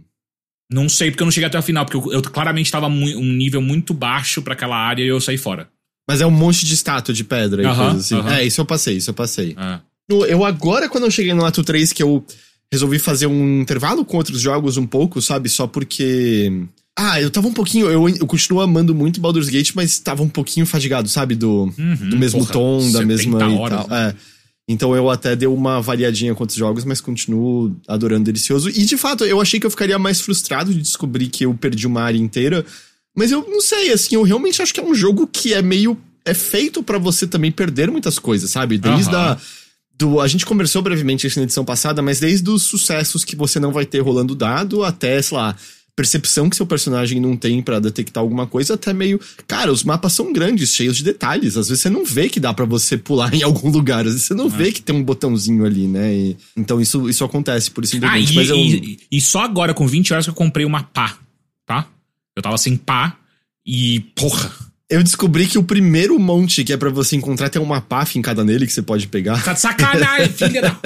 Não 0.71 0.89
sei, 0.89 1.11
porque 1.11 1.23
eu 1.23 1.27
não 1.27 1.33
cheguei 1.33 1.47
até 1.49 1.59
o 1.59 1.63
final, 1.63 1.85
porque 1.85 1.97
eu, 2.09 2.13
eu 2.15 2.23
claramente 2.23 2.71
tava 2.71 2.89
mu- 2.89 3.19
um 3.19 3.33
nível 3.33 3.61
muito 3.61 3.93
baixo 3.93 4.41
pra 4.43 4.55
aquela 4.55 4.77
área 4.77 5.03
e 5.03 5.09
eu 5.09 5.21
saí 5.21 5.37
fora. 5.37 5.69
Mas 6.09 6.21
é 6.21 6.27
um 6.27 6.31
monte 6.31 6.65
de 6.65 6.75
estátua 6.75 7.15
de 7.15 7.25
pedra 7.25 7.63
e 7.63 7.67
Aham, 7.67 7.91
coisa 7.91 7.99
assim. 8.01 8.15
aham. 8.17 8.35
É, 8.37 8.45
isso 8.45 8.61
eu 8.61 8.65
passei, 8.65 8.97
isso 8.97 9.11
eu 9.11 9.15
passei. 9.15 9.55
Ah. 9.57 9.81
Eu 10.09 10.45
agora, 10.45 10.89
quando 10.89 11.05
eu 11.05 11.11
cheguei 11.11 11.33
no 11.33 11.45
ato 11.45 11.63
3, 11.63 11.93
que 11.93 12.03
eu 12.03 12.25
resolvi 12.73 12.99
fazer 12.99 13.27
um 13.27 13.61
intervalo 13.61 14.05
com 14.05 14.17
outros 14.17 14.41
jogos 14.41 14.77
um 14.77 14.87
pouco, 14.87 15.21
sabe? 15.23 15.49
Só 15.49 15.67
porque. 15.67 16.51
Ah, 16.99 17.21
eu 17.21 17.31
tava 17.31 17.47
um 17.49 17.53
pouquinho. 17.53 17.87
Eu, 17.89 18.09
eu 18.09 18.27
continuo 18.27 18.61
amando 18.61 18.95
muito 18.95 19.21
Baldur's 19.21 19.49
Gate, 19.49 19.73
mas 19.75 19.99
tava 19.99 20.23
um 20.23 20.29
pouquinho 20.29 20.67
fadigado, 20.67 21.09
sabe? 21.09 21.35
Do, 21.35 21.73
Uhum, 21.79 22.09
do 22.11 22.17
mesmo 22.19 22.41
porra, 22.41 22.53
tom, 22.53 22.79
da 22.91 22.99
70 23.01 23.07
mesma. 23.07 23.39
e 23.41 23.55
horas, 23.57 23.79
tal. 23.81 23.89
né? 23.89 24.09
É. 24.09 24.15
Então 24.69 24.95
eu 24.95 25.11
até 25.11 25.35
dei 25.37 25.49
uma 25.49 25.81
variadinha 25.83 26.35
com 26.35 26.43
outros 26.45 26.59
jogos, 26.59 26.85
mas 26.85 27.01
continuo 27.01 27.77
adorando 27.87 28.25
Delicioso. 28.25 28.69
E 28.71 28.85
de 28.85 28.97
fato, 28.97 29.25
eu 29.25 29.41
achei 29.41 29.59
que 29.61 29.67
eu 29.67 29.71
ficaria 29.71 29.99
mais 29.99 30.21
frustrado 30.21 30.73
de 30.73 30.81
descobrir 30.81 31.27
que 31.29 31.45
eu 31.45 31.53
perdi 31.55 31.87
uma 31.87 32.01
área 32.03 32.19
inteira. 32.19 32.65
Mas 33.17 33.31
eu 33.31 33.45
não 33.49 33.61
sei, 33.61 33.93
assim, 33.93 34.15
eu 34.15 34.23
realmente 34.23 34.63
acho 34.63 34.73
que 34.73 34.81
é 34.81 34.85
um 34.85 34.95
jogo 34.95 35.27
que 35.27 35.53
é 35.53 35.61
meio. 35.61 35.99
É 36.25 36.33
feito 36.33 36.83
pra 36.83 36.99
você 36.99 37.27
também 37.27 37.51
perder 37.51 37.91
muitas 37.91 38.19
coisas, 38.19 38.49
sabe? 38.51 38.79
Desde 38.79 39.11
Aham. 39.15 39.33
a. 39.33 39.39
Do, 39.99 40.21
a 40.21 40.29
gente 40.29 40.47
conversou 40.47 40.83
brevemente 40.83 41.27
isso 41.27 41.39
na 41.39 41.45
edição 41.45 41.65
passada, 41.65 42.03
mas 42.03 42.19
desde 42.19 42.49
os 42.51 42.63
sucessos 42.63 43.25
que 43.25 43.37
você 43.37 43.61
não 43.61 43.73
vai 43.73 43.87
ter 43.87 44.01
rolando 44.01 44.35
dado 44.35 44.85
até, 44.85 45.21
sei 45.21 45.37
lá, 45.37 45.57
percepção 45.95 46.49
que 46.49 46.57
seu 46.57 46.67
personagem 46.67 47.21
não 47.21 47.37
tem 47.37 47.63
para 47.63 47.79
detectar 47.79 48.23
alguma 48.23 48.47
coisa, 48.47 48.75
até 48.75 48.93
meio. 48.93 49.21
Cara, 49.47 49.71
os 49.71 49.85
mapas 49.85 50.13
são 50.13 50.33
grandes, 50.33 50.75
cheios 50.75 50.97
de 50.97 51.05
detalhes. 51.05 51.57
Às 51.57 51.69
vezes 51.69 51.83
você 51.83 51.91
não 51.91 52.05
vê 52.05 52.29
que 52.29 52.41
dá 52.41 52.53
para 52.53 52.65
você 52.65 52.97
pular 52.97 53.33
em 53.35 53.43
algum 53.43 53.71
lugar, 53.71 54.07
às 54.07 54.13
vezes 54.13 54.23
você 54.23 54.35
não 54.35 54.47
é. 54.47 54.51
vê 54.51 54.73
que 54.73 54.83
tem 54.83 54.95
um 54.95 55.03
botãozinho 55.03 55.65
ali, 55.65 55.87
né? 55.87 56.15
E, 56.15 56.37
então 56.57 56.81
isso, 56.81 57.09
isso 57.09 57.25
acontece, 57.25 57.71
por 57.71 57.85
isso 57.85 57.99
ah, 58.03 58.19
e, 58.19 58.35
mas 58.35 58.49
eu... 58.49 58.57
e, 58.57 59.01
e 59.11 59.21
só 59.21 59.43
agora, 59.43 59.75
com 59.75 59.87
20 59.87 60.13
horas, 60.13 60.27
que 60.27 60.31
eu 60.31 60.35
comprei 60.35 60.65
uma 60.65 60.83
pá, 60.83 61.19
tá? 61.67 61.87
Eu 62.35 62.43
tava 62.43 62.57
sem 62.57 62.77
pá 62.77 63.17
e. 63.67 64.01
Porra! 64.17 64.72
Eu 64.93 65.03
descobri 65.03 65.47
que 65.47 65.57
o 65.57 65.65
primeiro 65.65 66.19
monte 66.19 66.63
que 66.63 66.71
é 66.71 66.77
para 66.77 66.91
você 66.91 67.17
encontrar 67.17 67.49
tem 67.49 67.63
uma 67.63 67.81
pá 67.81 68.05
fincada 68.05 68.45
nele 68.45 68.67
que 68.67 68.73
você 68.75 68.83
pode 68.83 69.09
pegar. 69.09 69.43
Tá 69.43 69.55
de 69.55 69.61
sacanagem, 69.61 70.29
filha 70.37 70.61
da. 70.61 70.79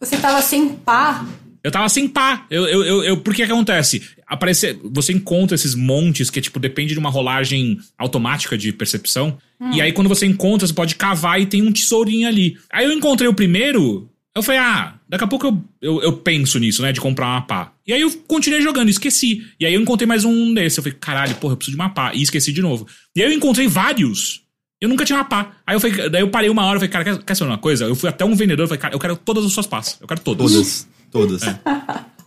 Você 0.00 0.16
tava 0.16 0.40
sem 0.40 0.70
pá? 0.70 1.26
Eu 1.62 1.70
tava 1.70 1.86
sem 1.90 2.08
pá. 2.08 2.46
Eu, 2.50 2.66
eu, 2.66 2.82
eu, 2.82 3.04
eu, 3.04 3.16
por 3.18 3.34
que 3.34 3.42
acontece? 3.42 4.02
Aparece, 4.26 4.78
você 4.84 5.12
encontra 5.12 5.54
esses 5.54 5.74
montes 5.74 6.30
que, 6.30 6.40
tipo, 6.40 6.58
depende 6.58 6.94
de 6.94 6.98
uma 6.98 7.10
rolagem 7.10 7.78
automática 7.98 8.56
de 8.56 8.72
percepção. 8.72 9.36
Hum. 9.60 9.70
E 9.74 9.82
aí, 9.82 9.92
quando 9.92 10.08
você 10.08 10.24
encontra, 10.24 10.66
você 10.66 10.72
pode 10.72 10.94
cavar 10.94 11.38
e 11.38 11.44
tem 11.44 11.60
um 11.60 11.70
tesourinho 11.70 12.26
ali. 12.26 12.56
Aí 12.72 12.86
eu 12.86 12.92
encontrei 12.92 13.28
o 13.28 13.34
primeiro, 13.34 14.08
eu 14.34 14.42
falei, 14.42 14.62
ah, 14.62 14.97
daqui 15.08 15.24
a 15.24 15.26
pouco 15.26 15.46
eu, 15.46 15.64
eu, 15.80 16.02
eu, 16.02 16.12
penso 16.18 16.58
nisso, 16.58 16.82
né? 16.82 16.92
De 16.92 17.00
comprar 17.00 17.26
uma 17.26 17.42
pá. 17.42 17.72
E 17.86 17.92
aí 17.92 18.00
eu 18.00 18.10
continuei 18.26 18.60
jogando, 18.60 18.88
esqueci. 18.88 19.44
E 19.58 19.64
aí 19.64 19.74
eu 19.74 19.80
encontrei 19.80 20.06
mais 20.06 20.24
um 20.24 20.52
desse. 20.52 20.78
Eu 20.78 20.82
falei, 20.82 20.98
caralho, 21.00 21.34
porra, 21.36 21.54
eu 21.54 21.56
preciso 21.56 21.76
de 21.76 21.80
uma 21.80 21.90
pá. 21.90 22.12
E 22.14 22.22
esqueci 22.22 22.52
de 22.52 22.60
novo. 22.60 22.86
E 23.16 23.22
aí 23.22 23.30
eu 23.30 23.36
encontrei 23.36 23.66
vários. 23.66 24.42
Eu 24.80 24.88
nunca 24.88 25.04
tinha 25.04 25.18
uma 25.18 25.24
pá. 25.24 25.56
Aí 25.66 25.74
eu 25.74 25.80
falei, 25.80 26.10
daí 26.10 26.20
eu 26.20 26.28
parei 26.28 26.50
uma 26.50 26.64
hora 26.64 26.76
e 26.76 26.80
falei, 26.80 26.90
cara, 26.90 27.04
quer, 27.04 27.24
quer 27.24 27.34
saber 27.34 27.50
uma 27.50 27.58
coisa? 27.58 27.86
Eu 27.86 27.94
fui 27.94 28.08
até 28.08 28.24
um 28.24 28.34
vendedor 28.34 28.64
e 28.64 28.68
falei, 28.68 28.80
cara, 28.80 28.94
eu 28.94 28.98
quero 28.98 29.16
todas 29.16 29.44
as 29.44 29.52
suas 29.52 29.66
pás. 29.66 29.96
Eu 30.00 30.06
quero 30.06 30.20
todas. 30.20 30.52
Todas. 30.52 30.88
Todas. 31.10 31.42
É. 31.42 31.60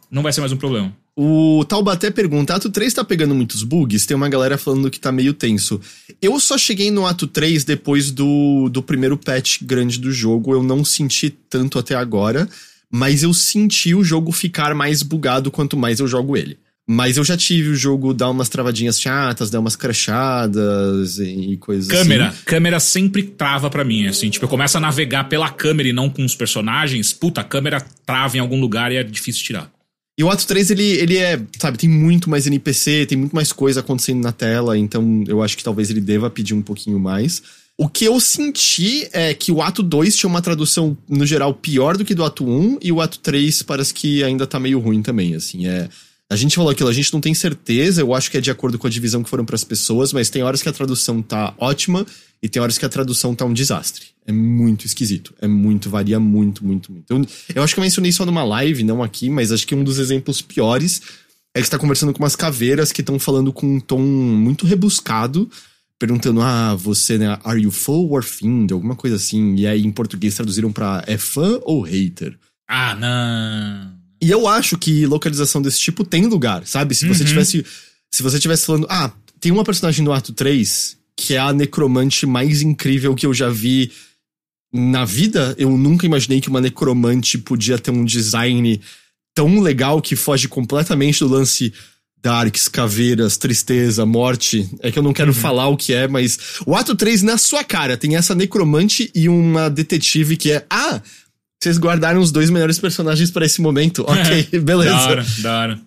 Não 0.09 0.21
vai 0.21 0.33
ser 0.33 0.41
mais 0.41 0.51
um 0.51 0.57
problema. 0.57 0.93
O 1.15 1.63
Taubaté 1.65 2.09
pergunta: 2.11 2.55
Ato 2.55 2.69
3 2.69 2.93
tá 2.93 3.03
pegando 3.03 3.33
muitos 3.35 3.63
bugs? 3.63 4.05
Tem 4.05 4.15
uma 4.15 4.27
galera 4.27 4.57
falando 4.57 4.89
que 4.89 4.99
tá 4.99 5.11
meio 5.11 5.33
tenso. 5.33 5.79
Eu 6.21 6.37
só 6.39 6.57
cheguei 6.57 6.91
no 6.91 7.05
Ato 7.05 7.27
3 7.27 7.63
depois 7.63 8.11
do, 8.11 8.67
do 8.69 8.81
primeiro 8.81 9.17
patch 9.17 9.61
grande 9.61 9.99
do 9.99 10.11
jogo. 10.11 10.53
Eu 10.53 10.63
não 10.63 10.83
senti 10.83 11.29
tanto 11.29 11.79
até 11.79 11.95
agora 11.95 12.49
mas 12.91 13.23
eu 13.23 13.33
senti 13.33 13.95
o 13.95 14.03
jogo 14.03 14.31
ficar 14.31 14.75
mais 14.75 15.01
bugado 15.01 15.49
quanto 15.49 15.77
mais 15.77 15.99
eu 15.99 16.07
jogo 16.07 16.35
ele. 16.35 16.59
Mas 16.87 17.15
eu 17.15 17.23
já 17.23 17.37
tive 17.37 17.69
o 17.69 17.75
jogo 17.75 18.13
dar 18.13 18.29
umas 18.29 18.49
travadinhas 18.49 18.99
chatas, 18.99 19.49
dar 19.49 19.59
umas 19.59 19.75
crachadas 19.75 21.19
e 21.19 21.55
coisas 21.57 21.87
câmera. 21.87 22.29
assim. 22.29 22.43
Câmera 22.43 22.79
sempre 22.79 23.23
trava 23.23 23.69
para 23.69 23.85
mim, 23.85 24.07
assim. 24.07 24.29
Tipo, 24.29 24.45
eu 24.45 24.49
começo 24.49 24.77
a 24.77 24.81
navegar 24.81 25.29
pela 25.29 25.49
câmera 25.49 25.87
e 25.87 25.93
não 25.93 26.09
com 26.09 26.25
os 26.25 26.35
personagens. 26.35 27.13
Puta, 27.13 27.41
a 27.41 27.43
câmera 27.45 27.85
trava 28.05 28.35
em 28.35 28.39
algum 28.39 28.59
lugar 28.59 28.91
e 28.91 28.97
é 28.97 29.03
difícil 29.03 29.43
tirar. 29.43 29.71
E 30.19 30.23
o 30.23 30.29
Ato 30.29 30.45
3, 30.45 30.71
ele, 30.71 30.83
ele 30.83 31.17
é, 31.17 31.39
sabe, 31.57 31.77
tem 31.77 31.89
muito 31.89 32.29
mais 32.29 32.45
NPC, 32.45 33.05
tem 33.05 33.17
muito 33.17 33.33
mais 33.33 33.53
coisa 33.53 33.79
acontecendo 33.79 34.21
na 34.21 34.31
tela, 34.31 34.77
então 34.77 35.23
eu 35.27 35.41
acho 35.41 35.57
que 35.57 35.63
talvez 35.63 35.89
ele 35.89 36.01
deva 36.01 36.29
pedir 36.29 36.53
um 36.53 36.61
pouquinho 36.61 36.99
mais. 36.99 37.41
O 37.81 37.89
que 37.89 38.05
eu 38.05 38.19
senti 38.19 39.09
é 39.11 39.33
que 39.33 39.51
o 39.51 39.59
ato 39.59 39.81
2 39.81 40.15
tinha 40.15 40.29
uma 40.29 40.39
tradução, 40.39 40.95
no 41.09 41.25
geral, 41.25 41.51
pior 41.51 41.97
do 41.97 42.05
que 42.05 42.13
do 42.13 42.23
ato 42.23 42.45
1, 42.45 42.47
um, 42.47 42.77
e 42.79 42.91
o 42.91 43.01
ato 43.01 43.17
3 43.17 43.63
parece 43.63 43.91
que 43.91 44.23
ainda 44.23 44.45
tá 44.45 44.59
meio 44.59 44.77
ruim 44.77 45.01
também, 45.01 45.33
assim, 45.33 45.65
é... 45.65 45.89
A 46.29 46.35
gente 46.35 46.55
falou 46.55 46.69
aquilo, 46.69 46.89
a 46.89 46.93
gente 46.93 47.11
não 47.11 47.19
tem 47.19 47.33
certeza, 47.33 47.99
eu 47.99 48.13
acho 48.13 48.29
que 48.29 48.37
é 48.37 48.39
de 48.39 48.51
acordo 48.51 48.77
com 48.77 48.85
a 48.85 48.89
divisão 48.89 49.23
que 49.23 49.29
foram 49.31 49.43
para 49.43 49.55
as 49.55 49.63
pessoas, 49.63 50.13
mas 50.13 50.29
tem 50.29 50.43
horas 50.43 50.61
que 50.61 50.69
a 50.69 50.71
tradução 50.71 51.23
tá 51.23 51.55
ótima 51.57 52.05
e 52.39 52.47
tem 52.47 52.61
horas 52.61 52.77
que 52.77 52.85
a 52.85 52.89
tradução 52.89 53.33
tá 53.33 53.45
um 53.45 53.53
desastre. 53.53 54.05
É 54.27 54.31
muito 54.31 54.85
esquisito, 54.85 55.33
é 55.41 55.47
muito, 55.47 55.89
varia 55.89 56.19
muito, 56.19 56.63
muito, 56.63 56.91
muito. 56.91 57.11
Eu, 57.11 57.25
eu 57.55 57.63
acho 57.63 57.73
que 57.73 57.79
eu 57.79 57.83
mencionei 57.83 58.11
só 58.11 58.27
numa 58.27 58.43
live, 58.43 58.83
não 58.83 59.01
aqui, 59.01 59.27
mas 59.27 59.51
acho 59.51 59.65
que 59.65 59.73
um 59.73 59.83
dos 59.83 59.97
exemplos 59.97 60.39
piores 60.39 61.01
é 61.55 61.59
que 61.59 61.65
você 61.65 61.71
tá 61.71 61.79
conversando 61.79 62.13
com 62.13 62.21
umas 62.21 62.35
caveiras 62.35 62.91
que 62.91 63.01
estão 63.01 63.17
falando 63.17 63.51
com 63.51 63.77
um 63.77 63.79
tom 63.79 63.99
muito 63.99 64.67
rebuscado, 64.67 65.49
perguntando, 66.01 66.41
ah, 66.41 66.73
você, 66.73 67.15
né, 67.15 67.37
are 67.43 67.61
you 67.61 67.69
full 67.69 68.11
or 68.11 68.23
fiend? 68.23 68.73
Alguma 68.73 68.95
coisa 68.95 69.17
assim. 69.17 69.55
E 69.55 69.67
aí 69.67 69.85
em 69.85 69.91
português 69.91 70.33
traduziram 70.33 70.71
pra 70.71 71.03
é 71.05 71.15
fã 71.15 71.59
ou 71.61 71.81
hater? 71.81 72.35
Ah, 72.67 72.95
não. 72.95 74.01
E 74.19 74.31
eu 74.31 74.47
acho 74.47 74.79
que 74.79 75.05
localização 75.05 75.61
desse 75.61 75.79
tipo 75.79 76.03
tem 76.03 76.25
lugar, 76.25 76.65
sabe? 76.65 76.95
Se 76.95 77.07
você 77.07 77.21
uhum. 77.21 77.29
tivesse. 77.29 77.65
Se 78.09 78.23
você 78.23 78.39
tivesse 78.39 78.65
falando, 78.65 78.87
ah, 78.89 79.11
tem 79.39 79.51
uma 79.51 79.63
personagem 79.63 80.03
do 80.03 80.11
ato 80.11 80.33
3 80.33 80.97
que 81.15 81.35
é 81.35 81.37
a 81.37 81.53
necromante 81.53 82.25
mais 82.25 82.63
incrível 82.63 83.13
que 83.13 83.27
eu 83.27 83.33
já 83.33 83.47
vi 83.49 83.91
na 84.73 85.05
vida. 85.05 85.53
Eu 85.57 85.77
nunca 85.77 86.05
imaginei 86.05 86.41
que 86.41 86.49
uma 86.49 86.61
necromante 86.61 87.37
podia 87.37 87.77
ter 87.77 87.91
um 87.91 88.03
design 88.03 88.81
tão 89.35 89.59
legal 89.59 90.01
que 90.01 90.15
foge 90.15 90.47
completamente 90.47 91.19
do 91.19 91.27
lance 91.27 91.71
darks, 92.21 92.67
caveiras, 92.67 93.37
tristeza, 93.37 94.05
morte. 94.05 94.69
É 94.81 94.91
que 94.91 94.99
eu 94.99 95.03
não 95.03 95.13
quero 95.13 95.29
uhum. 95.29 95.37
falar 95.39 95.67
o 95.67 95.77
que 95.77 95.93
é, 95.93 96.07
mas 96.07 96.37
o 96.65 96.75
ato 96.75 96.95
3 96.95 97.23
na 97.23 97.37
sua 97.37 97.63
cara 97.63 97.97
tem 97.97 98.15
essa 98.15 98.35
necromante 98.35 99.09
e 99.15 99.27
uma 99.27 99.69
detetive 99.69 100.37
que 100.37 100.51
é 100.51 100.65
ah, 100.69 101.01
vocês 101.61 101.77
guardaram 101.77 102.21
os 102.21 102.31
dois 102.31 102.49
melhores 102.49 102.79
personagens 102.79 103.29
para 103.31 103.45
esse 103.45 103.61
momento. 103.61 104.03
OK, 104.09 104.59
beleza. 104.59 104.91
da 104.91 105.07
hora, 105.07 105.25
da 105.39 105.59
hora. 105.59 105.81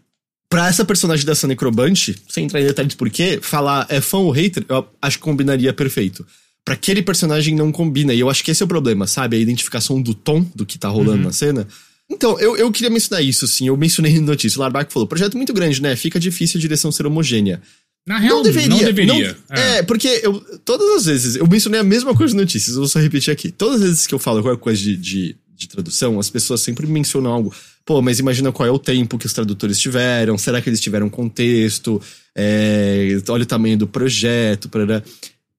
Pra 0.49 0.68
essa 0.68 0.85
personagem 0.85 1.26
dessa 1.26 1.49
necromante, 1.49 2.14
sem 2.28 2.45
entrar 2.45 2.61
em 2.61 2.66
detalhes 2.66 2.95
por 2.95 3.11
quê, 3.11 3.41
falar 3.43 3.87
é 3.89 4.01
fã 4.01 4.18
ou 4.18 4.30
hater, 4.30 4.64
eu 4.68 4.87
acho 5.03 5.18
que 5.18 5.24
combinaria 5.24 5.72
perfeito. 5.72 6.24
Pra 6.64 6.74
aquele 6.74 7.03
personagem 7.03 7.55
não 7.55 7.72
combina, 7.72 8.14
e 8.14 8.20
eu 8.20 8.30
acho 8.30 8.43
que 8.43 8.51
esse 8.51 8.62
é 8.62 8.64
o 8.64 8.68
problema, 8.68 9.07
sabe? 9.07 9.37
A 9.37 9.41
identificação 9.41 10.01
do 10.01 10.14
tom 10.14 10.47
do 10.55 10.64
que 10.64 10.78
tá 10.78 10.89
rolando 10.89 11.18
uhum. 11.18 11.24
na 11.24 11.32
cena. 11.32 11.68
Então, 12.14 12.38
eu, 12.38 12.56
eu 12.56 12.70
queria 12.70 12.90
mencionar 12.90 13.22
isso, 13.22 13.46
sim. 13.46 13.66
Eu 13.66 13.76
mencionei 13.76 14.14
no 14.20 14.26
notícia. 14.26 14.58
O 14.58 14.62
Larbac 14.62 14.92
falou: 14.92 15.06
projeto 15.06 15.36
muito 15.36 15.52
grande, 15.52 15.82
né? 15.82 15.94
Fica 15.96 16.18
difícil 16.18 16.58
a 16.58 16.60
direção 16.60 16.90
ser 16.92 17.06
homogênea. 17.06 17.60
Na 18.06 18.18
real, 18.18 18.36
não 18.36 18.42
deveria. 18.42 18.68
Não 18.68 18.78
deveria. 18.78 19.36
Não, 19.48 19.56
é. 19.56 19.78
é. 19.78 19.82
porque 19.82 20.20
eu, 20.22 20.38
todas 20.64 20.96
as 20.96 21.06
vezes, 21.06 21.36
eu 21.36 21.46
mencionei 21.46 21.80
a 21.80 21.84
mesma 21.84 22.14
coisa 22.14 22.34
no 22.34 22.40
notícias, 22.40 22.74
eu 22.74 22.82
vou 22.82 22.88
só 22.88 22.98
repetir 22.98 23.32
aqui. 23.32 23.50
Todas 23.50 23.76
as 23.76 23.88
vezes 23.88 24.06
que 24.06 24.14
eu 24.14 24.18
falo 24.18 24.42
qualquer 24.42 24.60
coisa 24.60 24.80
de, 24.80 24.96
de, 24.96 25.36
de 25.56 25.68
tradução, 25.68 26.20
as 26.20 26.28
pessoas 26.28 26.60
sempre 26.60 26.86
mencionam 26.86 27.32
algo. 27.32 27.54
Pô, 27.84 28.00
mas 28.02 28.18
imagina 28.18 28.52
qual 28.52 28.68
é 28.68 28.70
o 28.70 28.78
tempo 28.78 29.18
que 29.18 29.26
os 29.26 29.32
tradutores 29.32 29.78
tiveram, 29.78 30.36
será 30.36 30.60
que 30.60 30.68
eles 30.68 30.80
tiveram 30.80 31.08
contexto? 31.08 32.00
É, 32.34 33.08
olha 33.28 33.42
o 33.42 33.46
tamanho 33.46 33.78
do 33.78 33.86
projeto. 33.86 34.68
Para... 34.68 35.02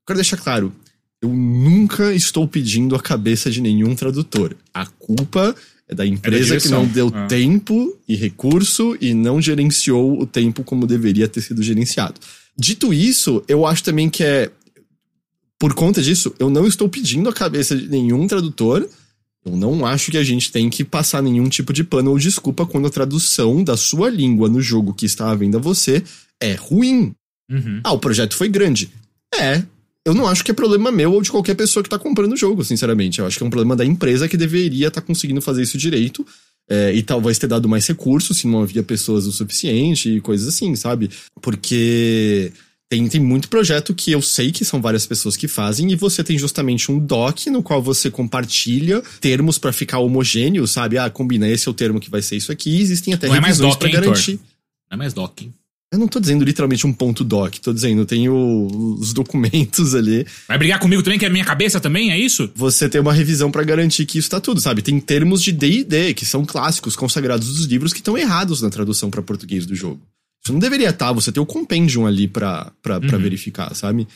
Quero 0.05 0.17
deixar 0.17 0.37
claro, 0.37 0.71
eu 1.21 1.29
nunca 1.29 2.13
estou 2.13 2.47
pedindo 2.47 2.95
a 2.95 2.99
cabeça 2.99 3.49
de 3.49 3.61
nenhum 3.61 3.95
tradutor. 3.95 4.55
A 4.71 4.85
culpa 4.85 5.55
é 5.87 5.93
da 5.93 6.05
empresa 6.05 6.55
é 6.55 6.57
da 6.57 6.61
que 6.61 6.69
não 6.69 6.85
deu 6.85 7.11
ah. 7.13 7.27
tempo 7.27 7.95
e 8.07 8.15
recurso 8.15 8.97
e 8.99 9.13
não 9.13 9.41
gerenciou 9.41 10.19
o 10.19 10.25
tempo 10.25 10.63
como 10.63 10.87
deveria 10.87 11.27
ter 11.27 11.41
sido 11.41 11.61
gerenciado. 11.61 12.19
Dito 12.57 12.93
isso, 12.93 13.43
eu 13.47 13.65
acho 13.65 13.83
também 13.83 14.09
que 14.09 14.23
é. 14.23 14.49
Por 15.59 15.73
conta 15.73 16.01
disso, 16.01 16.33
eu 16.39 16.49
não 16.49 16.67
estou 16.67 16.89
pedindo 16.89 17.29
a 17.29 17.33
cabeça 17.33 17.75
de 17.75 17.87
nenhum 17.87 18.27
tradutor. 18.27 18.87
Eu 19.45 19.55
não 19.55 19.85
acho 19.85 20.09
que 20.09 20.17
a 20.17 20.23
gente 20.23 20.51
tem 20.51 20.69
que 20.69 20.83
passar 20.83 21.21
nenhum 21.21 21.47
tipo 21.47 21.71
de 21.71 21.83
pano 21.83 22.11
ou 22.11 22.17
desculpa 22.17 22.65
quando 22.65 22.87
a 22.87 22.91
tradução 22.91 23.63
da 23.63 23.77
sua 23.77 24.09
língua 24.09 24.49
no 24.49 24.59
jogo 24.59 24.93
que 24.93 25.05
está 25.05 25.29
à 25.29 25.35
venda 25.35 25.57
a 25.57 25.61
você 25.61 26.03
é 26.41 26.55
ruim. 26.55 27.13
Uhum. 27.49 27.79
Ah, 27.83 27.93
o 27.93 27.99
projeto 27.99 28.35
foi 28.35 28.49
grande. 28.49 28.89
É, 29.33 29.63
eu 30.05 30.13
não 30.13 30.27
acho 30.27 30.43
que 30.43 30.51
é 30.51 30.53
problema 30.53 30.91
meu 30.91 31.11
ou 31.11 31.21
de 31.21 31.31
qualquer 31.31 31.55
pessoa 31.55 31.81
que 31.81 31.89
tá 31.89 31.97
comprando 31.97 32.33
o 32.33 32.37
jogo, 32.37 32.63
sinceramente. 32.63 33.19
Eu 33.19 33.25
acho 33.25 33.37
que 33.37 33.43
é 33.43 33.47
um 33.47 33.49
problema 33.49 33.75
da 33.75 33.83
empresa 33.83 34.27
que 34.27 34.37
deveria 34.37 34.87
estar 34.87 35.01
tá 35.01 35.07
conseguindo 35.07 35.41
fazer 35.41 35.63
isso 35.63 35.77
direito. 35.77 36.25
É, 36.67 36.93
e 36.93 37.03
talvez 37.03 37.37
ter 37.37 37.47
dado 37.47 37.69
mais 37.69 37.85
recursos 37.85 38.37
se 38.37 38.47
não 38.47 38.61
havia 38.61 38.81
pessoas 38.81 39.27
o 39.27 39.31
suficiente 39.31 40.09
e 40.09 40.21
coisas 40.21 40.47
assim, 40.47 40.75
sabe? 40.75 41.11
Porque 41.39 42.51
tem, 42.89 43.07
tem 43.07 43.21
muito 43.21 43.49
projeto 43.49 43.93
que 43.93 44.11
eu 44.11 44.21
sei 44.21 44.51
que 44.51 44.65
são 44.65 44.81
várias 44.81 45.05
pessoas 45.05 45.35
que 45.35 45.47
fazem 45.47 45.91
e 45.91 45.95
você 45.95 46.23
tem 46.23 46.37
justamente 46.37 46.91
um 46.91 46.99
doc 46.99 47.47
no 47.47 47.61
qual 47.61 47.81
você 47.81 48.09
compartilha 48.09 49.01
termos 49.19 49.57
para 49.57 49.73
ficar 49.73 49.99
homogêneo, 49.99 50.67
sabe? 50.67 50.97
Ah, 50.97 51.09
combina 51.09 51.47
esse 51.47 51.67
é 51.67 51.71
o 51.71 51.73
termo 51.73 51.99
que 51.99 52.09
vai 52.09 52.21
ser 52.21 52.35
isso 52.35 52.51
aqui. 52.51 52.79
Existem 52.79 53.13
até 53.13 53.27
não 53.27 53.35
revisões 53.35 53.59
é 53.59 53.61
mais 53.61 53.71
doc, 53.73 53.79
pra 53.79 53.89
garantir. 53.89 54.39
Não 54.89 54.95
é 54.95 54.97
mais 54.97 55.13
doc, 55.13 55.41
hein? 55.41 55.53
Eu 55.93 55.99
não 55.99 56.07
tô 56.07 56.19
dizendo 56.19 56.43
literalmente 56.43 56.85
um 56.85 56.91
ponto 56.91 57.23
doc, 57.23 57.55
tô 57.55 57.71
dizendo, 57.71 58.05
tem 58.05 58.27
o, 58.27 58.97
os 58.99 59.13
documentos 59.13 59.93
ali. 59.95 60.25
Vai 60.47 60.57
brigar 60.57 60.79
comigo 60.79 61.01
também, 61.01 61.17
que 61.17 61.25
é 61.25 61.29
minha 61.29 61.45
cabeça 61.45 61.79
também, 61.79 62.11
é 62.11 62.19
isso? 62.19 62.51
Você 62.55 62.89
tem 62.89 62.99
uma 62.99 63.13
revisão 63.13 63.51
para 63.51 63.63
garantir 63.63 64.05
que 64.05 64.17
isso 64.17 64.29
tá 64.29 64.41
tudo, 64.41 64.59
sabe? 64.59 64.81
Tem 64.81 64.99
termos 64.99 65.41
de 65.41 65.51
D&D, 65.51 66.13
que 66.13 66.25
são 66.25 66.43
clássicos, 66.43 66.95
consagrados 66.95 67.47
dos 67.47 67.65
livros, 67.65 67.93
que 67.93 67.99
estão 67.99 68.17
errados 68.17 68.61
na 68.61 68.69
tradução 68.69 69.09
para 69.09 69.21
português 69.21 69.65
do 69.65 69.75
jogo. 69.75 70.01
Isso 70.43 70.53
não 70.53 70.59
deveria 70.59 70.89
estar, 70.89 71.07
tá, 71.07 71.11
você 71.11 71.31
tem 71.31 71.41
o 71.41 71.45
compendium 71.45 72.05
ali 72.05 72.27
pra, 72.27 72.71
pra, 72.81 72.95
uhum. 72.95 73.07
pra 73.07 73.17
verificar, 73.17 73.73
sabe? 73.73 74.07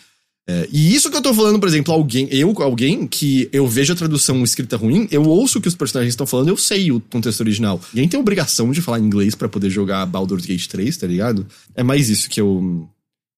É, 0.49 0.67
e 0.73 0.95
isso 0.95 1.11
que 1.11 1.15
eu 1.15 1.21
tô 1.21 1.31
falando, 1.31 1.59
por 1.59 1.69
exemplo, 1.69 1.93
alguém, 1.93 2.27
eu, 2.31 2.51
alguém 2.63 3.05
que 3.05 3.47
eu 3.53 3.67
vejo 3.67 3.93
a 3.93 3.95
tradução 3.95 4.43
escrita 4.43 4.76
ruim, 4.76 5.07
eu 5.11 5.21
ouço 5.21 5.59
o 5.59 5.61
que 5.61 5.67
os 5.67 5.76
personagens 5.76 6.13
estão 6.13 6.26
falando, 6.26 6.47
eu 6.47 6.57
sei 6.57 6.91
o 6.91 6.99
contexto 6.99 7.41
original. 7.41 7.80
Ninguém 7.93 8.09
tem 8.09 8.19
obrigação 8.19 8.71
de 8.71 8.81
falar 8.81 8.99
inglês 8.99 9.35
para 9.35 9.47
poder 9.47 9.69
jogar 9.69 10.03
Baldur's 10.07 10.47
Gate 10.47 10.65
3, 10.65 10.97
tá 10.97 11.05
ligado? 11.05 11.45
É 11.76 11.84
mais 11.84 12.09
isso 12.09 12.27
que 12.27 12.41
eu. 12.41 12.89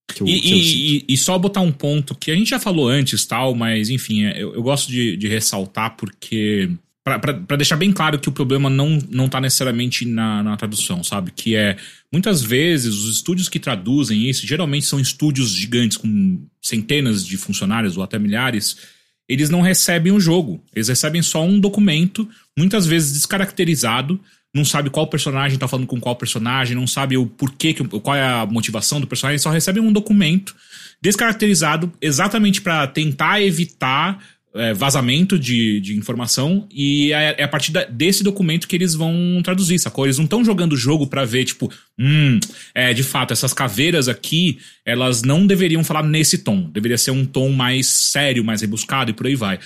Que 0.08 0.24
eu, 0.24 0.28
e, 0.28 0.40
que 0.40 0.52
eu 0.52 0.58
e, 0.58 1.06
e, 1.10 1.18
só 1.18 1.38
botar 1.38 1.60
um 1.60 1.72
ponto 1.72 2.16
que 2.16 2.32
a 2.32 2.36
gente 2.36 2.50
já 2.50 2.60
falou 2.60 2.88
antes, 2.88 3.26
tal, 3.26 3.54
mas 3.54 3.90
enfim, 3.90 4.24
é, 4.24 4.42
eu, 4.42 4.56
eu 4.56 4.64
gosto 4.64 4.90
de, 4.90 5.18
de 5.18 5.28
ressaltar 5.28 5.98
porque 5.98 6.70
para 7.04 7.58
deixar 7.58 7.78
bem 7.78 7.92
claro 7.92 8.20
que 8.20 8.30
o 8.30 8.32
problema 8.32 8.70
não, 8.70 9.00
não 9.10 9.28
tá 9.28 9.42
necessariamente 9.42 10.06
na, 10.06 10.44
na 10.44 10.56
tradução, 10.56 11.04
sabe? 11.04 11.32
Que 11.32 11.56
é, 11.56 11.76
muitas 12.12 12.44
vezes, 12.44 12.94
os 12.94 13.16
estúdios 13.16 13.50
que 13.50 13.60
traduzem 13.60 14.30
isso, 14.30 14.46
geralmente 14.46 14.86
são 14.86 15.00
estúdios 15.00 15.50
gigantes 15.50 15.98
com 15.98 16.46
centenas 16.62 17.26
de 17.26 17.38
funcionários 17.38 17.98
ou 17.98 18.04
até 18.04 18.20
milhares, 18.20 18.78
eles 19.28 19.50
não 19.50 19.62
recebem 19.62 20.12
o 20.12 20.20
jogo. 20.20 20.64
Eles 20.76 20.90
recebem 20.90 21.24
só 21.24 21.44
um 21.44 21.60
documento, 21.60 22.30
muitas 22.56 22.86
vezes 22.86 23.14
descaracterizado, 23.14 24.20
não 24.54 24.66
sabe 24.66 24.90
qual 24.90 25.08
personagem 25.08 25.58
tá 25.58 25.68
falando 25.68 25.88
com 25.88 26.00
qual 26.00 26.16
personagem, 26.16 26.76
não 26.76 26.86
sabe 26.86 27.18
o 27.18 27.26
porquê, 27.26 27.74
qual 27.74 28.16
é 28.16 28.24
a 28.24 28.46
motivação 28.46 29.00
do 29.00 29.08
personagem, 29.08 29.40
só 29.40 29.50
recebem 29.50 29.82
um 29.82 29.94
documento 29.94 30.54
descaracterizado 31.02 31.92
exatamente 32.02 32.62
para 32.62 32.86
tentar 32.86 33.42
evitar 33.42 34.22
é, 34.54 34.74
vazamento 34.74 35.40
de, 35.40 35.80
de 35.80 35.96
informação 35.96 36.68
e 36.72 37.14
é, 37.14 37.36
é 37.40 37.44
a 37.44 37.48
partir 37.48 37.72
da, 37.72 37.86
desse 37.86 38.24
documento 38.24 38.68
que 38.68 38.76
eles 38.76 38.94
vão 38.94 39.42
traduzir, 39.44 39.80
sacou? 39.80 40.06
Eles 40.06 40.18
não 40.18 40.26
estão 40.26 40.44
jogando 40.44 40.74
o 40.74 40.78
jogo 40.78 41.08
para 41.08 41.24
ver, 41.24 41.46
tipo, 41.46 41.72
hum, 41.98 42.40
é, 42.76 42.94
de 42.94 43.04
fato, 43.04 43.32
essas 43.32 43.54
caveiras 43.54 44.08
aqui, 44.08 44.60
elas 44.86 45.24
não 45.24 45.48
deveriam 45.48 45.84
falar 45.84 46.04
nesse 46.04 46.40
tom. 46.40 46.70
Deveria 46.72 46.98
ser 46.98 47.12
um 47.12 47.26
tom 47.26 47.50
mais 47.52 47.88
sério, 47.88 48.44
mais 48.44 48.62
rebuscado 48.62 49.12
e 49.12 49.14
por 49.14 49.26
aí 49.26 49.36
vai. 49.36 49.60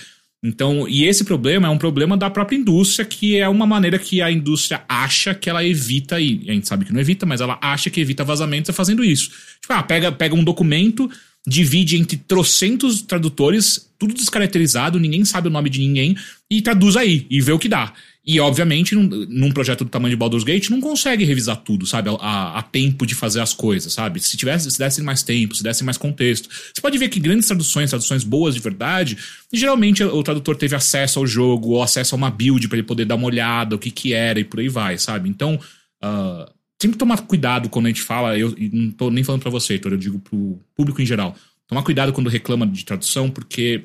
Então, 0.44 0.86
e 0.88 1.04
esse 1.04 1.24
problema 1.24 1.66
é 1.66 1.70
um 1.70 1.78
problema 1.78 2.16
da 2.16 2.30
própria 2.30 2.56
indústria, 2.56 3.04
que 3.04 3.36
é 3.36 3.48
uma 3.48 3.66
maneira 3.66 3.98
que 3.98 4.22
a 4.22 4.30
indústria 4.30 4.84
acha 4.88 5.34
que 5.34 5.50
ela 5.50 5.64
evita, 5.64 6.20
e 6.20 6.44
a 6.48 6.52
gente 6.52 6.68
sabe 6.68 6.84
que 6.84 6.92
não 6.92 7.00
evita, 7.00 7.26
mas 7.26 7.40
ela 7.40 7.58
acha 7.60 7.90
que 7.90 8.00
evita 8.00 8.22
vazamentos 8.22 8.74
fazendo 8.74 9.02
isso. 9.02 9.30
Tipo, 9.60 9.72
ah, 9.72 9.82
pega, 9.82 10.12
pega 10.12 10.34
um 10.36 10.44
documento, 10.44 11.10
divide 11.46 11.96
entre 11.96 12.16
trocentos 12.16 13.02
tradutores, 13.02 13.85
tudo 13.98 14.14
descaracterizado, 14.14 14.98
ninguém 14.98 15.24
sabe 15.24 15.48
o 15.48 15.50
nome 15.50 15.70
de 15.70 15.80
ninguém, 15.80 16.16
e 16.50 16.62
traduz 16.62 16.96
aí, 16.96 17.26
e 17.28 17.40
vê 17.40 17.52
o 17.52 17.58
que 17.58 17.68
dá. 17.68 17.92
E, 18.26 18.40
obviamente, 18.40 18.92
num, 18.92 19.04
num 19.28 19.52
projeto 19.52 19.84
do 19.84 19.90
tamanho 19.90 20.10
de 20.10 20.16
Baldur's 20.16 20.42
Gate, 20.42 20.68
não 20.68 20.80
consegue 20.80 21.24
revisar 21.24 21.58
tudo, 21.58 21.86
sabe? 21.86 22.10
A, 22.20 22.58
a, 22.58 22.62
tempo 22.62 23.06
de 23.06 23.14
fazer 23.14 23.40
as 23.40 23.54
coisas, 23.54 23.92
sabe? 23.92 24.18
Se 24.20 24.36
tivesse, 24.36 24.68
se 24.68 24.78
desse 24.80 25.00
mais 25.00 25.22
tempo, 25.22 25.54
se 25.54 25.62
desse 25.62 25.84
mais 25.84 25.96
contexto. 25.96 26.48
Você 26.48 26.80
pode 26.80 26.98
ver 26.98 27.08
que 27.08 27.20
grandes 27.20 27.46
traduções, 27.46 27.90
traduções 27.90 28.24
boas 28.24 28.56
de 28.56 28.60
verdade, 28.60 29.16
geralmente 29.52 30.02
o 30.02 30.22
tradutor 30.24 30.56
teve 30.56 30.74
acesso 30.74 31.20
ao 31.20 31.26
jogo, 31.26 31.70
ou 31.74 31.82
acesso 31.84 32.16
a 32.16 32.18
uma 32.18 32.28
build 32.28 32.66
para 32.66 32.78
ele 32.78 32.86
poder 32.86 33.04
dar 33.04 33.14
uma 33.14 33.26
olhada, 33.26 33.76
o 33.76 33.78
que 33.78 33.92
que 33.92 34.12
era, 34.12 34.40
e 34.40 34.44
por 34.44 34.58
aí 34.58 34.68
vai, 34.68 34.98
sabe? 34.98 35.28
Então, 35.28 35.54
uh, 36.02 36.50
sempre 36.82 36.98
tomar 36.98 37.18
cuidado 37.22 37.68
quando 37.68 37.86
a 37.86 37.90
gente 37.90 38.02
fala, 38.02 38.36
eu 38.36 38.52
não 38.72 38.90
tô 38.90 39.08
nem 39.08 39.22
falando 39.22 39.42
para 39.42 39.50
você, 39.52 39.74
Heitor, 39.74 39.92
eu 39.92 39.98
digo 39.98 40.18
pro 40.18 40.58
público 40.74 41.00
em 41.00 41.06
geral. 41.06 41.36
Tomar 41.68 41.82
cuidado 41.82 42.12
quando 42.12 42.30
reclama 42.30 42.66
de 42.66 42.84
tradução, 42.84 43.30
porque, 43.30 43.84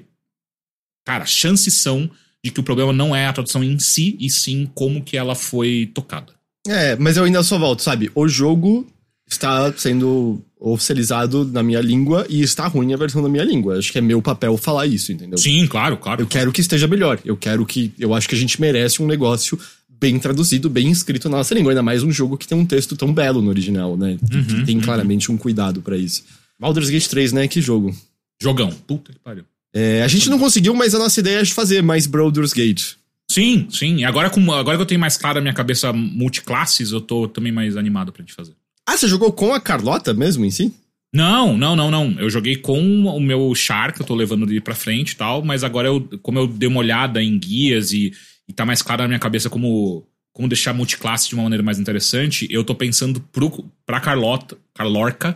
cara, 1.05 1.25
chances 1.25 1.73
são 1.75 2.09
de 2.43 2.51
que 2.51 2.59
o 2.59 2.63
problema 2.63 2.91
não 2.91 3.15
é 3.15 3.27
a 3.27 3.33
tradução 3.33 3.63
em 3.63 3.77
si, 3.79 4.17
e 4.19 4.29
sim 4.29 4.69
como 4.73 5.03
que 5.03 5.17
ela 5.17 5.35
foi 5.35 5.89
tocada. 5.93 6.33
É, 6.67 6.95
mas 6.95 7.17
eu 7.17 7.23
ainda 7.23 7.41
só 7.43 7.57
volto, 7.57 7.81
sabe? 7.81 8.11
O 8.13 8.27
jogo 8.27 8.87
está 9.27 9.71
sendo 9.73 10.41
oficializado 10.59 11.45
na 11.45 11.63
minha 11.63 11.81
língua 11.81 12.25
e 12.29 12.41
está 12.41 12.67
ruim 12.67 12.93
a 12.93 12.97
versão 12.97 13.23
da 13.23 13.29
minha 13.29 13.43
língua. 13.43 13.77
Acho 13.77 13.91
que 13.91 13.97
é 13.97 14.01
meu 14.01 14.21
papel 14.21 14.55
falar 14.57 14.85
isso, 14.85 15.11
entendeu? 15.11 15.37
Sim, 15.37 15.65
claro, 15.67 15.97
claro. 15.97 16.21
Eu 16.21 16.27
quero 16.27 16.51
que 16.51 16.61
esteja 16.61 16.87
melhor. 16.87 17.19
Eu 17.25 17.35
quero 17.35 17.65
que. 17.65 17.91
Eu 17.97 18.13
acho 18.13 18.29
que 18.29 18.35
a 18.35 18.37
gente 18.37 18.61
merece 18.61 19.01
um 19.01 19.07
negócio 19.07 19.57
bem 19.89 20.19
traduzido, 20.19 20.69
bem 20.69 20.91
escrito 20.91 21.29
na 21.29 21.37
nossa 21.37 21.53
língua. 21.55 21.71
Ainda 21.71 21.81
mais 21.81 22.03
um 22.03 22.11
jogo 22.11 22.37
que 22.37 22.47
tem 22.47 22.57
um 22.57 22.65
texto 22.65 22.95
tão 22.95 23.13
belo 23.13 23.41
no 23.41 23.49
original, 23.49 23.97
né? 23.97 24.17
Uhum, 24.21 24.43
que 24.43 24.65
tem 24.65 24.75
uhum. 24.77 24.83
claramente 24.83 25.31
um 25.31 25.37
cuidado 25.37 25.81
para 25.81 25.97
isso. 25.97 26.23
Baldur's 26.61 26.91
Gate 26.91 27.07
3, 27.07 27.33
né? 27.33 27.47
Que 27.47 27.59
jogo. 27.59 27.91
Jogão. 28.39 28.69
Puta 28.69 29.11
que 29.11 29.17
pariu. 29.17 29.43
É, 29.73 30.03
a 30.03 30.07
gente 30.07 30.29
não 30.29 30.37
conseguiu, 30.37 30.75
mas 30.75 30.93
a 30.93 30.99
nossa 30.99 31.19
ideia 31.19 31.39
é 31.39 31.43
de 31.43 31.51
fazer 31.51 31.81
mais 31.81 32.05
Baldur's 32.05 32.53
Gate. 32.53 32.93
Sim, 33.31 33.67
sim. 33.71 34.03
Agora, 34.03 34.29
com, 34.29 34.51
agora 34.53 34.77
que 34.77 34.83
eu 34.83 34.85
tenho 34.85 34.99
mais 35.01 35.17
claro 35.17 35.39
a 35.39 35.41
minha 35.41 35.55
cabeça 35.55 35.91
multiclasses, 35.91 36.91
eu 36.91 37.01
tô 37.01 37.27
também 37.27 37.51
mais 37.51 37.75
animado 37.75 38.11
pra 38.11 38.21
gente 38.21 38.35
fazer. 38.35 38.53
Ah, 38.87 38.95
você 38.95 39.07
jogou 39.07 39.31
com 39.31 39.55
a 39.55 39.59
Carlota 39.59 40.13
mesmo 40.13 40.45
em 40.45 40.51
si? 40.51 40.71
Não, 41.11 41.57
não, 41.57 41.75
não, 41.75 41.89
não. 41.89 42.11
Eu 42.19 42.29
joguei 42.29 42.55
com 42.57 42.79
o 43.05 43.19
meu 43.19 43.55
char, 43.55 43.91
que 43.91 44.01
eu 44.03 44.05
tô 44.05 44.13
levando 44.13 44.47
ele 44.47 44.61
pra 44.61 44.75
frente 44.75 45.13
e 45.13 45.15
tal, 45.15 45.43
mas 45.43 45.63
agora 45.63 45.87
eu, 45.87 46.07
como 46.21 46.37
eu 46.37 46.45
dei 46.45 46.69
uma 46.69 46.79
olhada 46.79 47.23
em 47.23 47.39
guias 47.39 47.91
e, 47.91 48.13
e 48.47 48.53
tá 48.53 48.67
mais 48.67 48.83
claro 48.83 49.01
na 49.01 49.07
minha 49.07 49.19
cabeça 49.19 49.49
como, 49.49 50.05
como 50.31 50.47
deixar 50.47 50.73
multiclasse 50.73 51.27
de 51.27 51.33
uma 51.33 51.43
maneira 51.43 51.63
mais 51.63 51.79
interessante, 51.79 52.47
eu 52.51 52.63
tô 52.63 52.75
pensando 52.75 53.19
pro, 53.31 53.65
pra 53.83 53.99
Carlota, 53.99 54.57
Carlorca, 54.75 55.35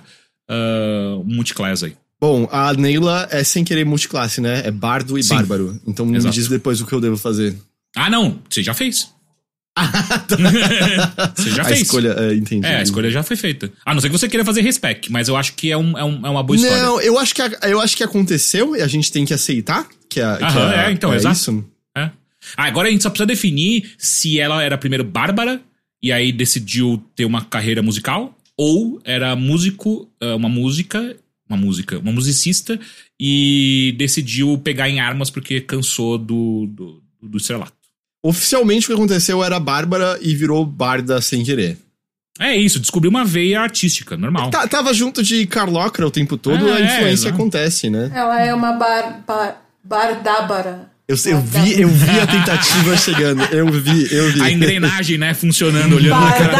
uh, 0.49 1.23
multiclass 1.23 1.83
aí. 1.83 1.95
Bom, 2.19 2.47
a 2.51 2.73
Neila 2.73 3.27
é 3.29 3.43
sem 3.43 3.63
querer 3.63 3.85
multiclasse, 3.85 4.41
né? 4.41 4.63
É 4.65 4.71
bardo 4.71 5.17
e 5.17 5.23
Sim. 5.23 5.35
bárbaro. 5.35 5.79
Então 5.85 6.05
Exato. 6.07 6.25
me 6.25 6.31
diz 6.31 6.47
depois 6.47 6.81
o 6.81 6.85
que 6.85 6.93
eu 6.93 7.01
devo 7.01 7.17
fazer. 7.17 7.55
Ah, 7.95 8.09
não. 8.09 8.39
Você 8.49 8.63
já 8.63 8.73
fez. 8.73 9.09
você 11.35 11.49
já 11.49 11.63
a 11.63 11.65
fez. 11.65 11.79
A 11.79 11.81
escolha, 11.81 12.15
é, 12.17 12.33
entendi. 12.33 12.65
É, 12.65 12.77
a 12.77 12.81
escolha 12.81 13.11
já 13.11 13.21
foi 13.21 13.35
feita. 13.35 13.71
A 13.85 13.93
não 13.93 13.99
ser 13.99 14.09
que 14.09 14.17
você 14.17 14.29
queira 14.29 14.45
fazer 14.45 14.61
respec, 14.61 15.11
mas 15.11 15.27
eu 15.27 15.35
acho 15.35 15.53
que 15.53 15.71
é, 15.71 15.77
um, 15.77 15.97
é, 15.97 16.03
um, 16.03 16.25
é 16.25 16.29
uma 16.29 16.41
boa 16.41 16.55
história. 16.55 16.81
Não, 16.81 17.01
eu 17.01 17.19
acho, 17.19 17.35
que, 17.35 17.41
eu 17.41 17.81
acho 17.81 17.97
que 17.97 18.03
aconteceu 18.03 18.75
e 18.75 18.81
a 18.81 18.87
gente 18.87 19.11
tem 19.11 19.25
que 19.25 19.33
aceitar 19.33 19.85
que, 20.09 20.21
a, 20.21 20.37
que 20.37 20.43
Aham, 20.43 20.73
é, 20.73 20.91
então, 20.91 21.13
é 21.13 21.17
exato. 21.17 21.35
isso. 21.35 21.65
É. 21.95 22.09
Ah, 22.55 22.65
agora 22.65 22.87
a 22.87 22.91
gente 22.91 23.03
só 23.03 23.09
precisa 23.09 23.27
definir 23.27 23.91
se 23.97 24.39
ela 24.39 24.63
era 24.63 24.77
primeiro 24.77 25.03
bárbara 25.03 25.61
e 26.01 26.11
aí 26.11 26.31
decidiu 26.31 27.03
ter 27.15 27.25
uma 27.25 27.43
carreira 27.43 27.81
musical 27.81 28.34
ou 28.57 29.01
era 29.03 29.35
músico, 29.35 30.09
eh, 30.21 30.33
uma 30.33 30.49
música, 30.49 31.15
uma 31.49 31.57
música, 31.57 31.99
uma 31.99 32.11
musicista 32.11 32.79
e 33.19 33.93
decidiu 33.97 34.57
pegar 34.57 34.89
em 34.89 34.99
armas 34.99 35.29
porque 35.29 35.61
cansou 35.61 36.17
do, 36.17 36.67
do, 36.67 37.03
do 37.21 37.37
estrelato. 37.37 37.73
Oficialmente 38.23 38.85
o 38.85 38.87
que 38.87 38.93
aconteceu 38.93 39.43
era 39.43 39.59
Bárbara 39.59 40.17
e 40.21 40.33
virou 40.33 40.65
Barda 40.65 41.21
sem 41.21 41.43
querer. 41.43 41.77
É 42.39 42.55
isso, 42.55 42.79
descobriu 42.79 43.09
uma 43.09 43.23
veia 43.23 43.61
artística, 43.61 44.17
normal. 44.17 44.49
Tá, 44.49 44.67
tava 44.67 44.93
junto 44.93 45.23
de 45.23 45.45
Carlocra 45.45 46.05
o 46.05 46.11
tempo 46.11 46.37
todo, 46.37 46.67
é, 46.67 46.73
a 46.73 46.81
influência 46.81 47.29
é, 47.29 47.31
acontece, 47.31 47.89
né? 47.89 48.11
Ela 48.13 48.41
é 48.41 48.53
uma 48.53 48.73
bar, 48.73 49.23
bar, 49.25 49.61
bardábara. 49.81 50.91
Eu, 51.07 51.15
eu, 51.23 51.39
vi, 51.39 51.79
eu 51.79 51.87
vi 51.87 52.19
a 52.19 52.25
tentativa 52.25 52.97
chegando. 52.97 53.43
Eu 53.53 53.71
vi, 53.71 54.11
eu 54.11 54.31
vi. 54.31 54.41
A 54.41 54.51
engrenagem, 54.51 55.19
né, 55.19 55.35
funcionando, 55.35 55.95
olhando 55.95 56.19
na 56.19 56.31
cara 56.31 56.57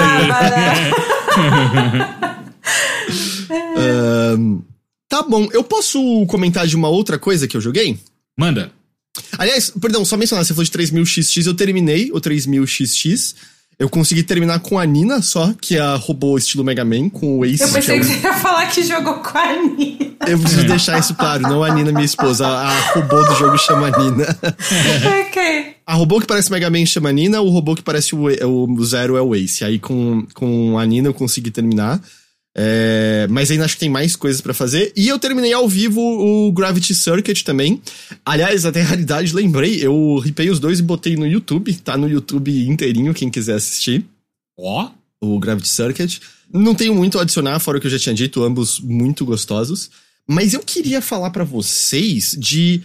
um, 4.38 4.62
tá 5.08 5.22
bom, 5.24 5.48
eu 5.52 5.64
posso 5.64 6.26
comentar 6.28 6.68
de 6.68 6.76
uma 6.76 6.90
outra 6.90 7.18
coisa 7.18 7.48
que 7.48 7.56
eu 7.56 7.62
joguei? 7.62 8.00
Manda. 8.38 8.72
Aliás, 9.38 9.72
perdão, 9.80 10.04
só 10.04 10.18
mencionar, 10.18 10.44
você 10.44 10.54
falou 10.54 10.66
de 10.66 10.72
3000XX, 10.72 11.46
eu 11.46 11.54
terminei 11.54 12.12
o 12.12 12.20
3000XX. 12.20 13.36
Eu 13.78 13.90
consegui 13.90 14.24
terminar 14.24 14.60
com 14.60 14.80
a 14.80 14.86
Nina 14.86 15.22
só, 15.22 15.54
que 15.60 15.76
é 15.76 15.82
a 15.82 15.96
robô 15.96 16.38
estilo 16.38 16.64
Mega 16.64 16.86
Man, 16.86 17.10
com 17.10 17.40
o 17.40 17.46
Ace. 17.46 17.62
Eu 17.62 17.70
pensei 17.70 18.00
que, 18.00 18.06
é 18.06 18.06
o... 18.06 18.16
que 18.16 18.22
você 18.22 18.28
ia 18.28 18.34
falar 18.34 18.68
que 18.68 18.84
jogou 18.84 19.16
com 19.16 19.38
a 19.38 19.54
Nina. 19.54 20.16
Eu 20.28 20.40
preciso 20.40 20.66
deixar 20.66 20.98
isso 20.98 21.14
claro, 21.14 21.42
não 21.42 21.62
a 21.62 21.74
Nina, 21.74 21.92
minha 21.92 22.06
esposa. 22.06 22.48
A, 22.48 22.70
a 22.70 22.80
robô 22.92 23.22
do 23.24 23.36
jogo 23.36 23.58
chama 23.58 23.92
Nina. 23.92 24.28
ok. 25.28 25.75
A 25.86 25.94
robô 25.94 26.20
que 26.20 26.26
parece 26.26 26.52
Mega 26.52 26.70
Man 26.70 26.86
chama 26.86 27.12
Nina, 27.12 27.42
o 27.42 27.50
robô 27.50 27.76
que 27.76 27.84
parece 27.84 28.16
o, 28.16 28.24
o 28.24 28.86
Zero 28.86 29.18
é 29.18 29.22
o 29.22 29.36
Ace. 29.36 29.64
Aí 29.64 29.78
com, 29.78 30.26
com 30.34 30.80
a 30.80 30.86
Nina 30.86 31.10
eu 31.10 31.14
consegui 31.14 31.52
terminar. 31.52 32.02
É, 32.58 33.28
mas 33.30 33.52
ainda 33.52 33.66
acho 33.66 33.74
que 33.74 33.82
tem 33.82 33.90
mais 33.90 34.16
coisas 34.16 34.40
para 34.40 34.54
fazer. 34.54 34.94
E 34.96 35.08
eu 35.10 35.20
terminei 35.20 35.52
ao 35.52 35.68
vivo 35.68 36.00
o 36.00 36.52
Gravity 36.54 36.96
Circuit 36.96 37.44
também. 37.44 37.82
Aliás, 38.26 38.66
até 38.66 38.82
a 38.82 38.86
realidade, 38.86 39.36
lembrei, 39.36 39.86
eu 39.86 40.18
ripei 40.20 40.50
os 40.50 40.60
dois 40.60 40.80
e 40.80 40.84
botei 40.84 41.18
no 41.18 41.28
YouTube. 41.28 41.74
Tá 41.76 41.98
no 41.98 42.10
YouTube 42.10 42.68
inteirinho, 42.68 43.14
quem 43.14 43.30
quiser 43.30 43.56
assistir. 43.56 44.06
Ó. 44.58 44.86
Oh. 44.86 45.06
O 45.22 45.40
Gravity 45.40 45.68
Circuit. 45.68 46.22
Não 46.54 46.76
tenho 46.76 46.94
muito 46.96 47.20
a 47.20 47.24
adicionar, 47.24 47.60
fora 47.60 47.78
o 47.78 47.82
que 47.82 47.88
eu 47.88 47.92
já 47.92 48.00
tinha 48.00 48.16
dito, 48.16 48.44
ambos 48.44 48.80
muito 48.80 49.26
gostosos. 49.26 49.90
Mas 50.28 50.54
eu 50.54 50.62
queria 50.62 51.02
falar 51.02 51.32
para 51.32 51.44
vocês 51.44 52.36
de 52.38 52.82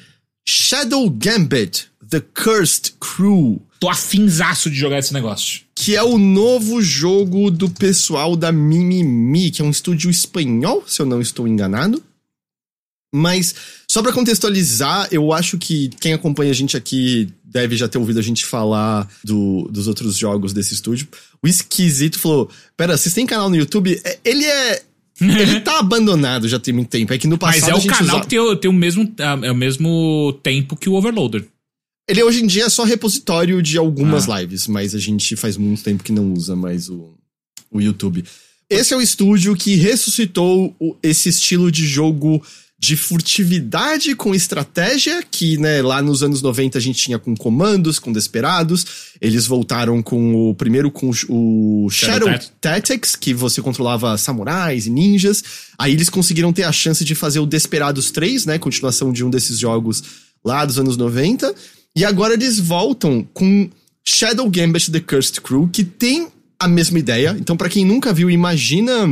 Shadow 0.47 1.09
Gambit, 1.11 1.90
The 2.11 2.21
Cursed 2.21 2.95
Crew. 3.01 3.63
Tô 3.79 3.89
afinzaço 3.89 4.69
de 4.69 4.77
jogar 4.77 4.99
esse 4.99 5.15
negócio. 5.15 5.63
Que 5.75 5.97
é 5.97 6.03
o 6.03 6.19
novo 6.19 6.83
jogo 6.83 7.51
do 7.51 7.71
pessoal 7.71 8.37
da 8.37 8.53
Mimimi, 8.53 9.51
que 9.51 9.63
é 9.63 9.65
um 9.65 9.71
estúdio 9.71 10.11
espanhol, 10.11 10.85
se 10.87 11.01
eu 11.01 11.07
não 11.07 11.21
estou 11.21 11.49
enganado. 11.49 12.03
Mas, 13.13 13.55
só 13.91 14.03
para 14.03 14.13
contextualizar, 14.13 15.09
eu 15.11 15.33
acho 15.33 15.57
que 15.57 15.89
quem 16.01 16.13
acompanha 16.13 16.51
a 16.51 16.55
gente 16.55 16.77
aqui 16.77 17.29
deve 17.45 17.77
já 17.77 17.89
ter 17.89 17.99
ouvido 17.99 18.21
a 18.21 18.23
gente 18.23 18.45
falar 18.45 19.09
do, 19.25 19.69
dos 19.71 19.89
outros 19.89 20.17
jogos 20.17 20.53
desse 20.53 20.75
estúdio. 20.75 21.09
O 21.43 21.49
Esquisito 21.49 22.19
falou: 22.19 22.49
Pera, 22.77 22.97
vocês 22.97 23.15
têm 23.15 23.27
canal 23.27 23.49
no 23.49 23.57
YouTube? 23.57 24.01
É, 24.05 24.19
ele 24.25 24.45
é 24.45 24.83
ele 25.21 25.61
tá 25.61 25.79
abandonado 25.79 26.49
já 26.49 26.59
tem 26.59 26.73
muito 26.73 26.89
tempo. 26.89 27.13
É 27.13 27.19
que 27.19 27.27
no 27.27 27.37
passado. 27.37 27.73
Mas 27.73 27.85
é 27.85 27.89
o 27.89 27.91
canal 27.91 28.17
usa... 28.17 28.25
que 28.25 28.37
tem, 28.37 28.57
tem 28.57 28.71
o, 28.71 28.75
mesmo, 28.75 29.13
é, 29.19 29.49
é 29.49 29.53
o 29.53 29.57
mesmo 29.57 30.39
tempo 30.43 30.77
que 30.77 30.89
o 30.89 30.95
Overloader. 30.95 31.45
Ele 32.11 32.25
hoje 32.25 32.43
em 32.43 32.47
dia 32.49 32.65
é 32.65 32.69
só 32.69 32.83
repositório 32.83 33.63
de 33.63 33.79
algumas 33.79 34.29
ah. 34.29 34.41
lives, 34.41 34.67
mas 34.67 34.97
a 34.97 34.99
gente 34.99 35.37
faz 35.37 35.57
muito 35.57 35.85
tempo 35.85 36.03
que 36.03 36.11
não 36.11 36.33
usa 36.33 36.57
mais 36.57 36.89
o, 36.89 37.15
o 37.71 37.81
YouTube. 37.81 38.25
Esse 38.69 38.93
é 38.93 38.97
o 38.97 39.01
estúdio 39.01 39.55
que 39.55 39.77
ressuscitou 39.77 40.75
o, 40.81 40.97
esse 41.05 41.29
estilo 41.29 41.71
de 41.71 41.87
jogo 41.87 42.43
de 42.77 42.97
furtividade 42.97 44.17
com 44.17 44.35
estratégia, 44.35 45.23
que 45.23 45.57
né, 45.59 45.83
lá 45.83 46.03
nos 46.03 46.25
anos 46.25 46.43
90 46.43 46.79
a 46.79 46.81
gente 46.81 46.99
tinha 47.01 47.17
com 47.17 47.37
comandos, 47.37 48.01
com 48.01 48.11
Desperados. 48.11 48.85
Eles 49.21 49.47
voltaram 49.47 50.03
com 50.03 50.51
o 50.51 50.55
primeiro 50.57 50.91
com 50.91 51.11
o 51.29 51.89
Shadow, 51.91 52.29
Shadow 52.29 52.49
Tactics, 52.61 53.15
que 53.15 53.33
você 53.33 53.63
controlava 53.63 54.19
samurais 54.19 54.89
e 54.89 54.91
ninjas. 54.91 55.45
Aí 55.79 55.93
eles 55.93 56.11
conseguiram 56.11 56.53
ter 56.53 56.65
a 56.65 56.73
chance 56.73 57.05
de 57.05 57.15
fazer 57.15 57.39
o 57.39 57.47
Desperados 57.47 58.11
3, 58.11 58.47
né, 58.47 58.59
continuação 58.59 59.13
de 59.13 59.25
um 59.25 59.31
desses 59.31 59.61
jogos 59.61 60.03
lá 60.45 60.65
dos 60.65 60.77
anos 60.77 60.97
90. 60.97 61.55
E 61.97 62.05
agora 62.05 62.35
eles 62.35 62.59
voltam 62.59 63.27
com 63.35 63.69
Shadow 64.05 64.49
Gambit 64.49 64.91
The 64.91 65.01
Cursed 65.01 65.41
Crew, 65.41 65.69
que 65.69 65.85
tem 65.85 66.29
a 66.59 66.69
mesma 66.69 66.99
ideia. 66.99 67.37
Então, 67.39 67.57
para 67.57 67.69
quem 67.69 67.85
nunca 67.85 68.13
viu, 68.13 68.31
imagina 68.31 69.09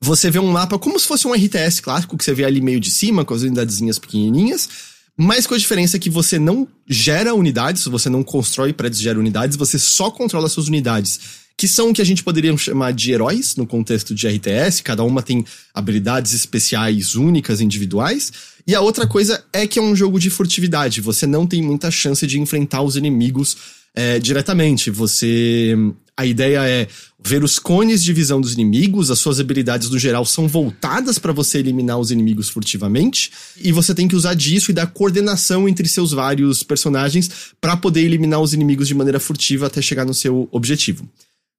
você 0.00 0.30
vê 0.30 0.38
um 0.38 0.50
mapa 0.50 0.78
como 0.78 0.98
se 0.98 1.06
fosse 1.06 1.26
um 1.26 1.32
RTS 1.32 1.80
clássico, 1.82 2.16
que 2.16 2.24
você 2.24 2.32
vê 2.32 2.44
ali 2.44 2.60
meio 2.60 2.78
de 2.78 2.90
cima, 2.90 3.24
com 3.24 3.34
as 3.34 3.42
unidadezinhas 3.42 3.98
pequenininhas, 3.98 4.68
mas 5.16 5.46
com 5.46 5.54
a 5.54 5.58
diferença 5.58 5.98
que 5.98 6.08
você 6.08 6.38
não 6.38 6.68
gera 6.88 7.34
unidades, 7.34 7.84
você 7.84 8.08
não 8.08 8.22
constrói 8.22 8.72
prédios 8.72 9.00
gera 9.02 9.18
unidades, 9.18 9.56
você 9.56 9.78
só 9.78 10.10
controla 10.10 10.48
suas 10.48 10.68
unidades, 10.68 11.18
que 11.56 11.66
são 11.66 11.90
o 11.90 11.92
que 11.92 12.00
a 12.00 12.04
gente 12.04 12.22
poderia 12.22 12.56
chamar 12.56 12.92
de 12.92 13.10
heróis 13.10 13.56
no 13.56 13.66
contexto 13.66 14.14
de 14.14 14.28
RTS, 14.28 14.80
cada 14.82 15.02
uma 15.02 15.20
tem 15.20 15.44
habilidades 15.74 16.32
especiais 16.32 17.16
únicas, 17.16 17.60
individuais. 17.60 18.32
E 18.68 18.74
a 18.74 18.82
outra 18.82 19.06
coisa 19.06 19.42
é 19.50 19.66
que 19.66 19.78
é 19.78 19.82
um 19.82 19.96
jogo 19.96 20.20
de 20.20 20.28
furtividade, 20.28 21.00
você 21.00 21.26
não 21.26 21.46
tem 21.46 21.62
muita 21.62 21.90
chance 21.90 22.26
de 22.26 22.38
enfrentar 22.38 22.82
os 22.82 22.96
inimigos 22.96 23.56
é, 23.94 24.18
diretamente. 24.18 24.90
Você 24.90 25.74
a 26.14 26.26
ideia 26.26 26.68
é 26.68 26.86
ver 27.18 27.42
os 27.42 27.58
cones 27.58 28.04
de 28.04 28.12
visão 28.12 28.40
dos 28.40 28.52
inimigos, 28.52 29.10
as 29.10 29.20
suas 29.20 29.40
habilidades 29.40 29.88
no 29.88 29.98
geral 29.98 30.26
são 30.26 30.46
voltadas 30.46 31.18
para 31.18 31.32
você 31.32 31.58
eliminar 31.58 31.98
os 31.98 32.10
inimigos 32.10 32.50
furtivamente, 32.50 33.30
e 33.56 33.72
você 33.72 33.94
tem 33.94 34.06
que 34.06 34.16
usar 34.16 34.34
disso 34.34 34.70
e 34.70 34.74
dar 34.74 34.88
coordenação 34.88 35.66
entre 35.68 35.88
seus 35.88 36.12
vários 36.12 36.62
personagens 36.62 37.30
para 37.60 37.76
poder 37.76 38.02
eliminar 38.02 38.40
os 38.40 38.52
inimigos 38.52 38.88
de 38.88 38.94
maneira 38.94 39.20
furtiva 39.20 39.68
até 39.68 39.80
chegar 39.80 40.04
no 40.04 40.12
seu 40.12 40.46
objetivo. 40.50 41.08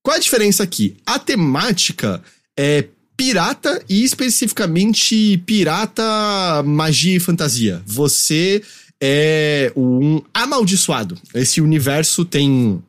Qual 0.03 0.15
a 0.15 0.19
diferença 0.19 0.61
aqui? 0.61 0.98
A 1.06 1.18
temática 1.18 2.22
é 2.56 2.86
pirata 3.19 3.83
e 3.89 4.05
especificamente 4.05 5.37
pirata 5.45 6.63
magia 6.65 7.17
e 7.17 7.19
fantasia. 7.19 7.83
Você 7.85 8.63
é 8.97 9.73
um 9.75 10.21
amaldiçoado. 10.33 11.17
Esse 11.33 11.59
universo 11.59 12.23
tem 12.23 12.81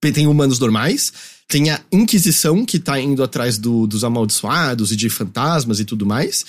tem 0.00 0.28
humanos 0.28 0.60
normais, 0.60 1.12
tem 1.48 1.70
a 1.70 1.80
Inquisição, 1.90 2.64
que 2.64 2.78
tá 2.78 3.00
indo 3.00 3.24
atrás 3.24 3.58
do, 3.58 3.88
dos 3.88 4.04
amaldiçoados 4.04 4.92
e 4.92 4.96
de 4.96 5.10
fantasmas 5.10 5.80
e 5.80 5.84
tudo 5.84 6.06
mais. 6.06 6.44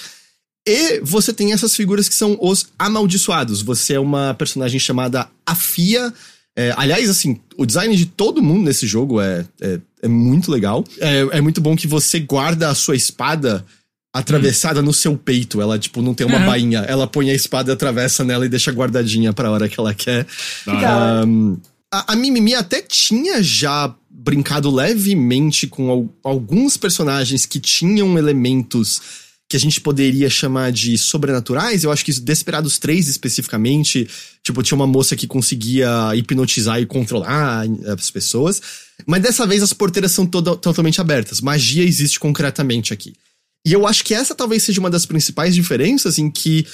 E 0.67 1.01
você 1.01 1.33
tem 1.33 1.53
essas 1.53 1.75
figuras 1.75 2.07
que 2.07 2.13
são 2.13 2.37
os 2.39 2.67
amaldiçoados. 2.77 3.63
Você 3.63 3.93
é 3.95 3.99
uma 3.99 4.35
personagem 4.35 4.79
chamada 4.79 5.27
Afia. 5.43 6.13
É, 6.55 6.73
aliás, 6.77 7.09
assim, 7.09 7.39
o 7.57 7.65
design 7.65 7.95
de 7.95 8.05
todo 8.05 8.41
mundo 8.41 8.63
nesse 8.63 8.85
jogo 8.85 9.19
é, 9.19 9.45
é, 9.59 9.79
é 10.03 10.07
muito 10.07 10.51
legal. 10.51 10.83
É, 10.99 11.37
é, 11.37 11.41
muito 11.41 11.59
bom 11.59 11.75
que 11.75 11.87
você 11.87 12.19
guarda 12.19 12.69
a 12.69 12.75
sua 12.75 12.95
espada 12.95 13.65
atravessada 14.13 14.79
hum. 14.79 14.83
no 14.83 14.93
seu 14.93 15.17
peito. 15.17 15.59
Ela, 15.59 15.79
tipo, 15.79 16.01
não 16.01 16.13
tem 16.13 16.27
uma 16.27 16.39
uhum. 16.39 16.45
bainha. 16.45 16.79
Ela 16.81 17.07
põe 17.07 17.31
a 17.31 17.33
espada, 17.33 17.73
atravessa 17.73 18.23
nela 18.23 18.45
e 18.45 18.49
deixa 18.49 18.71
guardadinha 18.71 19.33
pra 19.33 19.49
hora 19.49 19.67
que 19.67 19.79
ela 19.79 19.93
quer. 19.93 20.27
Um, 21.25 21.57
a, 21.91 22.13
a 22.13 22.15
Mimimi 22.15 22.53
até 22.53 22.81
tinha 22.81 23.41
já 23.41 23.93
brincado 24.09 24.69
levemente 24.69 25.67
com 25.67 25.89
al, 25.89 26.09
alguns 26.23 26.77
personagens 26.77 27.45
que 27.45 27.59
tinham 27.59 28.17
elementos 28.17 29.01
que 29.53 29.57
a 29.57 29.59
gente 29.59 29.79
poderia 29.79 30.31
chamar 30.31 30.71
de 30.71 30.97
sobrenaturais. 30.97 31.83
Eu 31.83 31.91
acho 31.91 32.03
que 32.03 32.11
Desperados 32.19 32.79
3 32.79 33.07
especificamente, 33.07 34.09
tipo, 34.41 34.63
tinha 34.63 34.75
uma 34.75 34.87
moça 34.87 35.15
que 35.15 35.27
conseguia 35.27 35.87
hipnotizar 36.15 36.81
e 36.81 36.87
controlar 36.87 37.63
as 37.87 38.09
pessoas. 38.09 38.59
Mas 39.05 39.21
dessa 39.21 39.45
vez 39.45 39.61
as 39.61 39.71
porteiras 39.71 40.11
são 40.11 40.25
totalmente 40.25 40.99
abertas. 40.99 41.39
Magia 41.39 41.83
existe 41.83 42.19
concretamente 42.19 42.91
aqui. 42.91 43.13
E 43.63 43.71
eu 43.71 43.85
acho 43.85 44.03
que 44.03 44.15
essa 44.15 44.33
talvez 44.33 44.63
seja 44.63 44.79
uma 44.79 44.89
das 44.89 45.05
principais 45.05 45.53
diferenças 45.53 46.17
em 46.17 46.31
que 46.31 46.65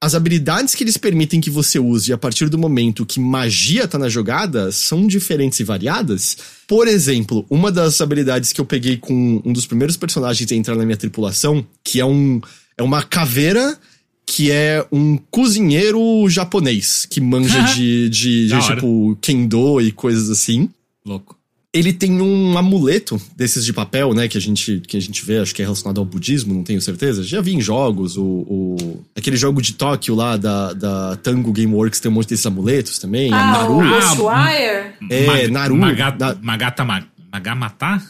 as 0.00 0.14
habilidades 0.14 0.74
que 0.74 0.84
eles 0.84 0.96
permitem 0.96 1.40
que 1.40 1.50
você 1.50 1.78
use 1.78 2.12
a 2.12 2.18
partir 2.18 2.48
do 2.48 2.58
momento 2.58 3.06
que 3.06 3.18
magia 3.18 3.88
tá 3.88 3.98
na 3.98 4.08
jogada 4.08 4.70
são 4.70 5.06
diferentes 5.06 5.58
e 5.60 5.64
variadas. 5.64 6.36
Por 6.68 6.86
exemplo, 6.86 7.46
uma 7.48 7.72
das 7.72 8.00
habilidades 8.00 8.52
que 8.52 8.60
eu 8.60 8.66
peguei 8.66 8.98
com 8.98 9.40
um 9.44 9.52
dos 9.52 9.66
primeiros 9.66 9.96
personagens 9.96 10.50
a 10.52 10.54
entrar 10.54 10.76
na 10.76 10.84
minha 10.84 10.96
tripulação, 10.96 11.66
que 11.82 11.98
é 11.98 12.04
um 12.04 12.40
é 12.76 12.82
uma 12.82 13.02
caveira 13.02 13.78
que 14.26 14.50
é 14.50 14.84
um 14.92 15.16
cozinheiro 15.30 16.28
japonês 16.28 17.06
que 17.08 17.20
manja 17.20 17.62
de, 17.72 18.10
de, 18.10 18.48
de 18.48 18.66
tipo 18.66 19.16
kendo 19.20 19.80
e 19.80 19.92
coisas 19.92 20.28
assim. 20.28 20.68
Louco 21.04 21.36
ele 21.76 21.92
tem 21.92 22.20
um 22.20 22.56
amuleto 22.56 23.20
desses 23.36 23.64
de 23.64 23.72
papel, 23.72 24.14
né? 24.14 24.28
Que 24.28 24.38
a 24.38 24.40
gente, 24.40 24.80
que 24.80 24.96
a 24.96 25.00
gente 25.00 25.24
vê, 25.24 25.38
acho 25.38 25.54
que 25.54 25.62
é 25.62 25.64
relacionado 25.64 25.98
ao 25.98 26.04
budismo, 26.04 26.54
não 26.54 26.62
tenho 26.62 26.80
certeza. 26.80 27.22
Já 27.22 27.40
vi 27.40 27.54
em 27.54 27.60
jogos, 27.60 28.16
o, 28.16 28.24
o 28.24 29.04
aquele 29.14 29.36
jogo 29.36 29.60
de 29.60 29.74
Tóquio 29.74 30.14
lá 30.14 30.36
da, 30.36 30.72
da 30.72 31.16
Tango 31.16 31.52
Gameworks 31.52 32.00
tem 32.00 32.10
um 32.10 32.14
monte 32.14 32.28
desses 32.28 32.46
amuletos 32.46 32.98
também. 32.98 33.32
Ah, 33.32 33.52
Naru. 33.52 33.78
O 33.78 33.88
Ghostwire? 33.88 34.94
É, 35.10 35.26
Mag 35.26 35.48
Naru. 35.48 35.76
Magata, 35.76 36.16
da... 36.16 36.34
Magata 36.40 36.84
Magamata? 37.32 38.02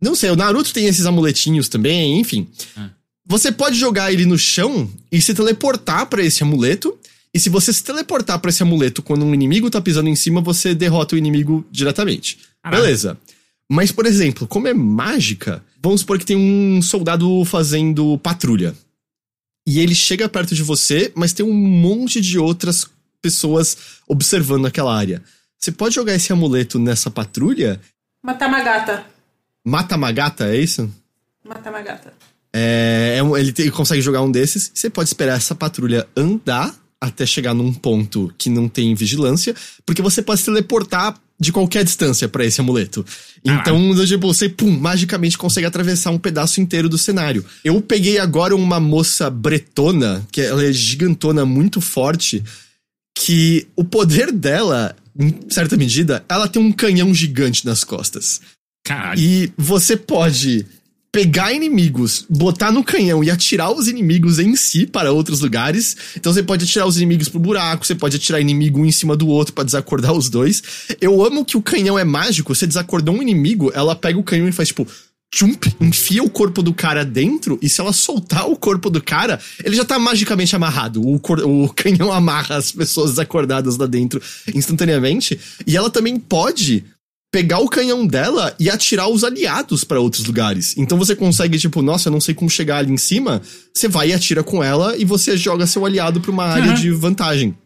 Não 0.00 0.16
sei, 0.16 0.30
o 0.30 0.36
Naruto 0.36 0.72
tem 0.72 0.86
esses 0.86 1.06
amuletinhos 1.06 1.68
também, 1.68 2.18
enfim. 2.18 2.48
Ah. 2.76 2.90
Você 3.24 3.52
pode 3.52 3.78
jogar 3.78 4.12
ele 4.12 4.26
no 4.26 4.36
chão 4.36 4.90
e 5.12 5.22
se 5.22 5.32
teleportar 5.32 6.06
para 6.06 6.24
esse 6.24 6.42
amuleto. 6.42 6.98
E 7.32 7.38
se 7.38 7.48
você 7.48 7.72
se 7.72 7.82
teleportar 7.82 8.38
para 8.40 8.50
esse 8.50 8.62
amuleto 8.62 9.00
quando 9.00 9.24
um 9.24 9.32
inimigo 9.32 9.70
tá 9.70 9.80
pisando 9.80 10.08
em 10.08 10.16
cima, 10.16 10.40
você 10.40 10.74
derrota 10.74 11.14
o 11.14 11.18
inimigo 11.18 11.64
diretamente. 11.70 12.38
Caralho. 12.62 12.82
Beleza. 12.82 13.18
Mas, 13.68 13.90
por 13.90 14.06
exemplo, 14.06 14.46
como 14.46 14.68
é 14.68 14.74
mágica, 14.74 15.64
vamos 15.82 16.00
supor 16.00 16.18
que 16.18 16.26
tem 16.26 16.36
um 16.36 16.82
soldado 16.82 17.44
fazendo 17.44 18.18
patrulha. 18.18 18.74
E 19.66 19.80
ele 19.80 19.94
chega 19.94 20.28
perto 20.28 20.54
de 20.54 20.62
você, 20.62 21.12
mas 21.14 21.32
tem 21.32 21.46
um 21.46 21.52
monte 21.52 22.20
de 22.20 22.38
outras 22.38 22.86
pessoas 23.20 23.76
observando 24.08 24.66
aquela 24.66 24.94
área. 24.94 25.22
Você 25.58 25.70
pode 25.70 25.94
jogar 25.94 26.14
esse 26.14 26.32
amuleto 26.32 26.78
nessa 26.78 27.10
patrulha? 27.10 27.80
Matar 28.22 28.48
uma 28.48 28.60
gata. 28.62 29.06
Mata 29.64 29.96
uma 29.96 30.10
gata, 30.10 30.46
é 30.48 30.56
isso? 30.56 30.92
Matar 31.44 31.70
uma 31.70 31.80
gata. 31.80 32.12
É, 32.52 33.18
é 33.18 33.40
ele, 33.40 33.54
ele 33.56 33.70
consegue 33.70 34.02
jogar 34.02 34.22
um 34.22 34.30
desses. 34.30 34.72
Você 34.74 34.90
pode 34.90 35.08
esperar 35.08 35.36
essa 35.36 35.54
patrulha 35.54 36.06
andar 36.16 36.74
até 37.00 37.24
chegar 37.24 37.54
num 37.54 37.72
ponto 37.72 38.32
que 38.36 38.50
não 38.50 38.68
tem 38.68 38.94
vigilância, 38.94 39.54
porque 39.86 40.02
você 40.02 40.22
pode 40.22 40.40
se 40.40 40.46
teleportar 40.46 41.16
de 41.42 41.50
qualquer 41.50 41.82
distância 41.82 42.28
para 42.28 42.44
esse 42.44 42.60
amuleto. 42.60 43.04
Então, 43.44 43.92
ah. 43.92 44.06
tipo, 44.06 44.28
você, 44.28 44.48
pum, 44.48 44.70
magicamente 44.70 45.36
consegue 45.36 45.66
atravessar 45.66 46.12
um 46.12 46.18
pedaço 46.18 46.60
inteiro 46.60 46.88
do 46.88 46.96
cenário. 46.96 47.44
Eu 47.64 47.80
peguei 47.82 48.18
agora 48.18 48.54
uma 48.54 48.78
moça 48.78 49.28
bretona, 49.28 50.24
que 50.30 50.40
ela 50.40 50.64
é 50.64 50.72
gigantona, 50.72 51.44
muito 51.44 51.80
forte, 51.80 52.44
que 53.12 53.66
o 53.74 53.82
poder 53.82 54.30
dela, 54.30 54.94
em 55.18 55.50
certa 55.50 55.76
medida, 55.76 56.24
ela 56.28 56.46
tem 56.46 56.62
um 56.62 56.70
canhão 56.70 57.12
gigante 57.12 57.66
nas 57.66 57.82
costas. 57.82 58.40
Caralho. 58.84 59.20
E 59.20 59.52
você 59.58 59.96
pode 59.96 60.64
pegar 61.12 61.52
inimigos, 61.52 62.24
botar 62.28 62.72
no 62.72 62.82
canhão 62.82 63.22
e 63.22 63.30
atirar 63.30 63.70
os 63.70 63.86
inimigos 63.86 64.38
em 64.38 64.56
si 64.56 64.86
para 64.86 65.12
outros 65.12 65.40
lugares. 65.40 65.94
Então 66.16 66.32
você 66.32 66.42
pode 66.42 66.64
atirar 66.64 66.86
os 66.86 66.96
inimigos 66.96 67.28
pro 67.28 67.38
buraco, 67.38 67.86
você 67.86 67.94
pode 67.94 68.16
atirar 68.16 68.40
inimigo 68.40 68.80
um 68.80 68.86
em 68.86 68.90
cima 68.90 69.14
do 69.14 69.28
outro 69.28 69.52
para 69.52 69.64
desacordar 69.64 70.14
os 70.14 70.30
dois. 70.30 70.62
Eu 71.02 71.22
amo 71.22 71.44
que 71.44 71.58
o 71.58 71.62
canhão 71.62 71.98
é 71.98 72.04
mágico, 72.04 72.54
você 72.54 72.66
desacordou 72.66 73.14
um 73.14 73.22
inimigo, 73.22 73.70
ela 73.74 73.94
pega 73.94 74.18
o 74.18 74.24
canhão 74.24 74.48
e 74.48 74.52
faz 74.52 74.68
tipo 74.68 74.88
Tchump, 75.30 75.64
enfia 75.80 76.22
o 76.22 76.28
corpo 76.28 76.62
do 76.62 76.74
cara 76.74 77.06
dentro, 77.06 77.58
e 77.62 77.68
se 77.68 77.80
ela 77.80 77.92
soltar 77.94 78.46
o 78.50 78.54
corpo 78.54 78.90
do 78.90 79.02
cara, 79.02 79.40
ele 79.64 79.74
já 79.74 79.84
tá 79.84 79.98
magicamente 79.98 80.54
amarrado. 80.54 81.00
O, 81.02 81.16
o 81.16 81.68
canhão 81.70 82.12
amarra 82.12 82.56
as 82.56 82.70
pessoas 82.70 83.12
desacordadas 83.12 83.78
lá 83.78 83.86
dentro 83.86 84.20
instantaneamente. 84.54 85.40
E 85.66 85.74
ela 85.74 85.88
também 85.88 86.18
pode 86.18 86.84
pegar 87.32 87.60
o 87.60 87.68
canhão 87.68 88.06
dela 88.06 88.54
e 88.60 88.68
atirar 88.68 89.08
os 89.08 89.24
aliados 89.24 89.84
para 89.84 89.98
outros 89.98 90.24
lugares. 90.26 90.76
Então 90.76 90.98
você 90.98 91.16
consegue, 91.16 91.58
tipo, 91.58 91.80
nossa, 91.80 92.08
eu 92.08 92.12
não 92.12 92.20
sei 92.20 92.34
como 92.34 92.50
chegar 92.50 92.76
ali 92.76 92.92
em 92.92 92.98
cima. 92.98 93.40
Você 93.74 93.88
vai 93.88 94.10
e 94.10 94.12
atira 94.12 94.44
com 94.44 94.62
ela 94.62 94.94
e 94.98 95.04
você 95.04 95.34
joga 95.34 95.66
seu 95.66 95.86
aliado 95.86 96.20
pra 96.20 96.30
uma 96.30 96.44
área 96.44 96.68
uhum. 96.68 96.74
de 96.74 96.90
vantagem. 96.90 97.56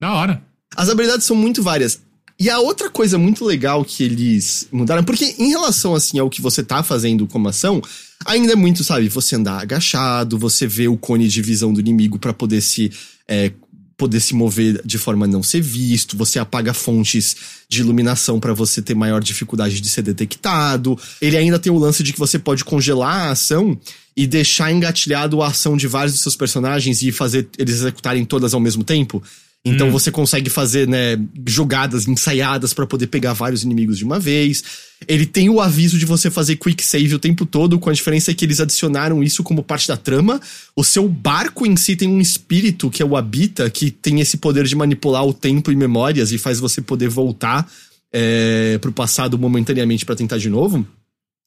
Da 0.00 0.14
hora. 0.14 0.40
As 0.76 0.88
habilidades 0.88 1.26
são 1.26 1.36
muito 1.36 1.60
várias. 1.60 2.00
E 2.38 2.48
a 2.48 2.60
outra 2.60 2.88
coisa 2.88 3.18
muito 3.18 3.44
legal 3.44 3.84
que 3.84 4.04
eles 4.04 4.68
mudaram, 4.70 5.02
porque 5.02 5.34
em 5.38 5.48
relação 5.48 5.94
assim 5.94 6.18
ao 6.18 6.30
que 6.30 6.40
você 6.40 6.62
tá 6.62 6.82
fazendo 6.82 7.26
como 7.26 7.48
ação, 7.48 7.82
ainda 8.26 8.52
é 8.52 8.56
muito, 8.56 8.84
sabe, 8.84 9.08
você 9.08 9.36
andar 9.36 9.60
agachado, 9.60 10.38
você 10.38 10.66
vê 10.66 10.86
o 10.86 10.98
cone 10.98 11.28
de 11.28 11.42
visão 11.42 11.72
do 11.72 11.80
inimigo 11.80 12.18
para 12.18 12.34
poder 12.34 12.60
se 12.60 12.92
é, 13.26 13.50
poder 13.96 14.20
se 14.20 14.34
mover 14.34 14.80
de 14.84 14.98
forma 14.98 15.24
a 15.24 15.28
não 15.28 15.42
ser 15.42 15.60
visto, 15.60 16.16
você 16.16 16.38
apaga 16.38 16.74
fontes 16.74 17.36
de 17.68 17.80
iluminação 17.80 18.38
para 18.38 18.52
você 18.52 18.82
ter 18.82 18.94
maior 18.94 19.22
dificuldade 19.22 19.80
de 19.80 19.88
ser 19.88 20.02
detectado. 20.02 20.98
Ele 21.20 21.36
ainda 21.36 21.58
tem 21.58 21.72
o 21.72 21.78
lance 21.78 22.02
de 22.02 22.12
que 22.12 22.18
você 22.18 22.38
pode 22.38 22.64
congelar 22.64 23.28
a 23.28 23.30
ação 23.30 23.78
e 24.16 24.26
deixar 24.26 24.72
engatilhado 24.72 25.42
a 25.42 25.48
ação 25.48 25.76
de 25.76 25.86
vários 25.86 26.12
dos 26.12 26.22
seus 26.22 26.36
personagens 26.36 27.02
e 27.02 27.10
fazer 27.10 27.48
eles 27.58 27.76
executarem 27.76 28.24
todas 28.24 28.54
ao 28.54 28.60
mesmo 28.60 28.84
tempo. 28.84 29.22
Então 29.68 29.88
hum. 29.88 29.90
você 29.90 30.12
consegue 30.12 30.48
fazer, 30.48 30.86
né, 30.86 31.18
jogadas 31.44 32.06
ensaiadas 32.06 32.72
para 32.72 32.86
poder 32.86 33.08
pegar 33.08 33.32
vários 33.32 33.64
inimigos 33.64 33.98
de 33.98 34.04
uma 34.04 34.16
vez. 34.16 34.62
Ele 35.08 35.26
tem 35.26 35.50
o 35.50 35.60
aviso 35.60 35.98
de 35.98 36.06
você 36.06 36.30
fazer 36.30 36.54
quick 36.54 36.84
save 36.84 37.16
o 37.16 37.18
tempo 37.18 37.44
todo, 37.44 37.76
com 37.76 37.90
a 37.90 37.92
diferença 37.92 38.32
que 38.32 38.44
eles 38.44 38.60
adicionaram 38.60 39.24
isso 39.24 39.42
como 39.42 39.64
parte 39.64 39.88
da 39.88 39.96
trama. 39.96 40.40
O 40.76 40.84
seu 40.84 41.08
barco 41.08 41.66
em 41.66 41.76
si 41.76 41.96
tem 41.96 42.08
um 42.08 42.20
espírito 42.20 42.88
que 42.88 43.02
é 43.02 43.04
o 43.04 43.16
Habita, 43.16 43.68
que 43.68 43.90
tem 43.90 44.20
esse 44.20 44.36
poder 44.36 44.66
de 44.66 44.76
manipular 44.76 45.26
o 45.26 45.34
tempo 45.34 45.72
e 45.72 45.76
memórias 45.76 46.30
e 46.30 46.38
faz 46.38 46.60
você 46.60 46.80
poder 46.80 47.08
voltar 47.08 47.68
é, 48.12 48.78
pro 48.78 48.92
passado 48.92 49.36
momentaneamente 49.36 50.06
para 50.06 50.14
tentar 50.14 50.38
de 50.38 50.48
novo. 50.48 50.86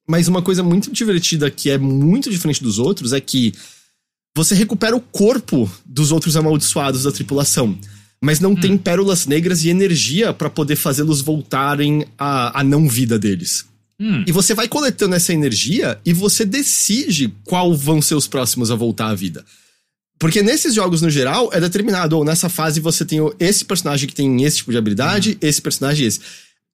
Mas 0.05 0.27
uma 0.27 0.41
coisa 0.41 0.61
muito 0.61 0.91
divertida 0.91 1.49
que 1.49 1.69
é 1.69 1.77
muito 1.77 2.29
diferente 2.29 2.61
dos 2.61 2.79
outros 2.79 3.13
é 3.13 3.21
que 3.21 3.53
você 4.35 4.55
recupera 4.55 4.93
o 4.93 4.99
corpo 4.99 5.71
dos 5.85 6.11
outros 6.11 6.35
amaldiçoados 6.35 7.03
da 7.03 7.13
tripulação 7.13 7.77
mas 8.21 8.39
não 8.39 8.51
hum. 8.51 8.55
tem 8.55 8.77
pérolas 8.77 9.25
negras 9.25 9.63
e 9.63 9.69
energia 9.69 10.33
para 10.33 10.49
poder 10.49 10.75
fazê-los 10.75 11.21
voltarem 11.21 12.05
à, 12.17 12.59
à 12.59 12.63
não 12.63 12.87
vida 12.87 13.17
deles. 13.17 13.65
Hum. 13.99 14.23
E 14.27 14.31
você 14.31 14.53
vai 14.53 14.67
coletando 14.67 15.15
essa 15.15 15.33
energia 15.33 15.99
e 16.05 16.13
você 16.13 16.45
decide 16.45 17.33
qual 17.43 17.75
vão 17.75 18.01
ser 18.01 18.15
os 18.15 18.27
próximos 18.27 18.71
a 18.71 18.75
voltar 18.75 19.07
à 19.07 19.15
vida. 19.15 19.45
Porque 20.17 20.43
nesses 20.43 20.73
jogos, 20.73 21.01
no 21.01 21.09
geral, 21.09 21.49
é 21.53 21.61
determinado, 21.61 22.17
ou 22.17 22.25
nessa 22.25 22.49
fase 22.49 22.81
você 22.81 23.05
tem 23.05 23.19
esse 23.39 23.63
personagem 23.63 24.07
que 24.07 24.15
tem 24.15 24.43
esse 24.43 24.57
tipo 24.57 24.71
de 24.71 24.77
habilidade, 24.77 25.31
hum. 25.31 25.37
esse 25.41 25.61
personagem 25.61 26.05
esse. 26.05 26.19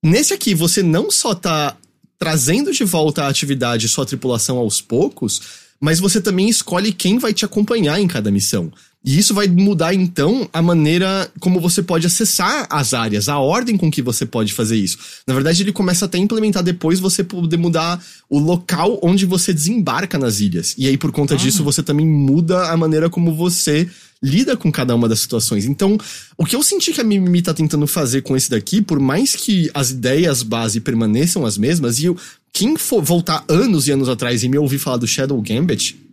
Nesse 0.04 0.34
aqui, 0.34 0.54
você 0.54 0.84
não 0.84 1.10
só 1.10 1.34
tá 1.34 1.78
trazendo 2.18 2.72
de 2.72 2.84
volta 2.84 3.24
a 3.24 3.28
atividade 3.28 3.90
sua 3.90 4.06
tripulação 4.06 4.58
aos 4.58 4.82
poucos, 4.82 5.42
mas 5.80 6.00
você 6.00 6.22
também 6.22 6.50
escolhe 6.50 6.92
quem 6.94 7.20
vai 7.20 7.34
te 7.34 7.46
acompanhar 7.46 8.00
em 8.00 8.08
cada 8.08 8.32
missão. 8.32 8.72
E 9.06 9.20
isso 9.20 9.36
vai 9.36 9.48
mudar 9.48 9.94
então 9.94 10.50
a 10.52 10.64
maneira 10.64 11.32
como 11.40 11.60
você 11.60 11.84
pode 11.84 12.08
acessar 12.08 12.66
as 12.72 12.92
áreas, 12.92 13.30
a 13.30 13.38
ordem 13.38 13.78
com 13.78 13.92
que 13.92 14.02
você 14.02 14.26
pode 14.26 14.52
fazer 14.52 14.78
isso. 14.78 14.98
Na 15.28 15.34
verdade, 15.36 15.62
ele 15.62 15.72
começa 15.72 16.06
até 16.06 16.18
a 16.18 16.22
implementar 16.22 16.64
depois 16.64 17.00
você 17.00 17.24
poder 17.24 17.58
mudar 17.58 18.04
o 18.28 18.40
local 18.40 19.00
onde 19.04 19.24
você 19.28 19.54
desembarca 19.54 20.18
nas 20.18 20.40
ilhas. 20.40 20.74
E 20.76 20.88
aí, 20.88 20.98
por 20.98 21.12
conta 21.12 21.36
ah. 21.36 21.38
disso, 21.38 21.64
você 21.64 21.84
também 21.84 22.08
muda 22.08 22.72
a 22.72 22.76
maneira 22.76 23.08
como 23.08 23.36
você 23.36 23.88
lida 24.24 24.58
com 24.58 24.72
cada 24.72 24.96
uma 24.96 25.08
das 25.08 25.20
situações. 25.20 25.66
Então, 25.66 26.00
o 26.36 26.44
que 26.44 26.56
eu 26.56 26.64
senti 26.64 26.92
que 26.92 27.00
a 27.00 27.04
Mimimi 27.04 27.44
tá 27.44 27.54
tentando 27.54 27.86
fazer 27.86 28.24
com 28.24 28.36
esse 28.36 28.50
daqui, 28.50 28.82
por 28.82 29.00
mais 29.00 29.36
que 29.36 29.70
as 29.72 29.92
ideias 29.92 30.42
base 30.42 30.80
permaneçam 30.80 31.46
as 31.46 31.60
mesmas, 31.60 32.00
e 32.00 32.06
eu, 32.06 32.18
quem 32.52 32.76
for 32.76 33.04
voltar 33.04 33.46
anos 33.48 33.88
e 33.88 33.92
anos 33.92 34.10
atrás 34.10 34.44
e 34.44 34.50
me 34.50 34.58
ouvir 34.58 34.80
falar 34.80 34.98
do 34.98 35.06
Shadow 35.06 35.40
Gambit, 35.44 36.05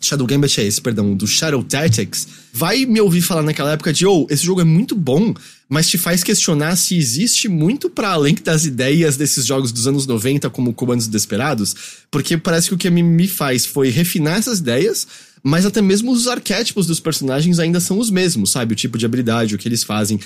Shadow 0.00 0.26
Gambit 0.26 0.60
é 0.60 0.64
esse, 0.64 0.80
perdão, 0.80 1.14
do 1.14 1.26
Shadow 1.26 1.62
Tactics, 1.62 2.26
vai 2.52 2.86
me 2.86 3.00
ouvir 3.00 3.20
falar 3.20 3.42
naquela 3.42 3.72
época 3.72 3.92
de, 3.92 4.06
oh, 4.06 4.26
esse 4.30 4.44
jogo 4.44 4.60
é 4.60 4.64
muito 4.64 4.94
bom, 4.94 5.34
mas 5.68 5.88
te 5.88 5.98
faz 5.98 6.22
questionar 6.22 6.76
se 6.76 6.96
existe 6.96 7.48
muito 7.48 7.90
para 7.90 8.10
além 8.10 8.34
das 8.34 8.64
ideias 8.64 9.16
desses 9.16 9.44
jogos 9.44 9.72
dos 9.72 9.86
anos 9.86 10.06
90, 10.06 10.48
como 10.50 10.72
Comandos 10.72 11.06
Desesperados, 11.06 11.74
porque 12.10 12.36
parece 12.36 12.68
que 12.68 12.74
o 12.74 12.78
que 12.78 12.90
me 12.90 13.28
faz 13.28 13.66
foi 13.66 13.90
refinar 13.90 14.38
essas 14.38 14.60
ideias, 14.60 15.06
mas 15.42 15.66
até 15.66 15.82
mesmo 15.82 16.12
os 16.12 16.26
arquétipos 16.26 16.86
dos 16.86 17.00
personagens 17.00 17.58
ainda 17.58 17.80
são 17.80 17.98
os 17.98 18.10
mesmos, 18.10 18.50
sabe? 18.50 18.72
O 18.72 18.76
tipo 18.76 18.98
de 18.98 19.06
habilidade, 19.06 19.54
o 19.54 19.58
que 19.58 19.68
eles 19.68 19.84
fazem. 19.84 20.18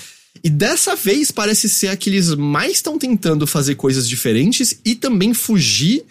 E 0.43 0.49
dessa 0.49 0.95
vez 0.95 1.29
parece 1.29 1.67
ser 1.67 1.95
que 1.97 2.09
eles 2.09 2.33
mais 2.35 2.73
estão 2.73 2.97
tentando 2.97 3.45
fazer 3.45 3.75
coisas 3.75 4.07
diferentes 4.07 4.79
e 4.85 4.95
também 4.95 5.33
fugir 5.33 6.03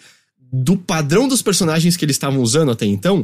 do 0.51 0.75
padrão 0.75 1.27
dos 1.27 1.41
personagens 1.41 1.95
que 1.95 2.03
eles 2.03 2.15
estavam 2.15 2.41
usando 2.41 2.71
até 2.71 2.85
então. 2.85 3.23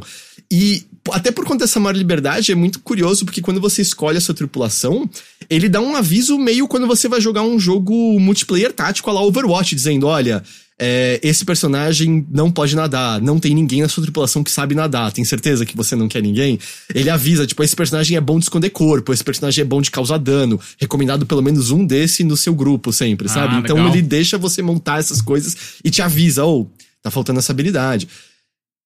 E 0.50 0.84
até 1.12 1.30
por 1.30 1.44
conta 1.44 1.64
dessa 1.64 1.78
maior 1.78 1.94
liberdade, 1.94 2.52
é 2.52 2.54
muito 2.54 2.80
curioso 2.80 3.24
porque 3.24 3.42
quando 3.42 3.60
você 3.60 3.82
escolhe 3.82 4.16
a 4.16 4.20
sua 4.20 4.34
tripulação, 4.34 5.08
ele 5.50 5.68
dá 5.68 5.80
um 5.80 5.94
aviso 5.94 6.38
meio 6.38 6.66
quando 6.66 6.86
você 6.86 7.08
vai 7.08 7.20
jogar 7.20 7.42
um 7.42 7.58
jogo 7.58 8.18
multiplayer 8.18 8.72
tático 8.72 9.10
a 9.10 9.12
lá 9.12 9.22
Overwatch, 9.22 9.74
dizendo: 9.74 10.06
olha. 10.06 10.42
É, 10.80 11.18
esse 11.24 11.44
personagem 11.44 12.24
não 12.30 12.52
pode 12.52 12.76
nadar, 12.76 13.20
não 13.20 13.40
tem 13.40 13.52
ninguém 13.52 13.82
na 13.82 13.88
sua 13.88 14.00
tripulação 14.00 14.44
que 14.44 14.50
sabe 14.52 14.76
nadar, 14.76 15.10
tem 15.10 15.24
certeza 15.24 15.66
que 15.66 15.76
você 15.76 15.96
não 15.96 16.06
quer 16.06 16.22
ninguém? 16.22 16.56
Ele 16.94 17.10
avisa, 17.10 17.44
tipo, 17.44 17.64
esse 17.64 17.74
personagem 17.74 18.16
é 18.16 18.20
bom 18.20 18.38
de 18.38 18.44
esconder 18.44 18.70
corpo, 18.70 19.12
esse 19.12 19.24
personagem 19.24 19.62
é 19.62 19.64
bom 19.64 19.82
de 19.82 19.90
causar 19.90 20.18
dano, 20.18 20.60
recomendado 20.78 21.26
pelo 21.26 21.42
menos 21.42 21.72
um 21.72 21.84
desse 21.84 22.22
no 22.22 22.36
seu 22.36 22.54
grupo 22.54 22.92
sempre, 22.92 23.28
sabe? 23.28 23.56
Ah, 23.56 23.58
então 23.58 23.88
ele 23.88 24.00
deixa 24.00 24.38
você 24.38 24.62
montar 24.62 25.00
essas 25.00 25.20
coisas 25.20 25.56
e 25.82 25.90
te 25.90 26.00
avisa, 26.00 26.44
ou 26.44 26.62
oh, 26.62 26.87
Tá 27.08 27.10
faltando 27.10 27.38
essa 27.38 27.52
habilidade. 27.52 28.06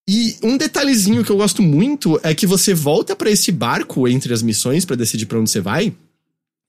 E 0.08 0.36
um 0.42 0.56
detalhezinho 0.56 1.24
que 1.24 1.30
eu 1.30 1.36
gosto 1.36 1.60
muito 1.60 2.20
é 2.22 2.32
que 2.32 2.46
você 2.46 2.72
volta 2.72 3.16
para 3.16 3.30
esse 3.30 3.50
barco 3.50 4.06
entre 4.06 4.32
as 4.32 4.42
missões 4.42 4.84
para 4.84 4.94
decidir 4.94 5.26
para 5.26 5.40
onde 5.40 5.50
você 5.50 5.60
vai. 5.60 5.92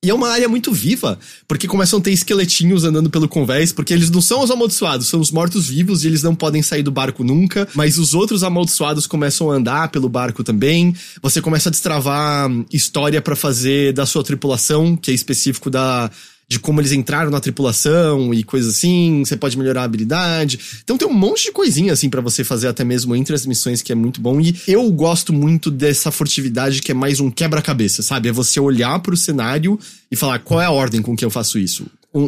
E 0.04 0.10
é 0.10 0.14
uma 0.14 0.30
área 0.30 0.50
muito 0.50 0.72
viva, 0.74 1.18
porque 1.48 1.68
começam 1.68 2.00
a 2.00 2.02
ter 2.02 2.12
esqueletinhos 2.12 2.84
andando 2.84 3.10
pelo 3.10 3.30
convés, 3.30 3.72
porque 3.72 3.94
eles 3.94 4.10
não 4.10 4.22
são 4.22 4.44
os 4.44 4.52
amaldiçoados, 4.52 5.08
são 5.08 5.22
os 5.22 5.32
mortos-vivos 5.32 6.04
e 6.04 6.08
eles 6.08 6.24
não 6.24 6.36
podem 6.36 6.62
sair 6.62 6.84
do 6.84 6.92
barco 6.92 7.24
nunca, 7.24 7.68
mas 7.74 7.98
os 7.98 8.14
outros 8.14 8.44
amaldiçoados 8.44 9.08
começam 9.08 9.50
a 9.50 9.56
andar 9.56 9.90
pelo 9.90 10.10
barco 10.10 10.44
também. 10.44 10.94
Você 11.22 11.40
começa 11.40 11.70
a 11.70 11.72
destravar 11.72 12.52
história 12.72 13.22
para 13.22 13.36
fazer 13.36 13.94
da 13.94 14.06
sua 14.06 14.24
tripulação, 14.24 14.98
que 14.98 15.10
é 15.10 15.14
específico 15.14 15.70
da 15.70 16.12
de 16.54 16.60
como 16.60 16.80
eles 16.80 16.92
entraram 16.92 17.32
na 17.32 17.40
tripulação 17.40 18.34
e 18.34 18.44
coisas 18.44 18.76
assim, 18.76 19.24
você 19.26 19.36
pode 19.36 19.58
melhorar 19.58 19.82
a 19.82 19.86
habilidade. 19.86 20.60
Então 20.84 20.98
tem 20.98 21.08
um 21.08 21.14
monte 21.14 21.46
de 21.46 21.52
coisinha 21.52 21.92
assim 21.92 22.10
para 22.10 22.22
você 22.22 22.44
fazer 22.44 22.68
até 22.68 22.84
mesmo 22.84 23.16
entre 23.16 23.34
as 23.34 23.46
missões 23.46 23.82
que 23.82 23.92
é 23.92 23.96
muito 23.96 24.22
bom 24.22 24.40
e 24.40 24.56
eu 24.68 24.90
gosto 24.92 25.34
muito 25.34 25.72
dessa 25.72 26.12
furtividade 26.12 26.82
que 26.82 26.92
é 26.92 26.96
mais 26.96 27.20
um 27.20 27.32
quebra-cabeça, 27.32 28.04
sabe? 28.04 28.30
É 28.30 28.32
você 28.32 28.60
olhar 28.60 29.00
para 29.00 29.14
o 29.14 29.18
cenário 29.18 29.80
e 30.12 30.16
falar 30.16 30.40
qual 30.40 30.62
é 30.62 30.66
a 30.66 30.72
ordem 30.72 31.02
com 31.02 31.16
que 31.16 31.26
eu 31.26 31.30
faço 31.32 31.58
isso. 31.58 31.88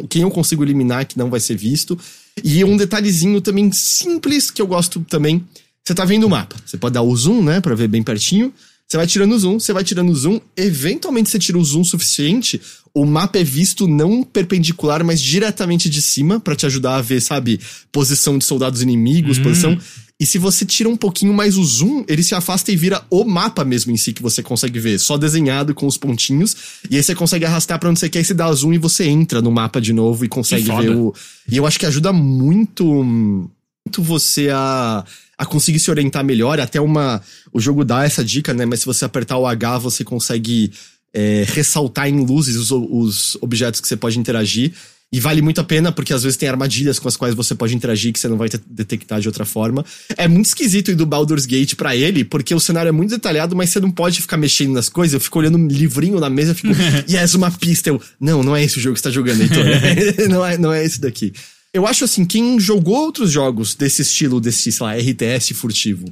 Quem 0.10 0.24
eu 0.24 0.32
consigo 0.32 0.64
eliminar 0.64 1.06
que 1.06 1.18
não 1.18 1.30
vai 1.30 1.40
ser 1.40 1.56
visto. 1.56 1.98
E 2.44 2.64
um 2.64 2.76
detalhezinho 2.76 3.40
também 3.40 3.72
simples 3.72 4.50
que 4.50 4.62
eu 4.62 4.66
gosto 4.66 5.06
também. 5.08 5.46
Você 5.84 5.94
tá 5.94 6.04
vendo 6.04 6.26
o 6.26 6.30
mapa. 6.30 6.56
Você 6.66 6.78
pode 6.78 6.94
dar 6.94 7.04
o 7.04 7.16
zoom, 7.16 7.44
né, 7.44 7.62
para 7.62 7.76
ver 7.76 7.88
bem 7.88 8.02
pertinho. 8.02 8.52
Você 8.88 8.98
vai 8.98 9.08
tirando 9.08 9.34
o 9.34 9.40
zoom, 9.40 9.60
você 9.60 9.74
vai 9.74 9.84
tirando 9.84 10.10
o 10.10 10.16
zoom, 10.16 10.40
eventualmente 10.56 11.30
você 11.30 11.40
tira 11.40 11.58
o 11.58 11.64
zoom 11.64 11.84
suficiente, 11.84 12.62
o 12.96 13.06
mapa 13.06 13.38
é 13.38 13.44
visto 13.44 13.90
não 13.90 14.24
perpendicular, 14.24 15.04
mas 15.04 15.22
diretamente 15.22 15.90
de 15.90 16.02
cima, 16.02 16.40
para 16.40 16.56
te 16.56 16.66
ajudar 16.66 16.96
a 16.96 17.02
ver, 17.02 17.22
sabe, 17.22 17.60
posição 17.92 18.38
de 18.38 18.46
soldados 18.46 18.82
inimigos, 18.82 19.38
hum. 19.38 19.44
posição. 19.44 19.78
E 20.18 20.26
se 20.26 20.38
você 20.38 20.66
tira 20.66 20.88
um 20.88 20.96
pouquinho 20.96 21.34
mais 21.34 21.58
o 21.58 21.64
zoom, 21.66 22.06
ele 22.08 22.24
se 22.24 22.34
afasta 22.34 22.72
e 22.72 22.76
vira 22.78 23.04
o 23.10 23.26
mapa 23.26 23.66
mesmo 23.66 23.92
em 23.92 23.98
si 23.98 24.14
que 24.14 24.22
você 24.22 24.42
consegue 24.42 24.80
ver, 24.80 24.98
só 24.98 25.18
desenhado 25.18 25.76
com 25.76 25.86
os 25.86 25.98
pontinhos. 25.98 26.56
E 26.90 26.96
aí 26.96 27.04
você 27.04 27.14
consegue 27.14 27.44
arrastar 27.44 27.78
para 27.78 27.90
onde 27.90 28.00
você 28.00 28.08
quer 28.08 28.22
e 28.22 28.24
você 28.24 28.34
dá 28.34 28.50
zoom 28.54 28.74
e 28.74 28.78
você 28.78 29.04
entra 29.04 29.42
no 29.42 29.52
mapa 29.52 29.82
de 29.82 29.92
novo 29.92 30.24
e 30.24 30.30
consegue 30.30 30.64
ver 30.64 30.92
o. 30.92 31.14
E 31.52 31.58
eu 31.58 31.68
acho 31.68 31.78
que 31.78 31.86
ajuda 31.86 32.14
muito, 32.14 32.86
muito 33.04 34.02
você 34.02 34.50
a 34.50 35.04
a 35.38 35.46
conseguir 35.46 35.80
se 35.80 35.92
orientar 35.92 36.24
melhor. 36.24 36.60
Até 36.60 36.80
uma. 36.80 37.22
O 37.52 37.60
jogo 37.60 37.84
dá 37.84 38.06
essa 38.06 38.24
dica, 38.24 38.54
né? 38.54 38.66
Mas 38.66 38.80
se 38.80 38.86
você 38.86 39.06
apertar 39.06 39.38
o 39.38 39.46
H, 39.46 39.80
você 39.80 40.04
consegue 40.04 40.72
é, 41.16 41.46
ressaltar 41.48 42.10
em 42.10 42.26
luzes 42.26 42.58
os, 42.58 42.72
os 42.72 43.38
objetos 43.42 43.80
que 43.80 43.88
você 43.88 43.96
pode 43.96 44.20
interagir. 44.20 44.74
E 45.12 45.20
vale 45.20 45.42
muito 45.42 45.62
a 45.62 45.64
pena, 45.64 45.94
porque 45.94 46.12
às 46.12 46.24
vezes 46.24 46.36
tem 46.36 46.50
armadilhas 46.50 47.00
com 47.00 47.08
as 47.08 47.16
quais 47.16 47.34
você 47.34 47.56
pode 47.56 47.74
interagir 47.74 48.12
que 48.12 48.20
você 48.20 48.28
não 48.28 48.38
vai 48.38 48.50
detectar 48.68 49.22
de 49.22 49.30
outra 49.30 49.46
forma. 49.46 49.86
É 50.18 50.28
muito 50.28 50.48
esquisito 50.48 50.92
ir 50.92 50.96
do 50.96 51.06
Baldur's 51.06 51.46
Gate 51.46 51.76
para 51.76 51.96
ele, 51.96 52.26
porque 52.26 52.54
o 52.54 52.60
cenário 52.60 52.90
é 52.90 52.92
muito 52.92 53.12
detalhado, 53.12 53.56
mas 53.56 53.70
você 53.70 53.80
não 53.80 53.92
pode 53.92 54.20
ficar 54.20 54.36
mexendo 54.36 54.74
nas 54.74 54.90
coisas. 54.90 55.14
Eu 55.14 55.22
fico 55.22 55.40
olhando 55.40 55.58
um 55.58 55.68
livrinho 55.68 56.20
na 56.20 56.30
mesa 56.30 56.52
e 56.52 56.56
fico, 56.56 56.74
yes, 57.10 57.34
uma 57.34 57.50
pista. 57.50 57.90
Eu, 57.90 58.02
não, 58.20 58.44
não 58.44 58.56
é 58.56 58.64
esse 58.64 58.78
o 58.78 58.82
jogo 58.82 58.96
que 58.96 59.00
você 59.00 59.06
tá 59.06 59.12
jogando, 59.12 59.42
Heitor. 59.42 59.64
não, 60.28 60.46
é, 60.46 60.58
não 60.58 60.74
é 60.74 60.84
esse 60.84 61.00
daqui. 61.00 61.32
Eu 61.74 61.88
acho 61.88 62.04
assim, 62.04 62.26
quem 62.26 62.60
jogou 62.60 62.96
outros 62.96 63.32
jogos 63.32 63.74
desse 63.74 64.02
estilo, 64.02 64.42
desse, 64.42 64.70
sei 64.70 64.86
lá, 64.86 64.96
RTS 64.98 65.54
furtivo, 65.54 66.06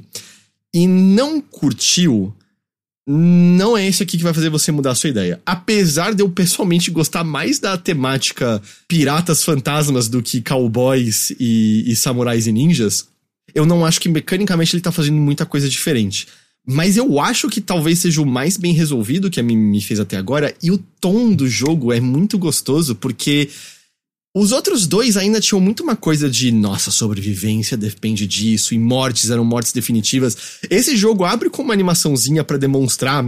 e 0.72 0.86
não 0.86 1.42
curtiu, 1.42 2.34
não 3.06 3.76
é 3.76 3.86
esse 3.86 4.02
aqui 4.02 4.16
que 4.16 4.22
vai 4.22 4.32
fazer 4.32 4.48
você 4.48 4.72
mudar 4.72 4.92
a 4.92 4.94
sua 4.94 5.10
ideia. 5.10 5.40
Apesar 5.44 6.14
de 6.14 6.22
eu 6.22 6.30
pessoalmente 6.30 6.90
gostar 6.90 7.22
mais 7.22 7.58
da 7.58 7.76
temática 7.76 8.62
piratas 8.88 9.44
fantasmas 9.44 10.08
do 10.08 10.22
que 10.22 10.40
cowboys 10.40 11.30
e, 11.38 11.84
e 11.86 11.94
samurais 11.94 12.46
e 12.46 12.52
ninjas, 12.52 13.06
eu 13.54 13.66
não 13.66 13.84
acho 13.84 14.00
que 14.00 14.08
mecanicamente 14.08 14.74
ele 14.74 14.82
tá 14.82 14.90
fazendo 14.90 15.16
muita 15.16 15.44
coisa 15.44 15.68
diferente. 15.68 16.26
Mas 16.66 16.96
eu 16.96 17.20
acho 17.20 17.50
que 17.50 17.60
talvez 17.60 17.98
seja 17.98 18.22
o 18.22 18.26
mais 18.26 18.56
bem 18.56 18.72
resolvido 18.72 19.30
que 19.30 19.38
a 19.38 19.42
mim 19.42 19.56
me 19.56 19.82
fez 19.82 20.00
até 20.00 20.16
agora. 20.16 20.54
E 20.62 20.70
o 20.70 20.78
tom 20.98 21.30
do 21.32 21.46
jogo 21.46 21.92
é 21.92 22.00
muito 22.00 22.38
gostoso, 22.38 22.94
porque 22.94 23.50
os 24.34 24.50
outros 24.50 24.86
dois 24.86 25.16
ainda 25.16 25.40
tinham 25.40 25.60
muito 25.60 25.82
uma 25.84 25.94
coisa 25.94 26.28
de 26.28 26.50
nossa, 26.50 26.90
sobrevivência 26.90 27.76
depende 27.76 28.26
disso, 28.26 28.74
e 28.74 28.78
mortes 28.78 29.30
eram 29.30 29.44
mortes 29.44 29.72
definitivas. 29.72 30.36
Esse 30.68 30.96
jogo 30.96 31.24
abre 31.24 31.48
com 31.48 31.62
uma 31.62 31.72
animaçãozinha 31.72 32.42
para 32.42 32.56
demonstrar 32.56 33.24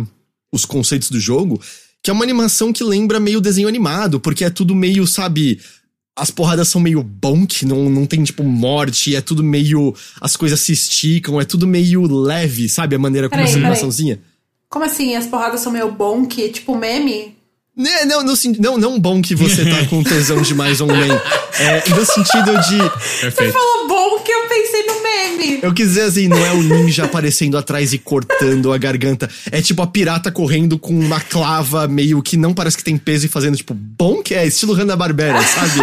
os 0.52 0.64
conceitos 0.64 1.08
do 1.08 1.20
jogo, 1.20 1.60
que 2.02 2.10
é 2.10 2.12
uma 2.12 2.24
animação 2.24 2.72
que 2.72 2.82
lembra 2.82 3.20
meio 3.20 3.40
desenho 3.40 3.68
animado, 3.68 4.18
porque 4.18 4.44
é 4.44 4.50
tudo 4.50 4.74
meio, 4.74 5.06
sabe, 5.06 5.60
as 6.16 6.30
porradas 6.30 6.68
são 6.68 6.80
meio 6.80 7.02
bonk, 7.02 7.64
não, 7.66 7.90
não 7.90 8.06
tem, 8.06 8.24
tipo, 8.24 8.42
morte, 8.42 9.14
é 9.14 9.20
tudo 9.20 9.42
meio. 9.42 9.94
As 10.20 10.34
coisas 10.34 10.58
se 10.58 10.72
esticam, 10.72 11.38
é 11.38 11.44
tudo 11.44 11.66
meio 11.66 12.02
leve, 12.06 12.68
sabe? 12.70 12.96
A 12.96 12.98
maneira 12.98 13.28
como 13.28 13.36
Peraí, 13.36 13.44
essa 13.44 13.58
peraí. 13.58 13.66
animaçãozinha. 13.66 14.18
Como 14.68 14.84
assim? 14.84 15.14
As 15.14 15.26
porradas 15.26 15.60
são 15.60 15.70
meio 15.70 15.92
bom 15.92 16.26
que 16.26 16.48
tipo 16.48 16.74
meme? 16.74 17.35
Né, 17.76 18.06
Não, 18.06 18.22
no, 18.22 18.32
não, 18.58 18.78
não 18.78 18.98
bom 18.98 19.20
que 19.20 19.34
você 19.34 19.62
tá 19.68 19.84
com 19.84 20.02
tesão 20.02 20.40
demais 20.40 20.80
online. 20.80 21.12
É, 21.58 21.88
no 21.90 22.06
sentido 22.06 22.52
de. 22.62 22.78
Você 22.78 23.20
Perfeito. 23.20 23.52
falou 23.52 23.86
bom 23.86 24.18
que 24.20 24.32
eu 24.32 24.48
pensei 24.48 24.82
no 24.86 25.02
meme. 25.02 25.60
Eu 25.62 25.74
quis 25.74 25.88
dizer 25.88 26.02
assim, 26.02 26.26
não 26.26 26.38
é 26.38 26.52
o 26.52 26.62
ninja 26.62 27.04
aparecendo 27.04 27.58
atrás 27.58 27.92
e 27.92 27.98
cortando 27.98 28.72
a 28.72 28.78
garganta. 28.78 29.28
É 29.52 29.60
tipo 29.60 29.82
a 29.82 29.86
pirata 29.86 30.32
correndo 30.32 30.78
com 30.78 30.98
uma 30.98 31.20
clava 31.20 31.86
meio 31.86 32.22
que 32.22 32.38
não 32.38 32.54
parece 32.54 32.78
que 32.78 32.84
tem 32.84 32.96
peso 32.96 33.26
e 33.26 33.28
fazendo 33.28 33.56
tipo, 33.56 33.74
bom 33.74 34.22
que 34.22 34.34
é, 34.34 34.46
estilo 34.46 34.72
Hanna-Barbera, 34.72 35.42
sabe? 35.42 35.80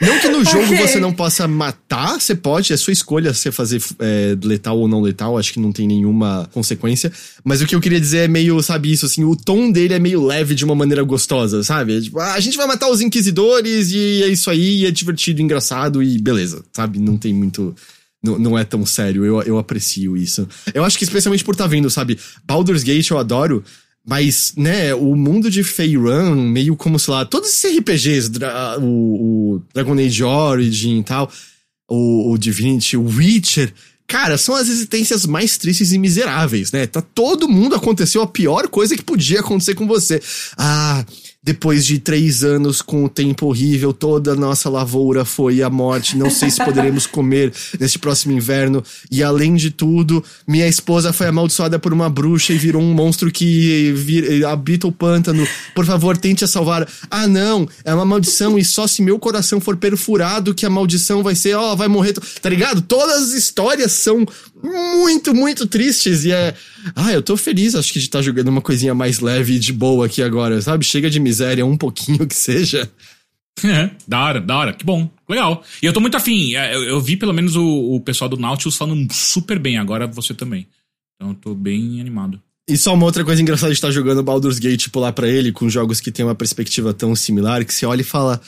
Não 0.00 0.20
que 0.20 0.28
no 0.28 0.44
jogo 0.44 0.64
Ok. 0.64 0.78
você 0.78 1.00
não 1.00 1.12
possa 1.12 1.48
matar, 1.48 2.20
você 2.20 2.34
pode, 2.34 2.72
é 2.72 2.76
sua 2.76 2.92
escolha 2.92 3.32
você 3.34 3.50
fazer 3.50 3.82
é, 3.98 4.36
letal 4.42 4.78
ou 4.78 4.88
não 4.88 5.00
letal, 5.00 5.36
acho 5.38 5.52
que 5.52 5.60
não 5.60 5.72
tem 5.72 5.86
nenhuma 5.86 6.48
consequência. 6.52 7.12
Mas 7.44 7.60
o 7.60 7.66
que 7.66 7.74
eu 7.74 7.80
queria 7.80 8.00
dizer 8.00 8.18
é 8.18 8.28
meio, 8.28 8.60
sabe, 8.62 8.92
isso, 8.92 9.06
assim, 9.06 9.24
o 9.24 9.34
tom 9.36 9.70
dele 9.70 9.94
é 9.94 9.98
meio 9.98 10.24
leve 10.24 10.54
de 10.54 10.64
uma 10.64 10.74
maneira 10.74 11.02
gostosa, 11.02 11.62
sabe? 11.62 11.96
É 11.96 12.00
tipo, 12.00 12.18
ah, 12.18 12.34
a 12.34 12.40
gente 12.40 12.56
vai 12.56 12.66
matar 12.66 12.88
os 12.88 13.00
inquisidores 13.00 13.90
e 13.90 14.22
é 14.22 14.28
isso 14.28 14.50
aí, 14.50 14.86
é 14.86 14.90
divertido, 14.90 15.42
engraçado 15.42 16.02
e 16.02 16.18
beleza, 16.18 16.64
sabe? 16.72 16.98
Não 16.98 17.16
tem 17.16 17.34
muito. 17.34 17.74
Não, 18.22 18.36
não 18.36 18.58
é 18.58 18.64
tão 18.64 18.84
sério, 18.84 19.24
eu, 19.24 19.40
eu 19.42 19.58
aprecio 19.58 20.16
isso. 20.16 20.48
Eu 20.74 20.84
acho 20.84 20.98
que 20.98 21.04
especialmente 21.04 21.44
por 21.44 21.54
tá 21.54 21.68
vendo, 21.68 21.88
sabe? 21.88 22.18
Baldur's 22.44 22.82
Gate 22.82 23.08
eu 23.10 23.18
adoro, 23.18 23.62
mas, 24.06 24.54
né, 24.56 24.94
o 24.94 25.14
mundo 25.14 25.50
de 25.50 25.62
Faerun, 25.62 26.34
meio 26.34 26.74
como, 26.76 26.98
sei 26.98 27.12
lá, 27.12 27.24
todos 27.24 27.50
esses 27.50 27.78
RPGs, 27.78 28.30
o, 28.80 28.84
o 29.56 29.62
Dragon 29.74 29.94
Age 29.98 30.24
Origin 30.24 31.00
e 31.00 31.04
tal, 31.04 31.30
o, 31.88 32.32
o 32.32 32.38
Divinity, 32.38 32.96
o 32.96 33.04
Witcher, 33.04 33.72
cara, 34.06 34.38
são 34.38 34.54
as 34.54 34.68
existências 34.68 35.26
mais 35.26 35.58
tristes 35.58 35.92
e 35.92 35.98
miseráveis, 35.98 36.72
né? 36.72 36.86
Tá 36.86 37.02
todo 37.02 37.48
mundo 37.48 37.74
aconteceu 37.74 38.22
a 38.22 38.26
pior 38.26 38.68
coisa 38.68 38.96
que 38.96 39.02
podia 39.02 39.40
acontecer 39.40 39.74
com 39.74 39.86
você. 39.86 40.20
Ah, 40.56 41.04
depois 41.48 41.86
de 41.86 41.98
três 41.98 42.44
anos 42.44 42.82
com 42.82 43.04
o 43.04 43.08
tempo 43.08 43.46
horrível, 43.46 43.90
toda 43.90 44.32
a 44.32 44.36
nossa 44.36 44.68
lavoura 44.68 45.24
foi 45.24 45.62
a 45.62 45.70
morte. 45.70 46.14
Não 46.14 46.28
sei 46.28 46.50
se 46.50 46.62
poderemos 46.62 47.06
comer 47.08 47.50
neste 47.80 47.98
próximo 47.98 48.34
inverno. 48.34 48.84
E 49.10 49.22
além 49.22 49.54
de 49.56 49.70
tudo, 49.70 50.22
minha 50.46 50.68
esposa 50.68 51.10
foi 51.10 51.26
amaldiçoada 51.26 51.78
por 51.78 51.90
uma 51.90 52.10
bruxa 52.10 52.52
e 52.52 52.58
virou 52.58 52.82
um 52.82 52.92
monstro 52.92 53.32
que 53.32 53.92
vir- 53.96 54.44
habita 54.44 54.86
o 54.86 54.92
pântano. 54.92 55.48
Por 55.74 55.86
favor, 55.86 56.18
tente 56.18 56.44
a 56.44 56.46
salvar. 56.46 56.86
Ah, 57.10 57.26
não, 57.26 57.66
é 57.82 57.94
uma 57.94 58.04
maldição 58.04 58.58
e 58.58 58.64
só 58.64 58.86
se 58.86 59.00
meu 59.00 59.18
coração 59.18 59.58
for 59.58 59.74
perfurado 59.78 60.52
que 60.54 60.66
a 60.66 60.70
maldição 60.70 61.22
vai 61.22 61.34
ser, 61.34 61.54
ó, 61.54 61.74
vai 61.74 61.88
morrer. 61.88 62.12
Tá 62.42 62.50
ligado? 62.50 62.82
Todas 62.82 63.22
as 63.22 63.32
histórias 63.32 63.92
são 63.92 64.26
muito, 64.62 65.34
muito 65.34 65.66
tristes 65.66 66.24
e 66.24 66.32
é. 66.32 66.54
Ah, 66.94 67.12
eu 67.12 67.22
tô 67.22 67.36
feliz, 67.36 67.74
acho 67.74 67.92
que 67.92 67.98
de 67.98 68.06
estar 68.06 68.22
jogando 68.22 68.48
uma 68.48 68.60
coisinha 68.60 68.94
mais 68.94 69.20
leve 69.20 69.54
e 69.54 69.58
de 69.58 69.72
boa 69.72 70.06
aqui 70.06 70.22
agora, 70.22 70.60
sabe? 70.60 70.84
Chega 70.84 71.08
de 71.08 71.20
miséria, 71.20 71.64
um 71.64 71.76
pouquinho 71.76 72.26
que 72.26 72.34
seja. 72.34 72.90
É, 73.64 73.90
da 74.06 74.24
hora, 74.24 74.40
da 74.40 74.56
hora, 74.56 74.72
que 74.72 74.84
bom, 74.84 75.10
legal. 75.28 75.64
E 75.82 75.86
eu 75.86 75.92
tô 75.92 76.00
muito 76.00 76.16
afim, 76.16 76.54
é, 76.54 76.74
eu, 76.74 76.84
eu 76.84 77.00
vi 77.00 77.16
pelo 77.16 77.32
menos 77.32 77.56
o, 77.56 77.94
o 77.94 78.00
pessoal 78.00 78.28
do 78.28 78.36
Nautilus 78.36 78.76
falando 78.76 79.12
super 79.12 79.58
bem, 79.58 79.78
agora 79.78 80.06
você 80.06 80.32
também. 80.32 80.66
Então 81.16 81.30
eu 81.30 81.34
tô 81.34 81.54
bem 81.54 82.00
animado. 82.00 82.40
E 82.68 82.76
só 82.76 82.92
uma 82.92 83.06
outra 83.06 83.24
coisa 83.24 83.40
engraçada 83.40 83.72
de 83.72 83.78
estar 83.78 83.90
jogando 83.90 84.22
Baldur's 84.22 84.58
Gate, 84.58 84.82
tipo, 84.82 85.00
lá 85.00 85.10
pra 85.10 85.26
ele, 85.26 85.50
com 85.50 85.70
jogos 85.70 86.00
que 86.00 86.12
tem 86.12 86.24
uma 86.24 86.34
perspectiva 86.34 86.92
tão 86.92 87.16
similar, 87.16 87.64
que 87.64 87.72
você 87.72 87.86
olha 87.86 88.02
e 88.02 88.04
fala. 88.04 88.40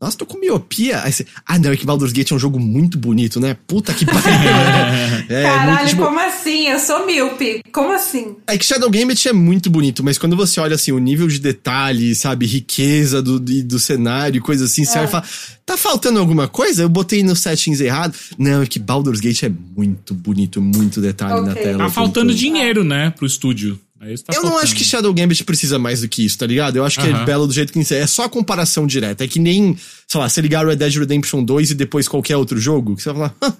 Nossa, 0.00 0.16
tô 0.16 0.24
com 0.24 0.38
miopia. 0.38 1.02
Aí 1.02 1.12
você, 1.12 1.26
ah, 1.44 1.58
não, 1.58 1.70
é 1.72 1.76
que 1.76 1.84
Baldur's 1.84 2.12
Gate 2.12 2.30
é 2.30 2.34
um 2.34 2.38
jogo 2.38 2.58
muito 2.58 2.96
bonito, 2.96 3.38
né? 3.38 3.54
Puta 3.66 3.92
que 3.92 4.06
pariu. 4.06 4.22
né? 4.30 5.26
É, 5.30 5.42
Caralho, 5.44 5.70
muito, 5.76 5.88
tipo, 5.90 6.02
como 6.04 6.18
assim? 6.20 6.66
Eu 6.68 6.78
sou 6.80 7.06
míope. 7.06 7.62
Como 7.72 7.92
assim? 7.92 8.34
É 8.46 8.56
que 8.58 8.64
Shadow 8.64 8.90
Gambit 8.90 9.28
é 9.28 9.32
muito 9.32 9.68
bonito, 9.70 10.02
mas 10.02 10.16
quando 10.18 10.34
você 10.36 10.58
olha 10.58 10.74
assim, 10.74 10.90
o 10.90 10.98
nível 10.98 11.28
de 11.28 11.38
detalhe, 11.38 12.14
sabe, 12.14 12.46
riqueza 12.46 13.20
do, 13.22 13.38
do, 13.38 13.62
do 13.62 13.78
cenário 13.78 14.38
e 14.38 14.40
coisa 14.40 14.64
assim, 14.64 14.84
você 14.84 14.96
É. 14.98 15.02
vai 15.02 15.08
falar, 15.08 15.28
tá 15.66 15.76
faltando 15.76 16.18
alguma 16.18 16.48
coisa? 16.48 16.82
Eu 16.82 16.88
botei 16.88 17.22
nos 17.22 17.40
settings 17.40 17.80
errado. 17.80 18.14
Não, 18.38 18.62
é 18.62 18.66
que 18.66 18.78
Baldur's 18.78 19.20
Gate 19.20 19.42
é 19.44 19.52
muito 19.76 20.14
bonito, 20.14 20.60
muito 20.60 21.00
detalhe 21.00 21.42
na 21.42 21.52
Ok. 21.52 21.62
tela. 21.62 21.78
Tá 21.84 21.90
faltando 21.90 22.30
todo. 22.30 22.38
dinheiro, 22.38 22.82
né, 22.82 23.10
pro 23.10 23.26
estúdio. 23.26 23.78
É 24.00 24.14
tá 24.16 24.32
Eu 24.34 24.42
não 24.42 24.58
acho 24.58 24.74
que 24.74 24.82
Shadow 24.82 25.12
Gambit 25.12 25.44
precisa 25.44 25.78
mais 25.78 26.00
do 26.00 26.08
que 26.08 26.24
isso, 26.24 26.38
tá 26.38 26.46
ligado? 26.46 26.76
Eu 26.76 26.84
acho 26.84 26.98
que 26.98 27.06
é 27.06 27.24
belo 27.24 27.46
do 27.46 27.52
jeito 27.52 27.72
que 27.72 27.94
é. 27.94 27.98
É 27.98 28.06
só 28.06 28.24
a 28.24 28.28
comparação 28.28 28.86
direta. 28.86 29.24
É 29.24 29.28
que 29.28 29.38
nem, 29.38 29.76
sei 30.08 30.20
lá, 30.20 30.28
você 30.28 30.40
ligar 30.40 30.66
Red 30.66 30.76
Dead 30.76 30.94
Redemption 30.94 31.44
2 31.44 31.72
e 31.72 31.74
depois 31.74 32.08
qualquer 32.08 32.36
outro 32.36 32.58
jogo, 32.58 32.96
que 32.96 33.02
você 33.02 33.12
vai 33.12 33.28
falar, 33.28 33.36
"Hã, 33.42 33.48
o 33.50 33.54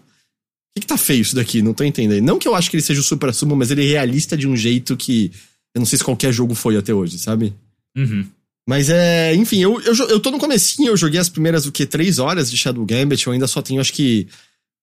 que, 0.74 0.80
que 0.80 0.86
tá 0.86 0.96
feio 0.96 1.20
isso 1.20 1.34
daqui? 1.34 1.60
Não 1.60 1.74
tô 1.74 1.84
entendendo. 1.84 2.24
Não 2.24 2.38
que 2.38 2.48
eu 2.48 2.54
acho 2.54 2.70
que 2.70 2.76
ele 2.76 2.82
seja 2.82 3.00
o 3.00 3.04
super 3.04 3.34
sumo, 3.34 3.54
mas 3.54 3.70
ele 3.70 3.84
é 3.84 3.88
realista 3.88 4.36
de 4.36 4.48
um 4.48 4.56
jeito 4.56 4.96
que 4.96 5.30
eu 5.74 5.80
não 5.80 5.86
sei 5.86 5.98
se 5.98 6.04
qualquer 6.04 6.32
jogo 6.32 6.54
foi 6.54 6.76
até 6.76 6.94
hoje, 6.94 7.18
sabe? 7.18 7.52
Uhum. 7.96 8.26
Mas 8.68 8.88
é, 8.88 9.34
enfim, 9.34 9.58
eu, 9.58 9.80
eu, 9.80 9.94
eu 10.08 10.20
tô 10.20 10.30
no 10.30 10.38
comecinho, 10.38 10.90
eu 10.90 10.96
joguei 10.96 11.18
as 11.18 11.28
primeiras, 11.28 11.66
o 11.66 11.72
que, 11.72 11.84
três 11.84 12.18
horas 12.18 12.50
de 12.50 12.56
Shadow 12.56 12.84
Gambit, 12.84 13.26
eu 13.26 13.32
ainda 13.32 13.46
só 13.46 13.60
tenho, 13.60 13.80
acho 13.80 13.92
que, 13.92 14.28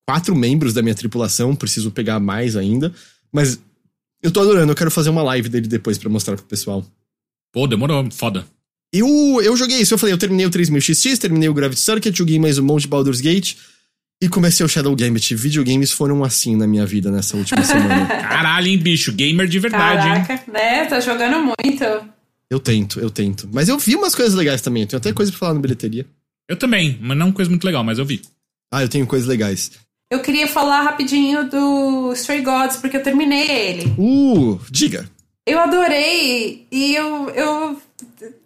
quatro 0.05 0.35
membros 0.35 0.73
da 0.73 0.81
minha 0.81 0.95
tripulação, 0.95 1.55
preciso 1.55 1.89
pegar 1.89 2.19
mais 2.19 2.55
ainda, 2.55 2.93
mas 3.31 3.59
eu 4.21 4.31
tô 4.31 4.41
adorando, 4.41 4.71
eu 4.71 4.75
quero 4.75 4.91
fazer 4.91 5.09
uma 5.09 5.23
live 5.23 5.49
dele 5.49 5.67
depois 5.67 5.97
pra 5.97 6.09
mostrar 6.09 6.35
pro 6.35 6.45
pessoal. 6.45 6.85
Pô, 7.51 7.67
demorou, 7.67 8.09
foda. 8.11 8.45
Eu, 8.91 9.07
eu 9.43 9.55
joguei 9.57 9.79
isso, 9.79 9.93
eu 9.93 9.97
falei, 9.97 10.13
eu 10.13 10.17
terminei 10.17 10.45
o 10.45 10.49
3000XX, 10.49 11.17
terminei 11.17 11.49
o 11.49 11.53
Gravity 11.53 11.81
Circuit, 11.81 12.17
joguei 12.17 12.39
mais 12.39 12.57
um 12.57 12.63
monte 12.63 12.83
de 12.83 12.87
Baldur's 12.87 13.19
Gate, 13.19 13.55
e 14.21 14.27
comecei 14.27 14.65
o 14.65 14.69
Shadow 14.69 14.95
Gambit. 14.95 15.35
Videogames 15.35 15.91
foram 15.91 16.23
assim 16.23 16.55
na 16.55 16.65
minha 16.65 16.85
vida 16.85 17.11
nessa 17.11 17.37
última 17.37 17.63
semana. 17.63 18.05
Caralho, 18.27 18.67
hein, 18.67 18.77
bicho, 18.77 19.11
gamer 19.11 19.47
de 19.47 19.59
verdade, 19.59 20.07
hein? 20.07 20.25
Caraca, 20.25 20.51
né? 20.51 20.85
Tá 20.85 20.99
jogando 20.99 21.37
muito. 21.43 21.83
Eu 22.49 22.59
tento, 22.59 22.99
eu 22.99 23.09
tento. 23.09 23.49
Mas 23.51 23.69
eu 23.69 23.77
vi 23.77 23.95
umas 23.95 24.15
coisas 24.15 24.33
legais 24.33 24.61
também, 24.61 24.83
eu 24.83 24.87
tenho 24.87 24.97
até 24.99 25.13
coisa 25.13 25.31
pra 25.31 25.39
falar 25.39 25.53
na 25.53 25.59
bilheteria. 25.59 26.05
Eu 26.49 26.55
também, 26.55 26.97
mas 27.01 27.17
não 27.17 27.31
coisa 27.31 27.49
muito 27.49 27.65
legal, 27.65 27.83
mas 27.83 27.99
eu 27.99 28.05
vi. 28.05 28.21
Ah, 28.71 28.81
eu 28.81 28.89
tenho 28.89 29.05
coisas 29.05 29.27
legais. 29.27 29.71
Eu 30.09 30.21
queria 30.21 30.47
falar 30.47 30.83
rapidinho 30.83 31.49
do 31.49 32.13
Stray 32.13 32.41
Gods, 32.41 32.77
porque 32.77 32.95
eu 32.95 33.03
terminei 33.03 33.49
ele. 33.51 33.93
Uh, 33.97 34.59
diga. 34.71 35.09
Eu 35.45 35.59
adorei 35.59 36.65
e 36.71 36.95
eu, 36.95 37.29
eu, 37.29 37.81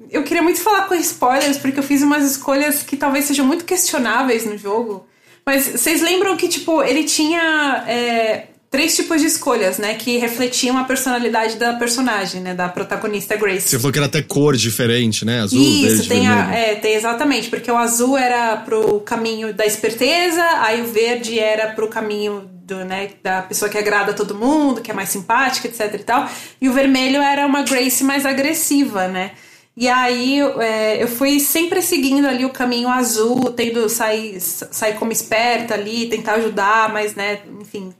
eu 0.09 0.23
queria 0.23 0.41
muito 0.41 0.59
falar 0.59 0.87
com 0.87 0.95
spoilers, 0.95 1.57
porque 1.57 1.79
eu 1.79 1.83
fiz 1.83 2.01
umas 2.01 2.29
escolhas 2.29 2.81
que 2.81 2.97
talvez 2.97 3.25
sejam 3.25 3.45
muito 3.45 3.65
questionáveis 3.65 4.45
no 4.45 4.57
jogo. 4.57 5.05
Mas 5.45 5.67
vocês 5.67 6.01
lembram 6.01 6.35
que, 6.37 6.47
tipo, 6.47 6.81
ele 6.83 7.03
tinha 7.03 7.83
é, 7.87 8.47
três 8.71 8.95
tipos 8.95 9.19
de 9.19 9.27
escolhas, 9.27 9.77
né? 9.77 9.93
Que 9.95 10.17
refletiam 10.17 10.77
a 10.77 10.85
personalidade 10.85 11.57
da 11.57 11.73
personagem, 11.73 12.41
né? 12.41 12.55
Da 12.55 12.69
protagonista 12.69 13.35
Grace. 13.35 13.67
Você 13.67 13.77
falou 13.77 13.91
que 13.91 13.99
era 13.99 14.05
até 14.05 14.21
cor 14.21 14.55
diferente, 14.55 15.25
né? 15.25 15.41
Azul, 15.41 15.61
Isso, 15.61 15.97
verde, 15.97 16.07
tem, 16.07 16.27
a, 16.27 16.35
vermelho. 16.35 16.57
é, 16.57 16.75
tem 16.75 16.93
exatamente, 16.95 17.49
porque 17.49 17.69
o 17.69 17.77
azul 17.77 18.17
era 18.17 18.55
pro 18.57 19.01
caminho 19.01 19.53
da 19.53 19.65
esperteza, 19.65 20.41
aí 20.61 20.81
o 20.81 20.87
verde 20.87 21.37
era 21.37 21.73
pro 21.73 21.89
caminho 21.89 22.49
do, 22.63 22.85
né, 22.85 23.09
da 23.21 23.41
pessoa 23.41 23.69
que 23.69 23.77
agrada 23.77 24.13
todo 24.13 24.33
mundo, 24.33 24.81
que 24.81 24.89
é 24.89 24.93
mais 24.93 25.09
simpática, 25.09 25.67
etc 25.67 25.93
e 25.93 26.03
tal, 26.03 26.29
e 26.61 26.69
o 26.69 26.73
vermelho 26.73 27.21
era 27.21 27.45
uma 27.45 27.63
Grace 27.63 28.01
mais 28.03 28.25
agressiva, 28.25 29.09
né? 29.09 29.31
E 29.75 29.89
aí 29.89 30.39
é, 30.59 31.03
eu 31.03 31.07
fui 31.07 31.39
sempre 31.39 31.81
seguindo 31.81 32.25
ali 32.27 32.45
o 32.45 32.49
caminho 32.49 32.87
azul, 32.87 33.51
tendo 33.51 33.89
sair, 33.89 34.39
sair 34.39 34.95
como 34.95 35.11
esperta 35.11 35.73
ali, 35.73 36.07
tentar 36.07 36.33
ajudar, 36.35 36.91
mas 36.93 37.15
né, 37.15 37.39
enfim, 37.59 37.93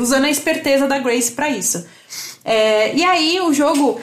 usando 0.00 0.24
a 0.24 0.30
esperteza 0.30 0.86
da 0.86 0.98
Grace 0.98 1.32
pra 1.32 1.48
isso. 1.48 1.84
É, 2.44 2.94
e 2.94 3.02
aí 3.02 3.40
o 3.40 3.52
jogo 3.52 4.00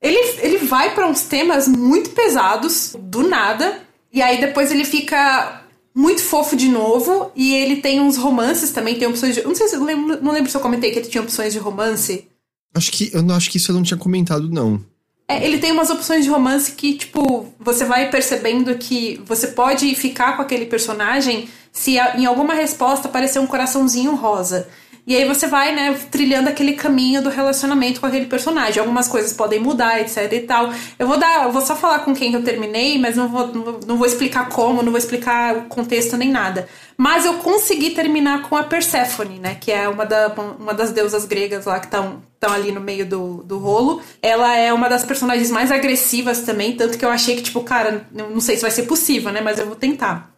ele, 0.00 0.18
ele 0.40 0.58
vai 0.58 0.94
pra 0.94 1.08
uns 1.08 1.22
temas 1.22 1.66
muito 1.66 2.10
pesados, 2.10 2.96
do 2.98 3.28
nada, 3.28 3.80
e 4.12 4.22
aí 4.22 4.40
depois 4.40 4.70
ele 4.70 4.84
fica 4.84 5.64
muito 5.94 6.22
fofo 6.22 6.56
de 6.56 6.68
novo, 6.68 7.32
e 7.34 7.54
ele 7.54 7.76
tem 7.76 8.00
uns 8.00 8.16
romances 8.16 8.70
também, 8.70 8.96
tem 8.96 9.08
opções 9.08 9.34
de. 9.34 9.42
Não 9.42 9.54
sei 9.54 9.68
se 9.68 9.76
eu 9.76 9.84
lembro, 9.84 10.22
não 10.22 10.32
lembro 10.32 10.50
se 10.50 10.56
eu 10.56 10.60
comentei 10.60 10.92
que 10.92 10.98
ele 11.00 11.08
tinha 11.08 11.22
opções 11.22 11.52
de 11.52 11.58
romance. 11.58 12.28
Acho 12.74 12.92
que 12.92 13.10
eu 13.12 13.22
não 13.22 13.34
acho 13.34 13.50
que 13.50 13.56
isso 13.56 13.72
eu 13.72 13.74
não 13.74 13.82
tinha 13.82 13.98
comentado, 13.98 14.48
não. 14.48 14.80
É, 15.26 15.44
ele 15.44 15.58
tem 15.58 15.72
umas 15.72 15.90
opções 15.90 16.24
de 16.24 16.30
romance 16.30 16.72
que, 16.72 16.94
tipo, 16.94 17.52
você 17.58 17.84
vai 17.84 18.08
percebendo 18.08 18.74
que 18.76 19.20
você 19.26 19.48
pode 19.48 19.94
ficar 19.94 20.36
com 20.36 20.42
aquele 20.42 20.64
personagem 20.64 21.48
se 21.70 21.98
em 21.98 22.24
alguma 22.24 22.54
resposta 22.54 23.08
aparecer 23.08 23.38
um 23.38 23.46
coraçãozinho 23.46 24.14
rosa. 24.14 24.68
E 25.08 25.16
aí 25.16 25.24
você 25.24 25.46
vai, 25.46 25.74
né, 25.74 25.98
trilhando 26.10 26.50
aquele 26.50 26.74
caminho 26.74 27.22
do 27.22 27.30
relacionamento 27.30 27.98
com 27.98 28.04
aquele 28.04 28.26
personagem. 28.26 28.78
Algumas 28.78 29.08
coisas 29.08 29.32
podem 29.32 29.58
mudar, 29.58 29.98
etc 30.02 30.30
e 30.30 30.40
tal. 30.40 30.70
Eu 30.98 31.06
vou 31.06 31.16
dar, 31.16 31.44
eu 31.44 31.50
vou 31.50 31.62
só 31.62 31.74
falar 31.74 32.00
com 32.00 32.14
quem 32.14 32.34
eu 32.34 32.44
terminei, 32.44 32.98
mas 32.98 33.16
não 33.16 33.26
vou, 33.26 33.46
não 33.86 33.96
vou, 33.96 34.06
explicar 34.06 34.50
como, 34.50 34.82
não 34.82 34.92
vou 34.92 34.98
explicar 34.98 35.56
o 35.56 35.62
contexto 35.62 36.14
nem 36.18 36.30
nada. 36.30 36.68
Mas 36.94 37.24
eu 37.24 37.34
consegui 37.38 37.92
terminar 37.92 38.42
com 38.50 38.54
a 38.54 38.62
Persephone, 38.62 39.38
né, 39.38 39.56
que 39.58 39.72
é 39.72 39.88
uma, 39.88 40.04
da, 40.04 40.28
uma 40.58 40.74
das 40.74 40.92
deusas 40.92 41.24
gregas 41.24 41.64
lá 41.64 41.80
que 41.80 41.86
estão 41.86 42.22
estão 42.34 42.52
ali 42.52 42.70
no 42.70 42.80
meio 42.80 43.06
do, 43.06 43.42
do 43.44 43.58
rolo. 43.58 44.02
Ela 44.20 44.58
é 44.58 44.74
uma 44.74 44.90
das 44.90 45.04
personagens 45.04 45.50
mais 45.50 45.72
agressivas 45.72 46.42
também, 46.42 46.76
tanto 46.76 46.98
que 46.98 47.04
eu 47.04 47.10
achei 47.10 47.34
que, 47.34 47.42
tipo, 47.42 47.62
cara, 47.62 48.06
não 48.12 48.40
sei 48.42 48.56
se 48.56 48.62
vai 48.62 48.70
ser 48.70 48.82
possível, 48.82 49.32
né? 49.32 49.40
Mas 49.40 49.58
eu 49.58 49.66
vou 49.66 49.74
tentar. 49.74 50.30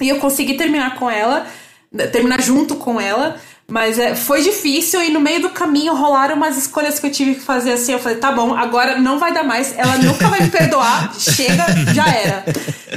E 0.00 0.08
eu 0.08 0.18
consegui 0.18 0.54
terminar 0.54 0.98
com 0.98 1.08
ela, 1.08 1.46
terminar 2.12 2.40
junto 2.42 2.74
com 2.74 3.00
ela. 3.00 3.40
Mas 3.70 4.00
é, 4.00 4.16
foi 4.16 4.42
difícil 4.42 5.00
e 5.00 5.10
no 5.10 5.20
meio 5.20 5.40
do 5.40 5.50
caminho 5.50 5.94
rolaram 5.94 6.34
umas 6.34 6.58
escolhas 6.58 6.98
que 6.98 7.06
eu 7.06 7.10
tive 7.12 7.36
que 7.36 7.40
fazer 7.40 7.72
assim. 7.72 7.92
Eu 7.92 8.00
falei, 8.00 8.18
tá 8.18 8.32
bom, 8.32 8.52
agora 8.52 8.98
não 8.98 9.18
vai 9.18 9.32
dar 9.32 9.44
mais, 9.44 9.72
ela 9.78 9.96
nunca 9.98 10.28
vai 10.28 10.42
me 10.42 10.50
perdoar, 10.50 11.14
chega, 11.18 11.64
já 11.94 12.06
era. 12.08 12.44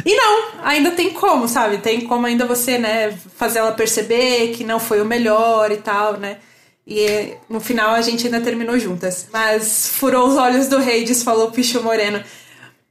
E 0.04 0.16
não, 0.16 0.46
ainda 0.64 0.90
tem 0.92 1.12
como, 1.12 1.48
sabe? 1.48 1.78
Tem 1.78 2.02
como 2.02 2.26
ainda 2.26 2.46
você, 2.46 2.80
né, 2.80 3.16
fazer 3.38 3.60
ela 3.60 3.72
perceber 3.72 4.54
que 4.56 4.64
não 4.64 4.80
foi 4.80 5.00
o 5.00 5.06
melhor 5.06 5.72
e 5.72 5.78
tal, 5.78 6.18
né? 6.18 6.38
E 6.88 7.36
no 7.48 7.60
final 7.60 7.92
a 7.92 8.02
gente 8.02 8.26
ainda 8.26 8.42
terminou 8.42 8.78
juntas. 8.80 9.28
Mas 9.32 9.88
furou 9.88 10.28
os 10.28 10.36
olhos 10.38 10.68
do 10.68 10.78
Hades, 10.78 11.22
falou 11.22 11.52
Picho 11.52 11.82
Moreno. 11.84 12.22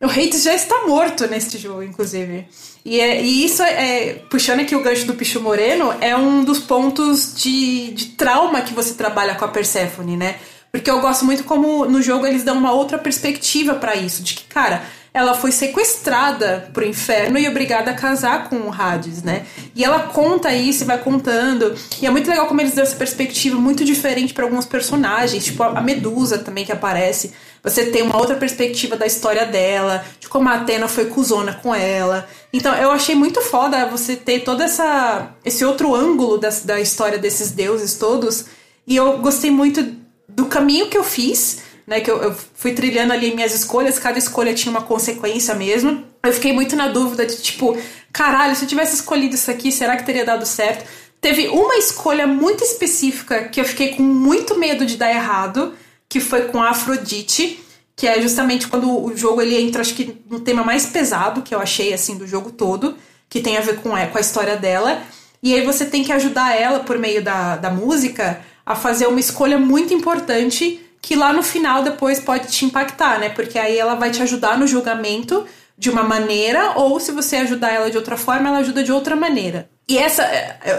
O 0.00 0.06
Hades 0.06 0.44
já 0.44 0.54
está 0.54 0.86
morto 0.86 1.26
neste 1.26 1.58
jogo, 1.58 1.82
inclusive. 1.82 2.46
E, 2.84 3.00
é, 3.00 3.22
e 3.22 3.44
isso 3.44 3.62
é, 3.62 4.14
Puxando 4.28 4.60
aqui 4.60 4.74
o 4.74 4.82
gancho 4.82 5.06
do 5.06 5.14
Picho 5.14 5.40
Moreno, 5.40 5.94
é 6.00 6.16
um 6.16 6.44
dos 6.44 6.58
pontos 6.58 7.34
de, 7.36 7.92
de 7.92 8.06
trauma 8.06 8.62
que 8.62 8.74
você 8.74 8.94
trabalha 8.94 9.34
com 9.34 9.44
a 9.44 9.48
Persephone, 9.48 10.16
né? 10.16 10.36
Porque 10.72 10.90
eu 10.90 11.00
gosto 11.00 11.24
muito 11.24 11.44
como 11.44 11.84
no 11.84 12.00
jogo 12.00 12.26
eles 12.26 12.42
dão 12.42 12.56
uma 12.56 12.72
outra 12.72 12.98
perspectiva 12.98 13.74
para 13.74 13.94
isso. 13.94 14.22
De 14.22 14.34
que, 14.34 14.44
cara, 14.44 14.82
ela 15.14 15.34
foi 15.34 15.52
sequestrada 15.52 16.70
pro 16.72 16.86
inferno 16.86 17.38
e 17.38 17.46
obrigada 17.46 17.90
a 17.90 17.94
casar 17.94 18.48
com 18.48 18.56
o 18.56 18.72
Hades, 18.72 19.22
né? 19.22 19.44
E 19.74 19.84
ela 19.84 20.00
conta 20.04 20.52
isso 20.54 20.84
e 20.84 20.86
vai 20.86 20.96
contando. 20.96 21.74
E 22.00 22.06
é 22.06 22.10
muito 22.10 22.28
legal 22.30 22.46
como 22.46 22.62
eles 22.62 22.74
dão 22.74 22.82
essa 22.82 22.96
perspectiva 22.96 23.58
muito 23.58 23.84
diferente 23.84 24.32
para 24.32 24.44
alguns 24.44 24.64
personagens, 24.64 25.44
tipo 25.44 25.62
a 25.62 25.80
Medusa 25.82 26.38
também 26.38 26.64
que 26.64 26.72
aparece. 26.72 27.34
Você 27.62 27.86
tem 27.86 28.02
uma 28.02 28.18
outra 28.18 28.36
perspectiva 28.36 28.96
da 28.96 29.06
história 29.06 29.46
dela, 29.46 30.04
de 30.18 30.28
como 30.28 30.48
a 30.48 30.54
Atena 30.54 30.88
foi 30.88 31.06
cuzona 31.06 31.54
com 31.62 31.74
ela. 31.74 32.28
Então 32.52 32.74
eu 32.74 32.90
achei 32.90 33.14
muito 33.14 33.40
foda 33.40 33.86
você 33.86 34.16
ter 34.16 34.40
todo 34.40 34.62
essa, 34.62 35.34
esse 35.44 35.64
outro 35.64 35.94
ângulo 35.94 36.38
da, 36.38 36.48
da 36.64 36.80
história 36.80 37.18
desses 37.18 37.52
deuses 37.52 37.94
todos. 37.94 38.46
E 38.86 38.96
eu 38.96 39.18
gostei 39.18 39.50
muito 39.50 39.96
do 40.28 40.46
caminho 40.46 40.88
que 40.88 40.98
eu 40.98 41.04
fiz 41.04 41.62
né? 41.86 42.00
Que 42.00 42.10
eu, 42.10 42.22
eu 42.22 42.34
fui 42.54 42.72
trilhando 42.72 43.12
ali 43.12 43.34
minhas 43.34 43.54
escolhas, 43.54 43.98
cada 43.98 44.18
escolha 44.18 44.54
tinha 44.54 44.70
uma 44.70 44.82
consequência 44.82 45.54
mesmo. 45.54 46.04
Eu 46.22 46.32
fiquei 46.32 46.52
muito 46.52 46.76
na 46.76 46.88
dúvida 46.88 47.26
de 47.26 47.36
tipo, 47.36 47.76
caralho, 48.12 48.54
se 48.54 48.64
eu 48.64 48.68
tivesse 48.68 48.94
escolhido 48.94 49.34
isso 49.34 49.50
aqui, 49.50 49.72
será 49.72 49.96
que 49.96 50.06
teria 50.06 50.24
dado 50.24 50.46
certo? 50.46 50.88
Teve 51.20 51.48
uma 51.48 51.76
escolha 51.76 52.26
muito 52.26 52.64
específica 52.64 53.44
que 53.44 53.60
eu 53.60 53.64
fiquei 53.64 53.94
com 53.94 54.02
muito 54.02 54.58
medo 54.58 54.84
de 54.84 54.96
dar 54.96 55.10
errado, 55.10 55.74
que 56.12 56.20
foi 56.20 56.42
com 56.42 56.62
a 56.62 56.68
Afrodite, 56.68 57.58
que 57.96 58.06
é 58.06 58.20
justamente 58.20 58.68
quando 58.68 59.02
o 59.02 59.16
jogo 59.16 59.40
ele 59.40 59.58
entra, 59.58 59.80
acho 59.80 59.94
que 59.94 60.22
no 60.28 60.40
tema 60.40 60.62
mais 60.62 60.84
pesado 60.84 61.40
que 61.40 61.54
eu 61.54 61.58
achei 61.58 61.94
assim 61.94 62.18
do 62.18 62.26
jogo 62.26 62.50
todo, 62.52 62.98
que 63.30 63.40
tem 63.40 63.56
a 63.56 63.62
ver 63.62 63.76
com, 63.80 63.96
é, 63.96 64.06
com 64.06 64.18
a 64.18 64.20
história 64.20 64.54
dela. 64.54 65.02
E 65.42 65.54
aí 65.54 65.64
você 65.64 65.86
tem 65.86 66.04
que 66.04 66.12
ajudar 66.12 66.54
ela 66.54 66.80
por 66.80 66.98
meio 66.98 67.24
da, 67.24 67.56
da 67.56 67.70
música 67.70 68.42
a 68.66 68.74
fazer 68.74 69.06
uma 69.06 69.20
escolha 69.20 69.56
muito 69.56 69.94
importante 69.94 70.80
que 71.00 71.16
lá 71.16 71.32
no 71.32 71.42
final 71.42 71.82
depois 71.82 72.20
pode 72.20 72.48
te 72.48 72.66
impactar, 72.66 73.18
né? 73.18 73.30
Porque 73.30 73.58
aí 73.58 73.78
ela 73.78 73.94
vai 73.94 74.10
te 74.10 74.20
ajudar 74.22 74.58
no 74.58 74.66
julgamento 74.66 75.46
de 75.78 75.88
uma 75.88 76.02
maneira, 76.02 76.74
ou 76.76 77.00
se 77.00 77.10
você 77.10 77.36
ajudar 77.36 77.70
ela 77.70 77.90
de 77.90 77.96
outra 77.96 78.18
forma, 78.18 78.50
ela 78.50 78.58
ajuda 78.58 78.84
de 78.84 78.92
outra 78.92 79.16
maneira. 79.16 79.70
E 79.88 79.96
essa, 79.96 80.28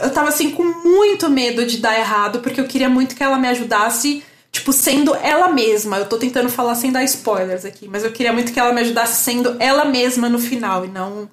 eu 0.03 0.11
tava 0.11 0.30
assim 0.30 0.51
com 0.51 0.64
muito 0.64 1.27
medo 1.27 1.65
de 1.65 1.80
dar 1.80 1.97
errado, 1.97 2.39
porque 2.39 2.61
eu 2.61 2.68
queria 2.68 2.88
muito 2.88 3.15
que 3.15 3.23
ela 3.23 3.39
me 3.39 3.47
ajudasse, 3.47 4.23
tipo, 4.53 4.71
sendo 4.71 5.13
ela 5.15 5.49
mesma. 5.49 5.97
Eu 5.97 6.05
tô 6.05 6.17
tentando 6.17 6.47
falar 6.47 6.75
sem 6.75 6.91
dar 6.91 7.03
spoilers 7.03 7.65
aqui, 7.65 7.89
mas 7.89 8.03
eu 8.03 8.11
queria 8.11 8.31
muito 8.31 8.53
que 8.53 8.59
ela 8.59 8.71
me 8.71 8.81
ajudasse 8.81 9.23
sendo 9.23 9.57
ela 9.59 9.84
mesma 9.84 10.30
no 10.30 10.39
final 10.39 10.85
e 10.85 10.88
não. 10.88 11.27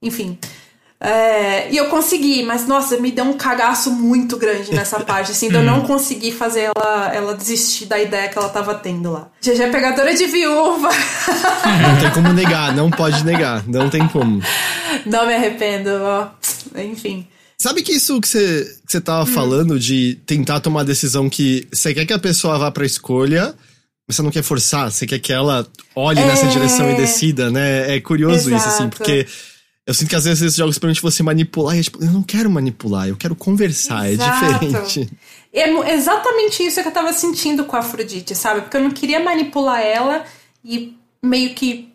Enfim. 0.00 0.38
É, 1.04 1.68
e 1.68 1.76
eu 1.76 1.86
consegui, 1.86 2.44
mas 2.44 2.68
nossa, 2.68 2.96
me 2.96 3.10
deu 3.10 3.24
um 3.24 3.32
cagaço 3.32 3.90
muito 3.90 4.36
grande 4.36 4.72
nessa 4.72 5.00
parte, 5.04 5.32
assim, 5.32 5.48
de 5.48 5.56
eu 5.56 5.62
não 5.62 5.80
hum. 5.80 5.86
conseguir 5.86 6.30
fazer 6.30 6.70
ela, 6.72 7.12
ela 7.12 7.34
desistir 7.34 7.86
da 7.86 8.00
ideia 8.00 8.28
que 8.28 8.38
ela 8.38 8.48
tava 8.48 8.72
tendo 8.76 9.10
lá. 9.10 9.26
GG 9.42 9.62
é 9.62 9.68
pegadora 9.68 10.14
de 10.14 10.26
viúva. 10.26 10.90
Não 11.82 12.00
tem 12.00 12.10
como 12.12 12.32
negar, 12.32 12.74
não 12.74 12.90
pode 12.90 13.24
negar, 13.24 13.66
não 13.66 13.88
tem 13.88 14.06
como. 14.08 14.40
Não 15.06 15.26
me 15.26 15.34
arrependo, 15.34 15.90
ó. 16.02 16.28
Enfim. 16.76 17.26
Sabe 17.62 17.80
que 17.80 17.92
isso 17.92 18.20
que 18.20 18.26
você, 18.26 18.76
que 18.84 18.90
você 18.90 19.00
tava 19.00 19.22
hum. 19.22 19.32
falando 19.32 19.78
de 19.78 20.18
tentar 20.26 20.58
tomar 20.58 20.82
decisão 20.82 21.30
que 21.30 21.68
você 21.72 21.94
quer 21.94 22.04
que 22.04 22.12
a 22.12 22.18
pessoa 22.18 22.58
vá 22.58 22.72
pra 22.72 22.84
escolha, 22.84 23.54
mas 24.08 24.16
você 24.16 24.22
não 24.22 24.32
quer 24.32 24.42
forçar, 24.42 24.90
você 24.90 25.06
quer 25.06 25.20
que 25.20 25.32
ela 25.32 25.64
olhe 25.94 26.18
é... 26.18 26.26
nessa 26.26 26.48
direção 26.48 26.90
e 26.90 26.96
decida, 26.96 27.52
né? 27.52 27.94
É 27.94 28.00
curioso 28.00 28.50
Exato. 28.50 28.56
isso, 28.56 28.68
assim, 28.68 28.88
porque 28.88 29.28
eu 29.86 29.94
sinto 29.94 30.08
que 30.08 30.16
às 30.16 30.24
vezes 30.24 30.42
esses 30.42 30.56
jogos 30.56 30.76
permitem 30.76 31.02
você 31.02 31.22
manipular 31.22 31.76
e 31.76 31.78
é 31.78 31.82
tipo, 31.84 32.02
eu 32.02 32.10
não 32.10 32.24
quero 32.24 32.50
manipular, 32.50 33.06
eu 33.06 33.16
quero 33.16 33.36
conversar, 33.36 34.08
é 34.08 34.14
Exato. 34.14 34.44
é 34.44 34.48
diferente. 34.48 35.10
É 35.52 35.94
exatamente 35.94 36.64
isso 36.64 36.82
que 36.82 36.88
eu 36.88 36.92
tava 36.92 37.12
sentindo 37.12 37.64
com 37.64 37.76
a 37.76 37.78
Afrodite, 37.78 38.34
sabe? 38.34 38.62
Porque 38.62 38.76
eu 38.76 38.82
não 38.82 38.90
queria 38.90 39.20
manipular 39.22 39.80
ela 39.80 40.24
e 40.64 40.96
meio 41.22 41.54
que 41.54 41.91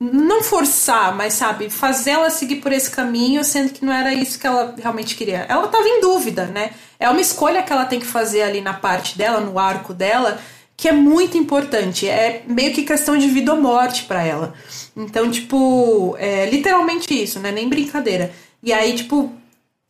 não 0.00 0.42
forçar, 0.42 1.14
mas 1.14 1.34
sabe, 1.34 1.68
fazer 1.68 2.12
ela 2.12 2.30
seguir 2.30 2.56
por 2.56 2.72
esse 2.72 2.90
caminho, 2.90 3.44
sendo 3.44 3.70
que 3.70 3.84
não 3.84 3.92
era 3.92 4.14
isso 4.14 4.38
que 4.38 4.46
ela 4.46 4.74
realmente 4.78 5.14
queria. 5.14 5.44
Ela 5.46 5.68
tava 5.68 5.86
em 5.86 6.00
dúvida, 6.00 6.46
né? 6.46 6.70
É 6.98 7.08
uma 7.10 7.20
escolha 7.20 7.62
que 7.62 7.70
ela 7.70 7.84
tem 7.84 8.00
que 8.00 8.06
fazer 8.06 8.40
ali 8.42 8.62
na 8.62 8.72
parte 8.72 9.18
dela, 9.18 9.40
no 9.40 9.58
arco 9.58 9.92
dela, 9.92 10.40
que 10.74 10.88
é 10.88 10.92
muito 10.92 11.36
importante. 11.36 12.08
É 12.08 12.42
meio 12.46 12.72
que 12.72 12.82
questão 12.82 13.18
de 13.18 13.28
vida 13.28 13.52
ou 13.52 13.60
morte 13.60 14.04
para 14.04 14.24
ela. 14.24 14.54
Então, 14.96 15.30
tipo, 15.30 16.16
é 16.18 16.46
literalmente 16.46 17.12
isso, 17.12 17.38
né? 17.38 17.52
Nem 17.52 17.68
brincadeira. 17.68 18.32
E 18.62 18.72
aí, 18.72 18.94
tipo, 18.94 19.30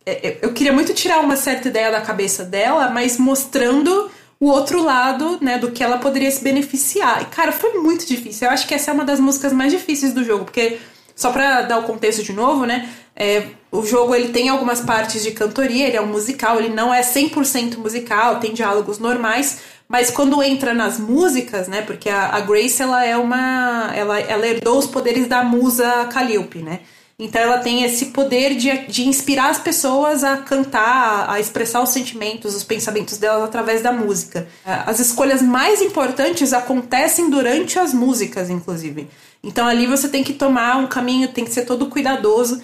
é, 0.05 0.27
é, 0.27 0.39
eu 0.41 0.51
queria 0.51 0.73
muito 0.73 0.93
tirar 0.93 1.21
uma 1.21 1.37
certa 1.37 1.69
ideia 1.69 1.89
da 1.89 2.01
cabeça 2.01 2.43
dela, 2.43 2.89
mas 2.89 3.17
mostrando 3.17 4.11
o 4.41 4.47
outro 4.47 4.83
lado, 4.83 5.37
né, 5.39 5.59
do 5.59 5.69
que 5.69 5.83
ela 5.83 5.99
poderia 5.99 6.31
se 6.31 6.43
beneficiar. 6.43 7.21
E, 7.21 7.25
cara, 7.25 7.51
foi 7.51 7.73
muito 7.79 8.07
difícil. 8.07 8.47
Eu 8.47 8.53
acho 8.53 8.67
que 8.67 8.73
essa 8.73 8.89
é 8.89 8.93
uma 8.93 9.05
das 9.05 9.19
músicas 9.19 9.53
mais 9.53 9.71
difíceis 9.71 10.13
do 10.13 10.23
jogo, 10.23 10.45
porque, 10.45 10.79
só 11.15 11.31
pra 11.31 11.61
dar 11.61 11.77
o 11.77 11.83
contexto 11.83 12.23
de 12.23 12.33
novo, 12.33 12.65
né, 12.65 12.89
é, 13.15 13.49
o 13.71 13.85
jogo 13.85 14.15
ele 14.15 14.29
tem 14.29 14.49
algumas 14.49 14.81
partes 14.81 15.21
de 15.21 15.29
cantoria, 15.29 15.87
ele 15.87 15.95
é 15.95 16.01
um 16.01 16.07
musical, 16.07 16.57
ele 16.57 16.73
não 16.73 16.91
é 16.91 17.01
100% 17.01 17.77
musical, 17.77 18.39
tem 18.39 18.51
diálogos 18.51 18.97
normais, 18.97 19.59
mas 19.87 20.09
quando 20.09 20.41
entra 20.41 20.73
nas 20.73 20.97
músicas, 20.97 21.67
né? 21.67 21.81
Porque 21.81 22.09
a, 22.09 22.35
a, 22.35 22.39
Grace 22.39 22.81
ela 22.81 23.05
é 23.05 23.17
uma. 23.17 23.91
Ela, 23.93 24.19
ela 24.21 24.47
herdou 24.47 24.79
os 24.79 24.87
poderes 24.87 25.27
da 25.27 25.43
musa 25.43 26.05
Calliope, 26.05 26.59
né? 26.59 26.79
Então 27.23 27.39
ela 27.39 27.59
tem 27.59 27.83
esse 27.83 28.07
poder 28.07 28.55
de, 28.55 28.75
de 28.87 29.07
inspirar 29.07 29.51
as 29.51 29.59
pessoas 29.59 30.23
a 30.23 30.37
cantar, 30.37 31.29
a 31.29 31.39
expressar 31.39 31.83
os 31.83 31.89
sentimentos, 31.89 32.55
os 32.55 32.63
pensamentos 32.63 33.19
delas 33.19 33.43
através 33.43 33.83
da 33.83 33.91
música. 33.91 34.47
As 34.65 34.99
escolhas 34.99 35.39
mais 35.39 35.83
importantes 35.83 36.51
acontecem 36.51 37.29
durante 37.29 37.77
as 37.77 37.93
músicas, 37.93 38.49
inclusive. 38.49 39.07
Então 39.43 39.67
ali 39.67 39.85
você 39.85 40.09
tem 40.09 40.23
que 40.23 40.33
tomar 40.33 40.77
um 40.77 40.87
caminho, 40.87 41.27
tem 41.27 41.45
que 41.45 41.53
ser 41.53 41.63
todo 41.63 41.85
cuidadoso. 41.85 42.59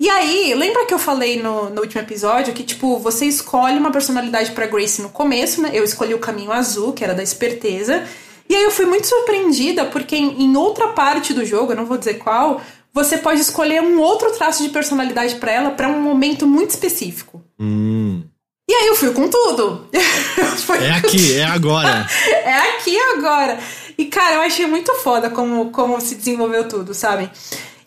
E 0.00 0.10
aí, 0.10 0.54
lembra 0.54 0.86
que 0.86 0.94
eu 0.94 0.98
falei 0.98 1.40
no, 1.40 1.70
no 1.70 1.82
último 1.82 2.02
episódio 2.02 2.52
que, 2.52 2.64
tipo, 2.64 2.98
você 2.98 3.26
escolhe 3.26 3.78
uma 3.78 3.92
personalidade 3.92 4.50
para 4.52 4.66
Grace 4.66 5.00
no 5.00 5.10
começo, 5.10 5.62
né? 5.62 5.70
Eu 5.72 5.84
escolhi 5.84 6.14
o 6.14 6.18
caminho 6.18 6.50
azul, 6.50 6.94
que 6.94 7.04
era 7.04 7.14
da 7.14 7.22
esperteza. 7.22 8.02
E 8.48 8.56
aí 8.56 8.64
eu 8.64 8.70
fui 8.70 8.86
muito 8.86 9.06
surpreendida, 9.06 9.84
porque 9.84 10.16
em, 10.16 10.42
em 10.42 10.56
outra 10.56 10.88
parte 10.88 11.32
do 11.32 11.44
jogo, 11.44 11.72
eu 11.72 11.76
não 11.76 11.84
vou 11.84 11.98
dizer 11.98 12.14
qual, 12.14 12.62
você 12.92 13.18
pode 13.18 13.40
escolher 13.40 13.82
um 13.82 14.00
outro 14.00 14.32
traço 14.32 14.62
de 14.62 14.68
personalidade 14.68 15.36
para 15.36 15.52
ela 15.52 15.70
para 15.70 15.88
um 15.88 16.00
momento 16.00 16.46
muito 16.46 16.70
específico. 16.70 17.42
Hum. 17.58 18.22
E 18.68 18.72
aí 18.72 18.86
eu 18.86 18.94
fui 18.94 19.12
com 19.12 19.28
tudo. 19.28 19.88
é 19.92 20.90
aqui, 20.92 21.36
é 21.36 21.44
agora. 21.44 22.06
é 22.44 22.76
aqui 22.76 22.98
agora. 23.16 23.58
E, 23.98 24.06
cara, 24.06 24.36
eu 24.36 24.40
achei 24.42 24.66
muito 24.66 24.94
foda 24.96 25.28
como, 25.28 25.70
como 25.70 26.00
se 26.00 26.14
desenvolveu 26.14 26.68
tudo, 26.68 26.94
sabe? 26.94 27.30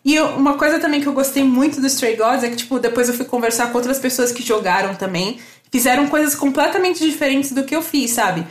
E 0.06 0.20
uma 0.20 0.56
coisa 0.56 0.80
também 0.80 1.00
que 1.00 1.08
eu 1.08 1.14
gostei 1.14 1.44
muito 1.44 1.80
do 1.80 1.88
Stray 1.88 2.18
Gods 2.18 2.44
é 2.44 2.50
que, 2.50 2.58
tipo, 2.58 2.80
depois 2.80 3.08
eu 3.08 3.16
fui 3.16 3.26
conversar 3.26 3.72
com 3.72 3.78
outras 3.78 3.98
pessoas 3.98 4.32
que 4.32 4.44
jogaram 4.44 4.94
também. 4.96 5.40
Fizeram 5.72 6.08
coisas 6.08 6.36
completamente 6.36 7.00
diferentes 7.00 7.52
do 7.52 7.64
que 7.64 7.76
eu 7.76 7.82
fiz, 7.82 8.12
sabe? 8.12 8.46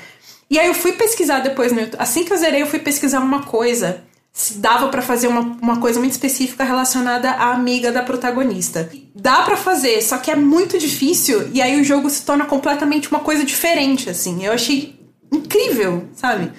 E 0.50 0.58
aí 0.58 0.66
eu 0.66 0.74
fui 0.74 0.92
pesquisar 0.92 1.40
depois 1.40 1.70
no 1.70 1.80
YouTube. 1.80 2.00
Assim 2.00 2.24
que 2.24 2.32
eu 2.32 2.36
zerei, 2.36 2.62
eu 2.62 2.66
fui 2.66 2.78
pesquisar 2.78 3.20
uma 3.20 3.42
coisa 3.42 4.02
se 4.32 4.58
dava 4.58 4.88
pra 4.88 5.02
fazer 5.02 5.28
uma, 5.28 5.40
uma 5.60 5.76
coisa 5.78 5.98
muito 5.98 6.12
específica 6.12 6.64
relacionada 6.64 7.30
à 7.30 7.52
amiga 7.52 7.92
da 7.92 8.02
protagonista. 8.02 8.88
Dá 9.14 9.42
pra 9.42 9.56
fazer, 9.56 10.00
só 10.02 10.16
que 10.16 10.30
é 10.30 10.36
muito 10.36 10.78
difícil 10.78 11.50
e 11.52 11.60
aí 11.60 11.78
o 11.78 11.84
jogo 11.84 12.08
se 12.08 12.24
torna 12.24 12.46
completamente 12.46 13.10
uma 13.10 13.20
coisa 13.20 13.44
diferente, 13.44 14.08
assim. 14.08 14.44
Eu 14.44 14.52
achei 14.52 14.98
incrível, 15.30 16.08
sabe? 16.14 16.50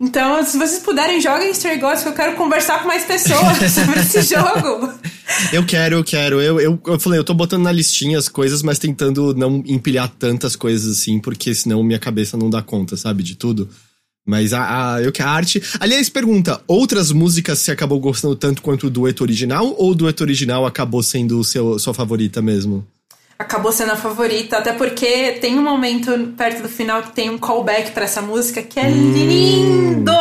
Então, 0.00 0.44
se 0.44 0.56
vocês 0.56 0.80
puderem, 0.80 1.20
joguem 1.20 1.50
Stray 1.50 1.78
Gods, 1.78 2.04
que 2.04 2.08
eu 2.08 2.12
quero 2.12 2.36
conversar 2.36 2.80
com 2.80 2.86
mais 2.86 3.04
pessoas 3.04 3.58
sobre 3.72 3.98
esse 3.98 4.22
jogo. 4.22 4.92
Eu 5.52 5.66
quero, 5.66 5.96
eu 5.96 6.04
quero. 6.04 6.40
Eu, 6.40 6.60
eu, 6.60 6.80
eu 6.86 7.00
falei, 7.00 7.18
eu 7.18 7.24
tô 7.24 7.34
botando 7.34 7.64
na 7.64 7.72
listinha 7.72 8.16
as 8.16 8.28
coisas, 8.28 8.62
mas 8.62 8.78
tentando 8.78 9.34
não 9.34 9.60
empilhar 9.66 10.08
tantas 10.08 10.54
coisas 10.54 10.98
assim, 10.98 11.18
porque 11.18 11.52
senão 11.52 11.82
minha 11.82 11.98
cabeça 11.98 12.36
não 12.36 12.48
dá 12.48 12.62
conta, 12.62 12.96
sabe, 12.96 13.24
de 13.24 13.34
tudo. 13.34 13.68
Mas 14.28 14.52
a, 14.52 14.96
a, 14.96 15.02
eu 15.02 15.10
que 15.10 15.22
a 15.22 15.30
arte. 15.30 15.62
Aliás, 15.80 16.10
pergunta: 16.10 16.60
outras 16.68 17.10
músicas 17.10 17.60
você 17.60 17.72
acabou 17.72 17.98
gostando 17.98 18.36
tanto 18.36 18.60
quanto 18.60 18.88
o 18.88 18.90
dueto 18.90 19.22
original? 19.22 19.74
Ou 19.78 19.92
o 19.92 19.94
dueto 19.94 20.22
original 20.22 20.66
acabou 20.66 21.02
sendo 21.02 21.42
seu, 21.42 21.78
sua 21.78 21.94
favorita 21.94 22.42
mesmo? 22.42 22.86
Acabou 23.38 23.72
sendo 23.72 23.92
a 23.92 23.96
favorita, 23.96 24.58
até 24.58 24.74
porque 24.74 25.38
tem 25.40 25.58
um 25.58 25.62
momento 25.62 26.12
perto 26.36 26.60
do 26.60 26.68
final 26.68 27.04
que 27.04 27.12
tem 27.12 27.30
um 27.30 27.38
callback 27.38 27.92
para 27.92 28.04
essa 28.04 28.20
música 28.20 28.62
que 28.62 28.78
é 28.78 28.88
hum. 28.88 29.12
lindo! 29.12 30.12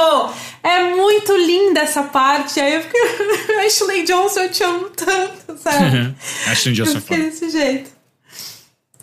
É 0.64 0.96
muito 0.96 1.36
linda 1.36 1.82
essa 1.82 2.04
parte. 2.04 2.62
Aí 2.62 2.76
eu 2.76 2.82
fiquei. 2.84 3.02
Ashley 3.68 4.04
Johnson, 4.06 4.40
eu 4.40 4.52
te 4.52 4.64
amo 4.64 4.90
tanto, 4.96 5.62
sabe? 5.62 6.16
Ashley 6.48 6.74
Johnson 6.74 6.94
eu 6.94 7.02
fiquei 7.02 7.24
desse 7.24 7.50
jeito. 7.50 7.90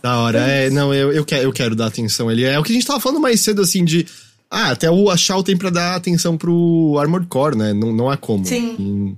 Da 0.03 0.19
hora, 0.19 0.39
é, 0.39 0.71
não, 0.71 0.95
eu, 0.95 1.13
eu, 1.13 1.25
quero, 1.25 1.43
eu 1.43 1.53
quero 1.53 1.77
dar 1.77 1.87
atenção. 1.87 2.31
Ele 2.31 2.45
é 2.45 2.59
o 2.59 2.63
que 2.63 2.73
a 2.73 2.75
gente 2.75 2.87
tava 2.87 3.01
falando 3.01 3.21
mais 3.21 3.41
cedo, 3.41 3.61
assim, 3.61 3.85
de 3.85 4.07
ah, 4.55 4.71
até 4.71 4.89
o 4.89 5.11
achar 5.11 5.37
o 5.37 5.43
tempo 5.43 5.61
pra 5.61 5.71
dar 5.71 5.97
atenção 5.97 6.37
pro 6.37 6.97
Armored 7.01 7.27
Core, 7.27 7.57
né? 7.57 7.73
Não, 7.73 7.93
não 7.93 8.09
há 8.09 8.17
como. 8.17 8.45
Sim. 8.47 9.17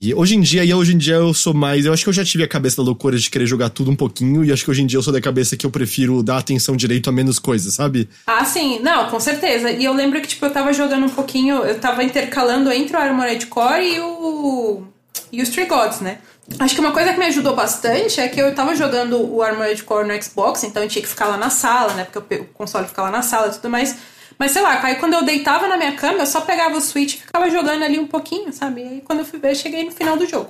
E, 0.00 0.08
e 0.08 0.14
hoje 0.14 0.34
em 0.34 0.40
dia, 0.40 0.64
e 0.64 0.72
hoje 0.72 0.94
em 0.94 0.98
dia 0.98 1.16
eu 1.16 1.34
sou 1.34 1.52
mais. 1.52 1.84
Eu 1.84 1.92
acho 1.92 2.02
que 2.02 2.08
eu 2.08 2.14
já 2.14 2.24
tive 2.24 2.42
a 2.42 2.48
cabeça 2.48 2.78
da 2.78 2.82
loucura 2.82 3.18
de 3.18 3.28
querer 3.28 3.44
jogar 3.44 3.68
tudo 3.68 3.90
um 3.90 3.96
pouquinho, 3.96 4.42
e 4.42 4.50
acho 4.50 4.64
que 4.64 4.70
hoje 4.70 4.82
em 4.82 4.86
dia 4.86 4.98
eu 4.98 5.02
sou 5.02 5.12
da 5.12 5.20
cabeça 5.20 5.58
que 5.58 5.66
eu 5.66 5.70
prefiro 5.70 6.22
dar 6.22 6.38
atenção 6.38 6.74
direito 6.74 7.10
a 7.10 7.12
menos 7.12 7.38
coisas, 7.38 7.74
sabe? 7.74 8.08
Ah, 8.26 8.42
sim, 8.46 8.80
não, 8.80 9.10
com 9.10 9.20
certeza. 9.20 9.70
E 9.70 9.84
eu 9.84 9.92
lembro 9.92 10.18
que, 10.22 10.28
tipo, 10.28 10.46
eu 10.46 10.50
tava 10.50 10.72
jogando 10.72 11.04
um 11.04 11.10
pouquinho, 11.10 11.56
eu 11.56 11.78
tava 11.78 12.02
intercalando 12.02 12.72
entre 12.72 12.96
o 12.96 12.98
Armored 12.98 13.44
Core 13.46 13.94
e 13.94 14.00
o. 14.00 14.82
e 15.30 15.42
os 15.42 15.50
Three 15.50 15.66
Gods, 15.66 16.00
né? 16.00 16.18
Acho 16.58 16.74
que 16.74 16.80
uma 16.80 16.92
coisa 16.92 17.12
que 17.12 17.18
me 17.18 17.26
ajudou 17.26 17.54
bastante 17.54 18.20
é 18.20 18.28
que 18.28 18.40
eu 18.40 18.54
tava 18.54 18.74
jogando 18.74 19.20
o 19.22 19.42
Armored 19.42 19.82
Core 19.84 20.08
no 20.08 20.22
Xbox, 20.22 20.64
então 20.64 20.82
eu 20.82 20.88
tinha 20.88 21.02
que 21.02 21.08
ficar 21.08 21.26
lá 21.26 21.36
na 21.36 21.50
sala, 21.50 21.92
né? 21.92 22.06
Porque 22.10 22.36
o 22.36 22.44
console 22.46 22.88
fica 22.88 23.02
lá 23.02 23.10
na 23.10 23.20
sala 23.20 23.48
e 23.48 23.52
tudo 23.52 23.68
mais. 23.68 23.96
Mas 24.40 24.52
sei 24.52 24.62
lá, 24.62 24.82
aí 24.82 24.94
quando 24.94 25.12
eu 25.12 25.22
deitava 25.22 25.68
na 25.68 25.76
minha 25.76 25.92
cama, 25.92 26.20
eu 26.20 26.26
só 26.26 26.40
pegava 26.40 26.74
o 26.74 26.80
Switch 26.80 27.16
e 27.16 27.18
ficava 27.18 27.50
jogando 27.50 27.82
ali 27.82 27.98
um 27.98 28.06
pouquinho, 28.06 28.50
sabe? 28.54 28.80
E 28.80 28.84
aí 28.84 29.02
quando 29.04 29.18
eu 29.18 29.24
fui 29.26 29.38
ver, 29.38 29.50
eu 29.50 29.54
cheguei 29.54 29.84
no 29.84 29.90
final 29.90 30.16
do 30.16 30.26
jogo. 30.26 30.48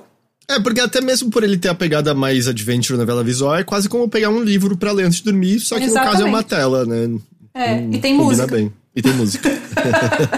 É, 0.49 0.57
porque 0.61 0.79
até 0.79 1.01
mesmo 1.01 1.29
por 1.29 1.43
ele 1.43 1.57
ter 1.57 1.67
a 1.67 1.75
pegada 1.75 2.13
mais 2.13 2.47
adventure 2.47 2.97
novela 2.97 3.21
visual, 3.21 3.53
é 3.57 3.65
quase 3.65 3.89
como 3.89 4.07
pegar 4.07 4.29
um 4.29 4.41
livro 4.41 4.77
para 4.77 4.93
ler 4.93 5.03
antes 5.03 5.17
de 5.17 5.25
dormir, 5.25 5.59
só 5.59 5.77
que 5.77 5.83
Exatamente. 5.83 6.07
no 6.07 6.11
caso 6.13 6.25
é 6.25 6.29
uma 6.29 6.41
tela, 6.41 6.85
né? 6.85 7.19
É, 7.53 7.73
hum, 7.73 7.89
e 7.91 7.99
tem 7.99 8.13
música. 8.13 8.47
Bem. 8.47 8.71
E 8.95 9.01
tem 9.01 9.11
música. 9.13 9.49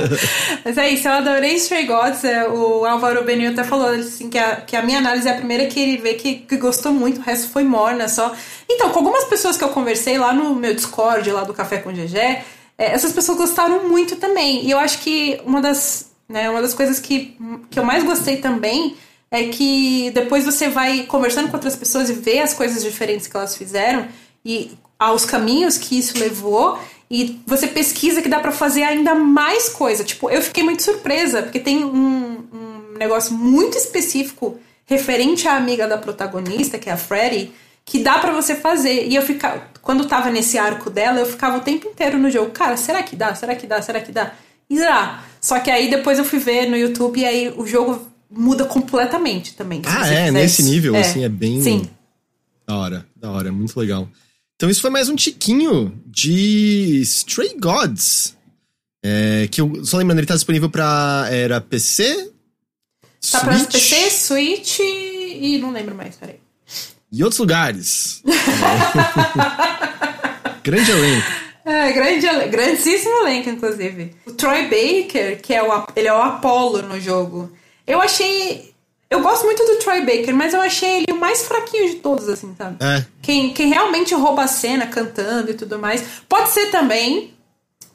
Mas 0.66 0.76
é 0.76 0.90
isso, 0.90 1.08
eu 1.08 1.14
adorei 1.14 1.54
Stray 1.56 1.86
Gods. 1.86 2.24
É, 2.24 2.48
o 2.48 2.86
Álvaro 2.86 3.24
Benio 3.24 3.52
até 3.52 3.64
falou 3.64 3.88
assim, 3.90 4.32
que, 4.32 4.38
a, 4.38 4.58
que 4.58 4.76
a 4.76 4.82
minha 4.82 4.98
análise 4.98 5.28
é 5.28 5.32
a 5.32 5.36
primeira 5.36 5.68
que 5.68 5.80
ele 5.80 5.98
vê 5.98 6.16
que, 6.16 6.36
que 6.36 6.58
gostou 6.58 6.92
muito, 6.92 7.20
o 7.20 7.24
resto 7.24 7.50
foi 7.50 7.64
morna 7.64 8.08
só. 8.08 8.36
Então, 8.68 8.90
com 8.90 9.00
algumas 9.00 9.26
pessoas 9.26 9.58
que 9.58 9.64
eu 9.64 9.70
conversei 9.70 10.18
lá 10.18 10.34
no 10.34 10.56
meu 10.56 10.74
Discord, 10.74 11.32
lá 11.32 11.44
do 11.44 11.54
Café 11.54 11.78
com 11.78 11.92
GG, 11.92 12.44
essas 12.78 13.12
pessoas 13.12 13.38
gostaram 13.38 13.88
muito 13.88 14.16
também. 14.16 14.66
E 14.66 14.72
eu 14.72 14.80
acho 14.80 15.00
que 15.00 15.40
uma 15.46 15.62
das, 15.62 16.12
né, 16.28 16.50
uma 16.50 16.62
das 16.62 16.74
coisas 16.74 17.00
que, 17.00 17.38
que 17.70 17.80
eu 17.80 17.84
mais 17.84 18.04
gostei 18.04 18.38
também 18.38 18.96
é 19.30 19.46
que 19.46 20.12
depois 20.12 20.46
você 20.46 20.70
vai 20.70 21.04
conversando 21.04 21.50
com 21.50 21.56
outras 21.56 21.76
pessoas 21.76 22.10
e 22.10 22.14
vê 22.14 22.40
as 22.40 22.54
coisas 22.54 22.84
diferentes 22.84 23.28
que 23.28 23.36
elas 23.36 23.58
fizeram 23.58 24.08
e 24.46 24.72
aos 25.00 25.26
caminhos 25.26 25.78
que 25.78 25.98
isso 25.98 26.18
levou 26.20 26.78
e 27.10 27.40
você 27.46 27.68
pesquisa 27.68 28.22
que 28.22 28.30
dá 28.30 28.40
para 28.40 28.52
fazer 28.52 28.84
ainda 28.84 29.16
mais 29.16 29.70
coisa. 29.70 30.04
Tipo, 30.04 30.30
eu 30.30 30.42
fiquei 30.42 30.64
muito 30.64 30.84
surpresa 30.84 31.44
porque 31.44 31.60
tem 31.60 31.84
um, 31.84 32.44
um 32.54 32.98
negócio 32.98 33.34
muito 33.34 33.78
específico 33.78 34.60
referente 34.86 35.48
à 35.48 35.56
amiga 35.56 35.88
da 35.88 35.98
protagonista, 35.98 36.78
que 36.78 36.90
é 36.90 36.94
a 36.94 36.98
Freddy, 36.98 37.52
que 37.86 38.00
dá 38.00 38.20
para 38.20 38.34
você 38.34 38.56
fazer. 38.56 39.08
E 39.08 39.16
eu 39.16 39.22
ficava, 39.22 39.68
quando 39.82 40.06
tava 40.06 40.30
nesse 40.30 40.58
arco 40.58 40.90
dela, 40.90 41.20
eu 41.20 41.26
ficava 41.26 41.58
o 41.58 41.62
tempo 41.62 41.88
inteiro 41.88 42.18
no 42.18 42.30
jogo, 42.30 42.52
cara, 42.52 42.78
será 42.78 43.04
que 43.04 43.16
dá? 43.16 43.36
Será 43.36 43.56
que 43.56 43.68
dá? 43.68 43.82
Será 43.82 44.00
que 44.00 44.12
dá? 44.12 44.34
E 44.70 44.78
dá. 44.78 45.24
Só 45.42 45.60
que 45.60 45.70
aí 45.70 45.90
depois 45.90 46.18
eu 46.18 46.26
fui 46.26 46.40
ver 46.40 46.68
no 46.68 46.78
YouTube 46.78 47.20
e 47.20 47.26
aí 47.26 47.54
o 47.56 47.68
jogo 47.68 48.08
muda 48.30 48.66
completamente 48.66 49.54
também. 49.56 49.82
Ah, 49.86 50.08
é, 50.08 50.32
nesse 50.32 50.64
nível, 50.64 50.96
é. 50.96 51.02
assim, 51.02 51.24
é 51.24 51.30
bem. 51.30 51.62
Sim. 51.62 51.90
Da 52.66 52.78
hora, 52.78 53.06
da 53.16 53.30
hora, 53.30 53.50
é 53.50 53.52
muito 53.52 53.78
legal. 53.78 54.08
Então 54.56 54.70
isso 54.70 54.82
foi 54.82 54.90
mais 54.90 55.10
um 55.10 55.16
tiquinho 55.16 55.94
de 56.06 57.02
Stray 57.02 57.56
Gods. 57.60 58.38
É, 59.06 59.50
que 59.52 59.60
eu 59.60 59.84
só 59.84 59.98
lembrando, 59.98 60.20
ele 60.20 60.28
tá 60.28 60.36
disponível 60.36 60.70
pra. 60.70 61.28
Era 61.30 61.60
PC? 61.60 62.32
Tá 63.32 63.40
Switch? 63.40 63.42
pra 63.42 63.72
PC, 63.72 64.10
Switch 64.10 64.80
e 64.80 65.58
não 65.62 65.72
lembro 65.72 65.94
mais, 65.94 66.16
peraí 66.16 66.43
e 67.14 67.24
outros 67.24 67.40
lugares. 67.40 68.22
grande 70.64 70.90
elenco. 70.90 71.28
É, 71.64 71.92
grande, 71.94 72.28
grandíssimo 72.50 73.16
elenco, 73.20 73.50
inclusive. 73.50 74.16
O 74.26 74.32
Troy 74.32 74.64
Baker, 74.64 75.40
que 75.40 75.54
é 75.54 75.62
o, 75.62 75.86
ele 75.96 76.08
é 76.08 76.14
o 76.14 76.22
Apollo 76.22 76.82
no 76.82 77.00
jogo. 77.00 77.52
Eu 77.86 78.02
achei. 78.02 78.74
Eu 79.12 79.22
gosto 79.22 79.46
muito 79.46 79.64
do 79.64 79.76
Troy 79.76 80.02
Baker, 80.02 80.36
mas 80.36 80.56
eu 80.56 80.62
achei 80.62 81.04
ele 81.04 81.12
o 81.12 81.20
mais 81.20 81.44
fraquinho 81.44 81.92
de 81.92 81.98
todos, 81.98 82.28
assim, 82.28 82.56
sabe? 82.58 82.84
É. 82.84 83.06
Quem, 83.22 83.54
quem 83.54 83.70
realmente 83.70 84.16
rouba 84.16 84.46
a 84.46 84.48
cena 84.48 84.88
cantando 84.88 85.52
e 85.52 85.54
tudo 85.54 85.78
mais. 85.78 86.04
Pode 86.28 86.50
ser 86.50 86.72
também, 86.72 87.32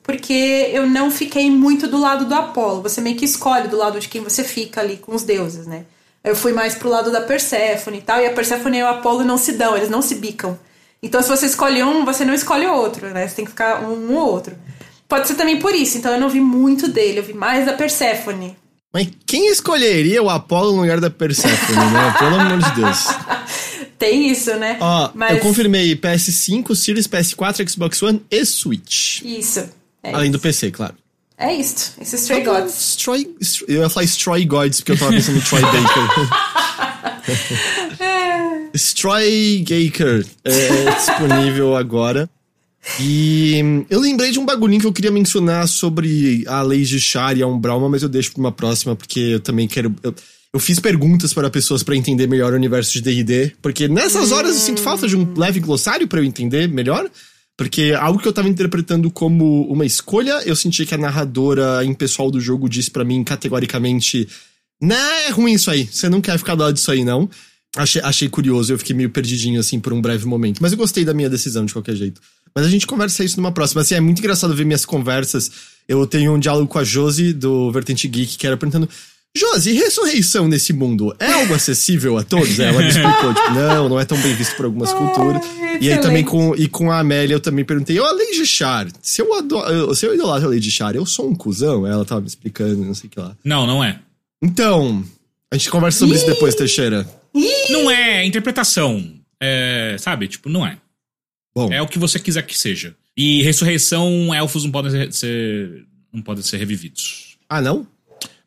porque 0.00 0.70
eu 0.72 0.86
não 0.86 1.10
fiquei 1.10 1.50
muito 1.50 1.88
do 1.88 1.98
lado 1.98 2.24
do 2.24 2.36
Apollo. 2.36 2.82
Você 2.82 3.00
meio 3.00 3.16
que 3.16 3.24
escolhe 3.24 3.66
do 3.66 3.76
lado 3.76 3.98
de 3.98 4.08
quem 4.08 4.22
você 4.22 4.44
fica 4.44 4.80
ali 4.80 4.96
com 4.96 5.12
os 5.12 5.24
deuses, 5.24 5.66
né? 5.66 5.86
Eu 6.22 6.34
fui 6.34 6.52
mais 6.52 6.74
pro 6.74 6.88
lado 6.88 7.10
da 7.10 7.20
Persephone 7.20 7.98
e 7.98 8.02
tal, 8.02 8.20
e 8.20 8.26
a 8.26 8.32
Persephone 8.32 8.78
e 8.78 8.82
o 8.82 8.88
Apolo 8.88 9.24
não 9.24 9.38
se 9.38 9.52
dão, 9.52 9.76
eles 9.76 9.88
não 9.88 10.02
se 10.02 10.16
bicam. 10.16 10.58
Então, 11.02 11.22
se 11.22 11.28
você 11.28 11.46
escolhe 11.46 11.82
um, 11.82 12.04
você 12.04 12.24
não 12.24 12.34
escolhe 12.34 12.66
o 12.66 12.74
outro, 12.74 13.08
né? 13.10 13.26
Você 13.26 13.36
tem 13.36 13.44
que 13.44 13.52
ficar 13.52 13.82
um 13.82 14.14
ou 14.14 14.32
outro. 14.32 14.56
Pode 15.08 15.28
ser 15.28 15.34
também 15.36 15.58
por 15.58 15.74
isso, 15.74 15.96
então 15.96 16.12
eu 16.12 16.20
não 16.20 16.28
vi 16.28 16.40
muito 16.40 16.88
dele, 16.88 17.20
eu 17.20 17.22
vi 17.22 17.32
mais 17.32 17.64
da 17.64 17.72
Persephone. 17.72 18.56
Mas 18.92 19.08
quem 19.26 19.48
escolheria 19.48 20.22
o 20.22 20.28
Apolo 20.28 20.72
no 20.72 20.80
lugar 20.80 21.00
da 21.00 21.10
Persephone, 21.10 21.78
né? 21.92 22.14
Pelo 22.18 22.34
amor 22.34 22.58
de 22.58 22.74
Deus. 22.74 23.06
Tem 23.98 24.30
isso, 24.30 24.54
né? 24.54 24.78
Ó, 24.80 25.10
Mas... 25.14 25.32
eu 25.32 25.40
confirmei 25.40 25.94
PS5, 25.96 26.74
Series, 26.74 27.06
PS4, 27.06 27.68
Xbox 27.68 28.02
One 28.02 28.22
e 28.30 28.44
Switch. 28.44 29.22
Isso. 29.22 29.68
É 30.02 30.12
Além 30.12 30.30
isso. 30.30 30.38
do 30.38 30.40
PC, 30.40 30.70
claro. 30.70 30.94
É 31.38 31.54
isso. 31.54 31.94
Esse 32.00 32.16
Stray 32.16 32.42
tá 32.42 32.60
Gods. 32.60 32.96
Stray, 32.96 33.28
eu 33.68 33.82
ia 33.82 33.88
falar 33.88 34.04
Stray 34.04 34.44
Gods, 34.44 34.80
porque 34.80 34.92
eu 34.92 34.98
tava 34.98 35.12
pensando 35.12 35.38
em 35.38 35.40
Troy 35.40 35.62
Baker. 35.62 36.08
é. 38.00 38.68
Stray 38.74 39.60
Gaker 39.60 40.26
é 40.44 40.90
disponível 40.94 41.76
agora. 41.76 42.28
E 43.00 43.84
eu 43.88 44.00
lembrei 44.00 44.30
de 44.30 44.38
um 44.38 44.46
bagulhinho 44.46 44.80
que 44.80 44.86
eu 44.86 44.92
queria 44.92 45.10
mencionar 45.10 45.68
sobre 45.68 46.44
a 46.46 46.62
lei 46.62 46.82
de 46.82 46.98
Char 46.98 47.36
e 47.36 47.42
a 47.42 47.46
Umbralma, 47.46 47.88
mas 47.88 48.02
eu 48.02 48.08
deixo 48.08 48.32
pra 48.32 48.40
uma 48.40 48.52
próxima, 48.52 48.96
porque 48.96 49.20
eu 49.20 49.40
também 49.40 49.68
quero. 49.68 49.94
Eu, 50.02 50.14
eu 50.52 50.58
fiz 50.58 50.80
perguntas 50.80 51.34
para 51.34 51.50
pessoas 51.50 51.82
para 51.82 51.94
entender 51.94 52.26
melhor 52.26 52.52
o 52.52 52.56
universo 52.56 52.92
de 52.92 53.00
DD, 53.00 53.52
porque 53.60 53.86
nessas 53.86 54.32
horas 54.32 54.54
eu 54.54 54.60
sinto 54.60 54.80
falta 54.80 55.06
de 55.06 55.16
um 55.16 55.34
leve 55.36 55.60
glossário 55.60 56.08
para 56.08 56.20
eu 56.20 56.24
entender 56.24 56.66
melhor. 56.68 57.08
Porque 57.58 57.92
algo 57.98 58.20
que 58.20 58.28
eu 58.28 58.32
tava 58.32 58.48
interpretando 58.48 59.10
como 59.10 59.62
uma 59.68 59.84
escolha, 59.84 60.40
eu 60.46 60.54
senti 60.54 60.86
que 60.86 60.94
a 60.94 60.98
narradora 60.98 61.84
em 61.84 61.92
pessoal 61.92 62.30
do 62.30 62.40
jogo 62.40 62.68
disse 62.68 62.88
para 62.88 63.04
mim 63.04 63.24
categoricamente: 63.24 64.28
Né, 64.80 65.26
é 65.26 65.30
ruim 65.30 65.54
isso 65.54 65.68
aí, 65.68 65.84
você 65.84 66.08
não 66.08 66.20
quer 66.20 66.38
ficar 66.38 66.54
do 66.54 66.62
lado 66.62 66.74
disso 66.74 66.92
aí, 66.92 67.02
não. 67.02 67.28
Achei, 67.76 68.00
achei 68.00 68.28
curioso, 68.28 68.72
eu 68.72 68.78
fiquei 68.78 68.94
meio 68.94 69.10
perdidinho 69.10 69.58
assim 69.58 69.80
por 69.80 69.92
um 69.92 70.00
breve 70.00 70.24
momento. 70.24 70.60
Mas 70.62 70.70
eu 70.70 70.78
gostei 70.78 71.04
da 71.04 71.12
minha 71.12 71.28
decisão 71.28 71.66
de 71.66 71.72
qualquer 71.72 71.96
jeito. 71.96 72.20
Mas 72.54 72.64
a 72.64 72.70
gente 72.70 72.86
conversa 72.86 73.24
isso 73.24 73.36
numa 73.36 73.50
próxima. 73.50 73.82
Assim, 73.82 73.96
é 73.96 74.00
muito 74.00 74.20
engraçado 74.20 74.54
ver 74.54 74.64
minhas 74.64 74.86
conversas. 74.86 75.50
Eu 75.88 76.06
tenho 76.06 76.32
um 76.32 76.38
diálogo 76.38 76.68
com 76.68 76.78
a 76.78 76.84
Josi, 76.84 77.32
do 77.32 77.72
Vertente 77.72 78.06
Geek, 78.06 78.38
que 78.38 78.46
era 78.46 78.56
perguntando: 78.56 78.88
Josi, 79.38 79.72
ressurreição 79.72 80.48
nesse 80.48 80.72
mundo 80.72 81.14
é 81.18 81.32
algo 81.32 81.54
acessível 81.54 82.18
a 82.18 82.24
todos? 82.24 82.58
Ela 82.58 82.80
me 82.82 82.88
explicou, 82.88 83.32
tipo, 83.32 83.50
não, 83.50 83.88
não 83.88 84.00
é 84.00 84.04
tão 84.04 84.20
bem 84.20 84.34
visto 84.34 84.56
por 84.56 84.66
algumas 84.66 84.92
culturas. 84.94 85.42
e 85.80 85.90
aí 85.90 85.98
também 86.00 86.24
com, 86.24 86.54
e 86.56 86.68
com 86.68 86.90
a 86.90 86.98
Amélia 86.98 87.34
eu 87.34 87.40
também 87.40 87.64
perguntei, 87.64 87.98
ô, 87.98 88.04
a 88.04 88.12
Lady 88.12 88.44
Char, 88.44 88.88
se 89.00 89.22
eu, 89.22 89.32
adoro, 89.34 89.94
se 89.94 90.04
eu 90.04 90.14
idolatro 90.14 90.48
a 90.48 90.50
Lady 90.50 90.70
Char, 90.70 90.94
eu 90.94 91.06
sou 91.06 91.30
um 91.30 91.34
cuzão? 91.34 91.86
Ela 91.86 92.04
tava 92.04 92.20
me 92.20 92.26
explicando, 92.26 92.84
não 92.84 92.94
sei 92.94 93.08
o 93.08 93.10
que 93.10 93.20
lá. 93.20 93.36
Não, 93.44 93.66
não 93.66 93.82
é. 93.82 94.00
Então, 94.42 95.04
a 95.50 95.56
gente 95.56 95.70
conversa 95.70 96.00
sobre 96.00 96.16
Ih! 96.16 96.18
isso 96.18 96.26
depois, 96.26 96.54
Teixeira. 96.54 97.08
Ih! 97.34 97.72
Não 97.72 97.90
é, 97.90 98.22
é 98.22 98.26
interpretação. 98.26 99.14
É, 99.40 99.96
sabe, 99.98 100.28
tipo, 100.28 100.48
não 100.48 100.66
é. 100.66 100.76
Bom. 101.54 101.72
É 101.72 101.80
o 101.80 101.88
que 101.88 101.98
você 101.98 102.18
quiser 102.18 102.42
que 102.42 102.58
seja. 102.58 102.94
E 103.16 103.42
ressurreição, 103.42 104.32
elfos 104.34 104.64
não 104.64 104.70
podem 104.70 104.90
ser, 104.90 105.12
ser 105.12 105.84
não 106.12 106.22
podem 106.22 106.42
ser 106.42 106.56
revividos. 106.58 107.36
Ah, 107.48 107.60
não? 107.60 107.86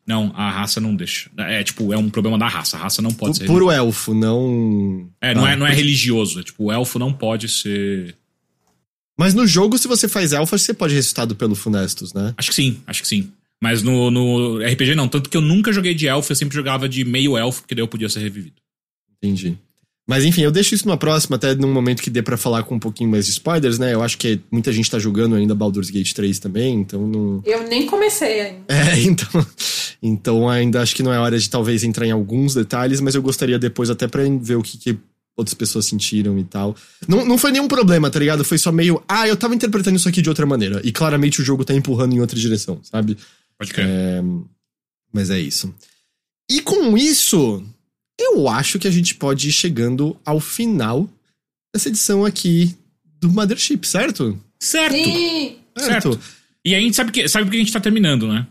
Não, 0.06 0.32
a 0.34 0.50
raça 0.50 0.80
não 0.80 0.96
deixa. 0.96 1.30
É 1.38 1.62
tipo, 1.62 1.92
é 1.92 1.96
um 1.96 2.10
problema 2.10 2.36
da 2.36 2.48
raça. 2.48 2.76
A 2.76 2.80
raça 2.80 3.00
não 3.00 3.12
pode 3.12 3.38
ser. 3.38 3.46
Puro 3.46 3.70
elfo, 3.70 4.12
não. 4.12 5.08
É, 5.20 5.34
não, 5.34 5.44
Ah, 5.44 5.52
é, 5.52 5.56
não 5.56 5.66
é 5.66 5.72
religioso. 5.72 6.40
É 6.40 6.42
tipo, 6.42 6.64
o 6.64 6.72
elfo 6.72 6.98
não 6.98 7.12
pode 7.12 7.48
ser. 7.48 8.16
Mas 9.16 9.32
no 9.34 9.46
jogo, 9.46 9.78
se 9.78 9.86
você 9.86 10.08
faz 10.08 10.32
elfo, 10.32 10.58
você 10.58 10.74
pode 10.74 10.94
ressuscitado 10.94 11.36
pelo 11.36 11.54
Funestus, 11.54 12.12
né? 12.12 12.34
Acho 12.36 12.48
que 12.48 12.54
sim, 12.54 12.80
acho 12.86 13.02
que 13.02 13.08
sim. 13.08 13.30
Mas 13.60 13.80
no, 13.82 14.10
no 14.10 14.58
RPG 14.58 14.96
não. 14.96 15.06
Tanto 15.06 15.30
que 15.30 15.36
eu 15.36 15.40
nunca 15.40 15.72
joguei 15.72 15.94
de 15.94 16.08
elfo, 16.08 16.32
eu 16.32 16.36
sempre 16.36 16.56
jogava 16.56 16.88
de 16.88 17.04
meio 17.04 17.38
elfo, 17.38 17.60
porque 17.62 17.74
daí 17.76 17.82
eu 17.82 17.88
podia 17.88 18.08
ser 18.08 18.18
revivido. 18.20 18.56
Entendi. 19.22 19.56
Mas 20.06 20.24
enfim, 20.24 20.42
eu 20.42 20.50
deixo 20.50 20.74
isso 20.74 20.86
numa 20.86 20.96
próxima, 20.96 21.36
até 21.36 21.54
num 21.54 21.72
momento 21.72 22.02
que 22.02 22.10
dê 22.10 22.22
pra 22.22 22.36
falar 22.36 22.64
com 22.64 22.74
um 22.74 22.78
pouquinho 22.78 23.10
mais 23.10 23.26
de 23.26 23.32
spoilers, 23.32 23.78
né? 23.78 23.94
Eu 23.94 24.02
acho 24.02 24.18
que 24.18 24.40
muita 24.50 24.72
gente 24.72 24.90
tá 24.90 24.98
jogando 24.98 25.36
ainda 25.36 25.54
Baldur's 25.54 25.90
Gate 25.90 26.12
3 26.12 26.38
também, 26.40 26.80
então 26.80 27.06
não. 27.06 27.42
Eu 27.46 27.68
nem 27.68 27.86
comecei 27.86 28.40
ainda. 28.40 28.64
É, 28.68 28.98
então. 29.02 29.46
Então 30.02 30.48
ainda 30.48 30.82
acho 30.82 30.96
que 30.96 31.02
não 31.02 31.12
é 31.12 31.18
hora 31.18 31.38
de 31.38 31.48
talvez 31.48 31.84
entrar 31.84 32.04
em 32.04 32.10
alguns 32.10 32.54
detalhes, 32.54 33.00
mas 33.00 33.14
eu 33.14 33.22
gostaria 33.22 33.58
depois 33.58 33.88
até 33.88 34.08
pra 34.08 34.22
ver 34.40 34.56
o 34.56 34.62
que, 34.62 34.76
que 34.76 34.98
outras 35.36 35.54
pessoas 35.54 35.86
sentiram 35.86 36.38
e 36.38 36.44
tal. 36.44 36.76
Não, 37.06 37.24
não 37.24 37.38
foi 37.38 37.52
nenhum 37.52 37.68
problema, 37.68 38.10
tá 38.10 38.18
ligado? 38.18 38.44
Foi 38.44 38.58
só 38.58 38.72
meio, 38.72 39.02
ah, 39.08 39.28
eu 39.28 39.36
tava 39.36 39.54
interpretando 39.54 39.96
isso 39.96 40.08
aqui 40.08 40.20
de 40.20 40.28
outra 40.28 40.44
maneira. 40.44 40.80
E 40.84 40.92
claramente 40.92 41.40
o 41.40 41.44
jogo 41.44 41.64
tá 41.64 41.72
empurrando 41.74 42.14
em 42.14 42.20
outra 42.20 42.38
direção, 42.38 42.80
sabe? 42.82 43.16
Pode 43.56 43.72
crer. 43.72 43.86
É, 43.86 44.22
mas 45.12 45.30
é 45.30 45.38
isso. 45.38 45.72
E 46.50 46.60
com 46.60 46.98
isso, 46.98 47.62
eu 48.18 48.48
acho 48.48 48.78
que 48.78 48.86
a 48.88 48.90
gente 48.90 49.14
pode 49.14 49.48
ir 49.48 49.52
chegando 49.52 50.16
ao 50.24 50.38
final 50.40 51.08
dessa 51.74 51.88
edição 51.88 52.24
aqui 52.24 52.76
do 53.20 53.30
Mothership, 53.30 53.84
certo? 53.86 54.38
Certo. 54.60 54.94
E 54.96 55.58
Certo. 55.78 56.20
E 56.64 56.74
aí 56.74 56.80
a 56.82 56.84
gente 56.84 56.94
sabe, 56.94 57.10
que, 57.10 57.26
sabe 57.28 57.44
por 57.46 57.50
que 57.50 57.56
a 57.56 57.60
gente 57.60 57.72
tá 57.72 57.80
terminando, 57.80 58.28
né? 58.28 58.46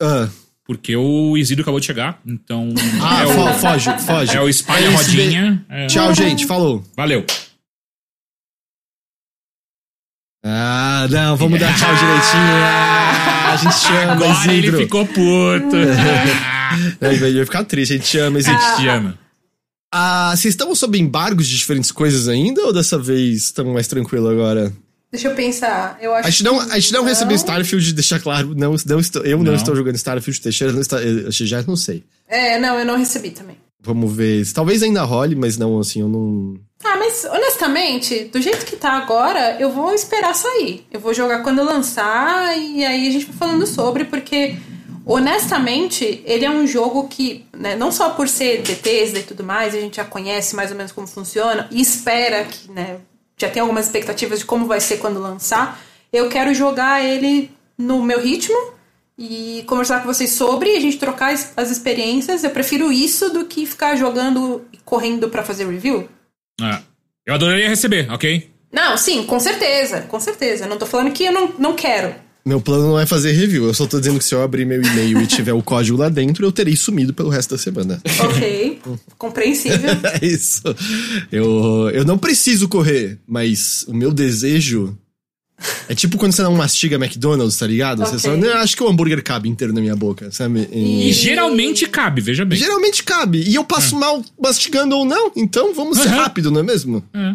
Ah, 0.00 0.28
Porque 0.64 0.94
o 0.94 1.36
Isidro 1.38 1.62
acabou 1.62 1.80
de 1.80 1.86
chegar, 1.86 2.20
então. 2.26 2.68
ah, 3.02 3.22
é, 3.22 3.26
o, 3.26 3.54
foge, 3.58 3.90
foge. 4.00 4.36
é 4.36 4.40
o 4.40 4.48
espalha 4.48 4.84
É 4.86 4.94
rodinha. 4.94 5.66
é- 5.68 5.86
Tchau, 5.86 6.14
gente. 6.14 6.44
Falou. 6.46 6.84
Valeu. 6.96 7.24
Ah, 10.44 11.06
não, 11.10 11.36
vamos 11.36 11.58
dar 11.58 11.74
tchau 11.76 11.88
direitinho. 11.96 12.52
Ah, 12.62 13.52
a 13.52 13.56
gente 13.56 13.74
chama, 13.74 14.12
Agora 14.12 14.52
ele 14.52 14.58
Isidro. 14.60 14.78
ficou 14.78 15.06
puto. 15.06 15.76
É, 17.00 17.12
Ele 17.12 17.34
vai 17.36 17.44
ficar 17.44 17.64
triste, 17.64 17.92
a 17.92 17.96
gente 17.96 18.08
chama, 18.08 18.38
Isidro. 18.38 18.58
A 18.58 18.68
gente 18.68 18.80
te 18.82 18.88
ama. 18.88 19.18
Ah, 19.92 20.34
vocês 20.36 20.52
estão 20.52 20.74
sob 20.74 20.98
embargos 20.98 21.46
de 21.46 21.56
diferentes 21.56 21.90
coisas 21.90 22.28
ainda 22.28 22.62
ou 22.64 22.72
dessa 22.72 22.98
vez 22.98 23.44
estamos 23.44 23.72
mais 23.72 23.86
tranquilo 23.86 24.28
agora? 24.28 24.72
deixa 25.16 25.28
eu 25.28 25.34
pensar. 25.34 25.98
Eu 26.00 26.14
acho 26.14 26.28
A 26.28 26.30
gente 26.30 26.44
não, 26.44 26.58
que 26.58 26.72
a 26.72 26.78
gente 26.78 26.92
não 26.92 27.04
recebeu 27.04 27.36
Starfield, 27.36 27.92
deixar 27.94 28.20
claro. 28.20 28.54
Não, 28.54 28.74
não 28.86 29.00
estou, 29.00 29.22
eu 29.22 29.38
não. 29.38 29.44
Não. 29.44 29.54
estou 29.54 29.74
jogando 29.74 29.96
Starfield, 29.96 30.40
Teixeira 30.40 30.72
não 30.72 30.80
está. 30.80 31.00
Eu 31.00 31.30
já 31.30 31.62
não 31.62 31.76
sei. 31.76 32.04
É, 32.28 32.58
não, 32.58 32.78
eu 32.78 32.84
não 32.84 32.98
recebi 32.98 33.30
também. 33.30 33.56
Vamos 33.80 34.14
ver. 34.14 34.44
Talvez 34.52 34.82
ainda 34.82 35.02
role, 35.02 35.36
mas 35.36 35.56
não, 35.56 35.78
assim, 35.78 36.00
eu 36.00 36.08
não. 36.08 36.58
Ah, 36.84 36.96
mas 36.96 37.24
honestamente, 37.24 38.24
do 38.24 38.40
jeito 38.40 38.66
que 38.66 38.76
tá 38.76 38.92
agora, 38.92 39.56
eu 39.60 39.70
vou 39.70 39.94
esperar 39.94 40.34
sair. 40.34 40.84
Eu 40.92 41.00
vou 41.00 41.14
jogar 41.14 41.42
quando 41.42 41.62
lançar 41.62 42.56
e 42.58 42.84
aí 42.84 43.08
a 43.08 43.10
gente 43.10 43.26
vai 43.26 43.36
falando 43.36 43.66
sobre, 43.66 44.04
porque 44.04 44.56
honestamente, 45.06 46.20
ele 46.26 46.44
é 46.44 46.50
um 46.50 46.66
jogo 46.66 47.06
que, 47.06 47.46
né, 47.56 47.76
não 47.76 47.92
só 47.92 48.10
por 48.10 48.28
ser 48.28 48.62
Bethesda 48.62 49.20
e 49.20 49.22
tudo 49.22 49.44
mais, 49.44 49.74
a 49.74 49.80
gente 49.80 49.96
já 49.96 50.04
conhece 50.04 50.56
mais 50.56 50.72
ou 50.72 50.76
menos 50.76 50.90
como 50.90 51.06
funciona 51.06 51.68
e 51.70 51.80
espera 51.80 52.44
que, 52.44 52.70
né, 52.72 52.98
já 53.38 53.48
tem 53.48 53.60
algumas 53.60 53.86
expectativas 53.86 54.40
de 54.40 54.44
como 54.44 54.66
vai 54.66 54.80
ser 54.80 54.96
quando 54.96 55.20
lançar. 55.20 55.80
Eu 56.12 56.28
quero 56.28 56.52
jogar 56.52 57.04
ele 57.04 57.50
no 57.78 58.02
meu 58.02 58.20
ritmo 58.20 58.56
e 59.18 59.64
conversar 59.66 60.00
com 60.00 60.06
vocês 60.06 60.30
sobre 60.30 60.72
e 60.72 60.76
a 60.76 60.80
gente 60.80 60.98
trocar 60.98 61.32
as, 61.32 61.52
as 61.56 61.70
experiências. 61.70 62.42
Eu 62.42 62.50
prefiro 62.50 62.90
isso 62.90 63.30
do 63.30 63.44
que 63.44 63.64
ficar 63.64 63.94
jogando 63.96 64.66
e 64.72 64.78
correndo 64.78 65.28
pra 65.28 65.44
fazer 65.44 65.68
review. 65.68 66.08
É. 66.60 66.78
Eu 67.26 67.34
adoraria 67.34 67.68
receber, 67.68 68.10
ok? 68.10 68.50
Não, 68.72 68.96
sim, 68.96 69.24
com 69.24 69.38
certeza, 69.38 70.02
com 70.02 70.18
certeza. 70.18 70.64
Eu 70.64 70.68
não 70.68 70.78
tô 70.78 70.86
falando 70.86 71.12
que 71.12 71.24
eu 71.24 71.32
não, 71.32 71.54
não 71.58 71.74
quero. 71.74 72.14
Meu 72.46 72.60
plano 72.60 72.86
não 72.86 72.98
é 73.00 73.04
fazer 73.04 73.32
review. 73.32 73.64
Eu 73.66 73.74
só 73.74 73.86
tô 73.86 73.98
dizendo 73.98 74.18
que 74.20 74.24
se 74.24 74.32
eu 74.32 74.40
abrir 74.40 74.64
meu 74.64 74.80
e-mail 74.80 75.20
e 75.20 75.26
tiver 75.26 75.52
o 75.52 75.60
código 75.60 75.98
lá 75.98 76.08
dentro, 76.08 76.46
eu 76.46 76.52
terei 76.52 76.76
sumido 76.76 77.12
pelo 77.12 77.28
resto 77.28 77.56
da 77.56 77.58
semana. 77.58 78.00
Ok, 78.20 78.78
compreensível. 79.18 79.90
É 80.22 80.24
isso. 80.24 80.62
Eu, 81.32 81.90
eu 81.92 82.04
não 82.04 82.16
preciso 82.16 82.68
correr, 82.68 83.18
mas 83.26 83.84
o 83.88 83.92
meu 83.94 84.12
desejo. 84.12 84.96
É 85.88 85.94
tipo 85.94 86.18
quando 86.18 86.32
você 86.32 86.42
não 86.42 86.54
mastiga 86.54 86.96
McDonald's, 86.96 87.56
tá 87.56 87.66
ligado? 87.66 88.00
Você 88.00 88.16
Ok. 88.16 88.18
só. 88.20 88.36
"Não, 88.36 88.58
acho 88.58 88.76
que 88.76 88.82
o 88.82 88.88
hambúrguer 88.88 89.22
cabe 89.24 89.48
inteiro 89.48 89.72
na 89.72 89.80
minha 89.80 89.96
boca, 89.96 90.30
sabe? 90.30 90.68
E 90.70 91.08
E- 91.08 91.12
geralmente 91.14 91.86
cabe, 91.86 92.20
veja 92.20 92.44
bem. 92.44 92.58
Geralmente 92.58 93.02
cabe. 93.02 93.42
E 93.42 93.54
eu 93.54 93.64
passo 93.64 93.96
mal 93.98 94.22
mastigando 94.38 94.94
ou 94.96 95.04
não, 95.06 95.32
então 95.34 95.72
vamos 95.74 95.96
ser 95.98 96.08
Aham. 96.08 96.16
rápido, 96.18 96.50
não 96.50 96.60
é 96.60 96.62
mesmo? 96.62 97.02
É. 97.14 97.34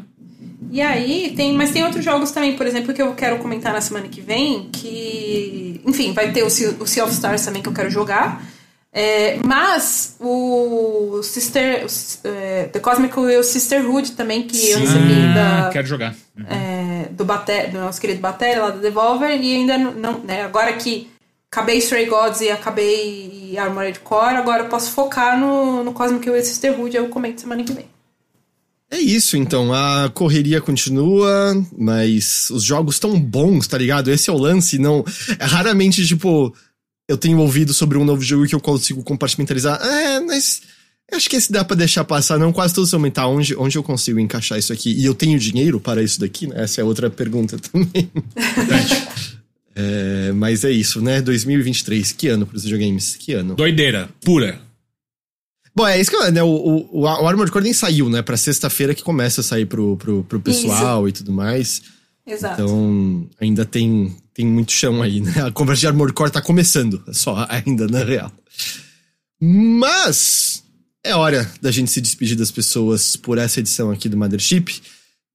E 0.71 0.81
aí, 0.81 1.33
tem, 1.35 1.53
mas 1.53 1.71
tem 1.71 1.83
outros 1.83 2.03
jogos 2.03 2.31
também, 2.31 2.55
por 2.55 2.65
exemplo, 2.65 2.93
que 2.93 3.01
eu 3.01 3.13
quero 3.13 3.37
comentar 3.39 3.73
na 3.73 3.81
semana 3.81 4.07
que 4.07 4.21
vem, 4.21 4.69
que, 4.71 5.81
enfim, 5.85 6.13
vai 6.13 6.31
ter 6.31 6.43
o 6.43 6.49
Sea, 6.49 6.73
o 6.79 6.87
sea 6.87 7.03
of 7.03 7.13
Stars 7.13 7.43
também 7.43 7.61
que 7.61 7.67
eu 7.67 7.73
quero 7.73 7.89
jogar. 7.89 8.41
É, 8.93 9.37
mas 9.45 10.15
o 10.19 11.21
Sister, 11.23 11.85
o, 11.85 12.27
é, 12.27 12.63
The 12.71 12.79
Cosmic 12.79 13.17
Will 13.19 13.43
Sisterhood 13.43 14.11
também, 14.13 14.43
que 14.43 14.69
eu 14.71 14.79
recebi 14.79 15.33
da, 15.33 15.69
quero 15.71 15.87
jogar. 15.87 16.15
é, 16.49 17.05
do, 17.11 17.23
Bate, 17.23 17.67
do 17.71 17.79
nosso 17.79 17.99
querido 18.01 18.19
Batéria 18.19 18.63
lá 18.63 18.69
do 18.69 18.79
Devolver, 18.79 19.29
e 19.41 19.55
ainda 19.55 19.77
não- 19.77 20.19
né, 20.19 20.43
agora 20.43 20.73
que 20.73 21.09
acabei 21.49 21.77
Stray 21.77 22.05
Gods 22.05 22.41
e 22.41 22.49
acabei 22.49 23.55
Armored 23.57 23.99
Core, 23.99 24.35
agora 24.35 24.63
eu 24.63 24.69
posso 24.69 24.91
focar 24.91 25.39
no, 25.39 25.83
no 25.83 25.93
Cosmic 25.93 26.29
Will 26.29 26.43
Sisterhood, 26.43 26.95
eu 26.95 27.07
comento 27.07 27.41
semana 27.41 27.63
que 27.63 27.71
vem. 27.73 27.85
É 28.91 28.99
isso, 28.99 29.37
então. 29.37 29.73
A 29.73 30.11
correria 30.13 30.59
continua, 30.59 31.65
mas 31.77 32.49
os 32.49 32.63
jogos 32.63 32.99
tão 32.99 33.17
bons, 33.17 33.65
tá 33.65 33.77
ligado? 33.77 34.11
Esse 34.11 34.29
é 34.29 34.33
o 34.33 34.37
lance, 34.37 34.77
não. 34.77 35.05
É 35.39 35.45
raramente, 35.45 36.05
tipo, 36.05 36.53
eu 37.07 37.17
tenho 37.17 37.39
ouvido 37.39 37.73
sobre 37.73 37.97
um 37.97 38.03
novo 38.03 38.21
jogo 38.21 38.45
que 38.45 38.53
eu 38.53 38.59
consigo 38.59 39.01
compartimentalizar. 39.01 39.81
É, 39.81 40.19
mas. 40.19 40.61
Acho 41.13 41.29
que 41.29 41.35
esse 41.35 41.51
dá 41.51 41.65
pra 41.65 41.75
deixar 41.75 42.05
passar, 42.05 42.39
não 42.39 42.53
quase 42.53 42.73
todo 42.73 42.87
seu 42.87 42.97
mental. 42.99 43.33
Onde, 43.35 43.53
onde 43.55 43.77
eu 43.77 43.83
consigo 43.83 44.17
encaixar 44.17 44.57
isso 44.57 44.71
aqui? 44.71 44.93
E 44.93 45.05
eu 45.05 45.13
tenho 45.13 45.37
dinheiro 45.37 45.77
para 45.77 46.01
isso 46.01 46.19
daqui, 46.19 46.47
né? 46.47 46.63
Essa 46.63 46.79
é 46.79 46.83
outra 46.85 47.09
pergunta 47.09 47.57
também. 47.71 48.09
É, 49.75 50.31
mas 50.33 50.63
é 50.63 50.71
isso, 50.71 51.01
né? 51.01 51.21
2023, 51.21 52.11
que 52.13 52.27
ano 52.27 52.45
para 52.45 52.55
os 52.55 52.63
videogames? 52.63 53.15
Que 53.17 53.33
ano? 53.33 53.55
Doideira, 53.55 54.09
pura. 54.21 54.61
Bom, 55.73 55.87
é 55.87 55.99
isso 55.99 56.09
que 56.09 56.15
eu, 56.17 56.31
né? 56.31 56.43
O, 56.43 56.47
o, 56.47 57.01
o 57.01 57.07
Armored 57.07 57.51
Core 57.51 57.63
nem 57.63 57.73
saiu, 57.73 58.09
né? 58.09 58.21
Pra 58.21 58.35
sexta-feira 58.35 58.93
que 58.93 59.03
começa 59.03 59.41
a 59.41 59.43
sair 59.43 59.65
pro, 59.65 59.95
pro, 59.97 60.23
pro 60.23 60.41
pessoal 60.41 61.07
e 61.07 61.11
tudo 61.11 61.31
mais. 61.31 61.81
Exato. 62.27 62.61
Então, 62.61 63.29
ainda 63.39 63.65
tem, 63.65 64.15
tem 64.33 64.45
muito 64.45 64.71
chão 64.71 65.01
aí, 65.01 65.21
né? 65.21 65.33
A 65.43 65.51
conversa 65.51 65.81
de 65.81 65.87
Armored 65.87 66.13
Core 66.13 66.31
tá 66.31 66.41
começando, 66.41 67.01
só 67.13 67.45
ainda, 67.49 67.87
na 67.87 68.03
real. 68.03 68.31
Mas 69.39 70.63
é 71.03 71.15
hora 71.15 71.49
da 71.61 71.71
gente 71.71 71.89
se 71.89 71.99
despedir 72.01 72.37
das 72.37 72.51
pessoas 72.51 73.15
por 73.15 73.37
essa 73.37 73.59
edição 73.59 73.89
aqui 73.91 74.07
do 74.07 74.17
Mothership. 74.17 74.81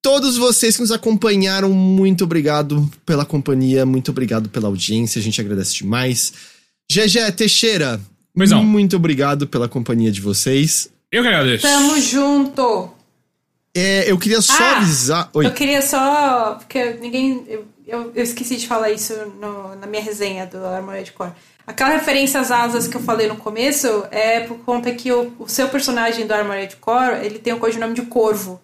Todos 0.01 0.37
vocês 0.37 0.77
que 0.77 0.83
nos 0.83 0.93
acompanharam, 0.93 1.73
muito 1.73 2.23
obrigado 2.23 2.89
pela 3.05 3.25
companhia, 3.25 3.85
muito 3.85 4.13
obrigado 4.13 4.49
pela 4.49 4.69
audiência, 4.69 5.19
a 5.19 5.23
gente 5.23 5.41
agradece 5.41 5.75
demais. 5.75 6.33
GG 6.89 7.33
Teixeira, 7.37 8.01
Pois 8.37 8.51
não. 8.51 8.63
muito 8.65 8.97
obrigado 8.97 9.47
pela 9.47 9.69
companhia 9.69 10.13
de 10.13 10.21
vocês. 10.21 10.89
Eu 11.11 11.23
que 11.23 11.29
agradeço. 11.29 11.63
Tamo 11.67 11.99
junto! 12.01 12.91
É, 13.75 14.11
eu 14.11 14.19
queria 14.19 14.41
só 14.41 14.63
Ah, 14.63 14.77
avisar. 14.79 15.31
Oi. 15.35 15.47
Eu 15.47 15.53
queria 15.53 15.83
só. 15.83 16.55
Porque 16.55 16.95
ninguém. 17.01 17.45
Eu, 17.49 17.65
eu, 17.87 18.13
eu 18.15 18.23
esqueci 18.23 18.57
de 18.57 18.67
falar 18.67 18.91
isso 18.91 19.13
no- 19.41 19.75
na 19.77 19.87
minha 19.87 20.03
resenha 20.03 20.47
do 20.47 20.65
Armored 20.65 21.13
Core. 21.13 21.33
Aquela 21.67 21.91
referência 21.91 22.41
às 22.41 22.51
asas 22.51 22.87
que 22.89 22.97
eu 22.97 23.01
falei 23.03 23.27
no 23.29 23.37
começo 23.37 24.05
é 24.11 24.41
por 24.41 24.59
conta 24.59 24.93
que 24.95 25.11
o, 25.13 25.33
o 25.39 25.49
seu 25.49 25.69
personagem 25.69 26.27
do 26.27 26.33
Armored 26.33 26.77
Core 26.77 27.25
ele 27.25 27.39
tem 27.39 27.53
o 27.53 27.59
codinome 27.59 27.93
de 27.95 28.03
Corvo. 28.03 28.61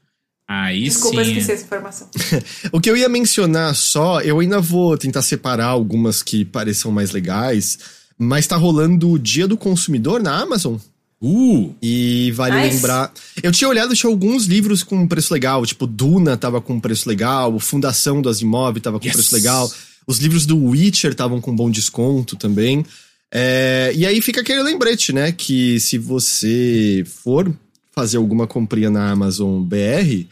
Aí 0.48 0.84
Desculpa, 0.84 1.24
sim. 1.24 1.30
esqueci 1.32 1.52
essa 1.52 1.64
informação. 1.64 2.08
O 2.72 2.80
que 2.80 2.88
eu 2.88 2.96
ia 2.96 3.08
mencionar 3.08 3.74
só, 3.74 4.20
eu 4.20 4.38
ainda 4.38 4.60
vou 4.60 4.96
tentar 4.96 5.22
separar 5.22 5.66
algumas 5.66 6.22
que 6.22 6.44
pareçam 6.44 6.92
mais 6.92 7.10
legais, 7.10 7.78
mas 8.18 8.46
tá 8.46 8.56
rolando 8.56 9.10
o 9.10 9.18
Dia 9.18 9.48
do 9.48 9.56
Consumidor 9.56 10.22
na 10.22 10.38
Amazon. 10.40 10.76
Uh, 11.20 11.74
E 11.82 12.30
vale 12.36 12.60
Nice. 12.60 12.76
lembrar. 12.76 13.12
Eu 13.42 13.50
tinha 13.50 13.68
olhado, 13.68 13.94
tinha 13.96 14.10
alguns 14.10 14.44
livros 14.44 14.82
com 14.84 15.06
preço 15.08 15.32
legal, 15.32 15.64
tipo 15.66 15.86
Duna 15.86 16.36
tava 16.36 16.60
com 16.60 16.78
preço 16.78 17.08
legal, 17.08 17.58
Fundação 17.58 18.20
do 18.22 18.28
Asimov 18.28 18.78
tava 18.80 19.00
com 19.00 19.06
Yes. 19.06 19.14
preço 19.16 19.34
legal, 19.34 19.72
os 20.06 20.18
livros 20.18 20.46
do 20.46 20.56
Witcher 20.62 21.10
estavam 21.12 21.40
com 21.40 21.56
bom 21.56 21.70
desconto 21.70 22.36
também. 22.36 22.84
É, 23.32 23.92
e 23.96 24.06
aí 24.06 24.20
fica 24.22 24.40
aquele 24.42 24.62
lembrete, 24.62 25.12
né? 25.12 25.32
Que 25.32 25.80
se 25.80 25.98
você 25.98 27.04
for 27.24 27.52
fazer 27.96 28.18
alguma 28.18 28.46
comprinha 28.46 28.90
na 28.90 29.10
Amazon 29.10 29.62
BR, 29.62 30.26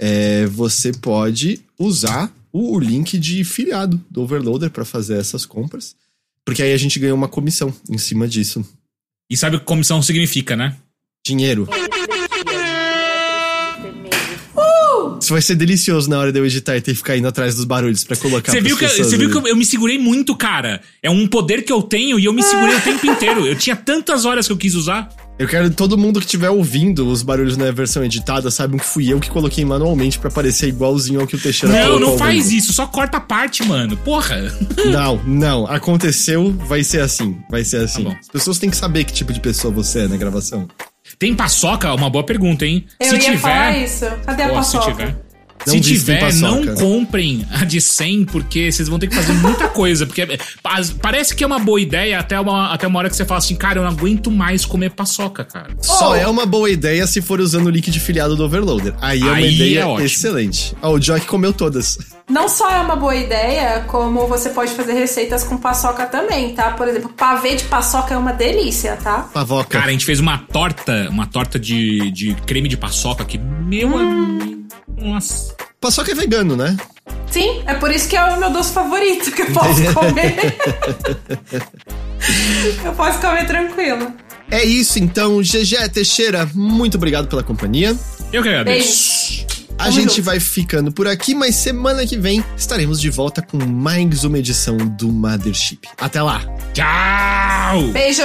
é, 0.00 0.46
você 0.46 0.92
pode 0.92 1.60
usar 1.78 2.32
o, 2.50 2.74
o 2.74 2.80
link 2.80 3.18
de 3.18 3.44
filiado 3.44 4.02
do 4.10 4.22
Overloader 4.22 4.70
pra 4.70 4.84
fazer 4.84 5.18
essas 5.18 5.44
compras. 5.44 5.94
Porque 6.44 6.62
aí 6.62 6.72
a 6.72 6.76
gente 6.76 6.98
ganhou 6.98 7.16
uma 7.16 7.28
comissão 7.28 7.72
em 7.88 7.98
cima 7.98 8.26
disso. 8.26 8.64
E 9.30 9.36
sabe 9.36 9.56
o 9.56 9.60
que 9.60 9.66
comissão 9.66 10.02
significa, 10.02 10.56
né? 10.56 10.76
Dinheiro. 11.24 11.68
Isso 15.20 15.32
vai 15.32 15.40
ser 15.40 15.54
delicioso 15.54 16.10
na 16.10 16.18
hora 16.18 16.32
de 16.32 16.38
eu 16.40 16.44
editar 16.44 16.76
e 16.76 16.80
ter 16.80 16.92
que 16.92 16.96
ficar 16.96 17.16
indo 17.16 17.28
atrás 17.28 17.54
dos 17.54 17.64
barulhos 17.64 18.02
pra 18.02 18.16
colocar 18.16 18.50
Você 18.50 18.60
viu, 18.60 18.76
que, 18.76 18.88
você 18.88 19.16
viu 19.16 19.30
que 19.30 19.36
eu, 19.36 19.46
eu 19.46 19.56
me 19.56 19.64
segurei 19.64 19.96
muito, 19.96 20.34
cara. 20.34 20.82
É 21.00 21.08
um 21.08 21.28
poder 21.28 21.62
que 21.62 21.72
eu 21.72 21.80
tenho 21.80 22.18
e 22.18 22.24
eu 22.24 22.32
me 22.32 22.42
segurei 22.42 22.74
o 22.74 22.80
tempo 22.80 23.06
inteiro. 23.06 23.46
Eu 23.46 23.56
tinha 23.56 23.76
tantas 23.76 24.24
horas 24.24 24.46
que 24.46 24.52
eu 24.52 24.56
quis 24.56 24.74
usar. 24.74 25.08
Eu 25.38 25.48
quero 25.48 25.70
que 25.70 25.76
todo 25.76 25.98
mundo 25.98 26.20
que 26.20 26.26
estiver 26.26 26.50
ouvindo 26.50 27.08
os 27.08 27.22
barulhos 27.22 27.56
na 27.56 27.70
versão 27.72 28.04
editada 28.04 28.50
saibam 28.50 28.78
que 28.78 28.84
fui 28.84 29.12
eu 29.12 29.18
que 29.18 29.30
coloquei 29.30 29.64
manualmente 29.64 30.18
pra 30.18 30.30
parecer 30.30 30.68
igualzinho 30.68 31.20
ao 31.20 31.26
que 31.26 31.34
o 31.34 31.38
Teixeira 31.38 31.74
Não, 31.86 31.98
não 31.98 32.18
faz 32.18 32.52
isso. 32.52 32.72
Só 32.72 32.86
corta 32.86 33.16
a 33.16 33.20
parte, 33.20 33.64
mano. 33.64 33.96
Porra. 33.96 34.36
Não, 34.92 35.16
não. 35.24 35.66
Aconteceu, 35.66 36.52
vai 36.66 36.84
ser 36.84 37.00
assim. 37.00 37.38
Vai 37.50 37.64
ser 37.64 37.78
assim. 37.78 38.04
Tá. 38.04 38.16
As 38.20 38.28
pessoas 38.28 38.58
têm 38.58 38.68
que 38.70 38.76
saber 38.76 39.04
que 39.04 39.12
tipo 39.12 39.32
de 39.32 39.40
pessoa 39.40 39.72
você 39.72 40.00
é 40.00 40.08
na 40.08 40.16
gravação. 40.16 40.68
Tem 41.18 41.34
paçoca? 41.34 41.92
Uma 41.94 42.10
boa 42.10 42.24
pergunta, 42.24 42.64
hein? 42.66 42.84
Eu 43.00 43.16
ia 43.16 43.38
falar 43.38 43.76
isso. 43.78 44.04
Cadê 44.24 44.42
a 44.42 44.48
Pô, 44.48 44.62
se 44.62 44.72
paçoca? 44.76 44.92
tiver. 44.92 45.21
Não 45.66 45.74
se 45.74 45.80
tiver, 45.80 46.32
não 46.34 46.74
comprem 46.74 47.46
a 47.52 47.64
de 47.64 47.80
100, 47.80 48.24
porque 48.26 48.70
vocês 48.72 48.88
vão 48.88 48.98
ter 48.98 49.06
que 49.08 49.14
fazer 49.14 49.32
muita 49.34 49.68
coisa. 49.68 50.06
Porque 50.06 50.22
é, 50.22 50.38
pa- 50.62 50.80
parece 51.00 51.34
que 51.34 51.42
é 51.44 51.46
uma 51.46 51.58
boa 51.58 51.80
ideia 51.80 52.18
até 52.18 52.38
uma, 52.38 52.72
até 52.72 52.86
uma 52.86 52.98
hora 52.98 53.08
que 53.10 53.16
você 53.16 53.24
fala 53.24 53.38
assim, 53.38 53.54
cara, 53.56 53.78
eu 53.78 53.82
não 53.84 53.90
aguento 53.90 54.30
mais 54.30 54.64
comer 54.64 54.90
paçoca, 54.90 55.44
cara. 55.44 55.68
Só 55.80 56.12
Oh. 56.12 56.14
é 56.14 56.26
uma 56.26 56.44
boa 56.46 56.68
ideia 56.70 57.06
se 57.06 57.22
for 57.22 57.40
usando 57.40 57.66
o 57.66 57.70
link 57.70 57.90
de 57.90 58.00
filiado 58.00 58.34
do 58.36 58.44
Overloader. 58.44 58.94
Aí 59.00 59.20
é 59.20 59.24
uma 59.24 59.34
Aí 59.34 59.54
ideia 59.54 59.84
é 60.00 60.04
excelente. 60.04 60.74
Ó, 60.82 60.92
o 60.94 60.98
Jock 61.00 61.26
comeu 61.26 61.52
todas. 61.52 61.98
Não 62.30 62.48
só 62.48 62.70
é 62.70 62.80
uma 62.80 62.96
boa 62.96 63.14
ideia, 63.14 63.84
como 63.88 64.26
você 64.26 64.50
pode 64.50 64.72
fazer 64.72 64.92
receitas 64.94 65.44
com 65.44 65.56
paçoca 65.58 66.06
também, 66.06 66.54
tá? 66.54 66.70
Por 66.72 66.88
exemplo, 66.88 67.10
pavê 67.10 67.56
de 67.56 67.64
paçoca 67.64 68.14
é 68.14 68.16
uma 68.16 68.32
delícia, 68.32 68.96
tá? 68.96 69.28
Pavoca. 69.34 69.78
Cara, 69.78 69.86
a 69.86 69.92
gente 69.92 70.04
fez 70.04 70.18
uma 70.20 70.38
torta, 70.38 71.08
uma 71.10 71.26
torta 71.26 71.58
de, 71.58 72.10
de 72.10 72.34
creme 72.46 72.68
de 72.68 72.76
paçoca 72.76 73.24
que, 73.24 73.38
meu 73.38 73.96
amigo. 73.98 74.61
Nossa. 74.96 75.54
Paçoca 75.80 76.12
é 76.12 76.14
vegano, 76.14 76.56
né? 76.56 76.76
Sim, 77.30 77.62
é 77.66 77.74
por 77.74 77.90
isso 77.90 78.08
que 78.08 78.16
é 78.16 78.24
o 78.24 78.38
meu 78.38 78.50
doce 78.50 78.72
favorito, 78.72 79.32
que 79.32 79.42
eu 79.42 79.52
posso 79.52 79.82
comer. 79.94 80.54
eu 82.84 82.92
posso 82.92 83.20
comer 83.20 83.46
tranquilo. 83.46 84.12
É 84.50 84.62
isso 84.62 84.98
então, 84.98 85.40
GG 85.40 85.88
Teixeira, 85.92 86.48
muito 86.54 86.96
obrigado 86.96 87.26
pela 87.26 87.42
companhia. 87.42 87.96
Eu 88.32 88.42
que 88.42 88.48
agradeço. 88.48 89.46
Beijo. 89.46 89.52
A 89.78 89.90
gente 89.90 90.16
junto. 90.16 90.22
vai 90.22 90.38
ficando 90.38 90.92
por 90.92 91.08
aqui, 91.08 91.34
mas 91.34 91.56
semana 91.56 92.06
que 92.06 92.16
vem 92.16 92.44
estaremos 92.56 93.00
de 93.00 93.10
volta 93.10 93.42
com 93.42 93.56
mais 93.56 94.22
uma 94.22 94.38
edição 94.38 94.76
do 94.76 95.08
Mothership. 95.08 95.80
Até 95.98 96.22
lá! 96.22 96.40
Tchau! 96.72 97.88
Beijo! 97.92 98.22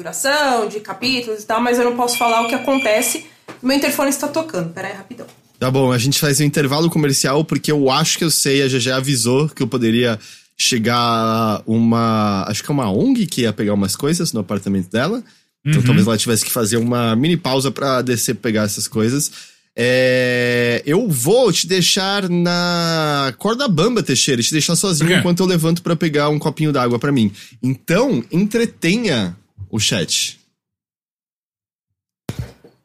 Duração, 0.00 0.68
de 0.68 0.80
capítulos 0.80 1.42
e 1.42 1.46
tal, 1.46 1.60
mas 1.60 1.78
eu 1.78 1.84
não 1.84 1.96
posso 1.96 2.16
falar 2.16 2.42
o 2.42 2.48
que 2.48 2.54
acontece. 2.54 3.26
Meu 3.62 3.76
interfone 3.76 4.08
está 4.10 4.26
tocando. 4.26 4.72
Pera 4.72 4.88
aí, 4.88 4.94
rapidão. 4.94 5.26
Tá 5.58 5.70
bom, 5.70 5.92
a 5.92 5.98
gente 5.98 6.18
faz 6.18 6.40
um 6.40 6.44
intervalo 6.44 6.88
comercial 6.88 7.44
porque 7.44 7.70
eu 7.70 7.90
acho 7.90 8.16
que 8.16 8.24
eu 8.24 8.30
sei, 8.30 8.62
a 8.62 8.68
GG 8.68 8.90
avisou 8.92 9.48
que 9.48 9.62
eu 9.62 9.66
poderia 9.66 10.18
chegar 10.56 11.62
uma. 11.66 12.44
Acho 12.48 12.62
que 12.62 12.70
é 12.70 12.72
uma 12.72 12.90
ONG 12.90 13.26
que 13.26 13.42
ia 13.42 13.52
pegar 13.52 13.74
umas 13.74 13.94
coisas 13.94 14.32
no 14.32 14.40
apartamento 14.40 14.90
dela. 14.90 15.22
Então 15.64 15.82
talvez 15.82 16.06
ela 16.06 16.16
tivesse 16.16 16.44
que 16.44 16.50
fazer 16.50 16.78
uma 16.78 17.14
mini 17.14 17.36
pausa 17.36 17.70
pra 17.70 18.00
descer 18.00 18.34
pegar 18.36 18.62
essas 18.62 18.88
coisas. 18.88 19.30
É, 19.76 20.82
eu 20.84 21.08
vou 21.08 21.52
te 21.52 21.66
deixar 21.66 22.28
na 22.28 23.32
corda 23.38 23.68
bamba, 23.68 24.02
Teixeira, 24.02 24.42
te 24.42 24.52
deixar 24.52 24.76
sozinho 24.76 25.12
enquanto 25.12 25.40
eu 25.40 25.46
levanto 25.46 25.82
pra 25.82 25.94
pegar 25.94 26.28
um 26.28 26.38
copinho 26.38 26.72
d'água 26.72 26.98
pra 26.98 27.12
mim. 27.12 27.30
Então, 27.62 28.24
entretenha 28.32 29.36
o 29.70 29.78
chat. 29.78 30.38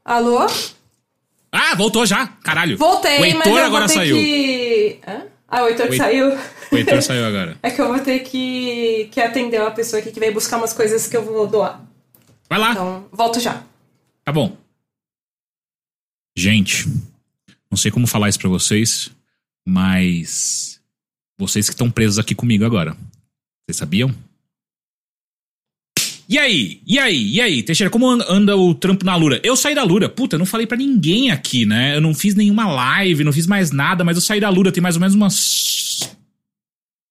Alô? 0.03 0.45
Ah, 1.51 1.73
voltou 1.75 2.05
já. 2.05 2.27
Caralho. 2.27 2.77
Voltei, 2.77 3.17
o 3.17 3.21
mas 3.21 3.33
Heitor 3.33 3.57
eu 3.57 3.65
agora 3.65 3.87
vou 3.87 3.95
ter 3.95 4.01
saiu. 4.01 4.15
que... 4.17 4.99
Hã? 5.07 5.25
Ah, 5.47 5.63
o 5.63 5.67
Heitor 5.67 5.87
que 5.87 5.93
O 5.93 5.97
saiu? 5.97 6.27
O 6.71 6.75
Heitor 6.77 7.01
saiu 7.01 7.25
agora. 7.25 7.57
É 7.63 7.71
que 7.71 7.79
eu 7.81 7.87
vou 7.87 7.99
ter 7.99 8.19
que, 8.19 9.09
que 9.11 9.21
atender 9.21 9.61
uma 9.61 9.71
pessoa 9.71 10.01
aqui 10.01 10.11
que 10.11 10.19
veio 10.19 10.33
buscar 10.33 10.57
umas 10.57 10.73
coisas 10.73 11.07
que 11.07 11.15
eu 11.15 11.23
vou 11.23 11.47
doar. 11.47 11.81
Vai 12.49 12.59
lá. 12.59 12.71
Então, 12.71 13.07
volto 13.11 13.39
já. 13.39 13.63
Tá 14.23 14.31
bom. 14.31 14.55
Gente, 16.37 16.87
não 17.71 17.77
sei 17.77 17.89
como 17.89 18.05
falar 18.05 18.27
isso 18.29 18.39
pra 18.39 18.49
vocês, 18.49 19.09
mas 19.65 20.81
vocês 21.37 21.67
que 21.69 21.73
estão 21.73 21.89
presos 21.89 22.19
aqui 22.19 22.35
comigo 22.35 22.65
agora. 22.65 22.95
Vocês 23.65 23.77
sabiam? 23.77 24.13
E 26.27 26.37
aí? 26.37 26.81
E 26.87 26.97
aí? 26.97 27.33
E 27.35 27.41
aí? 27.41 27.61
Teixeira, 27.63 27.89
como 27.89 28.09
an- 28.09 28.25
anda 28.27 28.57
o 28.57 28.73
trampo 28.73 29.05
na 29.05 29.15
Lura? 29.15 29.39
Eu 29.43 29.55
saí 29.55 29.75
da 29.75 29.83
Lura. 29.83 30.09
Puta, 30.09 30.35
eu 30.35 30.39
não 30.39 30.45
falei 30.45 30.65
pra 30.65 30.77
ninguém 30.77 31.29
aqui, 31.31 31.65
né? 31.65 31.95
Eu 31.95 32.01
não 32.01 32.13
fiz 32.13 32.33
nenhuma 32.35 32.67
live, 32.67 33.23
não 33.23 33.31
fiz 33.33 33.45
mais 33.47 33.71
nada, 33.71 34.03
mas 34.03 34.17
eu 34.17 34.21
saí 34.21 34.39
da 34.39 34.49
Lura 34.49 34.71
tem 34.71 34.81
mais 34.81 34.95
ou 34.95 34.99
menos 35.01 35.15
umas 35.15 36.15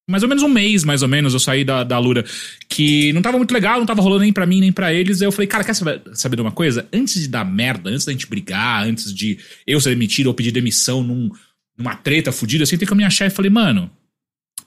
mais 0.07 0.23
ou 0.23 0.29
menos 0.29 0.43
um 0.45 0.49
mês, 0.51 0.85
mais 0.85 1.01
ou 1.01 1.09
menos, 1.09 1.33
eu 1.33 1.41
saí 1.41 1.65
da, 1.65 1.83
da 1.83 1.99
Lura, 1.99 2.27
que 2.69 3.11
não 3.15 3.23
tava 3.23 3.39
muito 3.39 3.55
legal, 3.55 3.79
não 3.79 3.87
tava 3.87 4.03
rolando 4.03 4.23
nem 4.23 4.33
pra 4.35 4.45
mim, 4.45 4.61
nem 4.61 4.71
pra 4.71 4.93
eles. 4.93 5.23
Aí 5.23 5.27
eu 5.27 5.33
falei, 5.33 5.47
cara, 5.47 5.65
quer 5.65 5.73
saber, 5.75 6.03
saber 6.13 6.37
de 6.37 6.43
uma 6.43 6.53
coisa? 6.53 6.87
Antes 6.93 7.23
de 7.23 7.27
dar 7.29 7.43
merda, 7.45 7.89
antes 7.89 8.05
da 8.05 8.13
gente 8.13 8.27
brigar, 8.27 8.85
antes 8.85 9.15
de 9.15 9.39
eu 9.67 9.81
ser 9.81 9.89
demitido 9.91 10.27
ou 10.27 10.35
pedir 10.35 10.51
demissão 10.51 11.03
num, 11.03 11.31
numa 11.79 11.95
treta 11.97 12.31
fudida, 12.33 12.65
eu 12.65 12.67
sentei 12.67 12.87
com 12.87 12.93
a 12.93 12.97
minha 12.99 13.09
chefe 13.09 13.33
e 13.33 13.37
falei, 13.37 13.51
mano, 13.51 13.91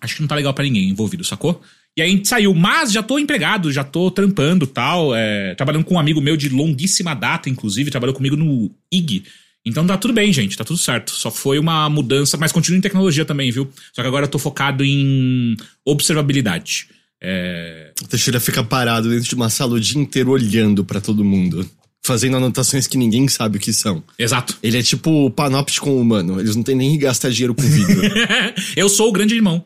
acho 0.02 0.16
que 0.16 0.22
não 0.22 0.28
tá 0.28 0.34
legal 0.34 0.56
pra 0.56 0.64
ninguém 0.64 0.90
envolvido, 0.90 1.24
sacou? 1.24 1.62
E 1.98 2.02
aí 2.02 2.10
a 2.10 2.12
gente 2.12 2.28
saiu, 2.28 2.54
mas 2.54 2.92
já 2.92 3.02
tô 3.02 3.18
empregado, 3.18 3.72
já 3.72 3.84
tô 3.84 4.12
trampando 4.12 4.68
tal, 4.68 5.16
é, 5.16 5.56
trabalhando 5.56 5.84
com 5.84 5.96
um 5.96 6.00
amigo 6.00 6.22
meu 6.22 6.38
de 6.38 6.48
longuíssima 6.48 7.16
data, 7.16 7.50
inclusive, 7.50 7.90
trabalhou 7.90 8.14
comigo 8.14 8.38
no 8.38 8.70
IG. 8.94 9.24
Então 9.66 9.86
tá 9.86 9.98
tudo 9.98 10.14
bem, 10.14 10.32
gente, 10.32 10.56
tá 10.56 10.64
tudo 10.64 10.78
certo. 10.78 11.12
Só 11.12 11.32
foi 11.32 11.58
uma 11.58 11.90
mudança, 11.90 12.38
mas 12.38 12.52
continua 12.52 12.78
em 12.78 12.82
tecnologia 12.82 13.26
também, 13.26 13.52
viu? 13.52 13.68
Só 13.92 14.04
que 14.04 14.08
agora 14.08 14.26
eu 14.26 14.30
tô 14.30 14.38
focado 14.38 14.86
em 14.86 15.58
observabilidade. 15.84 16.88
É, 17.20 17.92
O 18.04 18.08
Teixeira 18.08 18.40
fica 18.40 18.64
parado 18.64 19.10
dentro 19.10 19.28
de 19.28 19.34
uma 19.34 19.50
sala 19.50 19.74
o 19.74 19.80
dia 19.80 20.00
inteiro 20.00 20.30
olhando 20.30 20.86
pra 20.86 21.02
todo 21.02 21.26
mundo, 21.26 21.68
fazendo 22.06 22.38
anotações 22.38 22.86
que 22.86 22.96
ninguém 22.96 23.28
sabe 23.28 23.58
o 23.58 23.60
que 23.60 23.74
são. 23.74 24.04
exato. 24.20 24.56
Ele 24.62 24.78
é 24.78 24.84
tipo 24.84 25.26
o 25.26 25.32
panóptico 25.32 25.90
humano, 25.90 26.40
eles 26.40 26.56
não 26.56 26.62
têm 26.62 26.76
nem 26.76 26.92
que 26.92 27.00
gastar 27.00 27.32
dinheiro 27.32 27.56
com 27.56 27.64
vidro. 27.64 28.02
eu 28.78 28.88
sou 28.88 29.10
o 29.10 29.12
grande 29.12 29.34
irmão. 29.34 29.66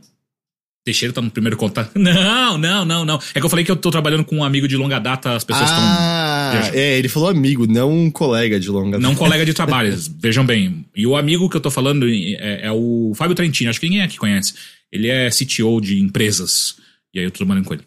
Teixeira 0.83 1.13
tá 1.13 1.21
no 1.21 1.29
primeiro 1.29 1.55
contato. 1.57 1.91
Não, 1.99 2.57
não, 2.57 2.83
não, 2.83 3.05
não. 3.05 3.19
É 3.35 3.39
que 3.39 3.45
eu 3.45 3.49
falei 3.49 3.63
que 3.63 3.71
eu 3.71 3.75
tô 3.75 3.91
trabalhando 3.91 4.25
com 4.25 4.37
um 4.37 4.43
amigo 4.43 4.67
de 4.67 4.75
longa 4.75 4.97
data, 4.97 5.35
as 5.35 5.43
pessoas 5.43 5.69
estão. 5.69 5.83
ah, 5.83 6.71
é, 6.73 6.97
ele 6.97 7.07
falou 7.07 7.29
amigo, 7.29 7.67
não 7.67 7.91
um 7.91 8.09
colega 8.09 8.59
de 8.59 8.69
longa 8.69 8.97
Não 8.97 9.15
colega 9.15 9.45
de 9.45 9.53
trabalho, 9.53 9.95
vejam 10.19 10.43
bem. 10.43 10.85
E 10.95 11.05
o 11.05 11.15
amigo 11.15 11.47
que 11.47 11.55
eu 11.55 11.61
tô 11.61 11.69
falando 11.69 12.07
é, 12.09 12.61
é 12.63 12.71
o 12.71 13.13
Fábio 13.15 13.35
Trentini, 13.35 13.69
acho 13.69 13.79
que 13.79 13.87
ninguém 13.87 14.01
aqui 14.01 14.17
conhece. 14.17 14.53
Ele 14.91 15.07
é 15.07 15.29
CTO 15.29 15.79
de 15.79 16.01
empresas. 16.01 16.75
E 17.13 17.19
aí 17.19 17.25
eu 17.25 17.31
tô 17.31 17.37
trabalhando 17.37 17.65
com 17.65 17.75
ele. 17.75 17.83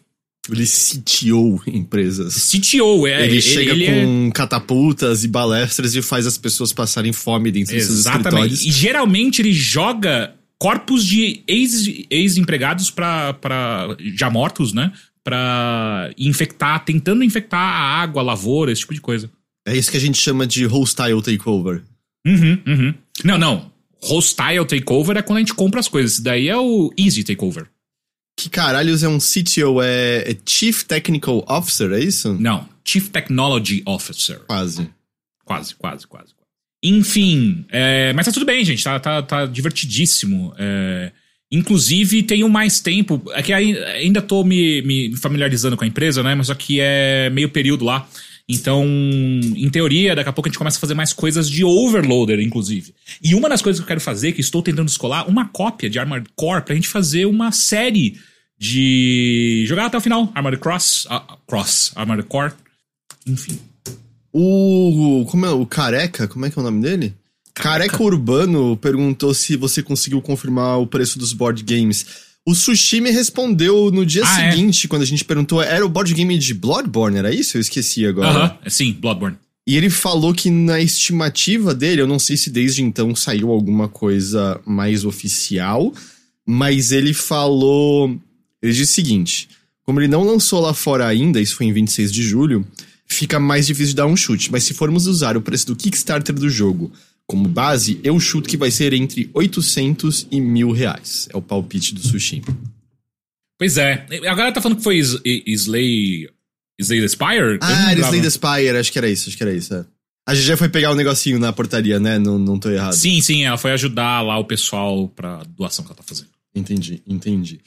Ele 0.49 0.65
sitiou 0.65 1.61
empresas. 1.67 2.51
CTO, 2.51 3.07
é. 3.07 3.25
ele 3.25 3.41
chega 3.41 3.73
ele 3.73 3.87
com 3.87 4.31
catapultas 4.31 5.23
e 5.23 5.27
balestras 5.27 5.95
e 5.95 6.01
faz 6.01 6.25
as 6.27 6.37
pessoas 6.37 6.71
passarem 6.71 7.11
fome 7.11 7.51
dentro 7.51 7.75
dos 7.75 7.83
Exatamente. 7.83 8.27
escritórios. 8.27 8.65
E 8.65 8.71
geralmente 8.71 9.41
ele 9.41 9.51
joga 9.51 10.33
corpos 10.59 11.05
de 11.05 11.43
ex- 11.47 12.05
ex-empregados 12.09 12.89
pra, 12.91 13.33
pra. 13.33 13.95
já 14.15 14.29
mortos, 14.29 14.73
né? 14.73 14.91
Pra 15.23 16.11
infectar, 16.17 16.83
tentando 16.85 17.23
infectar 17.23 17.59
a 17.59 18.01
água, 18.01 18.21
a 18.21 18.25
lavoura, 18.25 18.71
esse 18.71 18.81
tipo 18.81 18.93
de 18.93 19.01
coisa. 19.01 19.29
É 19.67 19.75
isso 19.75 19.89
que 19.89 19.97
a 19.97 19.99
gente 19.99 20.17
chama 20.19 20.45
de 20.45 20.65
hostile 20.65 21.21
takeover. 21.21 21.81
Uhum, 22.25 22.61
uhum. 22.67 22.93
Não, 23.23 23.37
não. 23.37 23.71
Hostile 24.03 24.63
takeover 24.67 25.17
é 25.17 25.23
quando 25.23 25.37
a 25.37 25.39
gente 25.39 25.55
compra 25.55 25.79
as 25.79 25.87
coisas. 25.87 26.13
Isso 26.13 26.23
daí 26.23 26.47
é 26.47 26.55
o 26.57 26.93
easy 26.95 27.23
takeover. 27.23 27.67
Que 28.37 28.49
caralhos 28.49 29.01
é 29.01 29.07
um 29.07 29.17
CTO? 29.17 29.81
É, 29.81 30.31
é 30.31 30.37
Chief 30.45 30.83
Technical 30.83 31.43
Officer, 31.47 31.91
é 31.93 31.99
isso? 31.99 32.33
Não. 32.39 32.69
Chief 32.83 33.07
Technology 33.09 33.81
Officer. 33.85 34.41
Quase. 34.45 34.87
Quase, 35.43 35.73
quase, 35.73 36.05
quase. 36.05 36.34
Enfim, 36.87 37.65
é, 37.69 38.13
mas 38.13 38.27
tá 38.27 38.31
tudo 38.31 38.45
bem, 38.45 38.63
gente. 38.63 38.83
Tá, 38.83 38.99
tá, 38.99 39.21
tá 39.23 39.45
divertidíssimo. 39.47 40.53
É, 40.55 41.11
inclusive, 41.51 42.21
tenho 42.21 42.47
mais 42.47 42.79
tempo. 42.79 43.23
É 43.33 43.41
que 43.41 43.51
ainda 43.51 44.21
tô 44.21 44.43
me, 44.43 44.83
me 44.83 45.17
familiarizando 45.17 45.75
com 45.75 45.83
a 45.83 45.87
empresa, 45.87 46.21
né? 46.21 46.35
Mas 46.35 46.47
só 46.47 46.53
que 46.53 46.79
é 46.79 47.31
meio 47.31 47.49
período 47.49 47.83
lá. 47.83 48.07
Então, 48.47 48.85
em 48.85 49.67
teoria, 49.71 50.15
daqui 50.15 50.29
a 50.29 50.33
pouco 50.33 50.47
a 50.47 50.51
gente 50.51 50.59
começa 50.59 50.77
a 50.77 50.79
fazer 50.79 50.93
mais 50.93 51.11
coisas 51.11 51.49
de 51.49 51.63
overloader, 51.65 52.39
inclusive. 52.39 52.93
E 53.23 53.33
uma 53.33 53.49
das 53.49 53.63
coisas 53.63 53.79
que 53.79 53.83
eu 53.83 53.87
quero 53.87 54.01
fazer, 54.01 54.33
que 54.33 54.41
estou 54.41 54.61
tentando 54.61 54.85
descolar, 54.85 55.27
uma 55.27 55.47
cópia 55.47 55.89
de 55.89 55.97
Armored 55.97 56.29
Core 56.35 56.61
pra 56.61 56.75
gente 56.75 56.87
fazer 56.87 57.25
uma 57.25 57.51
série 57.51 58.19
de 58.59 59.65
jogar 59.67 59.87
até 59.87 59.97
o 59.97 60.01
final. 60.01 60.31
Armored 60.35 60.61
Cross, 60.61 61.05
uh, 61.05 61.37
Cross, 61.47 61.93
Armored 61.95 62.27
Core, 62.27 62.53
enfim. 63.25 63.59
O. 64.37 65.25
Como 65.29 65.45
é? 65.45 65.51
O 65.51 65.65
Careca? 65.65 66.27
Como 66.27 66.45
é 66.45 66.49
que 66.49 66.59
é 66.59 66.61
o 66.61 66.65
nome 66.65 66.81
dele? 66.81 67.13
Careca, 67.53 67.91
Careca 67.93 68.03
Urbano 68.03 68.75
perguntou 68.75 69.33
se 69.33 69.55
você 69.55 69.81
conseguiu 69.81 70.21
confirmar 70.21 70.77
o 70.77 70.85
preço 70.85 71.17
dos 71.17 71.31
board 71.31 71.63
games. 71.63 72.05
O 72.45 72.53
Sushi 72.53 72.99
me 72.99 73.11
respondeu 73.11 73.89
no 73.91 74.05
dia 74.05 74.23
ah, 74.25 74.41
é? 74.41 74.51
seguinte, 74.51 74.85
é? 74.85 74.89
quando 74.89 75.03
a 75.03 75.05
gente 75.05 75.23
perguntou, 75.23 75.61
era 75.61 75.85
o 75.85 75.89
board 75.89 76.13
game 76.13 76.37
de 76.37 76.53
Bloodborne, 76.53 77.17
era 77.17 77.33
isso? 77.33 77.55
Eu 77.55 77.61
esqueci 77.61 78.05
agora. 78.05 78.27
Aham, 78.27 78.45
uh 78.45 78.65
-huh. 78.65 78.69
sim, 78.69 78.91
Bloodborne. 78.91 79.37
E 79.65 79.77
ele 79.77 79.89
falou 79.89 80.33
que 80.33 80.51
na 80.51 80.81
estimativa 80.81 81.73
dele, 81.73 82.01
eu 82.01 82.07
não 82.07 82.19
sei 82.19 82.35
se 82.35 82.49
desde 82.49 82.83
então 82.83 83.15
saiu 83.15 83.49
alguma 83.51 83.87
coisa 83.87 84.59
mais 84.65 85.05
oficial, 85.05 85.93
mas 86.45 86.91
ele 86.91 87.13
falou. 87.13 88.19
Ele 88.61 88.73
disse 88.73 88.91
o 88.91 88.95
seguinte: 88.95 89.47
como 89.85 90.01
ele 90.01 90.09
não 90.09 90.23
lançou 90.23 90.59
lá 90.59 90.73
fora 90.73 91.07
ainda, 91.07 91.39
isso 91.39 91.55
foi 91.55 91.67
em 91.67 91.73
26 91.73 92.11
de 92.11 92.21
julho, 92.21 92.67
fica 93.05 93.39
mais 93.39 93.67
difícil 93.67 93.89
de 93.89 93.95
dar 93.95 94.07
um 94.07 94.15
chute. 94.15 94.51
Mas 94.51 94.63
se 94.63 94.73
formos 94.73 95.07
usar 95.07 95.37
o 95.37 95.41
preço 95.41 95.67
do 95.67 95.75
Kickstarter 95.75 96.35
do 96.35 96.49
jogo 96.49 96.91
como 97.27 97.47
base, 97.47 97.99
eu 98.03 98.19
chuto 98.19 98.49
que 98.49 98.57
vai 98.57 98.69
ser 98.69 98.93
entre 98.93 99.29
800 99.33 100.27
e 100.31 100.39
mil 100.39 100.71
reais. 100.71 101.27
É 101.33 101.37
o 101.37 101.41
palpite 101.41 101.93
do 101.93 102.05
sushi. 102.05 102.43
Pois 103.57 103.77
é. 103.77 104.05
Agora 104.27 104.51
tá 104.51 104.61
falando 104.61 104.77
que 104.77 104.83
foi 104.83 104.97
Slay. 104.97 106.29
Slay 106.79 107.01
the 107.01 107.07
Spire? 107.07 107.57
Ah, 107.61 107.91
era 107.91 108.01
Slay 108.01 108.21
the 108.21 108.29
Spire, 108.29 108.77
acho 108.77 108.91
que 108.91 108.97
era 108.97 109.09
isso, 109.09 109.29
acho 109.29 109.37
que 109.37 109.43
era 109.43 109.53
isso. 109.53 109.73
É. 109.73 109.85
A 110.27 110.33
GG 110.33 110.57
foi 110.57 110.69
pegar 110.69 110.89
o 110.89 110.93
um 110.93 110.95
negocinho 110.95 111.39
na 111.39 111.53
portaria, 111.53 111.99
né? 111.99 112.17
Não, 112.17 112.39
não 112.39 112.57
tô 112.59 112.69
errado. 112.69 112.93
Sim, 112.93 113.21
sim, 113.21 113.43
ela 113.43 113.57
foi 113.57 113.71
ajudar 113.71 114.21
lá 114.21 114.37
o 114.39 114.43
pessoal 114.43 115.07
pra 115.07 115.43
doação 115.55 115.85
que 115.85 115.91
ela 115.91 115.97
tá 115.97 116.03
fazendo. 116.03 116.29
Entendi, 116.53 117.01
entendi. 117.05 117.61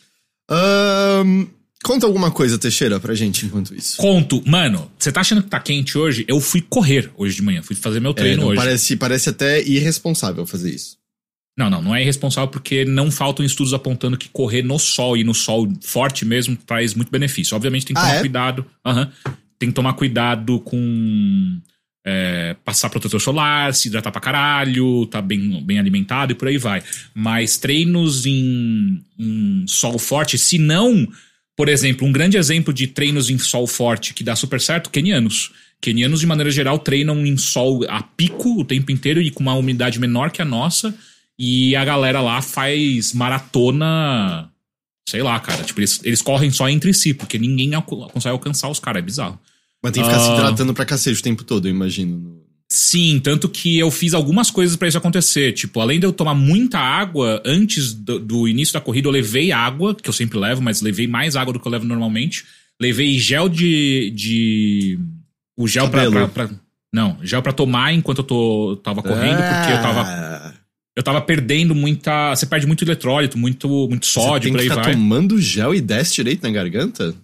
Um, 0.51 1.47
Conta 1.83 2.07
alguma 2.07 2.31
coisa, 2.31 2.59
Teixeira, 2.59 2.99
pra 2.99 3.15
gente 3.15 3.47
enquanto 3.47 3.75
isso. 3.75 3.97
Conto. 3.99 4.43
Mano, 4.45 4.91
você 4.99 5.13
tá 5.13 5.21
achando 5.21 5.43
que 5.43 5.49
tá 5.49 5.61
quente 5.61 5.97
hoje? 5.97 6.25
Eu 6.27 6.41
fui 6.41 6.61
correr 6.61 7.11
hoje 7.17 7.37
de 7.37 7.43
manhã, 7.43 7.63
fui 7.63 7.77
fazer 7.77 8.01
meu 8.01 8.13
treino 8.13 8.43
é, 8.43 8.47
hoje. 8.47 8.57
Parece, 8.57 8.97
parece 8.97 9.29
até 9.31 9.63
irresponsável 9.63 10.45
fazer 10.45 10.75
isso. 10.75 10.99
Não, 11.57 11.69
não, 11.69 11.83
não 11.83 11.95
é 11.95 12.03
irresponsável 12.03 12.49
porque 12.49 12.85
não 12.85 13.11
faltam 13.11 13.45
estudos 13.45 13.75
apontando 13.75 14.17
que 14.17 14.29
correr 14.29 14.63
no 14.63 14.79
sol 14.79 15.17
e 15.17 15.25
no 15.25 15.35
sol 15.35 15.69
forte 15.83 16.25
mesmo 16.25 16.57
traz 16.57 16.95
muito 16.95 17.11
benefício. 17.11 17.57
Obviamente 17.57 17.87
tem 17.87 17.95
que 17.95 18.01
ah, 18.01 18.05
tomar 18.05 18.17
é? 18.17 18.21
cuidado. 18.21 18.67
Uhum, 18.87 19.07
tem 19.59 19.69
que 19.69 19.75
tomar 19.75 19.93
cuidado 19.95 20.61
com 20.61 21.61
é, 22.07 22.57
passar 22.65 22.89
protetor 22.91 23.21
solar, 23.21 23.75
se 23.75 23.89
hidratar 23.89 24.13
pra 24.13 24.21
caralho, 24.21 25.05
tá 25.07 25.21
bem, 25.21 25.63
bem 25.65 25.79
alimentado 25.79 26.33
e 26.33 26.35
por 26.35 26.49
aí 26.49 26.59
vai. 26.59 26.83
Mas 27.13 27.57
treinos 27.57 28.25
em, 28.25 29.03
em 29.19 29.65
sol 29.67 29.99
forte, 29.99 30.39
se 30.39 30.59
não 30.59 31.09
por 31.59 31.69
exemplo, 31.69 32.07
um 32.07 32.13
grande 32.13 32.37
exemplo 32.37 32.73
de 32.73 32.87
treinos 32.87 33.29
em 33.31 33.37
sol 33.37 33.67
forte 33.67 34.15
que 34.15 34.23
dá 34.23 34.37
super 34.37 34.61
certo, 34.61 34.91
kenianos. 34.91 35.51
Kenianos, 35.81 36.21
de 36.21 36.27
maneira 36.27 36.53
geral, 36.53 36.79
treinam 36.79 37.27
em 37.27 37.37
sol 37.37 37.85
a 37.89 38.01
pico 38.01 38.61
o 38.61 38.65
tempo 38.65 38.93
inteiro 38.93 39.21
e 39.21 39.29
com 39.29 39.41
uma 39.41 39.57
umidade 39.57 39.99
menor 39.99 40.31
que 40.31 40.41
a 40.41 40.45
nossa. 40.45 40.95
E 41.37 41.75
a 41.75 41.85
galera 41.85 42.21
lá 42.21 42.41
faz 42.41 43.13
maratona. 43.13 44.49
Sei 45.09 45.21
lá, 45.21 45.41
cara. 45.41 45.65
Tipo, 45.65 45.81
eles, 45.81 46.01
eles 46.05 46.23
correm 46.23 46.53
só 46.53 46.69
entre 46.69 46.95
si, 46.95 47.13
porque 47.13 47.37
ninguém 47.41 47.73
consegue 48.13 48.33
alcançar 48.33 48.69
os 48.69 48.79
caras. 48.79 49.01
É 49.01 49.05
bizarro. 49.05 49.37
Mas 49.83 49.91
tem 49.91 50.05
que 50.05 50.09
ficar 50.09 50.21
uh... 50.21 50.25
se 50.25 50.31
ah. 50.31 50.35
hidratando 50.35 50.73
pra 50.73 50.85
cacete 50.85 51.19
o 51.19 51.25
tempo 51.25 51.43
todo, 51.43 51.67
eu 51.67 51.73
imagino. 51.73 52.38
Sim, 52.71 53.19
tanto 53.19 53.49
que 53.49 53.79
eu 53.79 53.91
fiz 53.91 54.13
algumas 54.13 54.51
coisas 54.51 54.77
para 54.77 54.89
isso 54.89 54.99
acontecer. 54.99 55.53
Tipo, 55.53 55.81
além 55.81 55.99
de 55.99 56.05
eu 56.05 56.13
tomar 56.13 56.35
muita 56.35 56.79
água, 56.79 57.43
antes 57.45 57.95
do, 57.95 58.19
do, 58.19 58.47
início 58.47 58.75
da 58.75 58.81
corrida 58.81 59.09
eu 59.09 59.13
levei 59.13 59.51
água, 59.51 59.95
que 59.95 60.09
eu 60.09 60.13
sempre 60.13 60.39
levo, 60.39 60.61
mas 60.61 60.83
levei 60.83 61.07
mais 61.07 61.35
água 61.35 61.55
do 61.55 61.61
que 61.61 61.67
eu 61.67 61.73
levo 61.73 61.87
normalmente. 61.87 62.45
Levei 62.79 63.19
gel 63.19 63.49
de. 63.49 64.13
de 64.15 64.99
o 65.57 65.67
gel 65.67 65.89
pra, 65.89 66.11
pra, 66.11 66.29
pra, 66.29 66.51
Não, 66.93 67.19
gel 67.23 67.43
pra 67.43 67.53
tomar 67.53 67.95
enquanto 67.95 68.19
eu 68.19 68.25
tô, 68.25 68.81
tava 68.85 69.03
correndo, 69.03 69.41
ah. 69.41 69.55
porque 69.55 69.73
eu 69.73 69.83
tava. 69.83 70.55
Eu 70.95 71.03
tava 71.03 71.21
perdendo 71.23 71.75
muita. 71.75 72.35
Você 72.35 72.45
perde 72.45 72.67
muito 72.67 72.85
eletrólito, 72.85 73.39
muito, 73.39 73.69
muito 73.89 74.05
sódio, 74.05 74.51
Você 74.51 74.59
tem 74.59 74.69
que 74.69 74.75
ficar 74.75 74.93
tomando 74.93 75.41
gel 75.41 75.75
e 75.75 75.81
desce 75.81 76.17
direito 76.17 76.43
na 76.43 76.51
garganta? 76.51 77.15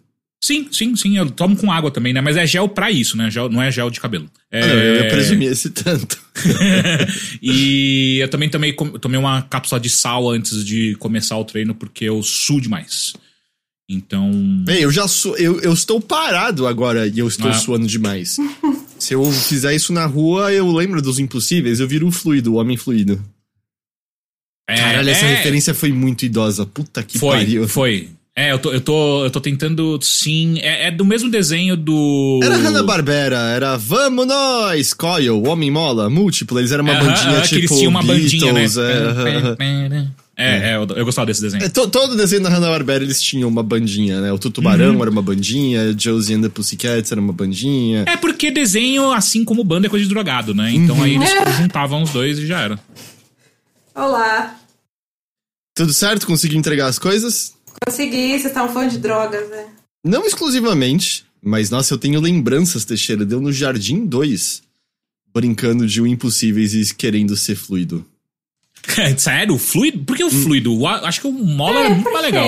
Sim, 0.45 0.69
sim, 0.71 0.95
sim. 0.95 1.17
Eu 1.17 1.31
tomo 1.31 1.57
com 1.57 1.73
água 1.73 1.91
também, 1.91 2.13
né? 2.13 2.21
Mas 2.21 2.37
é 2.37 2.47
gel 2.47 2.69
pra 2.69 2.91
isso, 2.91 3.17
né? 3.17 3.31
Gel, 3.31 3.49
não 3.49 3.63
é 3.63 3.71
gel 3.71 3.89
de 3.89 3.99
cabelo. 3.99 4.31
É... 4.51 4.61
Ah, 4.61 4.67
não, 4.67 4.75
eu 4.75 5.09
presumi 5.09 5.47
esse 5.47 5.71
tanto. 5.71 6.23
e 7.41 8.19
eu 8.21 8.29
também 8.29 8.51
tomei, 8.51 8.75
tomei 8.75 9.19
uma 9.19 9.41
cápsula 9.41 9.81
de 9.81 9.89
sal 9.89 10.29
antes 10.29 10.63
de 10.63 10.97
começar 10.97 11.39
o 11.39 11.47
treino, 11.47 11.75
porque 11.75 12.05
eu 12.05 12.23
suo 12.23 12.61
demais. 12.61 13.15
Então. 13.89 14.31
Bem, 14.67 14.83
eu 14.83 14.93
já 14.93 15.09
sou. 15.09 15.35
Eu, 15.39 15.59
eu 15.61 15.73
estou 15.73 15.99
parado 15.99 16.67
agora 16.67 17.07
e 17.07 17.19
eu 17.19 17.27
estou 17.27 17.51
ah. 17.51 17.55
suando 17.55 17.87
demais. 17.87 18.37
Se 18.99 19.15
eu 19.15 19.25
fizer 19.33 19.75
isso 19.75 19.95
na 19.95 20.05
rua, 20.05 20.53
eu 20.53 20.71
lembro 20.71 21.01
dos 21.01 21.19
impossíveis, 21.19 21.81
eu 21.81 21.89
viro 21.89 22.07
o 22.07 22.13
fluido, 22.13 22.53
o 22.53 22.57
homem 22.57 22.77
fluido. 22.77 23.19
É, 24.69 24.77
Caralho, 24.77 25.09
essa 25.09 25.25
é... 25.25 25.37
referência 25.37 25.73
foi 25.73 25.91
muito 25.91 26.27
idosa. 26.27 26.67
Puta 26.67 27.03
que 27.03 27.19
foi, 27.19 27.39
pariu. 27.39 27.67
Foi, 27.67 28.11
é, 28.37 28.51
eu 28.51 28.59
tô, 28.59 28.73
eu 28.73 28.81
tô, 28.81 29.25
eu 29.25 29.31
tô 29.31 29.41
tentando, 29.41 29.97
sim. 30.03 30.59
É, 30.59 30.89
é 30.89 30.91
do 30.91 31.05
mesmo 31.05 31.31
desenho 31.31 31.77
do. 31.77 32.41
Era 32.43 32.57
Hanna-Barbera, 32.57 33.39
era 33.39 33.77
Vamos 33.77 34.27
Nós, 34.27 34.93
Coil, 34.93 35.41
Homem 35.45 35.71
Mola, 35.71 36.11
Múltiplo. 36.11 36.59
Eles 36.59 36.73
eram 36.73 36.83
uma 36.83 36.95
-huh, 36.95 37.05
bandinha 37.05 37.41
-huh, 37.41 37.43
tipo. 37.43 37.59
Eles 37.59 37.71
tinham 37.71 37.91
uma 37.91 38.03
Beatles, 38.03 38.33
bandinha, 38.33 38.53
né? 39.89 40.09
É, 40.37 40.45
é, 40.45 40.71
é, 40.71 40.77
eu, 40.77 40.89
eu, 40.97 41.05
gostava 41.05 41.27
desse 41.27 41.41
desenho. 41.41 41.63
É, 41.63 41.69
to, 41.69 41.87
todo 41.89 42.17
desenho 42.17 42.43
da 42.43 42.49
Hanna-Barbera 42.49 43.05
eles 43.05 43.23
tinham 43.23 43.49
uma 43.49 43.63
bandinha, 43.63 44.21
né? 44.21 44.33
O 44.33 44.39
Tutubarão 44.39 44.97
uhum. 44.97 45.03
era 45.03 45.11
uma 45.11 45.23
bandinha, 45.23 45.95
Josie 45.97 46.35
and 46.35 46.43
the 46.43 46.49
Pussycats 46.49 47.13
era 47.13 47.21
uma 47.21 47.33
bandinha. 47.33 48.05
É 48.09 48.17
porque 48.17 48.51
desenho, 48.51 49.13
assim 49.13 49.45
como 49.45 49.63
banda, 49.63 49.87
é 49.87 49.91
coisa 49.91 50.05
de 50.05 50.11
drogado, 50.13 50.53
né? 50.53 50.73
Então 50.73 50.97
uhum. 50.97 51.05
aí 51.05 51.15
eles 51.15 51.31
juntavam 51.57 52.03
os 52.03 52.11
dois 52.11 52.41
e 52.41 52.49
já 52.49 52.63
era. 52.63 52.81
Olá. 53.95 54.57
Tudo 55.73 55.93
certo? 55.93 56.27
Conseguiu 56.27 56.59
entregar 56.59 56.89
as 56.89 56.99
coisas? 56.99 57.55
Consegui, 57.85 58.29
vocês 58.29 58.47
estavam 58.47 58.73
falando 58.73 58.91
de 58.91 58.99
drogas, 58.99 59.49
né? 59.51 59.67
Não 60.05 60.27
exclusivamente, 60.27 61.25
mas 61.43 61.71
nossa, 61.71 61.95
eu 61.95 61.99
tenho 61.99 62.21
lembranças, 62.21 62.85
Teixeira. 62.85 63.25
Deu 63.25 63.41
no 63.41 63.53
Jardim 63.53 64.07
2, 64.07 64.63
brincando 65.33 65.87
de 65.87 66.01
o 66.01 66.07
impossíveis 66.07 66.75
e 66.75 66.95
querendo 66.95 67.37
ser 67.37 67.57
fluido. 67.57 68.05
Sério? 69.17 69.57
Fluido? 69.59 70.05
Por 70.05 70.17
que 70.17 70.25
o 70.25 70.27
hum. 70.27 70.31
fluido? 70.31 70.87
Acho 70.87 71.23
que 71.23 71.27
o 71.27 71.33
mola 71.33 71.81
é, 71.81 71.85
era 71.87 71.95
muito 71.95 72.13
mais 72.13 72.25
legal. 72.25 72.47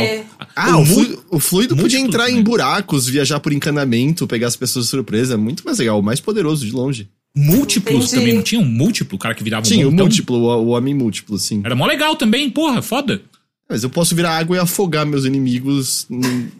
Ah, 0.54 0.76
o, 0.76 0.82
o, 0.82 0.86
fluido, 0.86 1.24
o 1.30 1.40
fluido 1.40 1.76
podia 1.76 1.98
entrar 1.98 2.30
em 2.30 2.42
buracos, 2.42 3.08
viajar 3.08 3.40
por 3.40 3.52
encanamento, 3.52 4.26
pegar 4.26 4.46
as 4.48 4.56
pessoas 4.56 4.86
de 4.86 4.90
surpresa. 4.90 5.34
É 5.34 5.36
muito 5.36 5.64
mais 5.64 5.78
legal, 5.78 5.98
o 5.98 6.02
mais 6.02 6.20
poderoso 6.20 6.64
de 6.64 6.72
longe. 6.72 7.08
Múltiplos 7.34 8.06
Entendi. 8.06 8.20
também, 8.20 8.34
não 8.34 8.42
tinha 8.42 8.60
um 8.60 8.64
múltiplo, 8.64 9.16
o 9.16 9.18
cara 9.18 9.34
que 9.34 9.44
virava 9.44 9.66
um 9.66 9.68
Tinha 9.68 9.86
o 9.86 9.92
múltiplo, 9.92 10.38
o, 10.38 10.64
o 10.64 10.68
homem 10.68 10.94
múltiplo, 10.94 11.38
sim. 11.38 11.60
Era 11.64 11.74
mó 11.74 11.84
legal 11.84 12.16
também, 12.16 12.48
porra, 12.48 12.80
foda. 12.80 13.20
Mas 13.68 13.82
eu 13.82 13.90
posso 13.90 14.14
virar 14.14 14.36
água 14.36 14.56
e 14.56 14.60
afogar 14.60 15.04
meus 15.04 15.24
inimigos 15.24 16.06
em, 16.10 16.52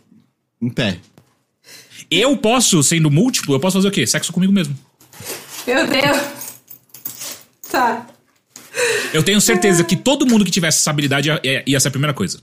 em 0.61 0.69
pé. 0.69 0.99
Eu 2.11 2.37
posso, 2.37 2.83
sendo 2.83 3.11
múltiplo, 3.11 3.55
eu 3.55 3.61
posso 3.61 3.79
fazer 3.79 3.89
o 3.89 3.93
quê? 3.93 4.07
Sexo 4.07 4.33
comigo 4.33 4.53
mesmo. 4.53 4.77
Meu 5.67 5.87
Deus. 5.87 6.17
Tá. 7.71 8.07
Eu 9.13 9.23
tenho 9.23 9.41
certeza 9.41 9.83
que 9.83 9.97
todo 9.97 10.27
mundo 10.27 10.45
que 10.45 10.51
tivesse 10.51 10.79
essa 10.79 10.91
habilidade 10.91 11.29
ia, 11.29 11.65
ia 11.67 11.81
ser 11.81 11.89
a 11.89 11.91
primeira 11.91 12.15
coisa. 12.15 12.41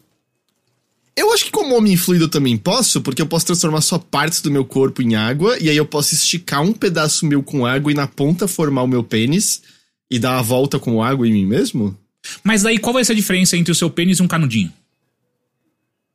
Eu 1.16 1.32
acho 1.32 1.46
que 1.46 1.52
como 1.52 1.76
homem 1.76 1.96
fluido 1.96 2.26
eu 2.26 2.30
também 2.30 2.58
posso, 2.58 3.00
porque 3.02 3.22
eu 3.22 3.28
posso 3.28 3.46
transformar 3.46 3.82
só 3.82 4.00
partes 4.00 4.42
do 4.42 4.50
meu 4.50 4.66
corpo 4.66 5.02
em 5.02 5.16
água, 5.16 5.58
e 5.60 5.70
aí 5.70 5.78
eu 5.78 5.86
posso 5.86 6.16
esticar 6.16 6.62
um 6.62 6.74
pedaço 6.74 7.26
meu 7.26 7.44
com 7.44 7.66
água 7.66 7.92
e 7.92 7.96
na 7.96 8.08
ponta 8.08 8.48
formar 8.48 8.82
o 8.82 8.88
meu 8.88 9.04
pênis 9.04 9.62
e 10.10 10.18
dar 10.18 10.40
a 10.40 10.42
volta 10.42 10.80
com 10.80 11.04
água 11.04 11.28
em 11.28 11.34
mim 11.34 11.46
mesmo? 11.46 11.96
Mas 12.44 12.64
daí 12.64 12.78
qual 12.78 12.94
vai 12.94 13.04
ser 13.04 13.14
a 13.14 13.16
diferença 13.16 13.58
entre 13.58 13.72
o 13.72 13.76
seu 13.76 13.90
pênis 13.90 14.20
e 14.20 14.24
um 14.24 14.28
canudinho? 14.28 14.72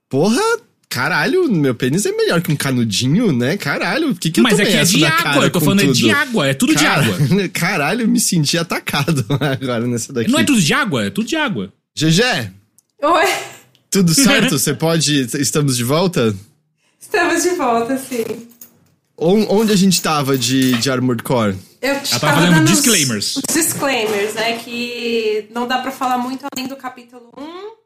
Porra, 0.09 0.43
caralho, 0.89 1.51
meu 1.53 1.75
pênis 1.75 2.07
é 2.07 2.13
melhor 2.13 2.41
que 2.41 2.51
um 2.51 2.57
canudinho, 2.57 3.31
né? 3.31 3.57
Caralho, 3.57 4.11
o 4.11 4.15
que 4.15 4.31
que 4.31 4.41
eu 4.41 4.45
Mas 4.45 4.59
é 4.59 4.65
que 4.65 4.73
é 4.73 4.85
de 4.85 5.05
água, 5.05 5.45
eu 5.45 5.51
tô 5.51 5.61
falando 5.61 5.81
tudo? 5.81 5.91
é 5.91 5.95
de 5.95 6.11
água, 6.11 6.47
é 6.47 6.55
tudo 6.55 6.75
Car... 6.75 6.83
de 6.83 6.87
água. 6.87 7.49
Caralho, 7.53 8.03
eu 8.03 8.09
me 8.09 8.19
senti 8.21 8.57
atacado 8.57 9.25
agora 9.41 9.87
nessa 9.87 10.13
daqui. 10.13 10.31
Não 10.31 10.39
é 10.39 10.45
tudo 10.45 10.61
de 10.61 10.73
água, 10.73 11.05
é 11.05 11.11
tudo 11.11 11.29
de 11.29 11.37
água. 11.37 11.73
GG. 11.97 12.51
Oi. 13.03 13.27
Tudo 13.91 14.13
certo? 14.15 14.59
Você 14.59 14.75
pode. 14.75 15.29
Estamos 15.39 15.77
de 15.77 15.85
volta? 15.85 16.35
Estamos 17.01 17.43
de 17.43 17.51
volta, 17.51 17.99
sim. 17.99 18.25
Onde 19.17 19.73
a 19.73 19.77
gente 19.77 20.01
tava 20.01 20.39
de, 20.39 20.73
de 20.75 20.91
Armored 20.91 21.23
Core? 21.25 21.57
Eu 21.83 21.91
Ela 21.91 22.21
tava 22.21 22.41
fazendo 22.41 22.65
disclaimers. 22.67 23.37
Os 23.37 23.57
disclaimers, 23.79 24.35
né? 24.35 24.59
Que 24.59 25.49
não 25.51 25.67
dá 25.67 25.79
pra 25.79 25.93
falar 25.93 26.19
muito 26.19 26.45
além 26.53 26.67
do 26.67 26.77
capítulo 26.77 27.31
1 27.37 27.78